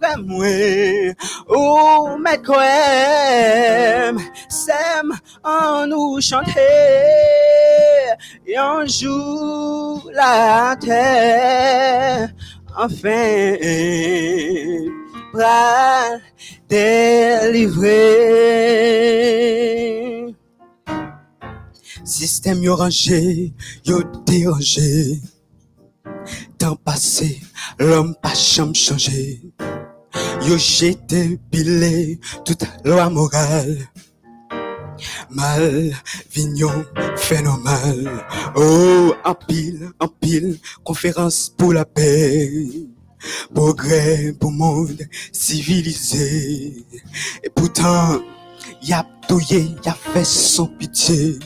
Frère, 0.00 0.18
moi, 0.24 0.46
ou 1.48 2.16
s'aime 4.48 5.12
en 5.42 5.86
nous 5.86 6.20
chanter. 6.20 6.52
Un 8.56 8.86
jour, 8.86 10.10
la 10.14 10.76
terre, 10.80 12.30
enfin, 12.76 13.36
va 15.32 16.18
délivrer. 16.68 17.98
Système 22.04 22.62
yo 22.62 22.76
rangé, 22.76 23.52
yo 23.84 24.02
dérangé. 24.24 25.20
Temps 26.56 26.76
passé, 26.76 27.40
l'homme 27.78 28.14
pas 28.22 28.34
changé. 28.34 29.40
Yo 30.40 30.56
jeté 30.56 31.38
pilé 31.50 32.20
toute 32.44 32.64
loi 32.84 33.10
morale. 33.10 33.88
Mal, 35.30 35.92
vignon, 36.32 36.84
phénoménal. 37.16 38.26
Oh, 38.56 39.14
en 39.24 39.34
pile, 39.34 39.90
en 40.00 40.08
pile, 40.08 40.58
conférence 40.84 41.52
pour 41.56 41.72
la 41.72 41.84
paix. 41.84 42.70
Progrès 43.52 44.32
pour 44.38 44.52
monde 44.52 45.02
civilisé. 45.32 46.84
Et 47.42 47.50
pourtant, 47.50 48.20
y 48.82 48.92
a 48.92 49.04
douillé, 49.28 49.74
y 49.84 49.88
a 49.88 49.94
fait 49.94 50.24
sans 50.24 50.66
pitié. 50.66 51.38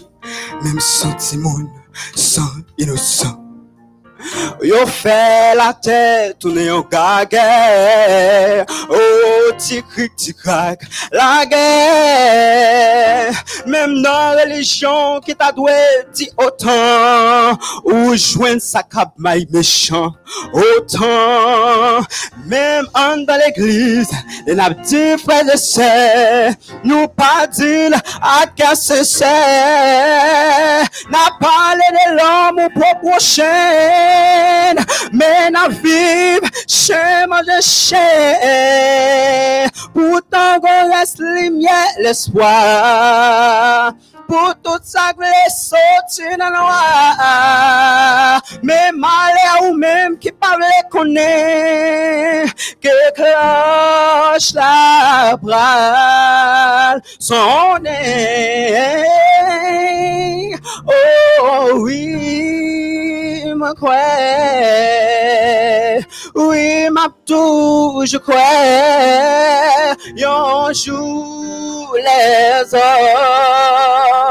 Même 0.62 0.80
sentiment, 0.80 1.58
sans 2.14 2.50
innocent. 2.78 3.41
Yo 4.62 4.86
fait 4.86 5.54
la 5.56 5.72
tête, 5.74 6.38
tourner 6.38 6.70
en 6.70 6.82
gaguet. 6.82 8.64
Oh, 8.88 9.52
tic 9.58 9.84
cric, 9.88 10.36
la 11.10 11.44
guerre. 11.46 13.34
Même 13.66 14.02
dans 14.02 14.34
la 14.34 14.42
religion 14.42 15.20
qui 15.24 15.34
t'a 15.34 15.52
doué, 15.52 15.72
dit 16.14 16.30
autant. 16.36 17.58
Ou 17.84 18.14
joindre 18.16 18.62
sa 18.62 18.82
cap 18.82 19.10
maille 19.18 19.46
méchant, 19.50 20.12
autant. 20.52 22.00
Même 22.46 22.86
en 22.94 23.18
dans 23.18 23.38
l'église, 23.44 24.10
les 24.46 24.54
n'a 24.54 24.70
dit 24.70 25.18
frères 25.18 25.52
et 25.52 25.56
sœurs, 25.56 26.52
nous 26.84 27.08
pas 27.08 27.46
à 28.22 28.46
qu'est-ce 28.54 29.04
c'est. 29.04 29.24
N'a 31.10 31.30
parlé 31.40 31.82
de 31.90 32.16
l'homme 32.16 32.58
au 32.66 32.70
propre 32.70 33.20
mais 35.12 35.50
n'a 35.50 35.68
vive 35.68 36.48
chez 36.66 37.26
moi 37.28 37.42
de 37.42 37.60
chien. 37.62 37.98
Pourtant, 39.94 40.60
qu'on 40.60 40.92
reste 40.92 41.18
lumière, 41.18 41.92
l'espoir. 42.00 43.92
Pour 44.32 44.54
tout 44.64 44.80
ça, 44.82 45.12
que 45.12 45.24
les 45.24 45.50
sortir 45.50 46.38
dans 46.38 46.46
le 46.46 46.52
noir. 46.56 48.40
Mais 48.62 48.90
malheur 48.94 49.64
ou 49.68 49.74
même 49.74 50.18
qui 50.18 50.32
parle 50.32 50.64
connaît. 50.90 52.46
Que 52.80 53.12
cloche 53.12 54.54
la 54.54 55.36
brale 55.36 57.02
sonner. 57.18 58.94
Oh 60.88 61.72
oui, 61.74 63.44
me 63.54 63.74
crois. 63.74 63.98
Oui, 66.34 66.88
je 68.06 68.16
crois. 68.16 68.38
Un 70.24 70.72
jour, 70.72 71.96
les 71.96 72.74
hommes 72.74 74.21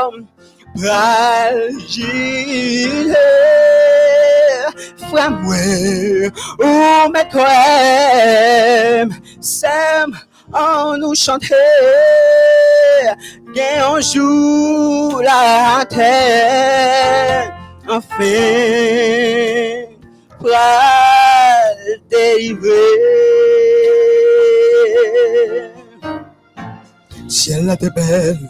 Frère, 5.09 5.31
moi, 5.31 6.31
ou 6.59 7.11
mes 7.11 7.27
croix, 7.29 9.07
s'aiment 9.41 10.17
en 10.53 10.97
nous 10.97 11.15
chanter. 11.15 11.55
Gain 13.53 13.95
un 13.95 13.99
jour 13.99 15.21
la 15.21 15.85
terre, 15.89 17.53
enfin, 17.89 18.25
pral 20.39 21.77
délivrer. 22.09 22.71
Ciel 27.27 27.65
la 27.65 27.75
te 27.75 27.87
belle, 27.87 28.49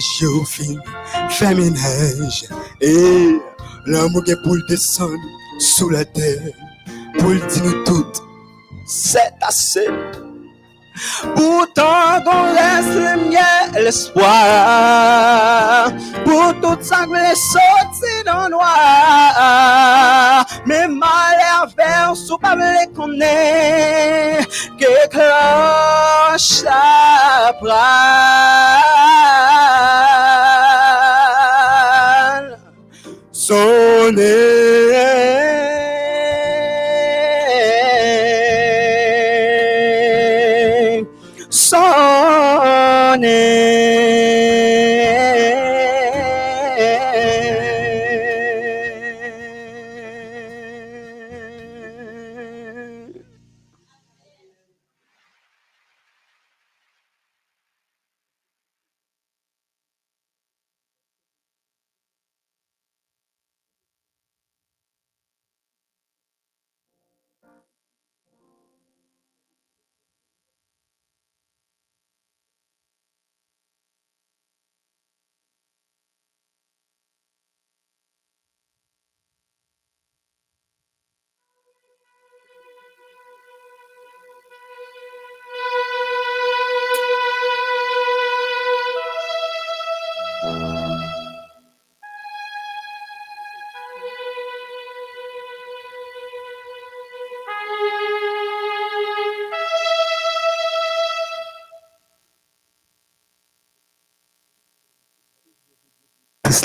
show 0.00 0.44
fin, 0.44 0.74
fait 1.28 1.54
ménage. 1.54 2.44
Et 2.80 3.38
l'amour 3.86 4.22
est 4.26 4.42
pour 4.42 4.54
le 4.54 4.62
descendre 4.68 5.18
sous 5.58 5.90
la 5.90 6.04
terre. 6.04 6.52
Pour 7.18 7.30
le 7.30 7.40
dire 7.40 7.64
nous 7.64 8.12
c'est 8.86 9.32
assez. 9.40 9.86
Pourtant, 11.34 12.22
qu'on 12.24 12.44
laisse 12.52 12.94
le 12.94 13.16
mien 13.30 13.56
l'espoir. 13.74 14.26
Pour 16.24 16.54
tout 16.60 16.78
ça, 16.80 17.04
que 17.04 17.14
les 17.14 17.34
sorties 17.34 18.24
dans 18.24 18.48
noir. 18.48 19.36
Mais 20.64 20.88
malheur 20.88 21.68
vers 21.76 22.16
sous 22.16 22.38
pas 22.38 22.56
les 22.56 22.86
connaît. 22.94 24.38
Que 24.78 25.08
cloche 25.08 26.62
la 26.64 27.52
prale. 27.60 28.86
Sonner. 33.32 34.95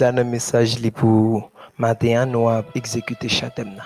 Dans 0.01 0.15
le 0.15 0.23
message 0.23 0.79
li 0.79 0.91
nous 1.03 2.49
avons 2.49 2.65
exécuté 2.73 3.29
chaque 3.29 3.53
thème. 3.53 3.79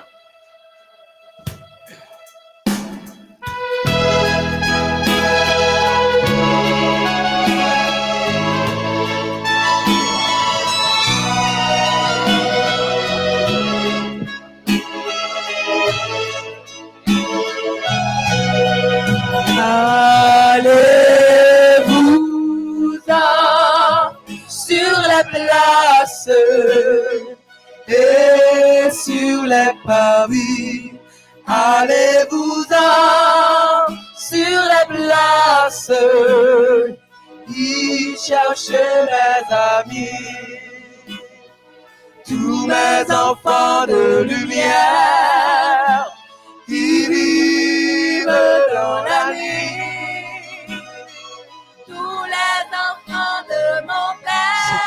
Places. 35.87 36.97
Y 37.47 38.15
chercher 38.17 39.05
mes 39.05 39.53
amis, 39.53 40.09
tous 42.27 42.65
mes 42.65 43.11
enfants 43.11 43.85
de 43.85 44.23
lumière 44.23 46.07
qui 46.65 47.07
vivent 47.07 48.25
dans 48.73 49.03
la 49.03 49.31
nuit. 49.31 50.79
Tous 51.85 52.23
les 52.35 52.63
enfants 52.73 53.43
de 53.47 53.81
mon 53.81 54.09
père, 54.23 54.81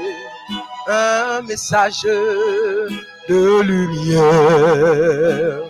un 0.87 1.41
message 1.43 2.03
de 3.29 3.61
lumière. 3.63 5.63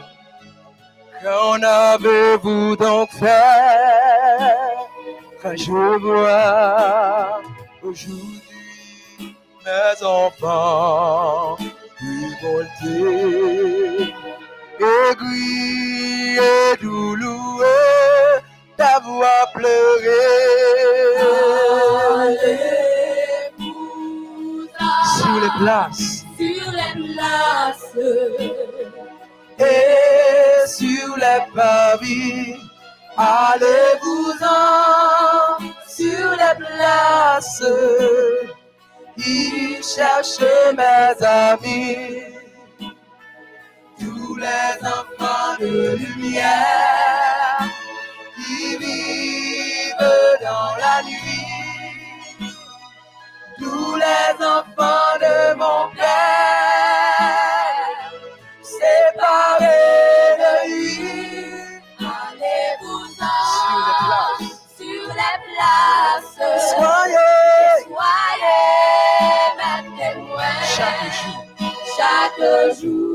Qu'en 1.22 1.62
avez-vous 1.62 2.76
donc 2.76 3.08
fait? 3.10 3.26
Quand 5.42 5.56
je 5.56 5.98
vois 5.98 7.40
aujourd'hui 7.82 8.42
mes 9.64 10.04
enfants 10.04 11.56
révoltés, 12.00 13.34
aigris 14.80 16.36
et 16.36 16.76
douloureux 16.82 17.64
d'avoir 18.78 19.52
pleuré? 19.54 20.22
Sur 25.18 25.40
les 25.40 25.50
places 25.58 26.26
sur 26.36 26.70
les 26.70 26.92
places. 27.14 27.94
et 29.58 30.66
sur 30.68 31.16
les 31.16 31.40
pavis. 31.54 32.54
Allez-vous-en 33.16 34.44
sur 35.88 36.30
les 36.32 36.54
places. 36.58 37.64
Y 39.16 39.82
chercher 39.82 40.72
mes 40.76 41.24
amis. 41.24 42.22
Tous 43.98 44.36
les 44.36 44.86
enfants 44.86 45.56
de 45.58 45.96
lumière 45.96 47.45
qui 48.46 48.76
vivent 48.78 49.96
dans 50.42 50.76
la 50.84 51.02
nuit. 51.02 52.52
Tous 53.58 53.94
les 53.96 54.44
enfants 54.44 55.14
de 55.20 55.54
mon 55.56 55.88
père 55.94 56.04
séparés 58.62 60.36
de 60.42 60.52
lui. 60.68 61.80
Allez-vous-en 61.98 63.38
Sur 63.56 63.78
les 63.86 63.94
places. 64.04 64.54
sur 64.76 65.06
les 65.20 65.36
places. 65.46 66.36
Soyez. 66.70 67.74
Soyez 67.88 69.46
mes 69.58 69.80
témoins 69.96 70.60
Chaque 70.76 71.06
jour. 71.18 71.44
chaque 71.96 72.40
jour. 72.80 73.05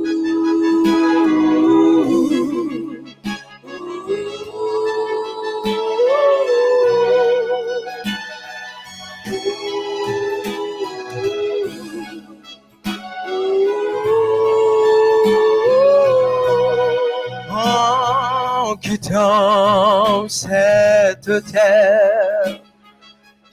En 18.81 18.87
quittant 18.89 20.27
cette 20.27 21.45
terre, 21.51 22.59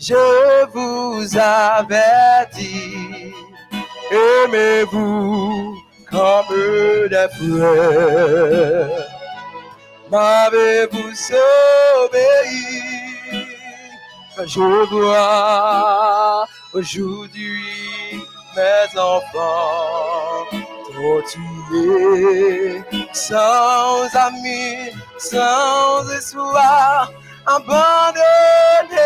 je 0.00 0.64
vous 0.72 1.36
avais 1.36 2.46
dit, 2.54 3.34
aimez-vous 4.10 5.76
comme 6.10 7.08
des 7.10 7.28
frères. 7.36 8.88
M'avez-vous 10.10 11.12
obéi? 12.06 12.82
Je 14.46 14.60
vois 14.90 16.46
aujourd'hui 16.72 18.22
mes 18.56 18.98
enfants 18.98 20.67
torturés, 20.98 22.82
sans 23.12 24.08
amis, 24.14 24.90
sans 25.18 26.08
espoir, 26.10 27.12
abandonnés 27.46 28.98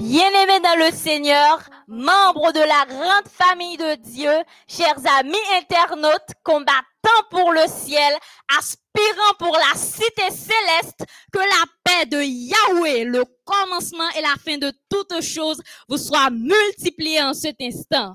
Bien-aimés 0.00 0.60
dans 0.60 0.78
le 0.78 0.90
Seigneur, 0.92 1.60
membres 1.86 2.52
de 2.52 2.60
la 2.60 2.86
grande 2.88 3.28
famille 3.28 3.76
de 3.76 3.96
Dieu, 3.96 4.32
chers 4.66 4.96
amis 5.18 5.36
internautes, 5.58 6.30
combattants 6.42 7.28
pour 7.30 7.52
le 7.52 7.66
ciel, 7.66 8.14
aspirant 8.58 9.34
pour 9.38 9.54
la 9.54 9.78
cité 9.78 10.30
céleste, 10.30 11.04
que 11.30 11.38
la 11.38 11.64
paix 11.84 12.06
de 12.06 12.22
Yahweh, 12.22 13.04
le 13.04 13.24
commencement 13.44 14.08
et 14.16 14.22
la 14.22 14.36
fin 14.42 14.56
de 14.56 14.72
toutes 14.88 15.20
choses, 15.20 15.60
vous 15.86 15.98
soit 15.98 16.30
multipliée 16.30 17.22
en 17.22 17.34
cet 17.34 17.60
instant. 17.60 18.14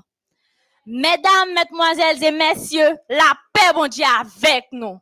Mesdames, 0.86 1.54
mesdemoiselles 1.54 2.24
et 2.24 2.32
messieurs, 2.32 2.96
la 3.08 3.32
paix, 3.52 3.72
bon 3.72 3.86
Dieu, 3.86 4.04
avec 4.04 4.66
nous. 4.72 4.98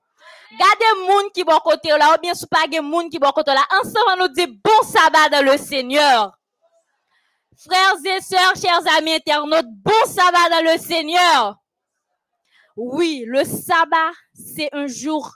Gardez 0.59 1.09
moun 1.09 1.31
qui 1.33 1.45
bon 1.45 1.59
côté 1.65 1.89
là, 1.89 2.15
ou 2.15 2.21
bien 2.21 2.35
sous 2.35 2.47
moun 2.83 3.09
qui 3.09 3.19
bon 3.19 3.31
côté 3.31 3.53
là. 3.55 3.65
Ensemble, 3.81 4.21
nous 4.21 4.29
dit 4.29 4.61
bon 4.63 4.83
sabbat 4.83 5.31
dans 5.31 5.51
le 5.51 5.57
Seigneur. 5.57 6.31
Frères 7.57 7.97
et 8.05 8.21
sœurs, 8.21 8.55
chers 8.61 8.97
amis 8.99 9.13
internautes, 9.13 9.67
bon 9.85 9.93
sabbat 10.07 10.51
dans 10.51 10.73
le 10.73 10.79
Seigneur. 10.79 11.57
Oui, 12.77 13.25
le 13.27 13.45
sabbat, 13.45 14.11
c'est 14.33 14.69
un 14.73 14.89
jour 14.89 15.31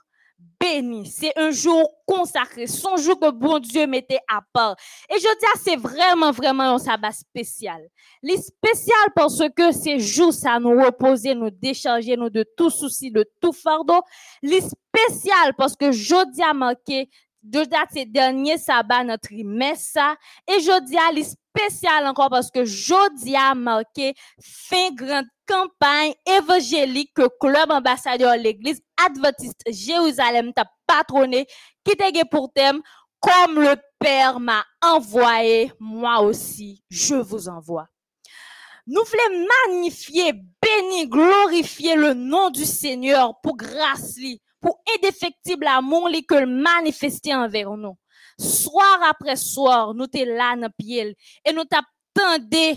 béni, 0.58 1.06
c'est 1.06 1.32
un 1.38 1.52
jour 1.52 1.88
consacré, 2.05 2.66
son 2.66 2.97
jour 2.97 3.20
que 3.20 3.30
bon 3.30 3.60
Dieu 3.60 3.86
mettait 3.86 4.18
à 4.28 4.40
part. 4.52 4.74
Et 5.08 5.20
je 5.20 5.20
dis, 5.20 5.62
c'est 5.62 5.76
vraiment, 5.76 6.32
vraiment 6.32 6.74
un 6.74 6.78
sabbat 6.78 7.12
spécial. 7.12 7.80
Les 8.20 8.38
spécial 8.38 9.08
parce 9.14 9.40
que 9.56 9.70
ces 9.70 10.00
jours, 10.00 10.32
ça 10.32 10.58
nous 10.58 10.70
reposer, 10.70 11.36
nous 11.36 11.50
décharger, 11.50 12.16
nous 12.16 12.30
de 12.30 12.44
tout 12.56 12.70
souci, 12.70 13.12
de 13.12 13.24
tout 13.40 13.52
fardeau. 13.52 14.02
Les 14.42 14.62
spécial 14.62 15.55
parce 15.56 15.76
que 15.76 15.92
jeudi 15.92 16.42
a 16.42 16.52
marqué 16.52 17.08
de 17.44 17.62
date 17.62 17.90
ces 17.92 18.05
derniers 18.05 18.58
sabbats 18.58 19.05
notre 19.05 19.28
trimestre 19.28 20.00
et 20.48 20.60
jeudi 20.60 20.97
a 20.97 21.12
les 21.12 21.24
spécial 21.59 22.07
encore 22.07 22.31
parce 22.31 22.51
que 22.51 22.65
jeudi 22.65 23.37
a 23.37 23.55
marqué 23.55 24.15
fin 24.41 24.91
grande 24.93 25.27
campagne 25.47 26.15
évangélique 26.27 27.12
que 27.15 27.28
club 27.41 27.70
ambassadeur 27.70 28.37
l'église 28.37 28.81
adventiste 29.05 29.62
Jérusalem 29.67 30.53
t'a 30.53 30.65
patronné 30.87 31.47
qui 31.85 31.97
t'a 31.97 32.07
pour 32.31 32.53
thème 32.53 32.81
comme 33.20 33.61
le 33.61 33.75
Père 33.99 34.39
m'a 34.39 34.65
envoyé, 34.81 35.73
moi 35.81 36.20
aussi 36.20 36.85
je 36.89 37.17
vous 37.17 37.49
envoie. 37.49 37.89
Nous 38.87 39.03
voulons 39.05 39.47
magnifier, 39.67 40.33
bénir, 40.33 41.09
glorifier 41.09 41.97
le 41.97 42.15
nom 42.15 42.51
du 42.51 42.65
Seigneur 42.65 43.35
pour 43.43 43.57
grâce 43.57 44.17
pour 44.61 44.81
indéfectible 44.97 45.67
amour 45.67 46.09
que 46.28 46.35
le 46.37 46.47
manifester 46.47 47.35
envers 47.35 47.70
nous. 47.77 47.97
Soir 48.39 49.00
après 49.08 49.36
soir, 49.36 49.94
nous 49.94 50.07
t'es 50.07 50.25
là 50.25 50.55
et 51.44 51.52
nous 51.52 51.65
t'attendons 51.65 51.89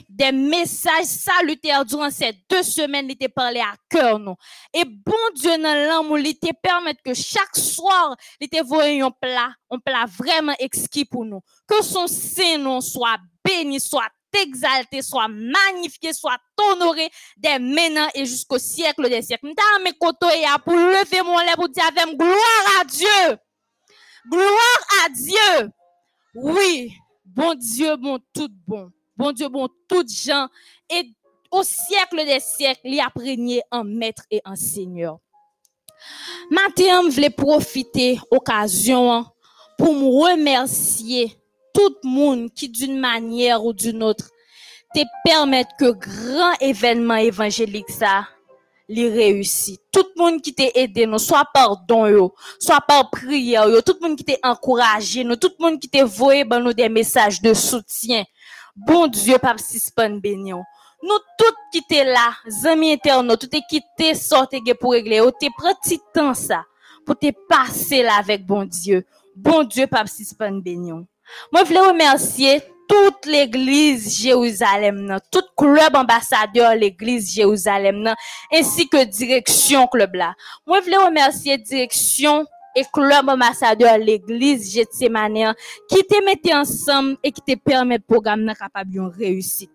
des 0.09 0.31
messages 0.31 1.05
salutaires 1.05 1.85
durant 1.85 2.09
ces 2.09 2.33
deux 2.49 2.63
semaines, 2.63 3.07
il 3.09 3.17
t'a 3.17 3.29
parlé 3.29 3.59
à 3.59 3.73
cœur 3.89 4.19
nous. 4.19 4.35
Et 4.73 4.83
bon 4.85 5.13
Dieu 5.35 5.57
dans 5.57 5.87
l'amour, 5.87 6.19
il 6.19 6.37
te 6.37 6.51
permet 6.61 6.95
que 7.03 7.13
chaque 7.13 7.55
soir, 7.55 8.15
il 8.39 8.49
te 8.49 8.57
un 8.57 9.11
plat, 9.11 9.51
un 9.69 9.79
plat 9.79 10.05
vraiment 10.05 10.55
exquis 10.59 11.05
pour 11.05 11.25
nous. 11.25 11.41
Que 11.67 11.83
son 11.83 12.07
Seigneur 12.07 12.81
soit 12.83 13.17
béni, 13.43 13.79
soit 13.79 14.09
exalté, 14.33 15.01
soit 15.01 15.27
magnifié, 15.27 16.13
soit 16.13 16.37
honoré 16.57 17.09
dès 17.37 17.59
maintenant 17.59 18.07
et 18.13 18.25
jusqu'au 18.25 18.59
siècle 18.59 19.09
des 19.09 19.21
siècles. 19.21 19.47
Mes 19.83 19.93
côtés 19.93 20.45
pour 20.63 20.73
lever 20.73 21.21
mon 21.23 21.37
lèvre 21.39 21.55
pour 21.55 21.69
dire 21.69 21.91
gloire 22.15 22.81
à 22.81 22.85
Dieu. 22.85 23.37
Gloire 24.29 25.05
à 25.05 25.09
Dieu. 25.09 25.71
Oui, 26.35 26.93
bon 27.25 27.55
Dieu, 27.55 27.95
bon 27.97 28.19
tout 28.33 28.49
bon. 28.67 28.91
Bon 29.17 29.31
Dieu, 29.31 29.49
bon 29.49 29.67
tout 29.87 30.05
gens. 30.07 30.47
Et 30.89 31.13
au 31.51 31.63
siècle 31.63 32.25
des 32.25 32.39
siècles, 32.39 32.81
il 32.85 32.99
a 32.99 33.11
régné 33.15 33.61
en 33.71 33.83
maître 33.83 34.23
et 34.31 34.41
en 34.45 34.55
seigneur. 34.55 35.19
Maintenant, 36.49 37.03
je 37.05 37.15
voulais 37.15 37.29
profiter 37.29 38.19
occasion 38.31 39.25
pour 39.77 39.93
me 39.93 40.05
remercier 40.05 41.35
tout 41.73 41.95
le 42.03 42.09
monde 42.09 42.53
qui, 42.53 42.69
d'une 42.69 42.99
manière 42.99 43.63
ou 43.63 43.73
d'une 43.73 44.03
autre, 44.03 44.29
te 44.93 45.01
permettre 45.23 45.71
que 45.77 45.91
grand 45.91 46.53
événement 46.59 47.15
évangélique 47.15 47.89
ça, 47.89 48.27
les 48.91 49.09
réussit. 49.09 49.81
Tout 49.91 50.05
le 50.15 50.21
monde 50.21 50.41
qui 50.41 50.53
t'a 50.53 50.65
aidé 50.75 51.05
nous, 51.05 51.17
soit 51.17 51.45
par 51.53 51.77
don 51.87 52.31
soit 52.59 52.81
par 52.81 53.09
prière 53.09 53.65
tout 53.85 53.95
le 53.99 54.07
monde 54.07 54.17
qui 54.17 54.23
t'a 54.23 54.37
encouragé 54.43 55.23
nous, 55.23 55.35
tout 55.35 55.51
le 55.59 55.63
monde 55.63 55.79
qui 55.79 55.89
t'a 55.89 56.03
voué 56.03 56.43
ben 56.43 56.59
nous 56.59 56.73
des 56.73 56.89
messages 56.89 57.41
de 57.41 57.53
soutien. 57.53 58.23
Bon 58.75 59.07
Dieu, 59.07 59.37
Pape 59.37 59.59
Sispan 59.59 60.19
béni. 60.19 60.51
Nous 60.51 61.19
tous 61.37 61.55
qui 61.71 61.81
t'es 61.87 62.03
là, 62.03 62.33
amis 62.65 62.93
internautes, 62.93 63.49
tout 63.49 63.59
qui 63.69 63.81
t'es 63.97 64.13
sorti 64.13 64.61
pour 64.79 64.91
régler, 64.91 65.21
ou 65.21 65.31
t'es 65.31 65.49
pris 65.57 65.99
temps 66.13 66.33
ça, 66.33 66.63
pour 67.05 67.17
te 67.17 67.31
passer 67.49 68.03
là 68.03 68.15
avec 68.19 68.45
bon 68.45 68.65
Dieu. 68.65 69.05
Bon 69.35 69.63
Dieu, 69.63 69.87
Pape 69.87 70.09
Sispan 70.09 70.61
béni. 70.61 70.91
Moi, 70.91 71.63
je 71.63 71.65
voulais 71.65 71.79
remercier 71.79 72.61
toute 72.91 73.25
l'église 73.25 74.21
Jérusalem, 74.21 75.17
tout 75.31 75.45
club 75.57 75.95
ambassadeur 75.95 76.75
l'église 76.75 77.33
Jérusalem, 77.33 78.13
ainsi 78.53 78.89
que 78.89 79.05
direction 79.05 79.87
club 79.87 80.15
là. 80.15 80.33
Moi, 80.67 80.79
je 80.79 80.85
voulais 80.85 80.97
remercier 80.97 81.57
direction 81.57 82.45
et 82.75 82.83
club 82.91 83.29
ambassadeur 83.29 83.97
l'église 83.97 84.73
Gethsemane 84.73 85.53
qui 85.89 86.03
te 86.03 86.23
mettait 86.23 86.53
ensemble 86.53 87.17
et 87.23 87.31
qui 87.31 87.41
te 87.41 87.59
permet 87.59 87.99
de 87.99 88.03
programme 88.03 88.51
capable 88.57 88.91
de 88.91 88.99
réussir 88.99 89.67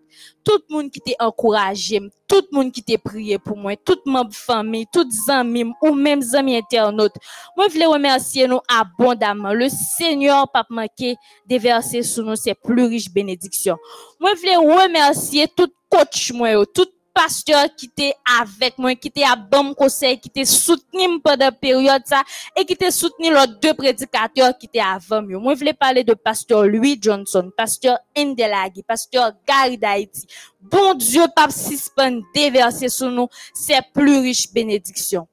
tout 0.43 0.59
le 0.69 0.75
monde 0.75 0.91
qui 0.91 1.01
t'a 1.01 1.25
encouragé, 1.25 1.99
tout 2.27 2.41
le 2.51 2.57
monde 2.57 2.71
qui 2.71 2.83
t'a 2.83 2.97
prié 2.97 3.37
pour 3.37 3.57
moi, 3.57 3.75
toute 3.75 4.05
ma 4.05 4.23
famille, 4.31 4.85
toutes 4.91 5.11
amis 5.27 5.65
ou 5.81 5.93
même 5.93 6.21
amis 6.33 6.55
internautes. 6.55 7.15
Moi, 7.55 7.67
je 7.67 7.73
voulais 7.73 7.85
remercier 7.85 8.47
nous 8.47 8.59
abondamment. 8.67 9.53
Le 9.53 9.67
Seigneur 9.69 10.49
pas 10.51 10.65
manqué 10.69 11.15
déverser 11.45 12.03
sur 12.03 12.23
nous 12.23 12.35
ses 12.35 12.55
plus 12.55 12.85
riches 12.85 13.11
bénédictions. 13.11 13.77
Moi, 14.19 14.31
je 14.35 14.39
voulais 14.39 14.55
remercier 14.55 15.47
tout 15.55 15.71
coach 15.89 16.31
moi, 16.33 16.65
tout 16.73 16.87
pasteur 17.17 17.65
qui 17.75 17.87
était 17.87 18.13
avec 18.39 18.77
moi, 18.77 18.93
qui 18.93 19.07
était 19.07 19.23
à 19.23 19.35
bon 19.35 19.73
conseil, 19.73 20.19
qui 20.19 20.29
était 20.29 20.45
soutenu 20.45 21.19
pendant 21.23 21.45
la 21.45 21.51
période 21.51 22.03
ça, 22.05 22.21
et 22.55 22.63
qui 22.63 22.73
était 22.73 22.91
soutenu 22.91 23.33
les 23.33 23.45
deux 23.59 23.73
prédicateurs 23.73 24.55
qui 24.55 24.67
étaient 24.67 24.79
avant 24.79 25.23
moi. 25.23 25.39
Moi, 25.39 25.53
je 25.55 25.59
voulais 25.59 25.73
parler 25.73 26.03
de 26.03 26.13
pasteur 26.13 26.67
Louis 26.67 26.99
Johnson, 27.01 27.49
pasteur 27.57 27.97
Indelagi, 28.15 28.83
pasteur 28.83 29.31
Gary 29.47 29.79
d'Haïti. 29.79 30.27
Bon 30.61 30.93
Dieu, 30.93 31.23
pape 31.35 31.51
Sispan 31.51 32.21
déverser 32.35 32.89
sur 32.89 33.09
nous 33.09 33.27
ses 33.51 33.79
plus 33.93 34.19
riches 34.19 34.53
bénédictions. 34.53 35.27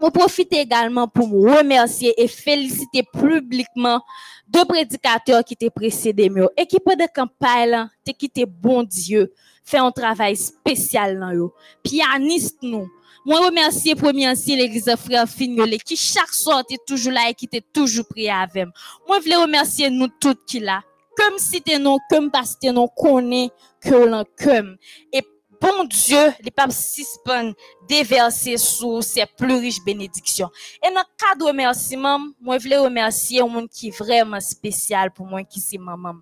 Je 0.00 0.08
profite 0.08 0.52
également 0.52 1.08
pour 1.08 1.28
me 1.28 1.58
remercier 1.58 2.14
et 2.20 2.28
féliciter 2.28 3.02
publiquement 3.12 4.00
deux 4.48 4.64
prédicateurs 4.64 5.44
qui 5.44 5.54
étaient 5.54 5.70
précédés 5.70 6.30
et 6.56 6.66
qui 6.66 6.78
pendant 6.78 7.06
campagne, 7.12 7.88
qui 8.04 8.14
quitté 8.14 8.46
bon 8.46 8.84
Dieu 8.84 9.32
fait 9.64 9.78
un 9.78 9.90
travail 9.90 10.36
spécial 10.36 11.18
dans 11.18 11.34
eux. 11.34 11.50
Pianiste 11.82 12.58
nous. 12.62 12.88
Moi 13.24 13.38
remercier 13.38 13.94
premier 13.94 14.28
ancien 14.28 14.56
l'église 14.56 14.92
frère 14.96 15.28
Fignolé 15.28 15.78
qui 15.78 15.96
chaque 15.96 16.34
soir 16.34 16.60
était 16.60 16.82
toujours 16.84 17.12
là 17.12 17.28
et 17.30 17.34
qui 17.34 17.44
était 17.44 17.60
toujours 17.60 18.06
prié 18.08 18.30
avec 18.30 18.66
moi. 19.06 19.18
je 19.18 19.22
voulais 19.22 19.36
remercier 19.36 19.90
nous 19.90 20.08
toutes 20.20 20.44
qui 20.44 20.58
là. 20.58 20.82
Comme 21.16 21.38
si 21.38 21.60
t'es 21.60 21.78
non, 21.78 21.98
comme 22.10 22.30
parce 22.30 22.56
que 22.56 22.70
nous 22.70 22.88
connaît 22.88 23.50
que 23.80 23.94
l'on 23.94 24.24
comme. 24.42 24.76
Et 25.12 25.22
bon 25.60 25.84
Dieu, 25.84 26.32
les 26.42 26.50
papes 26.50 26.72
suspendent 26.72 27.54
déverser 27.86 28.56
sous 28.56 29.02
ses 29.02 29.26
plus 29.26 29.54
riches 29.54 29.84
bénédictions. 29.84 30.50
Et 30.82 30.92
dans 30.92 31.00
le 31.00 31.16
cadre 31.16 31.40
de 31.40 31.44
remerciement, 31.44 32.18
moi, 32.40 32.58
je 32.58 32.64
voulais 32.64 32.78
remercier 32.78 33.40
un 33.42 33.46
monde 33.46 33.68
qui 33.68 33.88
est 33.88 33.96
vraiment 33.96 34.40
spécial 34.40 35.12
pour 35.12 35.26
moi, 35.26 35.44
qui 35.44 35.60
c'est 35.60 35.78
maman. 35.78 36.14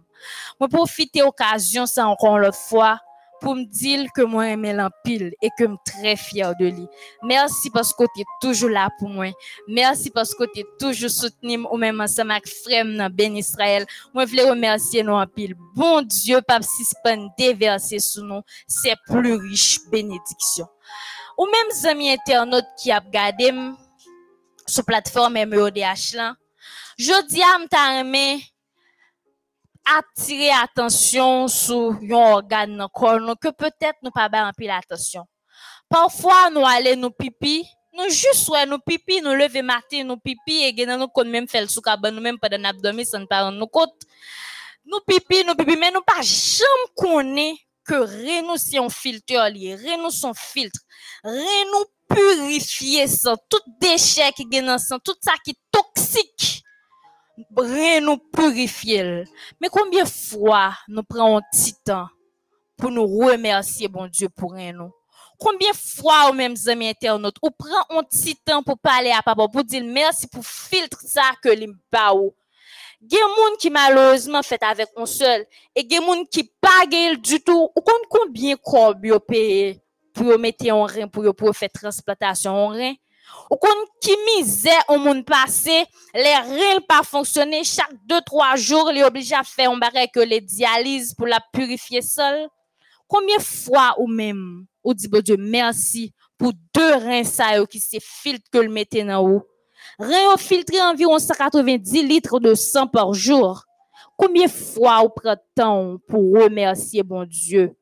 Moi, 0.59 0.69
profiter 0.69 1.23
occasion, 1.23 1.87
ça 1.87 2.07
encore 2.07 2.37
une 2.39 2.53
fois, 2.53 2.99
pour 3.41 3.55
me 3.55 3.65
dire 3.65 4.09
que 4.15 4.23
moi 4.23 4.49
aime 4.49 4.71
l'empile 4.77 5.33
et 5.43 5.49
que 5.59 5.65
je 5.65 5.69
suis 5.69 6.01
très 6.01 6.17
fier 6.17 6.55
de 6.59 6.67
lui. 6.67 6.87
Merci 7.23 7.71
parce 7.71 7.93
que 7.93 8.05
tu 8.15 8.21
es 8.21 8.25
toujours 8.41 8.71
là 8.71 8.89
pour 8.99 9.09
moi. 9.09 9.27
Merci 9.69 10.11
parce 10.11 10.35
que 10.35 10.45
tu 10.53 10.61
es 10.61 10.67
toujours 10.79 11.11
soutenu 11.11 11.59
ou 11.71 11.77
même 11.77 12.01
ensemble 12.01 12.33
avec 12.33 12.47
dans 12.97 13.11
Ben 13.11 13.37
Israël. 13.37 13.87
Moi 14.15 14.25
je 14.27 14.31
voulais 14.31 14.51
remercier 14.51 15.03
nous 15.03 15.13
en 15.13 15.27
pile. 15.27 15.55
Bon 15.75 16.03
Dieu, 16.03 16.41
Pape 16.47 16.65
Sispan 16.65 17.29
déverser 17.39 17.99
sur 17.99 18.23
nous 18.25 18.43
ses 18.67 18.95
plus 19.07 19.35
riches 19.35 19.81
bénédictions. 19.91 20.69
Ou 21.39 21.47
même 21.47 21.91
amis 21.91 22.11
internautes 22.11 22.67
qui 22.77 22.91
a 22.91 22.99
regardé 22.99 23.53
sur 24.67 24.85
plateforme 24.85 25.35
MEODH. 25.45 26.17
Je 26.99 27.27
dis 27.29 27.43
à 27.43 27.57
attirer 29.99 30.51
attention 30.51 31.49
sur 31.49 31.93
un 31.93 32.11
organe 32.13 32.77
dans 32.77 32.89
que 32.89 33.49
peut-être 33.49 33.99
nous 34.03 34.11
pas 34.11 34.29
bien 34.29 34.51
pile 34.57 34.71
attention. 34.71 35.25
Parfois 35.89 36.51
nous 36.51 36.65
allons 36.65 36.97
nous 36.97 37.11
pipi, 37.11 37.67
nous 37.93 38.09
juste 38.09 38.51
nous 38.69 38.79
pipi 38.79 39.21
nous 39.21 39.35
lever 39.35 39.63
matin 39.63 40.05
nous 40.05 40.17
pipi 40.17 40.63
et 40.63 40.87
nous 40.87 41.09
kon 41.09 41.25
même 41.25 41.47
le 41.53 41.67
soukaban 41.67 42.13
nous 42.13 42.21
même 42.21 42.39
pas 42.39 42.49
dans 42.49 42.65
abdomen 42.65 43.05
sans 43.05 43.51
nous 43.51 43.67
compte 43.67 44.03
nous 44.85 45.01
pipi 45.07 45.45
nous 45.45 45.55
pipi 45.55 45.77
mais 45.77 45.91
nous 45.91 46.03
pas 46.03 46.23
jamais 46.23 46.95
connaît 46.97 47.57
que 47.85 47.95
renou 47.95 48.57
c'est 48.57 48.79
un 48.79 48.89
filtre 48.89 49.49
lié 49.51 49.75
renou 49.75 50.11
son 50.11 50.33
filtre 50.35 50.79
renou 51.25 51.85
purifier 52.09 53.07
tout 53.49 53.63
déchet 53.81 54.33
qui 54.33 54.47
dans 54.47 54.79
sang 54.79 54.99
tout 55.01 55.17
ça 55.21 55.33
qui 55.45 55.57
toxique 55.73 56.50
renou 57.57 58.19
purifier 58.33 59.25
mais 59.61 59.69
combien 59.69 60.05
de 60.05 60.09
fois 60.09 60.75
nous 60.89 61.03
prenons 61.03 61.39
un 61.39 61.43
petit 61.51 61.75
temps 61.85 62.09
pour 62.77 62.91
nous 62.91 63.07
remercier 63.07 63.89
bon 63.89 64.07
Dieu 64.07 64.29
pour 64.29 64.55
nous? 64.55 64.93
Combien 65.39 65.71
de 65.71 65.77
fois, 65.77 66.29
aux 66.29 66.35
mêmes 66.35 66.55
amis 66.67 66.91
internautes, 66.91 67.37
un 67.89 68.03
petit 68.03 68.37
temps 68.37 68.63
pour 68.63 68.79
parler 68.79 69.11
à 69.11 69.23
papa, 69.23 69.49
pour 69.49 69.65
dire 69.65 69.83
merci 69.83 70.27
pour 70.27 70.45
filtre 70.45 71.01
ça 71.01 71.33
que 71.43 71.49
l'impa 71.49 72.13
ou? 72.15 72.35
Gen 73.01 73.21
moun 73.35 73.57
qui 73.59 73.71
malheureusement 73.71 74.43
fait 74.43 74.63
avec 74.63 74.91
un 74.95 75.07
seul, 75.07 75.47
et 75.75 75.89
gen 75.89 76.05
moun 76.05 76.27
qui 76.27 76.45
pas 76.61 76.85
gagne 76.87 77.17
du 77.17 77.41
tout, 77.43 77.71
ou 77.75 77.81
combien 78.11 78.55
cob 78.57 79.03
yo 79.03 79.19
paye 79.19 79.81
pour 80.13 80.39
mettre 80.39 80.71
un 80.71 80.85
rein, 80.85 81.09
pour 81.09 81.57
faire 81.57 81.71
transplantation 81.73 82.53
en 82.53 82.69
rein? 82.69 82.93
Ou 83.51 83.57
compte 83.57 83.89
qui 84.01 84.15
misère 84.37 84.83
au 84.89 84.99
monde 84.99 85.25
passé, 85.25 85.85
les 86.15 86.37
reins 86.37 86.81
pas 86.89 87.03
fonctionner, 87.03 87.65
chaque 87.65 87.93
2-3 88.09 88.57
jours, 88.57 88.91
les 88.93 89.03
obligé 89.03 89.35
à 89.35 89.43
faire 89.43 89.71
un 89.71 89.77
barré 89.77 90.09
que 90.13 90.21
les 90.21 90.41
dialyses 90.41 91.15
pour 91.15 91.27
la 91.27 91.41
purifier 91.53 92.01
seul. 92.01 92.49
Combien 93.09 93.39
de 93.39 93.43
fois 93.43 93.97
ou 93.99 94.07
même, 94.07 94.67
ou 94.85 94.95
dit 94.95 95.09
bon 95.09 95.21
Dieu 95.21 95.37
merci 95.37 96.15
pour 96.39 96.53
deux 96.73 96.95
reins 96.95 97.25
ça 97.25 97.65
qui 97.67 97.81
se 97.81 97.97
filtre 98.01 98.49
que 98.53 98.59
le 98.59 98.69
mettez 98.69 99.03
dans 99.03 99.21
haut. 99.21 99.43
Rein 99.99 100.37
filtré 100.39 100.81
environ 100.81 101.19
190 101.19 102.03
litres 102.05 102.39
de 102.39 102.55
sang 102.55 102.87
par 102.87 103.13
jour. 103.13 103.65
Combien 104.17 104.47
de 104.47 104.51
fois 104.51 105.05
ou 105.05 105.09
prend 105.09 105.99
pour 106.09 106.41
remercier 106.41 107.03
bon 107.03 107.25
Dieu? 107.25 107.75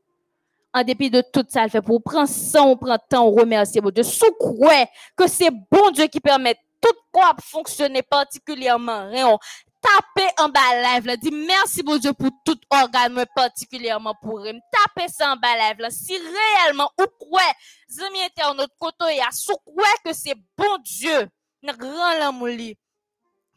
En 0.75 0.83
dépit 0.85 1.11
de 1.11 1.23
tout 1.33 1.45
ça, 1.49 1.65
le 1.65 1.71
fait 1.71 1.83
pour 1.83 2.03
prendre 2.03 2.29
sang, 2.29 2.71
on 2.71 2.77
prend 2.77 2.99
temps 2.99 3.31
remercier 3.31 3.81
bon 3.81 3.91
Dieu. 3.91 4.03
Sous 4.03 4.33
quoi 4.33 4.87
que 5.17 5.27
c'est 5.27 5.51
bon 5.71 5.91
Dieu 5.91 6.07
qui 6.07 6.21
permet 6.21 6.55
tout 6.81 6.97
quoi 7.11 7.35
fonctionner 7.43 8.03
particulièrement 8.03 9.09
rien 9.09 9.37
tapez 9.81 10.29
en 10.39 10.49
bas 10.49 10.95
live 10.95 11.07
là, 11.07 11.17
dit 11.17 11.31
merci 11.31 11.83
bon 11.83 11.99
Dieu 11.99 12.13
pour 12.13 12.31
tout 12.45 12.59
organe, 12.71 13.25
particulièrement 13.35 14.15
pour 14.21 14.45
him. 14.47 14.61
Tapez 14.73 15.09
ça 15.09 15.33
en 15.33 15.37
bas 15.37 15.57
live. 15.57 15.87
Si 15.91 16.17
réellement 16.17 16.91
ou 16.99 17.05
quoi, 17.19 17.43
zami 17.89 18.23
internaute 18.23 18.73
koto 18.79 19.09
ya, 19.09 19.31
sou 19.33 19.57
quoi 19.65 19.89
que 20.05 20.13
c'est 20.13 20.35
bon 20.57 20.79
Dieu, 20.83 21.29
grand 21.63 22.19
l'amour 22.19 22.49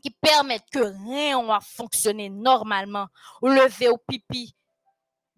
qui 0.02 0.10
permet 0.10 0.60
que 0.72 0.80
rien 0.80 1.44
va 1.44 1.60
fonctionner 1.60 2.30
normalement, 2.30 3.08
ou 3.42 3.48
lever 3.48 3.90
au 3.90 3.98
pipi, 3.98 4.56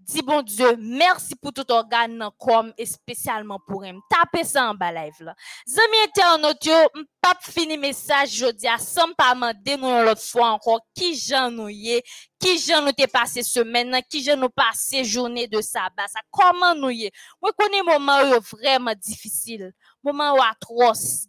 Dis 0.06 0.22
bon 0.22 0.42
Dieu, 0.42 0.76
merci 0.78 1.34
pour 1.36 1.54
tout 1.54 1.72
organe 1.72 2.28
comme 2.38 2.74
et 2.78 2.86
spécialement 2.86 3.58
pour 3.66 3.86
him. 3.86 4.02
Tapez 4.10 4.44
ça 4.44 4.70
en 4.70 4.74
bas 4.74 4.92
live 4.92 5.16
là. 5.22 5.34
Zami 5.66 5.98
internaute 6.06 6.66
yo, 6.66 6.76
m'pap 6.94 7.42
fini 7.42 7.78
message 7.78 8.36
jodi 8.36 8.68
a 8.68 8.78
sans 8.78 9.14
pas 9.14 9.34
demander 9.34 9.78
nous 9.78 10.04
l'autre 10.04 10.22
fois 10.22 10.50
encore 10.50 10.82
qui 10.94 11.16
j'en 11.16 11.50
nous 11.50 11.70
qui 11.70 12.60
j'en 12.60 12.82
nous 12.82 12.92
t'es 12.92 13.08
passé 13.08 13.44
semaine, 13.44 13.98
qui 14.10 14.22
j'en 14.22 14.36
nous 14.36 14.50
passé 14.50 15.06
journée 15.06 15.48
de 15.48 15.62
sabbat, 15.62 16.08
ça 16.10 16.20
comment 16.30 16.76
nous 16.76 16.90
yé. 16.90 17.12
Moi 17.42 17.52
connais 17.58 17.82
moment 17.82 18.40
vraiment 18.52 18.94
difficile, 19.02 19.72
moment 20.04 20.36
atroce. 20.42 21.28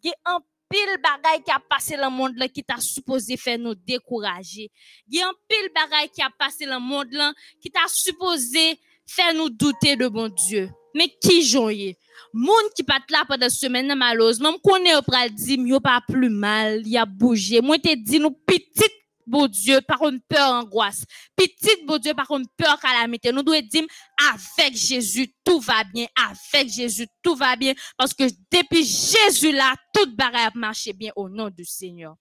Pile 0.74 0.98
bagay 1.00 1.42
qui 1.44 1.52
a 1.52 1.60
passé 1.60 1.96
dans 1.96 2.10
le 2.10 2.16
monde 2.16 2.48
qui 2.52 2.64
t'a 2.64 2.80
supposé 2.80 3.36
faire 3.36 3.58
nous 3.58 3.74
décourager. 3.74 4.70
Il 5.08 5.18
y 5.18 5.22
a 5.22 5.28
un 5.28 5.32
pile 5.48 5.70
bagay 5.72 6.08
qui 6.08 6.20
a 6.20 6.30
passé 6.36 6.66
dans 6.66 6.80
le 6.80 6.84
monde 6.84 7.34
qui 7.60 7.70
t'a 7.70 7.86
supposé 7.86 8.78
faire 9.06 9.34
nous 9.34 9.50
douter 9.50 9.94
de 9.94 10.08
bon 10.08 10.28
Dieu. 10.28 10.68
Mais 10.94 11.08
qui 11.22 11.42
joye? 11.42 11.94
Moun 12.32 12.64
qui 12.74 12.82
pat 12.82 13.02
là 13.10 13.24
pendant 13.28 13.50
semaine 13.50 13.94
malheureusement, 13.96 14.52
me 14.52 14.58
connaît 14.58 15.00
pral 15.06 15.30
di 15.30 15.56
yo 15.56 15.78
pas 15.78 16.00
plus 16.06 16.30
mal, 16.30 16.82
il 16.84 16.96
a 16.96 17.06
bougé. 17.06 17.60
Moi 17.60 17.78
te 17.78 17.94
dit 17.94 18.18
nous 18.18 18.32
petite 18.32 19.03
bon 19.26 19.46
Dieu, 19.46 19.80
par 19.86 20.02
une 20.08 20.20
peur, 20.20 20.52
angoisse. 20.52 21.04
Petite, 21.36 21.86
bon 21.86 21.98
Dieu, 21.98 22.14
par 22.14 22.30
une 22.30 22.46
peur, 22.56 22.78
calamité. 22.80 23.32
Nous 23.32 23.42
devons 23.42 23.60
dire, 23.60 23.84
avec 24.18 24.76
Jésus, 24.76 25.32
tout 25.44 25.60
va 25.60 25.84
bien. 25.84 26.06
Avec 26.16 26.70
Jésus, 26.70 27.06
tout 27.22 27.34
va 27.34 27.56
bien. 27.56 27.74
Parce 27.96 28.14
que 28.14 28.24
depuis 28.50 28.84
Jésus 28.84 29.52
là, 29.52 29.74
toute 29.92 30.16
barrière 30.16 30.52
marche 30.54 30.88
bien 30.94 31.12
au 31.16 31.28
nom 31.28 31.50
du 31.50 31.64
Seigneur. 31.64 32.16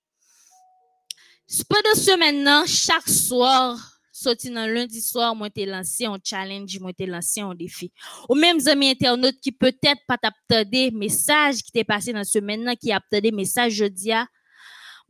Pendant 1.69 1.95
ce 1.95 2.17
maintenant, 2.17 2.63
chaque 2.65 3.07
soir, 3.07 3.77
sorti 4.11 4.49
dans 4.49 4.65
lundi 4.65 5.01
soir, 5.01 5.35
moi 5.35 5.49
t'ai 5.49 5.65
lancé 5.65 6.05
un 6.05 6.17
challenge, 6.23 6.79
moi 6.79 6.93
t'ai 6.93 7.05
lancé 7.05 7.41
un 7.41 7.53
défi. 7.53 7.91
Ou 8.29 8.35
même 8.35 8.57
amis 8.67 8.91
internautes 8.91 9.39
qui 9.41 9.51
peut-être 9.51 10.01
pas 10.07 10.17
t'attendé 10.17 10.91
message 10.91 11.57
qui 11.57 11.71
t'est 11.71 11.83
passé 11.83 12.13
dans 12.13 12.23
ce 12.23 12.39
maintenant, 12.39 12.73
qui 12.75 12.91
a 12.91 13.01
des 13.11 13.31
message 13.31 13.73
jeudi 13.73 14.11
à, 14.11 14.27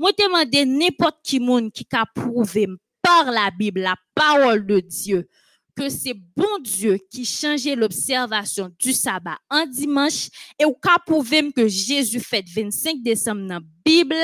moi, 0.03 0.11
te 0.11 0.21
demande 0.21 0.77
n'importe 0.77 1.19
qui 1.23 1.39
monde 1.39 1.71
qui 1.71 1.87
a 1.93 2.05
prouvé 2.05 2.67
par 3.01 3.31
la 3.31 3.49
Bible, 3.57 3.79
la 3.79 3.95
parole 4.13 4.65
de 4.65 4.81
Dieu, 4.81 5.29
que 5.77 5.87
c'est 5.87 6.13
bon 6.35 6.59
Dieu 6.61 6.97
qui 7.09 7.23
changeait 7.23 7.75
l'observation 7.75 8.69
du 8.77 8.91
sabbat 8.91 9.37
en 9.49 9.65
dimanche 9.65 10.27
et 10.59 10.65
ou 10.65 10.73
qu'a 10.73 10.97
prouvé 11.05 11.49
que 11.53 11.69
Jésus 11.69 12.19
fait 12.19 12.43
25 12.53 13.01
décembre 13.01 13.47
dans 13.47 13.53
la 13.55 13.61
Bible 13.85 14.15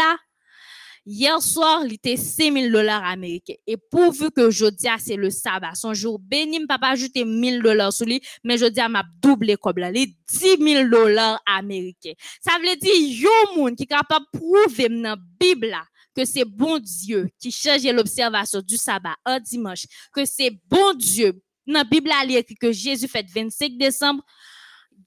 Hier 1.06 1.42
soir, 1.42 1.84
il 1.86 1.94
était 1.94 2.18
5 2.18 2.53
000 2.53 2.72
dollars 2.72 3.03
américains. 3.03 3.56
Et 3.66 3.78
pourvu 3.78 4.32
que 4.32 4.52
je 4.52 4.66
dis, 4.66 4.88
c'est 5.00 5.16
le 5.16 5.30
sabbat, 5.30 5.76
son 5.76 5.94
jour 5.94 6.19
béni, 6.19 6.66
papa 6.66 6.90
ajouté 6.90 7.26
1000 7.26 7.61
dollars 7.61 7.94
sur 7.94 8.06
lui, 8.06 8.22
mais 8.44 8.58
je 8.58 8.66
dis, 8.66 8.82
m'a 8.90 9.03
doublé 9.22 9.56
comme 9.56 9.78
là, 9.78 9.92
les 9.92 10.08
10 10.08 10.58
000 10.60 10.90
dollars 10.90 11.42
américains. 11.45 12.14
Ça 12.42 12.53
veut 12.60 12.76
dire, 12.76 12.94
yo 12.95 13.30
moun 13.56 13.76
qui 13.76 13.88
capable 13.88 14.26
de 14.34 14.40
prouver 14.40 14.90
dans 14.90 15.02
la 15.02 15.18
Bible 15.40 15.68
là, 15.68 15.84
que 16.16 16.26
c'est 16.26 16.45
bon 16.45 16.80
Dieu 16.80 17.30
qui 17.40 17.52
change 17.52 17.86
l'observation 17.86 18.61
du 18.61 18.78
sabbat 18.78 19.16
un 19.26 19.40
dimanche, 19.40 19.86
que 20.14 20.26
c'est 20.26 20.52
bon 20.69 20.94
Dieu. 20.94 21.42
Dans 21.66 21.74
la 21.76 21.84
Bible, 21.84 22.10
il 22.26 22.36
écrit 22.36 22.56
que 22.56 22.72
Jésus 22.72 23.08
fait 23.08 23.26
25 23.34 23.78
décembre 23.78 24.24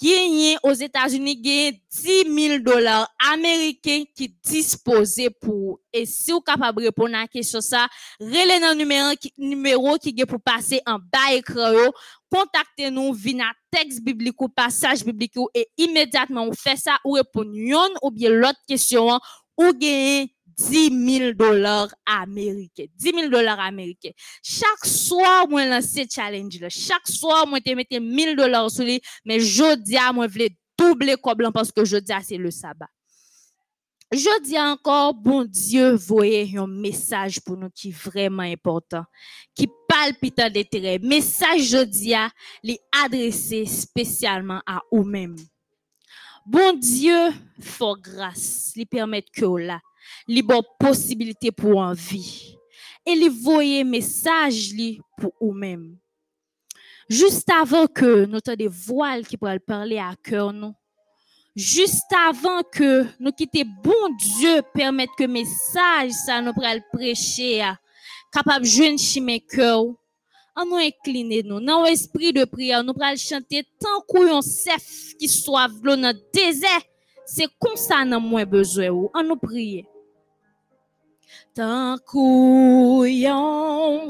gagné 0.01 0.57
aux 0.63 0.73
États-Unis 0.73 1.41
gagné 1.41 1.83
10 1.91 2.49
000 2.49 2.59
dollars 2.61 3.09
américains 3.33 4.05
qui 4.15 4.35
disposaient 4.45 5.31
pour. 5.31 5.81
Et 5.93 6.07
si 6.07 6.33
vous 6.33 6.41
capable 6.41 6.81
de 6.81 6.87
répondre 6.87 7.15
à 7.15 7.23
la 7.23 7.29
question 7.29 7.61
ça 7.61 7.87
dans 8.21 8.77
numéro 8.77 9.13
numéro 9.39 9.97
qui 9.99 10.15
est 10.17 10.27
pour 10.27 10.41
passer 10.41 10.81
en 10.87 10.99
bas 10.99 11.35
écran 11.35 11.73
contactez-nous 12.31 13.13
via 13.13 13.45
texte 13.71 14.03
biblique 14.03 14.41
ou 14.41 14.49
passage 14.49 15.05
biblique 15.05 15.35
et 15.55 15.69
immédiatement 15.77 16.45
on 16.45 16.53
fait 16.53 16.77
ça 16.77 16.97
ou 17.05 17.13
répondre 17.13 17.51
ou 18.03 18.11
bien 18.11 18.31
l'autre 18.31 18.61
question 18.67 19.19
ou 19.59 19.73
gagner 19.73 20.35
10 20.71 21.19
000 21.19 21.33
dollars 21.33 21.89
américains. 22.07 22.87
10 22.97 23.11
000 23.11 23.29
dollars 23.29 23.61
américains. 23.61 24.13
Chaque 24.43 24.85
soir, 24.85 25.49
moi, 25.49 25.65
lance 25.65 25.99
challenge 26.11 26.61
là. 26.61 26.69
Chaque 26.69 27.07
soir, 27.07 27.47
moi, 27.47 27.61
te 27.61 27.71
mette 27.75 27.91
1000 27.91 28.37
dollars 28.37 28.71
sur 28.71 28.85
lui, 28.85 29.01
mais 29.25 29.41
jeudi, 29.41 29.97
moi, 30.15 30.27
je 30.29 30.33
voulais 30.33 30.57
doubler 30.79 31.17
comme 31.23 31.53
parce 31.53 31.73
que 31.73 31.85
jeudi, 31.85 32.13
c'est 32.23 32.37
le 32.37 32.51
sabbat. 32.51 32.89
Je 34.13 34.43
dis 34.43 34.59
encore, 34.59 35.15
bon 35.15 35.47
Dieu, 35.49 35.95
voyez 35.95 36.59
un 36.59 36.67
message 36.67 37.41
pour 37.41 37.57
nous 37.57 37.71
qui 37.71 37.89
est 37.89 37.97
vraiment 37.97 38.43
important, 38.43 39.05
qui 39.55 39.67
palpitant 39.89 40.51
d'intérêt. 40.51 40.99
Message 40.99 41.63
jeudi, 41.63 42.13
les 42.63 42.79
adressé 43.05 43.65
spécialement 43.65 44.61
à 44.67 44.83
vous-même. 44.93 45.37
Bon 46.45 46.77
Dieu, 46.77 47.31
faut 47.59 47.97
grâce, 47.97 48.73
lui 48.77 48.85
permettre 48.85 49.31
que 49.33 49.47
là, 49.47 49.81
li 50.29 50.43
bon 50.43 50.63
possibilité 50.79 51.51
pour 51.51 51.79
en 51.79 51.93
vie. 51.93 52.57
Et 53.05 53.15
li 53.15 53.29
voyer 53.29 53.85
message 53.85 54.73
li 54.73 55.01
pour 55.19 55.33
vous-même. 55.41 55.97
Juste 57.09 57.51
avant 57.51 57.87
que 57.87 58.25
nous 58.25 58.41
des 58.57 58.69
voiles 58.69 59.27
qui 59.27 59.37
pourraient 59.37 59.59
parler 59.59 59.99
à 59.99 60.15
cœur 60.23 60.53
nous, 60.53 60.75
juste 61.55 62.13
avant 62.27 62.63
que 62.63 63.05
nous 63.21 63.33
quitter 63.33 63.65
bon 63.65 63.93
Dieu 64.39 64.63
permettre 64.73 65.15
que 65.17 65.25
message 65.25 66.13
ça 66.25 66.41
nous 66.41 66.53
pourrait 66.53 66.83
prêcher 66.93 67.63
capable 68.33 68.65
joindre 68.65 68.99
chez 68.99 69.21
mes 69.21 69.41
cœurs 69.41 69.85
en 70.55 70.65
nous 70.65 70.77
incliner 70.77 71.43
nous 71.43 71.61
dans 71.61 71.85
esprit 71.85 72.33
de 72.33 72.45
prière 72.45 72.83
nous 72.83 72.95
pourrons 72.95 73.17
chanter 73.17 73.65
tant 73.79 74.01
qu'on 74.09 74.41
chef 74.41 75.15
qui 75.19 75.29
soit 75.29 75.69
dans 75.69 75.97
le 75.97 76.13
désert 76.33 76.83
c'est 77.27 77.49
comme 77.61 77.77
ça 77.77 78.05
nous 78.05 78.21
moins 78.21 78.47
besoin 78.47 78.89
en 79.15 79.23
nous 79.23 79.37
prier 79.37 79.87
Tankou 81.55 83.07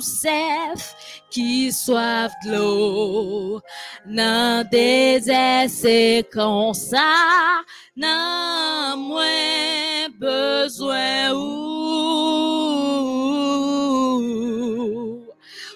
sef 0.00 0.94
qui 1.30 1.72
soif 1.72 2.32
l'eau. 2.46 3.60
Nan 4.06 4.68
désert 4.70 5.68
c'est 5.68 6.24
comme 6.32 6.74
ça 6.74 7.62
nan 7.96 8.98
moins 8.98 10.08
besoin 10.18 11.32
ou 11.32 11.62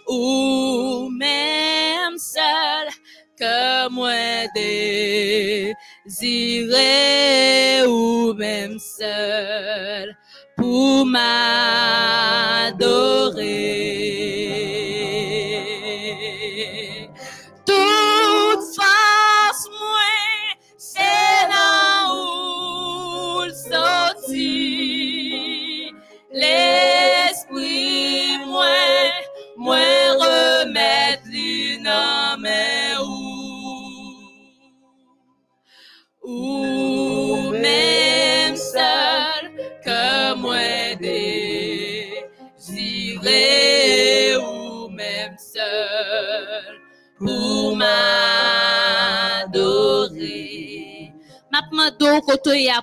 ou 0.09 1.09
même 1.11 2.17
seul 2.17 2.89
que 3.39 3.89
moi 3.91 4.47
désiré 4.55 5.75
ou 7.87 8.33
même 8.35 8.79
seul 8.79 10.17
pour 10.67 11.07
m'adorer. 11.07 11.27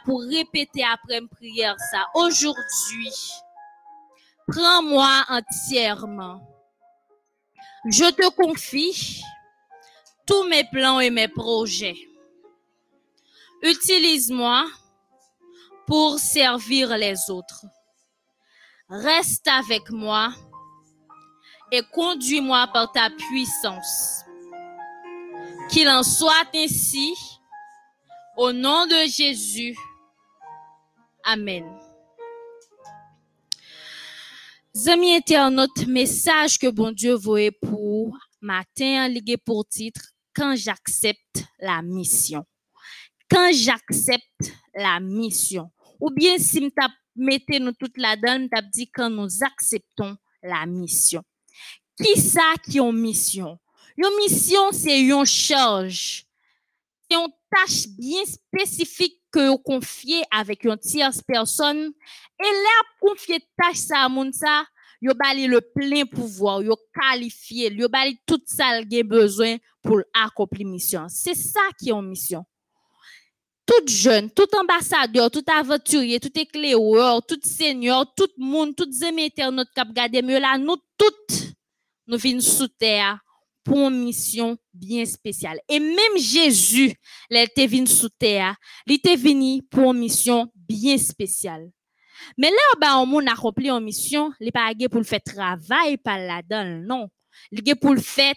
Pour 0.06 0.22
répéter 0.22 0.84
après 0.84 1.20
une 1.20 1.30
prière 1.30 1.76
ça. 1.92 2.06
Aujourd'hui, 2.14 3.14
prends-moi 4.48 5.26
entièrement. 5.30 6.42
Je 7.86 8.10
te 8.12 8.30
confie 8.30 9.22
tous 10.26 10.44
mes 10.46 10.64
plans 10.72 11.00
et 11.00 11.10
mes 11.10 11.28
projets. 11.28 11.98
Utilise-moi 13.62 14.66
pour 15.86 16.20
servir 16.20 16.98
les 16.98 17.30
autres. 17.30 17.66
Reste 18.90 19.48
avec 19.48 19.90
moi 19.90 20.34
et 21.72 21.82
conduis-moi 21.92 22.68
par 22.72 22.92
ta 22.92 23.10
puissance. 23.10 24.22
Qu'il 25.70 25.90
en 25.90 26.04
soit 26.04 26.48
ainsi 26.54 27.14
au 28.38 28.52
nom 28.52 28.86
de 28.88 29.08
Jésus. 29.10 29.78
Amen. 31.24 31.66
Amis 34.88 35.16
internautes, 35.16 35.86
message 35.88 36.58
que 36.58 36.68
bon 36.68 36.92
Dieu 36.92 37.14
voyait 37.14 37.52
pour 37.52 38.18
matin, 38.42 39.08
lié 39.08 39.38
pour 39.38 39.68
titre, 39.68 40.02
quand 40.36 40.56
j'accepte 40.56 41.46
la 41.60 41.82
mission. 41.82 42.44
Quand 43.30 43.52
j'accepte 43.54 44.52
la 44.74 45.00
mission. 45.00 45.72
Ou 46.00 46.10
bien 46.10 46.38
si 46.38 46.60
m'tap 46.60 46.92
mettez 47.16 47.60
nous 47.60 47.72
toute 47.74 47.98
la 47.98 48.16
donne, 48.16 48.46
m'tap 48.46 48.66
dit 48.72 48.90
quand 48.90 49.10
nous 49.10 49.44
acceptons 49.44 50.18
la 50.42 50.66
mission. 50.66 51.24
Qui 52.02 52.20
ça 52.20 52.54
qui 52.64 52.80
ont 52.80 52.92
mission? 52.92 53.60
Une 53.96 54.10
mission, 54.18 54.72
c'est 54.72 55.00
une 55.00 55.24
charge. 55.24 56.26
C'est 57.10 57.18
tâche 57.54 57.88
bien 57.98 58.24
spécifique 58.26 59.20
que 59.32 59.50
vous 59.50 59.58
confiez 59.58 60.24
avec 60.32 60.64
une 60.64 60.78
tierce 60.78 61.22
personne. 61.22 61.92
Et 62.40 62.52
là, 62.52 62.82
confier 63.02 63.40
tâche 63.62 63.78
ça 63.78 64.04
à 64.04 64.10
moun 64.10 64.32
ça, 64.32 64.66
yo 65.02 65.14
bali 65.14 65.48
le 65.48 65.60
plein 65.62 66.06
pouvoir, 66.06 66.62
yo 66.64 66.78
qualifié, 66.94 67.72
yo 67.74 67.90
bali 67.90 68.18
tout 68.26 68.42
ça 68.46 68.84
qu'il 68.84 69.04
besoin 69.04 69.58
pour 69.82 70.02
accomplir 70.14 70.68
mission. 70.68 71.08
C'est 71.10 71.36
ça 71.36 71.62
qui 71.78 71.90
est 71.90 71.94
une 71.94 72.08
mission. 72.08 72.46
Tout 73.66 73.88
jeune, 73.88 74.30
tout 74.30 74.48
ambassadeur, 74.60 75.32
tout 75.32 75.44
aventurier, 75.48 76.20
tout 76.20 76.38
éclaireur, 76.38 77.26
tout 77.26 77.40
seigneur, 77.44 78.14
tout 78.14 78.28
monde, 78.38 78.76
tout 78.76 78.90
internautes 79.02 79.70
qui 79.74 79.82
regardé 79.82 80.22
mieux 80.22 80.40
là, 80.40 80.58
nous 80.58 80.76
toutes, 80.98 81.54
nous 82.08 82.18
venons 82.18 82.42
sous 82.42 82.68
terre 82.68 83.23
pour 83.64 83.90
une 83.90 84.04
mission 84.04 84.58
bien 84.74 85.06
spéciale. 85.06 85.60
Et 85.70 85.80
même 85.80 86.18
Jésus, 86.18 86.94
il 87.30 87.38
était 87.38 87.68
venu 87.68 87.88
sous 87.88 88.10
terre, 88.10 88.56
il 88.88 88.96
venu 88.96 89.64
pour 89.64 89.94
une 89.94 90.00
mission 90.00 90.52
bien 90.56 90.98
spéciale. 90.98 91.70
Mais 92.38 92.50
là, 92.50 92.80
bah, 92.80 92.98
on 92.98 93.28
a 93.28 93.32
accompli 93.32 93.70
une 93.70 93.84
mission, 93.84 94.32
il 94.40 94.52
pas 94.52 94.72
pour 94.90 95.00
le 95.00 95.06
faire 95.06 95.22
travail 95.24 95.98
par 95.98 96.18
là-dedans, 96.18 96.66
non. 96.86 97.10
Il 97.52 97.68
est 97.68 97.76
pour 97.76 97.94
le 97.94 98.02
faire 98.02 98.36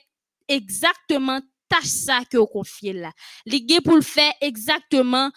exactement 0.48 1.40
tâche 1.68 1.84
ça 1.84 2.20
que 2.30 2.36
vous 2.38 2.46
confiez 2.46 2.92
là. 2.92 3.12
Il 3.44 3.70
est 3.72 3.80
pour 3.80 3.96
le 3.96 4.02
faire 4.02 4.32
exactement 4.40 5.30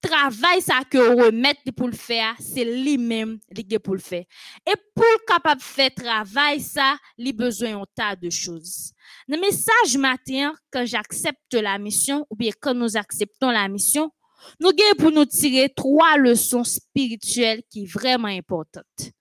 travail 0.00 0.60
ça 0.62 0.80
que 0.90 0.98
vous 0.98 1.24
remettez 1.24 1.72
pour 1.72 1.88
le 1.88 1.96
faire, 1.96 2.34
c'est 2.38 2.64
lui-même 2.64 3.38
qui 3.54 3.78
pour 3.78 3.94
le 3.94 4.00
faire. 4.00 4.24
Et 4.66 4.74
pour 4.94 5.04
capable 5.26 5.60
faire 5.60 5.94
travail 5.94 6.60
ça, 6.60 6.96
il 7.18 7.32
besoin 7.34 7.72
d'un 7.72 7.84
tas 7.94 8.16
de 8.16 8.30
choses. 8.30 8.92
Le 9.28 9.38
message 9.38 9.98
matin 9.98 10.54
quand 10.70 10.86
j'accepte 10.86 11.54
la 11.54 11.78
mission 11.78 12.26
ou 12.30 12.36
bien 12.36 12.50
quand 12.60 12.74
nous 12.74 12.96
acceptons 12.96 13.50
la 13.50 13.68
mission, 13.68 14.10
nous 14.58 14.70
gagnons 14.70 14.94
pour 14.98 15.12
nous 15.12 15.26
tirer 15.26 15.68
trois 15.74 16.16
leçons 16.16 16.64
spirituelles 16.64 17.62
qui 17.70 17.86
sont 17.86 17.98
vraiment 17.98 18.28
importantes. 18.28 19.12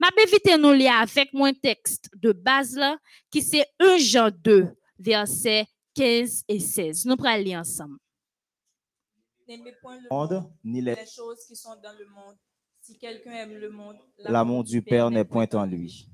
Ma 0.00 0.08
éviter 0.22 0.56
nous 0.56 0.72
lire 0.72 0.94
avec 0.94 1.32
mon 1.32 1.52
texte 1.52 2.10
de 2.16 2.32
base 2.32 2.76
là, 2.76 2.96
qui 3.30 3.42
c'est 3.42 3.66
1 3.80 3.98
Jean 3.98 4.30
2, 4.30 4.68
versets 4.98 5.66
15 5.94 6.44
et 6.48 6.60
16. 6.60 7.06
Nous 7.06 7.16
allons 7.24 7.42
lire 7.42 7.60
ensemble. 7.60 7.98
N'aimez 9.48 9.72
point 9.80 9.96
le 9.96 10.08
monde, 10.10 10.30
monde, 10.32 10.50
ni 10.64 10.82
les- 10.82 10.94
les 10.94 11.06
choses 11.06 11.38
qui 11.46 11.56
sont 11.56 11.74
dans 11.82 11.92
le 11.98 12.04
monde. 12.06 12.36
Si 12.82 12.98
quelqu'un 12.98 13.32
aime 13.32 13.54
le 13.54 13.70
monde, 13.70 13.96
L'amour 14.18 14.64
du 14.64 14.82
Père 14.82 15.10
n'est 15.10 15.24
point 15.24 15.46
en 15.54 15.64
lui. 15.64 16.08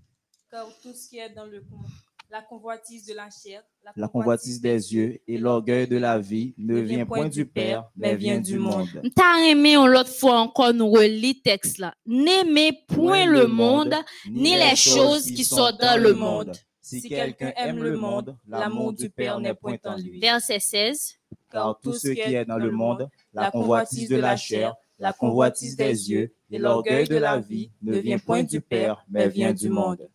Car 0.50 0.68
tout 0.82 0.92
ce 0.94 1.08
qui 1.08 1.18
est 1.18 1.30
dans 1.30 1.44
le 1.46 1.60
monde, 1.68 1.86
la 2.30 2.42
convoitise 2.42 3.06
de 3.06 3.14
la 3.14 3.28
chair, 3.30 3.62
La 3.96 4.08
convoitise 4.08 4.60
des 4.60 4.94
yeux 4.94 5.20
et 5.26 5.36
l'orgueil 5.38 5.86
de 5.88 5.96
la 5.96 6.18
vie 6.18 6.54
ne 6.58 6.78
vient 6.80 7.06
point 7.06 7.28
du 7.28 7.44
Père, 7.46 7.90
mais 7.96 8.14
vient 8.16 8.40
du 8.40 8.58
monde. 8.58 8.88
T'as 9.16 9.38
aimé 9.48 9.74
une 9.76 9.96
autre 9.96 10.08
fois 10.10 10.38
encore 10.40 10.72
nous 10.72 10.90
relit 10.90 11.40
texte 11.42 11.78
là. 11.78 11.94
N'aimez 12.06 12.72
point 12.88 13.26
le 13.26 13.46
monde, 13.46 13.94
ni 14.30 14.54
les 14.54 14.76
choses 14.76 15.26
qui 15.26 15.44
sont 15.44 15.70
dans 15.80 16.00
le 16.00 16.14
monde. 16.14 16.52
Si 16.80 17.08
quelqu'un 17.08 17.52
aime 17.56 17.82
le 17.82 17.96
monde, 17.96 18.36
l'amour 18.46 18.92
du 18.92 19.08
Père 19.10 19.40
n'est 19.40 19.54
point 19.54 19.78
en 19.84 19.96
lui. 19.96 20.20
Verset 20.20 20.60
16. 20.60 21.14
Car 21.54 21.78
tout 21.80 21.92
ce 21.92 22.08
qui 22.08 22.34
est 22.34 22.44
dans 22.44 22.58
le 22.58 22.72
monde, 22.72 23.08
la 23.32 23.48
convoitise 23.52 24.08
de 24.08 24.16
la 24.16 24.36
chair, 24.36 24.74
la 24.98 25.12
convoitise 25.12 25.76
des 25.76 26.10
yeux 26.10 26.34
et 26.50 26.58
l'orgueil 26.58 27.06
de 27.06 27.14
la 27.14 27.38
vie 27.38 27.70
ne 27.80 27.96
vient 27.96 28.18
point 28.18 28.42
du 28.42 28.60
Père, 28.60 29.04
mais 29.08 29.28
vient 29.28 29.52
du 29.52 29.68
monde. 29.68 30.10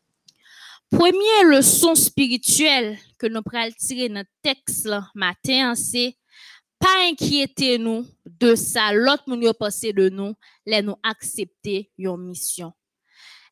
Première 0.91 1.45
leçon 1.45 1.95
spirituelle 1.95 2.97
que 3.17 3.25
nous 3.27 3.41
prenons 3.41 3.71
tirer 3.77 4.09
dans 4.09 4.19
le 4.19 4.25
texte 4.41 4.85
là, 4.85 5.07
matin, 5.15 5.75
c'est 5.75 6.17
pas 6.77 7.07
inquiétez-nous 7.09 8.05
de 8.25 8.55
ça, 8.55 8.91
l'autre 8.91 9.23
yo 9.41 9.53
pensé 9.53 9.93
de 9.93 10.09
nous, 10.09 10.33
les 10.65 10.81
nous 10.81 10.95
accepter 11.03 11.89
une 11.97 12.17
mission. 12.17 12.73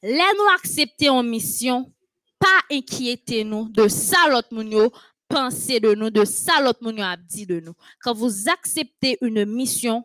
Les 0.04 0.18
nous 0.18 0.54
accepter 0.56 1.08
une 1.08 1.30
mission, 1.30 1.90
pas 2.38 2.76
inquiétez-nous 2.76 3.70
de 3.70 3.88
ça, 3.88 4.28
l'autre 4.30 4.50
moun 4.52 4.90
pensé 5.28 5.80
de 5.80 5.94
nous, 5.94 6.10
de 6.10 6.26
ça, 6.26 6.62
l'autre 6.62 6.84
moun 6.84 6.98
yo 6.98 7.04
a 7.04 7.18
dit 7.18 7.46
de 7.46 7.60
nous. 7.60 7.74
Quand 8.02 8.14
vous 8.14 8.50
acceptez 8.50 9.18
une 9.22 9.46
mission, 9.46 10.04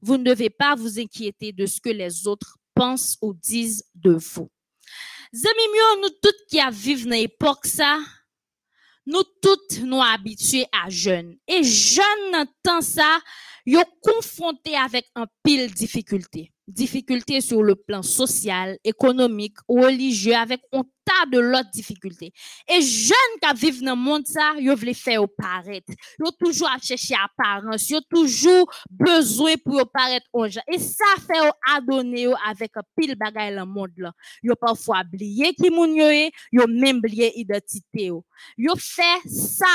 vous 0.00 0.16
ne 0.16 0.24
devez 0.24 0.50
pas 0.50 0.74
vous 0.74 0.98
inquiéter 0.98 1.52
de 1.52 1.66
ce 1.66 1.80
que 1.80 1.90
les 1.90 2.26
autres 2.26 2.58
pensent 2.74 3.16
ou 3.22 3.32
disent 3.34 3.84
de 3.94 4.12
vous. 4.12 4.50
Myo, 5.32 6.00
nous 6.02 6.10
toutes 6.22 6.46
qui 6.48 6.58
vivre 6.72 7.04
dans 7.04 7.16
l'époque 7.16 7.66
ça, 7.66 7.98
nous 9.06 9.22
toutes 9.40 9.80
nous 9.80 10.02
habitués 10.02 10.66
à 10.72 10.90
jeunes. 10.90 11.36
Et 11.48 11.62
jeunes 11.62 12.32
dans 12.32 12.46
temps 12.62 12.80
ça, 12.80 13.20
yo 13.64 13.80
confronté 14.02 14.76
avec 14.76 15.06
un 15.14 15.26
pile 15.42 15.72
difficulté. 15.72 16.52
Difficulté 16.74 17.42
sur 17.42 17.62
le 17.62 17.74
plan 17.74 18.02
social, 18.02 18.78
économique, 18.82 19.56
religieux, 19.68 20.34
avec 20.34 20.62
un 20.72 20.82
tas 21.04 21.26
de 21.30 21.38
l'autre 21.38 21.70
difficultés. 21.70 22.32
Et 22.68 22.80
jeunes 22.80 23.38
qui 23.42 23.56
vivent 23.56 23.82
dans 23.82 23.94
le 23.94 24.00
monde 24.00 24.26
ça, 24.26 24.54
yo 24.58 24.74
vle 24.76 24.94
faire 24.94 25.22
paraître. 25.36 25.92
Yo 26.18 26.30
toujours 26.38 26.70
à 26.70 26.78
chercher 26.78 27.14
apparence, 27.14 27.90
yo 27.90 28.00
toujours 28.08 28.72
besoin 28.88 29.54
pour 29.64 29.82
paraître 29.92 30.26
aux 30.32 30.48
gens. 30.48 30.62
Et 30.72 30.78
ça 30.78 31.04
fait 31.18 31.50
adonner 31.74 32.28
avec 32.46 32.76
un 32.76 32.82
pile 32.96 33.16
bagay 33.16 33.54
dans 33.54 33.66
le 33.66 33.66
monde 33.66 33.90
là. 33.96 34.12
Yo 34.42 34.54
parfois 34.54 35.02
oublié 35.04 35.54
qui 35.54 35.66
yo 35.66 36.08
est, 36.08 36.30
yo 36.52 36.66
même 36.66 36.98
oublié 36.98 37.38
identité 37.38 38.06
yo. 38.06 38.24
Yo 38.56 38.74
fait 38.76 39.28
ça 39.28 39.66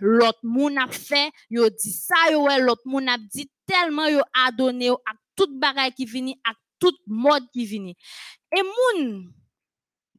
l'autre 0.00 0.40
moun 0.42 0.78
a 0.78 0.86
fait, 0.88 1.30
yo 1.50 1.68
dit 1.68 1.92
ça 1.92 2.30
l'autre 2.30 2.82
moun 2.84 3.08
a 3.08 3.16
dit 3.18 3.50
tellement 3.66 4.06
yo 4.06 4.20
adonné 4.46 4.90
à 4.90 5.14
toute 5.36 5.58
bagay 5.58 5.92
qui 5.92 6.04
vini, 6.04 6.40
à 6.44 6.52
toute 6.78 6.98
mode 7.06 7.44
qui 7.52 7.64
vini. 7.64 7.96
Et 8.56 8.62
moun 8.62 9.32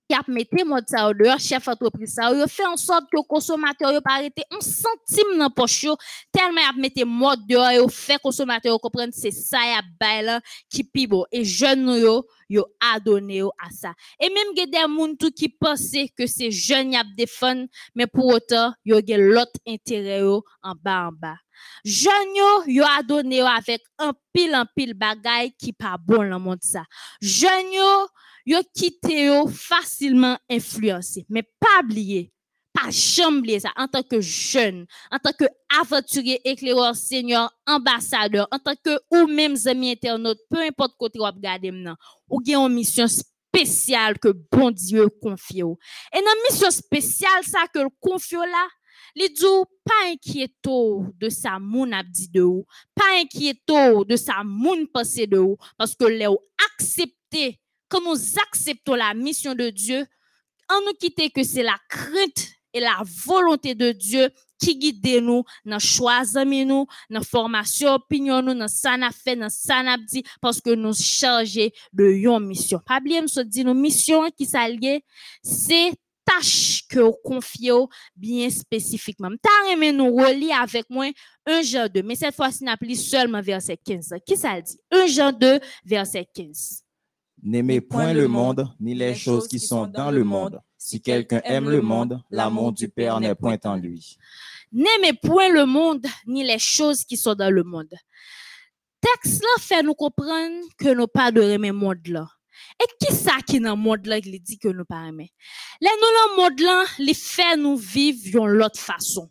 qui 0.08 0.16
a 0.16 0.22
mis 0.28 0.48
mode 0.66 0.84
ça 0.88 1.10
au 1.10 1.14
dehors, 1.14 1.40
chef 1.40 1.68
entreprise 1.68 2.14
ça, 2.14 2.34
yo 2.34 2.46
fait 2.48 2.66
en 2.66 2.78
sorte 2.78 3.06
que 3.12 3.22
consommateur 3.28 3.92
yo 3.92 4.02
pas 4.02 4.16
arrêté 4.16 4.44
un 4.52 4.60
centime 4.60 5.38
dans 5.38 5.50
poche 5.50 5.88
tellement 6.32 6.62
a 6.70 6.74
mis 6.74 6.92
mode 7.06 7.46
dehors 7.48 7.72
yo 7.72 7.88
fait 7.88 8.20
consommateur 8.22 8.80
comprendre 8.80 9.14
c'est 9.14 9.32
ça 9.32 9.58
y 9.66 9.74
a 9.74 9.82
bail 10.00 10.40
qui 10.70 10.84
pi 10.84 11.08
beau 11.08 11.26
et 11.32 11.46
jeune 11.46 11.88
yo 11.98 12.26
yo 12.50 12.66
adonné 12.94 13.42
à 13.42 13.70
ça. 13.72 13.94
Et 14.20 14.28
même 14.28 14.54
que 14.56 14.70
des 14.70 14.78
gens 14.78 15.16
tout 15.16 15.32
qui 15.32 15.50
pensaient 15.50 16.10
que 16.16 16.28
c'est 16.28 16.52
jeune 16.52 16.94
y 16.94 16.98
a 16.98 17.04
défendre 17.16 17.68
mais 17.96 18.08
pour 18.08 18.28
autant 18.28 18.74
yo 18.86 19.00
gen 19.06 19.22
l'autre 19.22 19.60
intérêt 19.68 20.22
en 20.22 20.74
bas 20.82 21.08
en 21.08 21.12
bas. 21.12 21.38
Jeune 21.86 22.36
yo, 22.36 22.64
yo 22.68 22.84
adonné 22.98 23.38
yo 23.38 23.46
avec 23.46 23.82
un 23.98 24.14
pile 24.34 24.56
en 24.56 24.66
pile 24.76 24.94
bagay 24.94 25.52
qui 25.58 25.72
pas 25.72 25.98
bon 25.98 26.30
dans 26.30 26.40
monde 26.40 26.62
ça. 26.62 26.84
Jeune 27.22 27.72
yo 28.46 28.60
quitté 28.74 29.26
yo 29.26 29.48
facilement 29.48 30.38
influencé. 30.50 31.26
Mais 31.30 31.44
pas 31.44 31.84
oublier, 31.84 32.32
pas 32.74 32.90
jamais 32.90 33.60
ça 33.60 33.72
en 33.76 33.88
tant 33.88 34.04
que 34.04 34.22
jeune, 34.22 34.86
en 35.12 35.20
tant 35.20 35.32
que 35.38 35.46
aventurier, 35.80 36.42
éclaireur, 36.44 36.96
seigneur, 36.96 37.52
ambassadeur, 37.68 38.48
en 38.52 38.60
tant 38.60 38.76
que 38.84 39.00
ou 39.12 39.28
même 39.28 39.56
amis 39.66 39.92
internautes, 39.92 40.42
peu 40.50 40.62
importe 40.62 40.96
côté 40.98 41.20
ou 41.20 41.24
regarder 41.24 41.72
maintenant, 41.72 41.96
ou 42.30 42.42
gen 42.46 42.60
une 42.60 42.74
mission 42.74 43.08
spéciale 43.08 44.20
que 44.20 44.30
bon 44.52 44.72
Dieu 44.72 45.08
confie. 45.22 45.62
Et 45.62 46.20
dans 46.20 46.50
mission 46.50 46.72
spéciale 46.72 47.44
ça 47.44 47.68
que 47.74 47.80
le 47.80 47.90
confie 48.00 48.36
là, 48.36 48.68
li 49.16 49.30
dit 49.30 49.46
pas 49.86 50.10
inquiéto 50.10 51.06
de 51.20 51.30
sa 51.30 51.60
moun 51.60 51.94
ap 51.94 52.08
di 52.10 52.28
de 52.34 52.42
ou, 52.42 52.66
pas 52.96 53.20
inquiéto 53.20 54.04
de 54.06 54.16
sa 54.16 54.44
moun 54.44 54.88
pensée 54.88 55.28
de 55.28 55.38
ou, 55.38 55.58
parce 55.78 55.96
que 55.96 56.06
les 56.06 56.28
ou 56.28 56.40
accepté 56.66 57.60
nous 58.02 58.18
acceptons 58.48 58.96
la 58.96 59.14
mission 59.14 59.56
de 59.56 59.70
Dieu, 59.70 60.06
en 60.70 60.82
nous 60.86 60.94
quitter 61.00 61.30
que 61.30 61.44
c'est 61.44 61.64
la 61.64 61.78
crainte 61.90 62.54
et 62.74 62.80
la 62.80 63.02
volonté 63.26 63.76
de 63.76 63.92
Dieu 63.92 64.30
qui 64.60 64.78
guide 64.78 65.22
nous 65.22 65.44
dans 65.66 65.80
choix 65.80 66.24
nous, 66.46 66.88
dans 67.10 67.22
formation 67.22 67.94
opinion 67.94 68.42
nous, 68.42 68.54
dans 68.54 68.68
ça 68.68 68.98
n'a 68.98 69.12
fait, 69.12 69.36
dans 69.36 69.50
ça 69.50 69.84
n'a 69.84 69.98
dit, 69.98 70.24
parce 70.42 70.62
que 70.62 70.74
nous 70.74 70.94
chargés 70.94 71.74
de 71.92 72.06
yon 72.06 72.40
mission. 72.40 72.80
Pas 72.86 73.00
oublier, 73.00 73.22
nous 73.22 73.44
dit, 73.44 73.64
nos 73.64 73.74
missions 73.74 74.30
qui 74.32 74.46
s'allient, 74.46 75.04
c'est 75.44 75.92
tâche 76.26 76.84
que 76.90 77.00
vous 77.00 77.16
confiez 77.24 77.74
bien 78.16 78.50
spécifiquement. 78.50 79.30
T'as 79.42 79.74
aimé 79.74 79.92
nous 79.92 80.16
relier 80.16 80.52
avec 80.52 80.90
moi 80.90 81.12
un 81.46 81.62
Jean 81.62 81.88
2, 81.94 82.02
mais 82.02 82.16
cette 82.16 82.36
fois-ci, 82.36 82.64
n'a 82.64 82.78
plus 82.78 82.96
seulement 82.96 83.42
verset 83.42 83.78
15. 83.78 84.14
Qui 84.26 84.38
ça 84.38 84.62
dit? 84.62 84.80
Un 84.92 85.06
Jean 85.08 85.32
2, 85.34 85.60
verset 85.86 86.26
15. 86.34 86.84
N'aimez 87.46 87.82
point 87.82 88.14
le 88.14 88.30
monde, 88.30 88.70
ni 88.80 88.96
les 88.96 89.14
choses 89.14 89.50
qui 89.50 89.60
sont 89.60 89.86
dans 89.86 90.12
le 90.12 90.24
monde. 90.24 90.62
Si 90.78 91.02
quelqu'un 91.02 91.42
aime 91.44 91.70
le 91.70 91.82
monde, 91.82 92.22
l'amour 92.32 92.72
du 92.72 92.88
Père 92.88 93.20
n'est 93.20 93.36
point 93.36 93.58
en 93.66 93.76
lui. 93.76 94.18
N'aimez 94.72 95.12
point 95.14 95.50
le 95.50 95.66
monde, 95.66 96.06
ni 96.26 96.46
les 96.46 96.58
choses 96.58 97.04
qui 97.04 97.18
sont 97.18 97.36
dans 97.36 97.54
le 97.54 97.64
monde. 97.64 97.94
Texte 99.02 99.42
là 99.42 99.62
fait 99.62 99.84
nous 99.84 99.94
comprendre 99.94 100.66
que 100.78 100.94
nous 100.94 101.08
pas 101.08 101.32
de 101.34 101.42
aimer 101.42 101.68
le 101.68 101.74
monde 101.74 102.08
là. 102.08 102.30
Et 102.82 103.06
qui 103.06 103.14
ça 103.14 103.38
qui 103.46 103.60
dans 103.60 103.72
le 103.72 103.82
monde 103.82 104.06
là 104.06 104.22
qui 104.22 104.40
dit 104.40 104.58
que 104.58 104.70
nous 104.70 104.86
pas 104.86 105.06
aimer? 105.06 105.34
Les 105.82 105.90
nous 105.90 106.38
dans 106.38 106.44
le 106.44 106.50
monde 106.50 106.60
là, 106.62 106.86
les 107.00 107.14
fait 107.14 107.58
nous 107.58 107.76
vivre 107.76 108.24
d'une 108.24 108.48
l'autre 108.48 108.80
façon. 108.80 109.30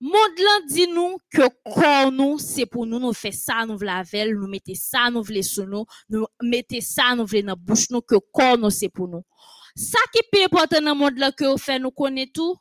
Monde 0.00 0.38
là 0.38 0.60
dit 0.68 0.86
nous 0.86 1.18
que 1.28 1.42
corps 1.64 2.12
nous 2.12 2.38
c'est 2.38 2.66
pour 2.66 2.86
nous 2.86 3.00
nous 3.00 3.12
faire 3.12 3.34
ça 3.34 3.66
nous 3.66 3.78
la 3.78 4.04
veille 4.04 4.32
nous 4.32 4.46
mettez 4.46 4.76
ça 4.76 5.10
nous 5.10 5.24
voulons 5.24 5.42
sous 5.42 5.66
nous 5.66 5.86
nous 6.08 6.26
mettez 6.40 6.80
ça 6.80 7.16
nous 7.16 7.26
voulons 7.26 7.48
dans 7.48 7.56
bouche 7.56 7.90
nous 7.90 8.00
que 8.00 8.14
corps 8.32 8.56
nous 8.56 8.70
c'est 8.70 8.88
pour 8.88 9.08
nous. 9.08 9.24
Ça 9.74 9.98
qui 10.12 10.20
est 10.20 10.44
important 10.44 10.80
dans 10.80 10.92
le 10.92 10.98
monde 10.98 11.18
là 11.18 11.32
que 11.32 11.44
vous 11.44 11.58
fait 11.58 11.80
nous 11.80 11.90
connaît 11.90 12.30
tout. 12.32 12.56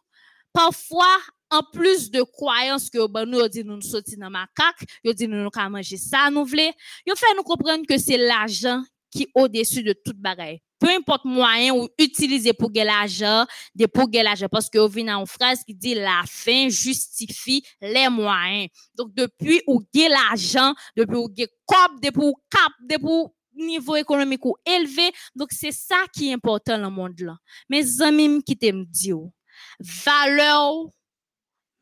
Parfois 0.51 1.15
en 1.51 1.61
plus 1.71 2.09
de 2.09 2.23
croyances 2.23 2.89
que 2.89 3.07
ben 3.07 3.25
nous 3.25 3.47
dit 3.47 3.63
nous 3.63 3.75
nous 3.75 3.81
sorti 3.81 4.17
dans 4.17 4.31
macaque, 4.31 4.83
yo 5.03 5.13
dit 5.13 5.27
nous 5.27 5.43
nous 5.43 5.69
manger 5.69 5.97
ça 5.97 6.31
nous 6.31 6.43
voulons, 6.43 6.73
yo 7.05 7.15
fait 7.15 7.35
nous 7.35 7.43
comprendre 7.43 7.85
que 7.87 7.99
c'est 7.99 8.17
l'argent 8.17 8.83
qui 9.11 9.27
au-dessus 9.35 9.83
de 9.83 9.93
toute 9.93 10.17
bagaille. 10.17 10.59
Peu 10.79 10.89
importe 10.89 11.25
moyen 11.25 11.73
ou 11.73 11.87
utiliser 11.97 12.53
pour 12.53 12.71
gagner 12.71 12.87
l'argent, 12.87 13.45
de 13.75 13.85
pour 13.85 14.09
gagner 14.09 14.25
l'argent 14.25 14.47
parce 14.51 14.69
que 14.69 14.77
vous 14.77 14.99
une 14.99 15.25
phrase 15.25 15.63
qui 15.63 15.73
dit 15.73 15.95
la 15.95 16.21
fin 16.27 16.69
justifie 16.69 17.63
les 17.81 18.09
moyens. 18.09 18.69
Donc 18.95 19.13
depuis 19.13 19.61
ou 19.67 19.81
gagner 19.93 20.09
l'argent, 20.09 20.73
depuis 20.95 21.17
ou 21.17 21.29
gagner 21.29 21.49
cop, 21.65 21.99
depuis 22.01 22.21
ou 22.21 22.35
cap, 22.49 22.71
depuis 22.81 23.07
ou 23.07 23.33
niveau 23.55 23.95
économique 23.95 24.45
ou 24.45 24.55
élevé, 24.65 25.11
donc 25.35 25.49
c'est 25.51 25.71
ça 25.71 26.03
qui 26.13 26.29
est 26.29 26.33
important 26.33 26.77
dans 26.77 26.89
le 26.89 26.95
monde 26.95 27.19
là. 27.19 27.35
Mes 27.69 28.01
amis 28.01 28.43
qui 28.43 28.55
t'aiment 28.55 28.85
dire, 28.85 29.17
valeur 29.79 30.85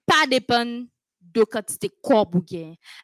pas 0.06 0.28
dépend 0.28 0.86
de 1.36 1.44
quantité 1.44 1.92
corps. 2.02 2.32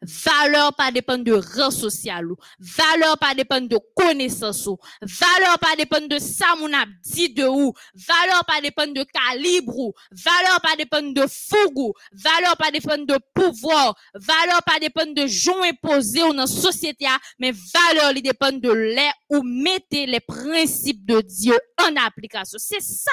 Valeur 0.01 0.73
pas 0.75 0.91
dépend 0.91 1.17
de 1.17 1.33
rang 1.33 1.71
social. 1.71 2.25
Valeur 2.59 3.17
pas 3.19 3.35
dépend 3.35 3.61
de 3.61 3.77
connaissance. 3.95 4.69
Valeur 5.01 5.59
pas 5.59 5.75
dépend 5.77 6.05
de 6.07 6.17
ça 6.17 6.55
mon 6.59 6.69
dit 7.03 7.33
de 7.33 7.45
ou. 7.45 7.73
Valeur 7.93 8.45
pas 8.45 8.61
dépend 8.61 8.87
de 8.87 9.03
calibre 9.03 9.77
ou. 9.77 9.93
Valeur 10.11 10.61
pas 10.61 10.75
dépend 10.77 11.01
de 11.01 11.25
fougue 11.27 11.77
ou. 11.77 11.93
Valeur 12.13 12.57
pas 12.57 12.71
dépend 12.71 12.97
de 12.97 13.17
pouvoir. 13.33 13.95
Valeur 14.15 14.61
pas 14.65 14.79
dépend 14.79 15.05
de 15.05 15.27
gens 15.27 15.61
imposés 15.63 16.23
ou 16.23 16.33
dans 16.33 16.47
société 16.47 17.05
mais 17.39 17.51
valeur 17.51 18.13
li 18.13 18.21
dépend 18.21 18.51
de 18.51 18.71
l'air 18.71 19.13
ou 19.29 19.41
mettez 19.43 20.05
les 20.05 20.19
principes 20.19 21.05
de 21.05 21.21
Dieu 21.21 21.57
en 21.79 21.95
application. 22.05 22.57
C'est 22.59 22.81
ça 22.81 23.11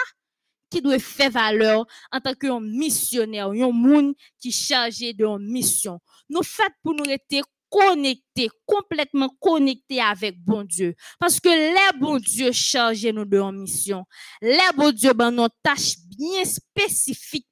qui 0.70 0.80
doit 0.80 0.98
faire 0.98 1.30
valeur 1.30 1.86
en 2.12 2.20
tant 2.20 2.34
que 2.34 2.60
missionnaire, 2.60 3.48
un 3.48 3.72
monde 3.72 4.14
qui 4.40 4.48
est 4.48 4.52
chargé 4.52 5.12
de 5.12 5.26
mission. 5.38 6.00
Nous 6.28 6.42
faisons 6.42 6.68
pour 6.82 6.94
nous 6.94 7.05
être 7.10 7.42
connectés, 7.70 8.48
complètement 8.66 9.28
connectés 9.40 10.00
avec 10.00 10.42
bon 10.42 10.64
Dieu. 10.64 10.94
Parce 11.18 11.38
que 11.40 11.48
les 11.48 11.98
bon 11.98 12.18
Dieu 12.18 12.52
chargé 12.52 13.12
nous 13.12 13.24
de 13.24 13.50
mission. 13.52 14.05
Les 14.40 14.58
bon 14.76 14.90
Dieu 14.90 15.12
ben 15.12 15.30
nos 15.30 15.48
tâches 15.62 15.97
bien 16.16 16.44
spécifiques 16.44 17.48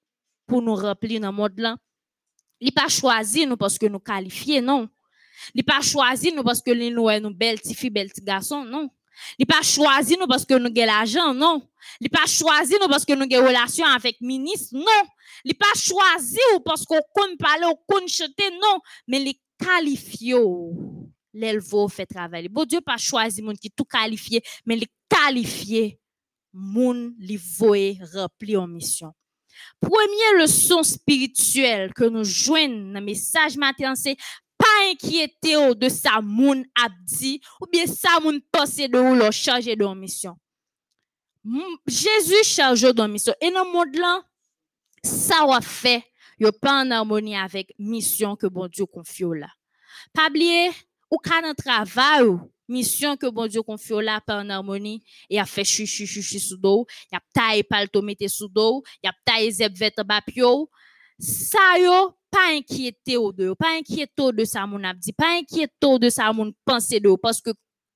pour 0.47 0.63
nous 0.63 0.75
remplir 0.75 1.21
dans 1.21 1.31
le 1.31 1.37
monde 1.37 1.59
là. 1.59 1.77
Il 2.61 2.73
pas 2.73 2.89
choisi 2.89 3.47
nous 3.47 3.57
parce 3.57 3.79
que 3.79 3.87
nous 3.87 3.99
qualifiés, 3.99 4.61
non. 4.61 4.89
Il 5.55 5.65
pas 5.65 5.83
choisi 5.83 6.33
nous 6.33 6.43
parce 6.43 6.63
que 6.63 6.71
nous 6.71 7.09
sommes 7.09 7.35
belles 7.35 7.59
filles, 7.59 7.91
belles 7.91 8.11
garçons, 8.23 8.65
non. 8.65 8.89
Il 9.39 9.47
pas 9.47 9.63
choisi 9.63 10.17
nous 10.19 10.27
parce 10.27 10.45
que 10.45 10.55
nous 10.55 10.67
avons 10.67 10.87
l'argent, 10.87 11.35
non? 11.35 11.63
Il 12.01 12.11
pas 12.11 12.27
choisi 12.27 12.75
nous 12.81 12.89
parce 12.89 13.05
que 13.05 13.13
nous 13.13 13.27
avons 13.33 13.47
relation 13.47 13.87
avec 13.87 14.21
ministre, 14.21 14.77
non? 14.77 15.09
Il 15.45 15.55
pas 15.55 15.75
choisi 15.77 16.41
ou 16.55 16.61
parce 16.61 16.85
qu'on 16.85 17.01
connaît 17.15 17.37
parler, 17.37 17.67
on 17.67 17.77
connaît 17.87 18.09
chanter, 18.09 18.51
non? 18.61 18.81
Mais 19.07 19.19
les 19.19 19.41
qualifié, 19.59 20.37
l'élève 21.33 21.89
fait 21.91 22.07
travail. 22.07 22.49
Bon 22.49 22.65
Dieu 22.65 22.81
pas 22.81 22.97
choisi 22.97 23.43
monde 23.43 23.59
qui 23.59 23.71
tout 23.71 23.85
qualifié, 23.85 24.43
mais 24.65 24.77
les 24.77 24.89
qualifié, 25.09 25.99
moun 26.57 27.15
li 27.21 27.37
voye 27.37 27.99
remplir 28.15 28.63
en 28.63 28.67
mission. 28.67 29.13
Première 29.81 30.41
leçon 30.41 30.83
spirituelle 30.83 31.93
que 31.95 32.05
nous 32.05 32.25
joignons 32.25 32.93
dans 32.93 33.01
le 33.01 33.05
message 33.05 33.57
matin, 33.57 33.95
inquiéter 34.91 35.75
de 35.75 35.89
sa 35.89 36.21
moun 36.21 36.65
abdi 36.75 37.41
ou 37.61 37.67
bien 37.67 37.87
sa 37.87 38.21
moun 38.21 38.41
pensée 38.53 38.89
de 38.89 38.99
ou 38.99 39.15
leur 39.15 39.33
chargé 39.33 39.77
de 39.77 39.87
mission. 39.95 40.37
Jésus 41.87 42.45
chargé 42.45 42.93
de 42.93 43.07
mission. 43.07 43.35
Et 43.41 43.51
dans 43.51 43.65
le 43.65 43.73
monde 43.73 43.95
là, 43.97 44.23
ça 45.03 45.47
va 45.47 45.61
fait, 45.61 46.05
yo 46.39 46.51
pas 46.53 46.83
en 46.83 46.91
harmonie 46.91 47.37
avec 47.37 47.73
mission 47.79 48.37
que 48.37 48.47
bon 48.47 48.67
Dieu 48.67 48.87
confie 48.87 49.25
là. 49.25 49.49
Pas 50.13 50.29
oublier 50.29 50.71
ou 51.11 51.19
quand 51.19 51.43
dans 51.43 51.55
travail 51.55 52.27
mission 52.69 53.17
que 53.17 53.27
bon 53.29 53.47
Dieu 53.47 53.63
confie 53.63 54.03
là 54.03 54.21
pas 54.21 54.41
en 54.41 54.51
harmonie 54.51 55.05
et 55.31 55.39
a 55.39 55.47
fait 55.47 55.65
chuchu 55.65 56.07
chuchu 56.07 56.41
sous 56.41 56.57
dos, 56.57 56.87
y 57.13 57.17
a 57.17 57.21
taille 57.33 57.63
palto 57.63 58.03
mettre 58.03 58.29
sous 58.29 58.49
dos, 58.49 58.83
y 59.03 59.07
a 59.07 59.13
taille 59.25 59.53
zeb 59.53 59.77
vêtement 59.77 60.05
bapio. 60.05 60.69
Ça 61.19 61.79
yo 61.79 62.15
pas 62.37 62.55
inquiété 62.55 63.17
au 63.17 63.33
de, 63.33 63.55
pas 63.55 63.77
inquiété 63.79 64.33
de 64.33 64.45
ça 64.45 64.67
mon 64.67 64.83
abdi, 64.85 65.13
pas 65.13 65.39
inquiété 65.39 65.99
de 65.99 66.11
ça 66.11 66.31
mon 66.33 66.53
pensée 66.65 67.01
de 67.01 67.15
parce 67.17 67.41
que 67.41 67.51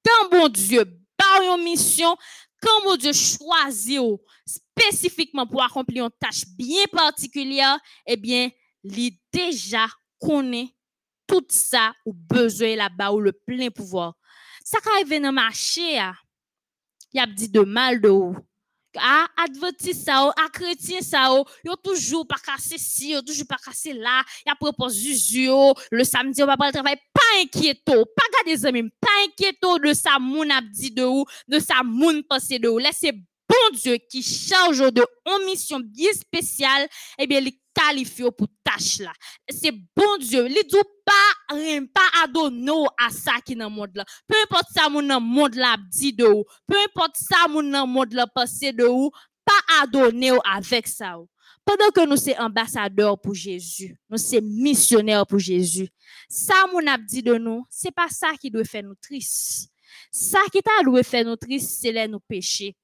quand 0.04 0.30
bon 0.30 0.48
Dieu 0.48 0.84
par 1.16 1.42
une 1.42 1.62
mission, 1.62 2.16
quand 2.62 2.84
mon 2.84 2.96
Dieu 2.96 3.12
choisit 3.12 4.00
spécifiquement 4.46 5.46
pour 5.46 5.62
accomplir 5.62 6.04
une 6.04 6.10
tâche 6.18 6.44
bien 6.56 6.84
particulière, 6.90 7.78
eh 8.06 8.16
bien, 8.16 8.48
il 8.82 9.18
déjà 9.30 9.86
connaît 10.18 10.74
tout 11.26 11.44
ça 11.48 11.92
ou 12.06 12.14
besoin 12.14 12.76
là-bas 12.76 13.12
ou 13.12 13.20
le 13.20 13.32
plein 13.32 13.68
pouvoir. 13.68 14.14
Ça 14.64 14.78
qui 14.80 14.88
arrive 14.88 15.20
dans 15.20 15.28
le 15.28 15.34
marché, 15.34 16.00
il 17.12 17.20
a 17.20 17.26
dit 17.26 17.48
de 17.48 17.60
mal 17.60 18.00
de 18.00 18.08
ou 18.08 18.36
à 18.96 19.26
adventiste 19.44 20.04
ça 20.04 20.28
à 20.28 20.48
chrétien 20.52 21.00
ça 21.00 21.28
yo 21.64 21.76
toujours 21.76 22.26
pas 22.26 22.36
casser 22.44 22.78
ci 22.78 23.10
yo 23.10 23.22
toujours 23.22 23.46
pas 23.46 23.56
casser 23.56 23.92
là 23.92 24.22
y 24.46 24.50
a 24.50 24.54
propose 24.54 24.94
Zuzu 24.94 25.48
le 25.90 26.04
samedi 26.04 26.42
on 26.42 26.46
va 26.46 26.56
pas 26.56 26.66
le 26.66 26.72
travail 26.72 26.96
pas 27.12 27.42
inquiéto 27.42 28.04
pas 28.16 28.44
garder 28.44 28.66
amis 28.66 28.90
pas 29.00 29.08
inquiéto 29.26 29.78
de 29.78 29.92
ça 29.92 30.18
moun 30.18 30.50
a 30.50 30.60
dit 30.60 30.90
de 30.90 31.04
ou 31.04 31.24
de 31.48 31.58
ça 31.58 31.82
moun 31.84 32.22
pensé 32.28 32.58
de 32.58 32.68
ou 32.68 32.78
laissez 32.78 33.12
bon 33.50 33.76
Dieu 33.76 33.98
qui 34.08 34.22
charge 34.22 34.92
de 34.92 35.04
une 35.26 35.46
mission 35.46 35.80
bien 35.80 36.12
spéciale, 36.12 36.88
eh 37.18 37.26
bien, 37.26 37.40
il 37.40 37.52
qualifie 37.74 38.22
pour 38.36 38.48
tâche 38.64 38.98
là. 38.98 39.12
C'est 39.48 39.72
bon 39.72 40.16
Dieu. 40.18 40.46
Il 40.48 40.54
dit 40.54 40.76
pas, 41.04 41.12
rien, 41.50 41.84
pas 41.86 42.24
adonner 42.24 42.86
à 42.98 43.10
ça 43.10 43.32
qui 43.44 43.54
dans 43.54 43.70
monde 43.70 43.90
là. 43.94 44.04
Peu 44.26 44.36
importe 44.44 44.68
ça, 44.74 44.88
mon 44.88 45.02
dans 45.02 45.20
monde 45.20 45.54
là 45.54 45.76
dit 45.90 46.12
de 46.12 46.24
ou. 46.24 46.44
Peu 46.66 46.76
importe 46.84 47.16
ça, 47.16 47.48
mon 47.48 47.62
dans 47.62 47.86
monde 47.86 48.12
là 48.12 48.26
passé 48.26 48.72
de 48.72 48.84
ou. 48.84 49.10
Pas 49.44 49.82
adonner 49.82 50.32
avec 50.44 50.86
ça. 50.86 51.16
Pendant 51.64 51.90
que 51.90 52.06
nous 52.06 52.16
sommes 52.16 52.34
ambassadeurs 52.38 53.20
pour 53.20 53.34
Jésus, 53.34 53.96
nous 54.08 54.18
sommes 54.18 54.44
missionnaires 54.44 55.26
pour 55.26 55.38
Jésus, 55.38 55.88
ça, 56.28 56.54
mon 56.72 56.80
dit 57.06 57.22
de 57.22 57.34
nous, 57.34 57.64
c'est 57.68 57.90
pas 57.90 58.08
ça 58.08 58.32
qui 58.40 58.50
doit 58.50 58.64
faire 58.64 58.82
nous 58.82 58.94
tristes. 58.94 59.68
Ça 60.10 60.38
qui 60.52 60.60
t'a 60.62 60.82
doit 60.82 61.02
faire 61.02 61.24
nous 61.24 61.36
tristes, 61.36 61.80
c'est 61.80 61.92
les 61.92 62.08
nous 62.08 62.20
péchés. 62.20 62.76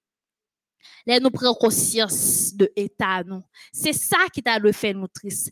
Les 1.06 1.20
nous 1.20 1.30
prendre 1.30 1.56
conscience 1.58 2.54
de 2.54 2.70
l'état 2.76 3.22
nous. 3.24 3.42
C'est 3.72 3.92
ça 3.92 4.18
qui 4.32 4.42
t'a 4.42 4.58
doit 4.58 4.72
faire 4.72 4.94
nous 4.94 5.08
tristes. 5.08 5.50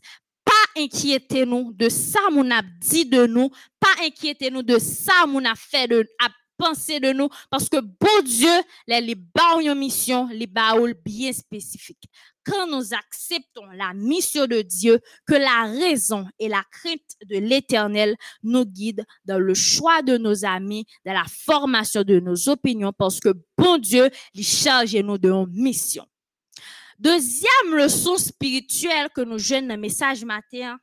Pas 0.75 0.81
inquiéter 0.81 1.45
nous 1.45 1.71
de 1.73 1.89
ça, 1.89 2.19
mon 2.31 2.49
a 2.51 2.61
dit 2.81 3.05
de 3.05 3.25
nous. 3.25 3.49
Pas 3.79 4.03
inquiéter 4.03 4.51
nous 4.51 4.63
de 4.63 4.77
ça, 4.77 5.25
mon 5.27 5.43
a 5.45 5.55
fait 5.55 5.87
de, 5.87 6.05
a 6.19 6.29
de 6.57 7.13
nous. 7.13 7.29
Parce 7.49 7.67
que 7.69 7.79
bon 7.79 8.21
Dieu, 8.23 8.49
les, 8.87 9.01
les 9.01 9.17
une 9.61 9.75
mission, 9.75 10.27
les 10.31 10.47
baoul 10.47 10.95
bien 11.03 11.33
spécifique 11.33 12.09
quand 12.45 12.67
nous 12.67 12.93
acceptons 12.93 13.65
la 13.75 13.93
mission 13.93 14.45
de 14.45 14.61
Dieu, 14.61 14.99
que 15.25 15.33
la 15.33 15.65
raison 15.65 16.27
et 16.39 16.47
la 16.47 16.63
crainte 16.71 16.99
de 17.25 17.37
l'Éternel 17.37 18.15
nous 18.43 18.65
guident 18.65 19.05
dans 19.25 19.39
le 19.39 19.53
choix 19.53 20.01
de 20.01 20.17
nos 20.17 20.45
amis, 20.45 20.85
dans 21.05 21.13
la 21.13 21.25
formation 21.27 22.03
de 22.03 22.19
nos 22.19 22.49
opinions, 22.49 22.93
parce 22.93 23.19
que 23.19 23.33
bon 23.57 23.77
Dieu, 23.77 24.09
il 24.33 24.45
charge 24.45 24.95
nous 24.95 25.17
de 25.17 25.29
une 25.29 25.47
mission. 25.51 26.05
Deuxième 26.97 27.75
leçon 27.75 28.17
spirituelle 28.17 29.09
que 29.13 29.21
nous 29.21 29.37
jeunes 29.37 29.67
dans 29.67 29.75
le 29.75 29.81
message 29.81 30.23
matin, 30.23 30.77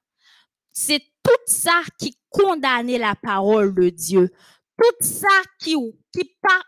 c'est 0.70 1.00
tout 1.23 1.31
ça 1.47 1.82
qui 1.99 2.18
condamne 2.28 2.91
la 2.97 3.15
parole 3.15 3.74
de 3.74 3.89
Dieu. 3.89 4.31
Tout 4.76 5.07
ça 5.07 5.28
qui, 5.58 5.74
qui 6.12 6.24
pas 6.41 6.62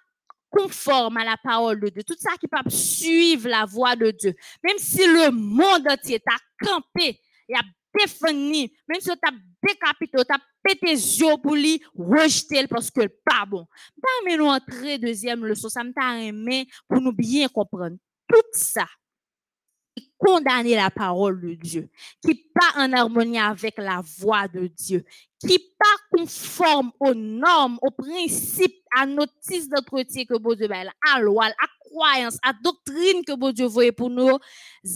conforme 0.51 1.17
à 1.17 1.25
la 1.25 1.37
parole 1.37 1.81
de 1.81 1.89
Dieu, 1.89 2.03
tout 2.05 2.17
ça 2.19 2.33
qui 2.39 2.47
peut 2.47 2.71
suivre 2.71 3.49
la 3.49 3.65
voix 3.65 3.97
de 3.97 4.11
Dieu, 4.13 4.35
même 4.63 4.79
si 4.79 5.05
le 5.07 5.31
monde 5.31 5.87
entier 5.89 6.21
t'a 6.21 6.37
campé, 6.65 7.19
il 7.49 7.57
a 7.57 7.63
défini, 7.99 8.73
même 8.89 9.01
si 9.01 9.09
t'a 9.09 9.33
décapité, 9.63 10.25
t'a 10.25 10.39
pété 10.63 10.87
les 10.87 11.21
yeux 11.21 11.37
pour 11.43 11.55
lui 11.55 11.83
rejeter 11.95 12.67
parce 12.69 12.91
que 12.91 13.07
pas 13.25 13.45
bon. 13.47 13.67
Dans 13.97 14.37
nous 14.37 14.47
entrer 14.47 14.99
deuxième 14.99 15.45
leçon, 15.45 15.69
ça 15.69 15.85
me 15.85 15.93
t'a 15.93 16.21
aimé 16.21 16.67
pour 16.89 17.01
nous 17.01 17.13
bien 17.13 17.49
comprendre. 17.49 17.97
Tout 18.29 18.41
ça, 18.53 18.87
qui 19.97 20.11
condamner 20.19 20.75
la 20.75 20.91
parole 20.91 21.41
de 21.41 21.55
Dieu, 21.55 21.89
qui 22.25 22.35
pas 22.55 22.83
en 22.83 22.93
harmonie 22.93 23.39
avec 23.39 23.79
la 23.79 24.03
voix 24.19 24.49
de 24.49 24.67
Dieu, 24.67 25.05
qui 25.39 25.59
pas 25.59 26.19
conforme 26.19 26.93
aux 27.01 27.15
normes, 27.15 27.79
aux 27.83 27.91
principes, 27.91 28.83
à 28.97 29.07
notice 29.07 29.69
d'entretien 29.69 30.25
que 30.25 30.39
bon 30.39 30.55
Dieu 30.55 30.69
a, 30.71 31.15
à 31.15 31.21
loi, 31.21 31.47
à 31.47 31.67
croyance, 31.81 32.39
à 32.43 32.53
doctrine 32.53 33.25
que 33.25 33.35
bon 33.35 33.53
Dieu 33.53 33.67
voyait 33.67 33.93
pour 33.93 34.11
nous, 34.11 34.39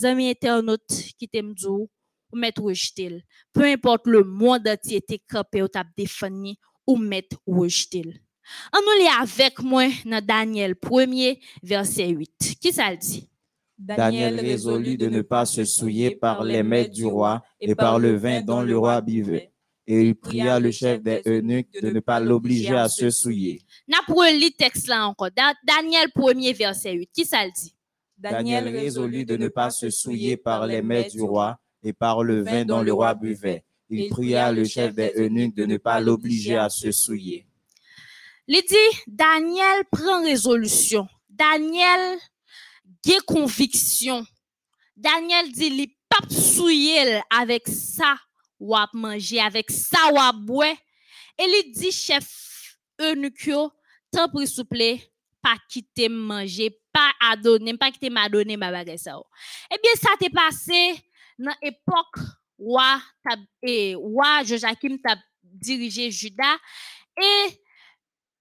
amis 0.02 0.31
internautes 0.31 1.12
qui 1.18 1.28
t'aiment 1.28 1.55
ou 1.67 2.36
mettre 2.36 2.62
rejeter. 2.62 3.25
Peu 3.52 3.65
importe 3.65 4.07
le 4.07 4.23
monde 4.23 4.68
entier 4.68 4.99
était 4.99 5.18
campé 5.18 5.62
ou 5.62 5.68
t'a 5.68 5.85
défini 5.97 6.59
ou 6.86 6.97
mettre 6.97 7.39
rejeter. 7.47 8.02
On 8.73 8.81
nous 8.81 9.02
lit 9.02 9.10
avec 9.20 9.60
moi 9.60 9.89
dans 10.05 10.25
Daniel 10.25 10.75
1er 10.75 11.39
verset 11.62 12.09
8. 12.09 12.57
Qui 12.60 12.73
ça 12.73 12.91
le 12.91 12.97
dit? 12.97 13.28
Daniel 13.78 14.40
résolut 14.40 14.97
de 14.97 15.07
ne 15.08 15.23
pas 15.23 15.47
se 15.47 15.65
souiller 15.65 16.16
par 16.16 16.42
les 16.42 16.62
mets 16.62 16.89
du 16.89 17.07
roi 17.07 17.42
et 17.60 17.74
par 17.74 17.98
le 17.98 18.16
vin 18.16 18.40
dont 18.42 18.60
le 18.62 18.76
roi 18.78 19.00
buvait. 19.00 19.52
Et 19.86 20.02
il 20.02 20.15
pria 20.16 20.58
le 20.60 20.70
chef 20.70 21.00
des 21.02 21.23
eunuques 21.26 21.73
de 21.81 21.89
ne 21.90 22.00
pas 22.00 22.20
l'obliger 22.20 22.76
à 22.76 22.89
se 22.89 23.08
souiller. 23.10 23.62
N'a 23.86 23.98
pour 24.07 24.23
le 24.23 24.50
texte 24.50 24.86
là 24.89 25.07
encore. 25.07 25.31
Da- 25.34 25.55
Daniel 25.65 26.08
1er 26.15 26.52
verset 26.55 26.92
8. 26.92 27.10
Qui 27.15 27.24
ça 27.24 27.44
le 27.47 27.52
dit? 27.52 27.74
Daniel 28.18 28.68
résolut 28.68 29.24
de 29.24 29.36
ne 29.36 29.48
pas 29.48 29.70
se 29.70 29.89
souiller 29.90 30.36
par 30.36 30.66
les 30.66 30.82
mets 30.82 31.05
du 31.08 31.23
roi 31.23 31.58
et 31.82 31.92
par 31.92 32.23
le 32.24 32.42
vin 32.42 32.65
dont 32.65 32.82
le 32.82 32.92
roi 32.92 33.15
buvait. 33.15 33.65
Il 33.89 34.08
pria 34.10 34.52
le 34.52 34.65
chef 34.65 34.94
des 34.94 35.12
eunuques 35.16 35.55
de 35.55 35.65
ne 35.65 35.76
pas 35.78 36.00
l'obliger 36.00 36.57
à 36.58 36.68
se 36.68 36.90
souiller. 36.92 37.47
Il 38.48 38.60
dit, 38.68 38.98
Daniel 39.07 39.84
prend 39.90 40.23
résolution. 40.23 41.07
Daniel 41.31 42.18
conviction. 43.27 44.27
Daniel 44.97 45.52
dit, 45.52 45.67
il 45.67 45.94
pas 46.09 46.28
souiller 46.28 47.20
avec 47.31 47.68
ça 47.68 48.17
ou 48.59 48.75
à 48.75 48.89
manger, 48.93 49.41
avec 49.41 49.70
ça 49.70 50.12
ou 50.12 50.18
à 50.18 50.33
boire. 50.33 50.75
Et 51.39 51.44
il 51.44 51.73
dit, 51.73 51.93
chef 51.93 52.77
eunuque, 53.01 53.47
yo, 53.47 53.70
tant 54.10 54.28
pis 54.28 54.47
s'il 54.47 54.65
plaît, 54.65 55.12
pas 55.41 55.57
quitter 55.68 56.09
manger, 56.09 56.77
pas 56.93 57.12
à 57.20 57.36
donner, 57.36 57.77
pas 57.77 57.91
quitter 57.93 58.10
m'a 58.10 58.28
donner 58.28 58.57
ma 58.57 58.73
bagage 58.73 58.99
ça. 59.01 59.20
Eh 59.73 59.77
bien, 59.83 59.93
ça 59.94 60.10
t'est 60.18 60.31
passé 60.31 61.01
dans 61.39 61.55
l'époque 61.62 62.18
où 62.59 62.77
tab- 63.23 63.44
et 63.62 63.94
roi 63.94 64.43
Joachim 64.43 64.97
t'a 65.02 65.17
dirigé 65.43 66.10
Juda 66.10 66.57
et 67.23 67.60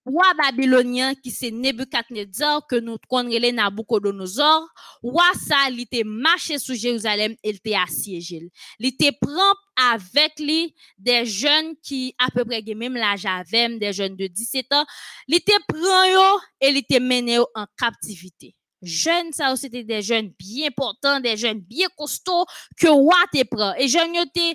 roi 0.07 0.25
babylonien 0.37 1.13
qui 1.15 1.31
c'est 1.31 1.51
Nebuchadnezzar 1.51 2.65
que 2.65 2.77
nous 2.77 2.97
connaissons 3.09 3.53
Nabucodonosor, 3.53 4.67
roi 5.03 5.23
ça 5.47 5.69
il 5.69 5.81
était 5.81 6.03
marché 6.05 6.57
sur 6.59 6.75
Jérusalem, 6.75 7.35
il 7.43 7.55
était 7.55 7.75
assiégé. 7.75 8.49
Il 8.79 8.87
était 8.87 9.11
prend 9.11 9.53
avec 9.93 10.39
lui 10.39 10.73
des 10.97 11.25
jeunes 11.25 11.75
qui 11.83 12.15
à 12.17 12.29
peu 12.31 12.45
près 12.45 12.63
même 12.75 12.95
l'âge 12.95 13.25
avec 13.25 13.79
des 13.79 13.91
jeunes 13.91 14.15
de 14.15 14.27
17 14.27 14.73
ans, 14.73 14.85
il 15.27 15.35
était 15.35 15.59
prend 15.67 16.03
yo 16.05 16.39
et 16.61 16.69
il 16.69 16.77
était 16.77 16.99
mené 16.99 17.39
en 17.39 17.65
captivité. 17.77 18.55
Jeunes, 18.81 19.33
ça 19.33 19.51
aussi, 19.51 19.63
c'était 19.63 19.83
des 19.83 20.03
jeunes 20.03 20.31
bien 20.37 20.69
portants, 20.69 21.19
des 21.19 21.35
jeunes 21.35 21.59
bien 21.59 21.87
costauds 21.97 22.45
que 22.77 22.87
roi 22.87 23.17
te 23.33 23.43
prend. 23.43 23.73
Et 23.73 23.87
jeunes 23.87 24.13
te 24.33 24.51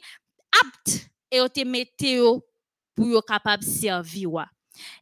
aptes 0.60 1.08
et 1.31 1.40
te 1.50 1.64
mette 1.64 2.00
yo 2.00 2.44
pour 2.94 3.08
yo 3.08 3.20
capable 3.20 3.64
servir 3.64 4.31
roi. 4.31 4.47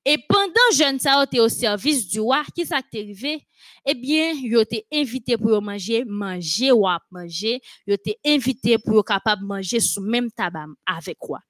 Et 0.04 0.16
pendant 0.28 0.54
jeune 0.74 0.98
ça 0.98 1.22
était 1.22 1.40
au 1.40 1.48
service 1.48 2.08
du 2.08 2.20
roi, 2.20 2.42
qui 2.54 2.66
ça 2.66 2.80
t'est 2.82 3.00
arrivé? 3.00 3.46
Eh 3.84 3.94
bien, 3.94 4.32
yo 4.32 4.64
t'es 4.64 4.86
invité 4.92 5.36
pour 5.36 5.62
manger, 5.62 6.04
manger 6.04 6.72
ou 6.72 6.86
manger, 7.10 7.60
yo 7.86 7.96
t'es 7.96 8.18
invité 8.24 8.78
pour 8.78 8.94
yo 8.94 9.02
capable 9.02 9.44
manger 9.44 9.80
sous 9.80 10.00
même 10.00 10.30
tabac 10.30 10.66
avec 10.86 11.18
roi. 11.20 11.40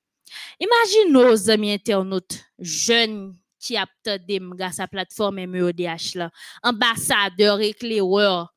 Imagine 0.60 1.12
nos 1.12 1.50
amis 1.50 1.72
internautes 1.72 2.44
jeunes 2.58 3.36
qui 3.58 3.76
a 3.76 3.86
peut-être 3.86 4.56
grâce 4.56 4.78
à 4.78 4.84
la 4.84 4.88
plateforme 4.88 5.44
MEODH 5.46 6.14
là, 6.14 6.30
ambassadeur, 6.62 7.60
éclaireur. 7.60 8.54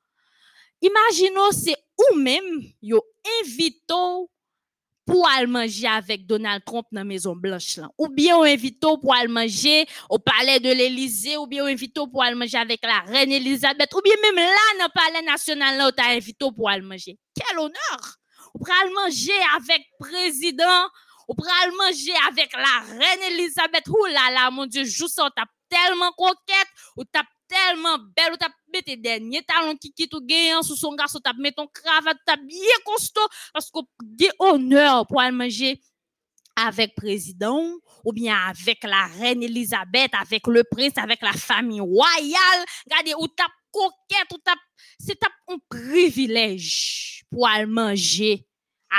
Imaginons 0.82 1.52
c'est 1.52 1.78
ou 1.98 2.16
même 2.18 2.64
yo 2.82 3.02
invito 3.42 4.30
pour 5.06 5.28
aller 5.30 5.48
manger 5.48 5.88
avec 5.88 6.26
Donald 6.26 6.64
Trump 6.66 6.86
dans 6.92 7.02
la 7.02 7.06
Maison 7.06 7.36
Blanche. 7.36 7.80
Ou 7.98 8.08
bien 8.10 8.38
on 8.38 8.44
invite 8.44 8.80
pour 8.80 9.14
aller 9.14 9.28
manger 9.28 9.86
au 10.10 10.20
palais 10.20 10.60
de 10.60 10.70
l'Élysée, 10.70 11.38
ou 11.38 11.48
bien 11.48 11.64
on 11.64 11.68
invite 11.68 11.94
pour 11.94 12.24
aller 12.24 12.36
manger 12.36 12.58
avec 12.58 12.82
la 12.84 13.00
reine 13.00 13.32
Elisabeth, 13.32 13.94
ou 13.94 14.02
bien 14.02 14.16
même 14.22 14.36
là 14.36 14.78
dans 14.80 14.86
le 14.86 14.90
palais 14.94 15.26
national 15.26 15.82
on 15.82 15.92
t'a 15.92 16.10
invité 16.12 16.46
pour 16.56 16.70
aller 16.70 16.82
manger. 16.82 17.18
Quel 17.36 17.60
honneur! 17.60 18.16
Ou 18.54 18.60
pour 18.60 18.74
aller 18.82 18.94
manger 18.94 19.34
avec 19.56 19.82
président, 20.00 20.88
ou 21.28 21.34
pour 21.36 21.48
aller 21.62 21.76
manger 21.76 22.14
avec 22.30 22.54
la 22.54 22.96
reine 22.98 23.34
Elisabeth. 23.34 23.88
Ouh 23.90 24.06
là 24.06 24.32
là, 24.32 24.52
mon 24.52 24.66
Dieu, 24.66 24.86
ça, 24.86 25.30
t'as 25.36 25.46
tellement 25.70 26.12
coquette, 26.12 26.68
ou 26.98 27.04
t'as 27.04 27.24
tellement 27.54 27.98
belle, 28.16 28.34
ou 28.34 28.38
t'as 28.38 28.50
mis 28.74 28.84
tes 28.84 28.98
derniers 28.98 29.44
talons 29.44 29.76
qui 29.76 29.94
quittent 29.94 30.14
ou 30.14 30.24
sous 30.64 30.76
son 30.76 30.96
garçon, 30.96 31.20
t'as 31.24 31.34
mis 31.34 31.54
ton 31.54 31.68
cravate, 31.68 32.18
t'as 32.26 32.38
bien 32.38 32.78
costaud, 32.86 33.28
parce 33.54 33.70
qu'on 33.70 33.82
a 33.82 34.32
honneur 34.40 35.08
pour 35.08 35.22
aller 35.22 35.36
manger 35.36 35.82
avec 36.56 36.96
président, 36.96 37.68
ou 38.04 38.14
bien 38.14 38.36
avec 38.48 38.84
la 38.84 39.06
reine 39.06 39.42
Elisabeth, 39.42 40.12
avec 40.20 40.46
le 40.48 40.64
prince, 40.64 40.98
avec 40.98 41.22
la 41.22 41.34
famille 41.34 41.82
royale. 41.82 42.66
Regardez, 42.86 43.14
ou 43.18 43.28
t'as 43.28 43.48
coquette, 43.72 44.32
ou 44.32 44.38
t'as, 44.38 44.54
c'est 45.00 45.20
un 45.48 45.58
privilège 45.70 47.24
pour 47.32 47.48
aller 47.48 47.66
manger 47.66 48.46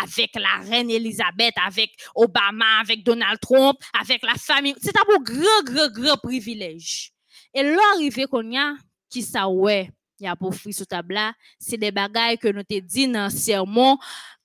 avec 0.02 0.34
la 0.34 0.68
reine 0.68 0.90
Elisabeth, 0.90 1.54
avec 1.64 1.92
Obama, 2.16 2.80
avec 2.80 3.04
Donald 3.04 3.38
Trump, 3.40 3.78
avec 4.00 4.22
la 4.24 4.34
famille. 4.34 4.74
C'est 4.82 4.96
un 4.96 5.22
grand, 5.22 5.62
grand, 5.64 5.92
grand 5.92 6.16
privilège. 6.16 7.13
Et 7.54 7.62
l'arrivée 7.62 8.26
qu'on 8.26 8.50
y 8.50 8.56
a, 8.56 8.74
qui 9.08 9.22
ça 9.22 9.48
ouais, 9.48 9.90
y 10.20 10.26
a 10.26 10.34
pour 10.34 10.54
fruit 10.54 10.72
sur 10.72 10.86
table 10.86 11.14
là, 11.14 11.34
c'est 11.58 11.76
des 11.76 11.92
bagailles 11.92 12.38
que 12.38 12.48
nous 12.48 12.62
te 12.62 12.78
dit 12.80 13.08
dans 13.08 13.30
sermon 13.30 13.96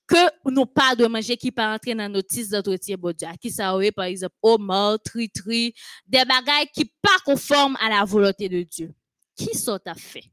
que 0.06 0.50
nous 0.50 0.66
pas 0.66 0.96
de 0.96 1.06
manger 1.06 1.36
qui 1.36 1.52
pas 1.52 1.74
entrer 1.74 1.94
dans 1.94 2.08
notice 2.08 2.48
d'entretien 2.48 2.96
bon 2.96 3.14
Dieu. 3.16 3.28
Qui 3.40 3.50
ça 3.50 3.76
ouais, 3.76 3.92
par 3.92 4.06
exemple, 4.06 4.34
homard, 4.42 4.98
tri 5.04 5.30
tri, 5.30 5.74
des 6.06 6.24
bagailles 6.24 6.68
qui 6.72 6.84
pas 6.84 7.18
conformes 7.24 7.76
à 7.80 7.88
la 7.88 8.04
volonté 8.04 8.48
de 8.48 8.62
Dieu. 8.62 8.92
Qui 9.36 9.56
ça 9.56 9.78
t'a 9.78 9.94
fait? 9.94 10.24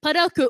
pendant 0.00 0.28
que 0.28 0.42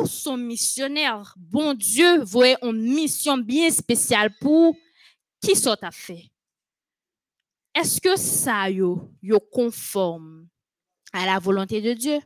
ou 0.00 0.06
son 0.06 0.36
missionnaire, 0.36 1.32
bon 1.36 1.74
Dieu, 1.74 2.22
voyait 2.24 2.56
une 2.62 2.82
mission 2.94 3.38
bien 3.38 3.70
spéciale 3.70 4.34
pour 4.40 4.74
qui 5.40 5.54
ça 5.54 5.76
t'a 5.76 5.92
fait? 5.92 6.24
Est-ce 7.72 8.00
que 8.00 8.16
ça 8.16 8.68
yo, 8.68 9.12
yo 9.22 9.38
conforme? 9.38 10.48
À 11.16 11.26
la 11.26 11.38
volonté 11.38 11.80
de 11.80 11.92
Dieu? 11.92 12.18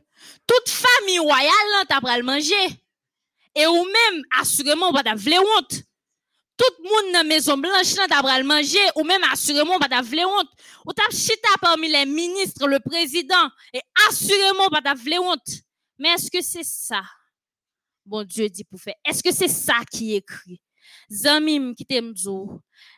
Toute 0.47 0.69
famille 0.69 1.19
royale 1.19 1.69
là 1.73 1.85
t'a 1.87 2.01
pral 2.01 2.23
manger. 2.23 2.67
Et 3.55 3.67
ou 3.67 3.83
même 3.83 4.23
assurément 4.39 4.91
pas 4.93 5.15
vle 5.15 5.39
honte. 5.39 5.83
Tout 6.57 6.83
monde 6.83 7.13
dans 7.13 7.27
maison 7.27 7.57
blanche 7.57 7.95
là 7.95 8.07
t'a 8.07 8.21
pral 8.21 8.43
manger 8.43 8.79
ou 8.95 9.03
même 9.03 9.23
assurément 9.31 9.79
pas 9.79 10.01
vle 10.01 10.25
honte. 10.25 10.49
Ou 10.85 10.93
t'a 10.93 11.09
chita 11.11 11.49
parmi 11.61 11.89
les 11.89 12.05
ministres, 12.05 12.67
le 12.67 12.79
président 12.79 13.49
et 13.73 13.81
assurément 14.07 14.69
pas 14.69 14.93
vle 14.93 15.19
honte. 15.19 15.49
Mais 15.97 16.09
est-ce 16.09 16.29
que 16.31 16.41
c'est 16.41 16.65
ça? 16.65 17.01
Bon 18.05 18.23
Dieu 18.23 18.49
dit 18.49 18.63
pour 18.63 18.79
faire? 18.79 18.95
Est-ce 19.05 19.23
que 19.23 19.33
c'est 19.33 19.47
ça 19.47 19.79
qui 19.91 20.13
est 20.13 20.17
écrit? 20.17 20.61
Zamim 21.09 21.73
qui 21.75 21.85
t'aime 21.85 22.13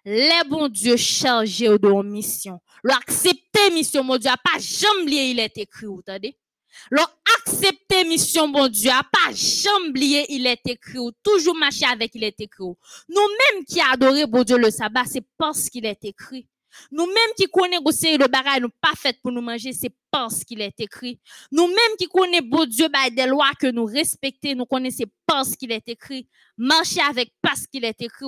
les 0.06 0.42
bons 0.50 0.68
Dieu 0.68 0.98
chargé 0.98 1.68
de 1.68 2.04
mission. 2.04 2.60
L'accepter 2.84 3.72
mission, 3.72 4.04
mon 4.04 4.18
Dieu, 4.18 4.30
pas 4.44 4.60
jamais 4.60 5.04
oublié, 5.04 5.32
il 5.32 5.40
est 5.40 5.58
écrit, 5.58 5.86
vous 5.86 6.00
entendez? 6.00 6.38
L'accepter 6.92 8.04
mission, 8.04 8.48
mon 8.48 8.68
Dieu, 8.68 8.90
pas 8.90 9.34
jamais 9.34 9.90
oublié, 9.90 10.26
il 10.30 10.46
est 10.46 10.66
écrit, 10.66 11.00
toujours 11.24 11.56
marcher 11.56 11.86
avec, 11.86 12.12
il 12.16 12.24
est 12.24 12.40
écrit. 12.40 12.64
Nous-mêmes 13.08 13.66
qui 13.66 13.80
adorons, 13.80 14.26
bon 14.28 14.44
Dieu, 14.44 14.58
le 14.58 14.72
sabbat, 14.72 15.06
c'est 15.06 15.24
parce 15.38 15.70
qu'il 15.70 15.86
est 15.86 16.04
écrit. 16.04 16.48
Nous-mêmes 16.92 17.34
qui 17.38 17.46
connaissons 17.46 17.84
aussi 17.86 18.18
le 18.18 18.28
bagage, 18.28 18.62
nous 18.62 18.70
pas 18.82 18.94
fait 18.96 19.20
pour 19.22 19.32
nous 19.32 19.42
manger, 19.42 19.74
c'est 19.74 19.94
parce 20.12 20.44
qu'il 20.44 20.62
est 20.62 20.80
écrit. 20.80 21.20
Nous-mêmes 21.52 21.98
qui 21.98 22.08
connaissons 22.08 22.48
bon 22.48 22.66
Dieu 22.66 22.88
bah, 22.88 23.10
des 23.10 23.26
lois 23.26 23.52
que 23.60 23.68
nous 23.68 23.86
respectons, 23.86 24.56
nous 24.56 24.66
connaissons 24.66 25.06
parce 25.26 25.56
qu'il 25.56 25.72
est 25.72 25.88
écrit. 25.88 26.28
Marcher 26.58 27.02
avec 27.02 27.34
parce 27.42 27.68
qu'il 27.68 27.86
est 27.86 28.02
écrit. 28.02 28.26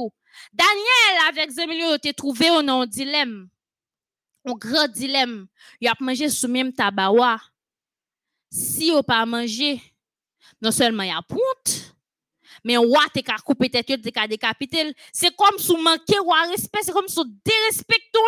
Daniel 0.54 1.30
avec 1.30 1.52
Zemilio 1.52 1.94
ont 1.94 2.14
trouvé 2.16 2.48
un 2.50 2.86
dilemme. 2.86 3.48
Un 4.46 4.54
grand 4.54 4.88
dilemme. 4.88 5.48
Il 5.82 5.88
a 5.88 5.94
mangé 6.00 6.30
sous 6.30 6.48
même 6.48 6.74
tabawa. 6.74 7.40
Si 8.52 8.92
on 8.94 9.04
pas 9.04 9.26
mangé, 9.26 9.82
non 10.62 10.72
seulement 10.72 11.04
il 11.04 11.12
a 11.12 11.22
honte, 11.30 11.95
mais 12.64 12.78
roi 12.78 13.04
te 13.14 13.20
ka 13.20 13.36
couper 13.46 13.70
tête 13.70 14.02
te 14.02 14.10
ka 14.10 14.28
décapiter 14.28 14.94
c'est 15.12 15.36
comme 15.36 15.58
sous 15.58 15.78
manquer 15.78 16.20
roi 16.20 16.42
respect 16.50 16.80
c'est 16.84 16.92
comme 16.92 17.08
sous 17.08 17.26
dérespecter. 17.44 18.20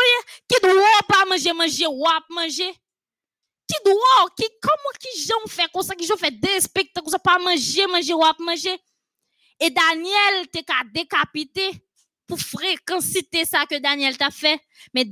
Qui 0.47 0.59
doit 0.61 1.07
pas 1.07 1.25
manger 1.29 1.53
manger 1.53 1.85
roi 1.85 2.19
manger? 2.29 2.73
Qui 3.67 3.75
doit 3.85 4.29
qui 4.37 4.45
comment 4.61 4.93
qui 4.99 5.21
j'en 5.21 5.49
fait 5.49 5.69
comme 5.71 5.83
ça 5.83 5.95
qui 5.95 6.05
j'en 6.05 6.17
fait 6.17 6.31
dérespecter 6.31 7.01
comme 7.01 7.11
ça 7.11 7.19
pas 7.19 7.39
manger 7.39 7.87
manger 7.87 8.13
roi 8.13 8.33
manger? 8.39 8.77
Et 9.59 9.69
Daniel 9.69 10.47
te 10.51 10.61
ka 10.63 10.83
décapité 10.93 11.71
pour 12.27 12.39
fréquenter 12.39 13.45
ça 13.45 13.65
que 13.65 13.79
Daniel 13.79 14.17
t'a 14.17 14.29
fait. 14.29 14.59
Mais 14.93 15.05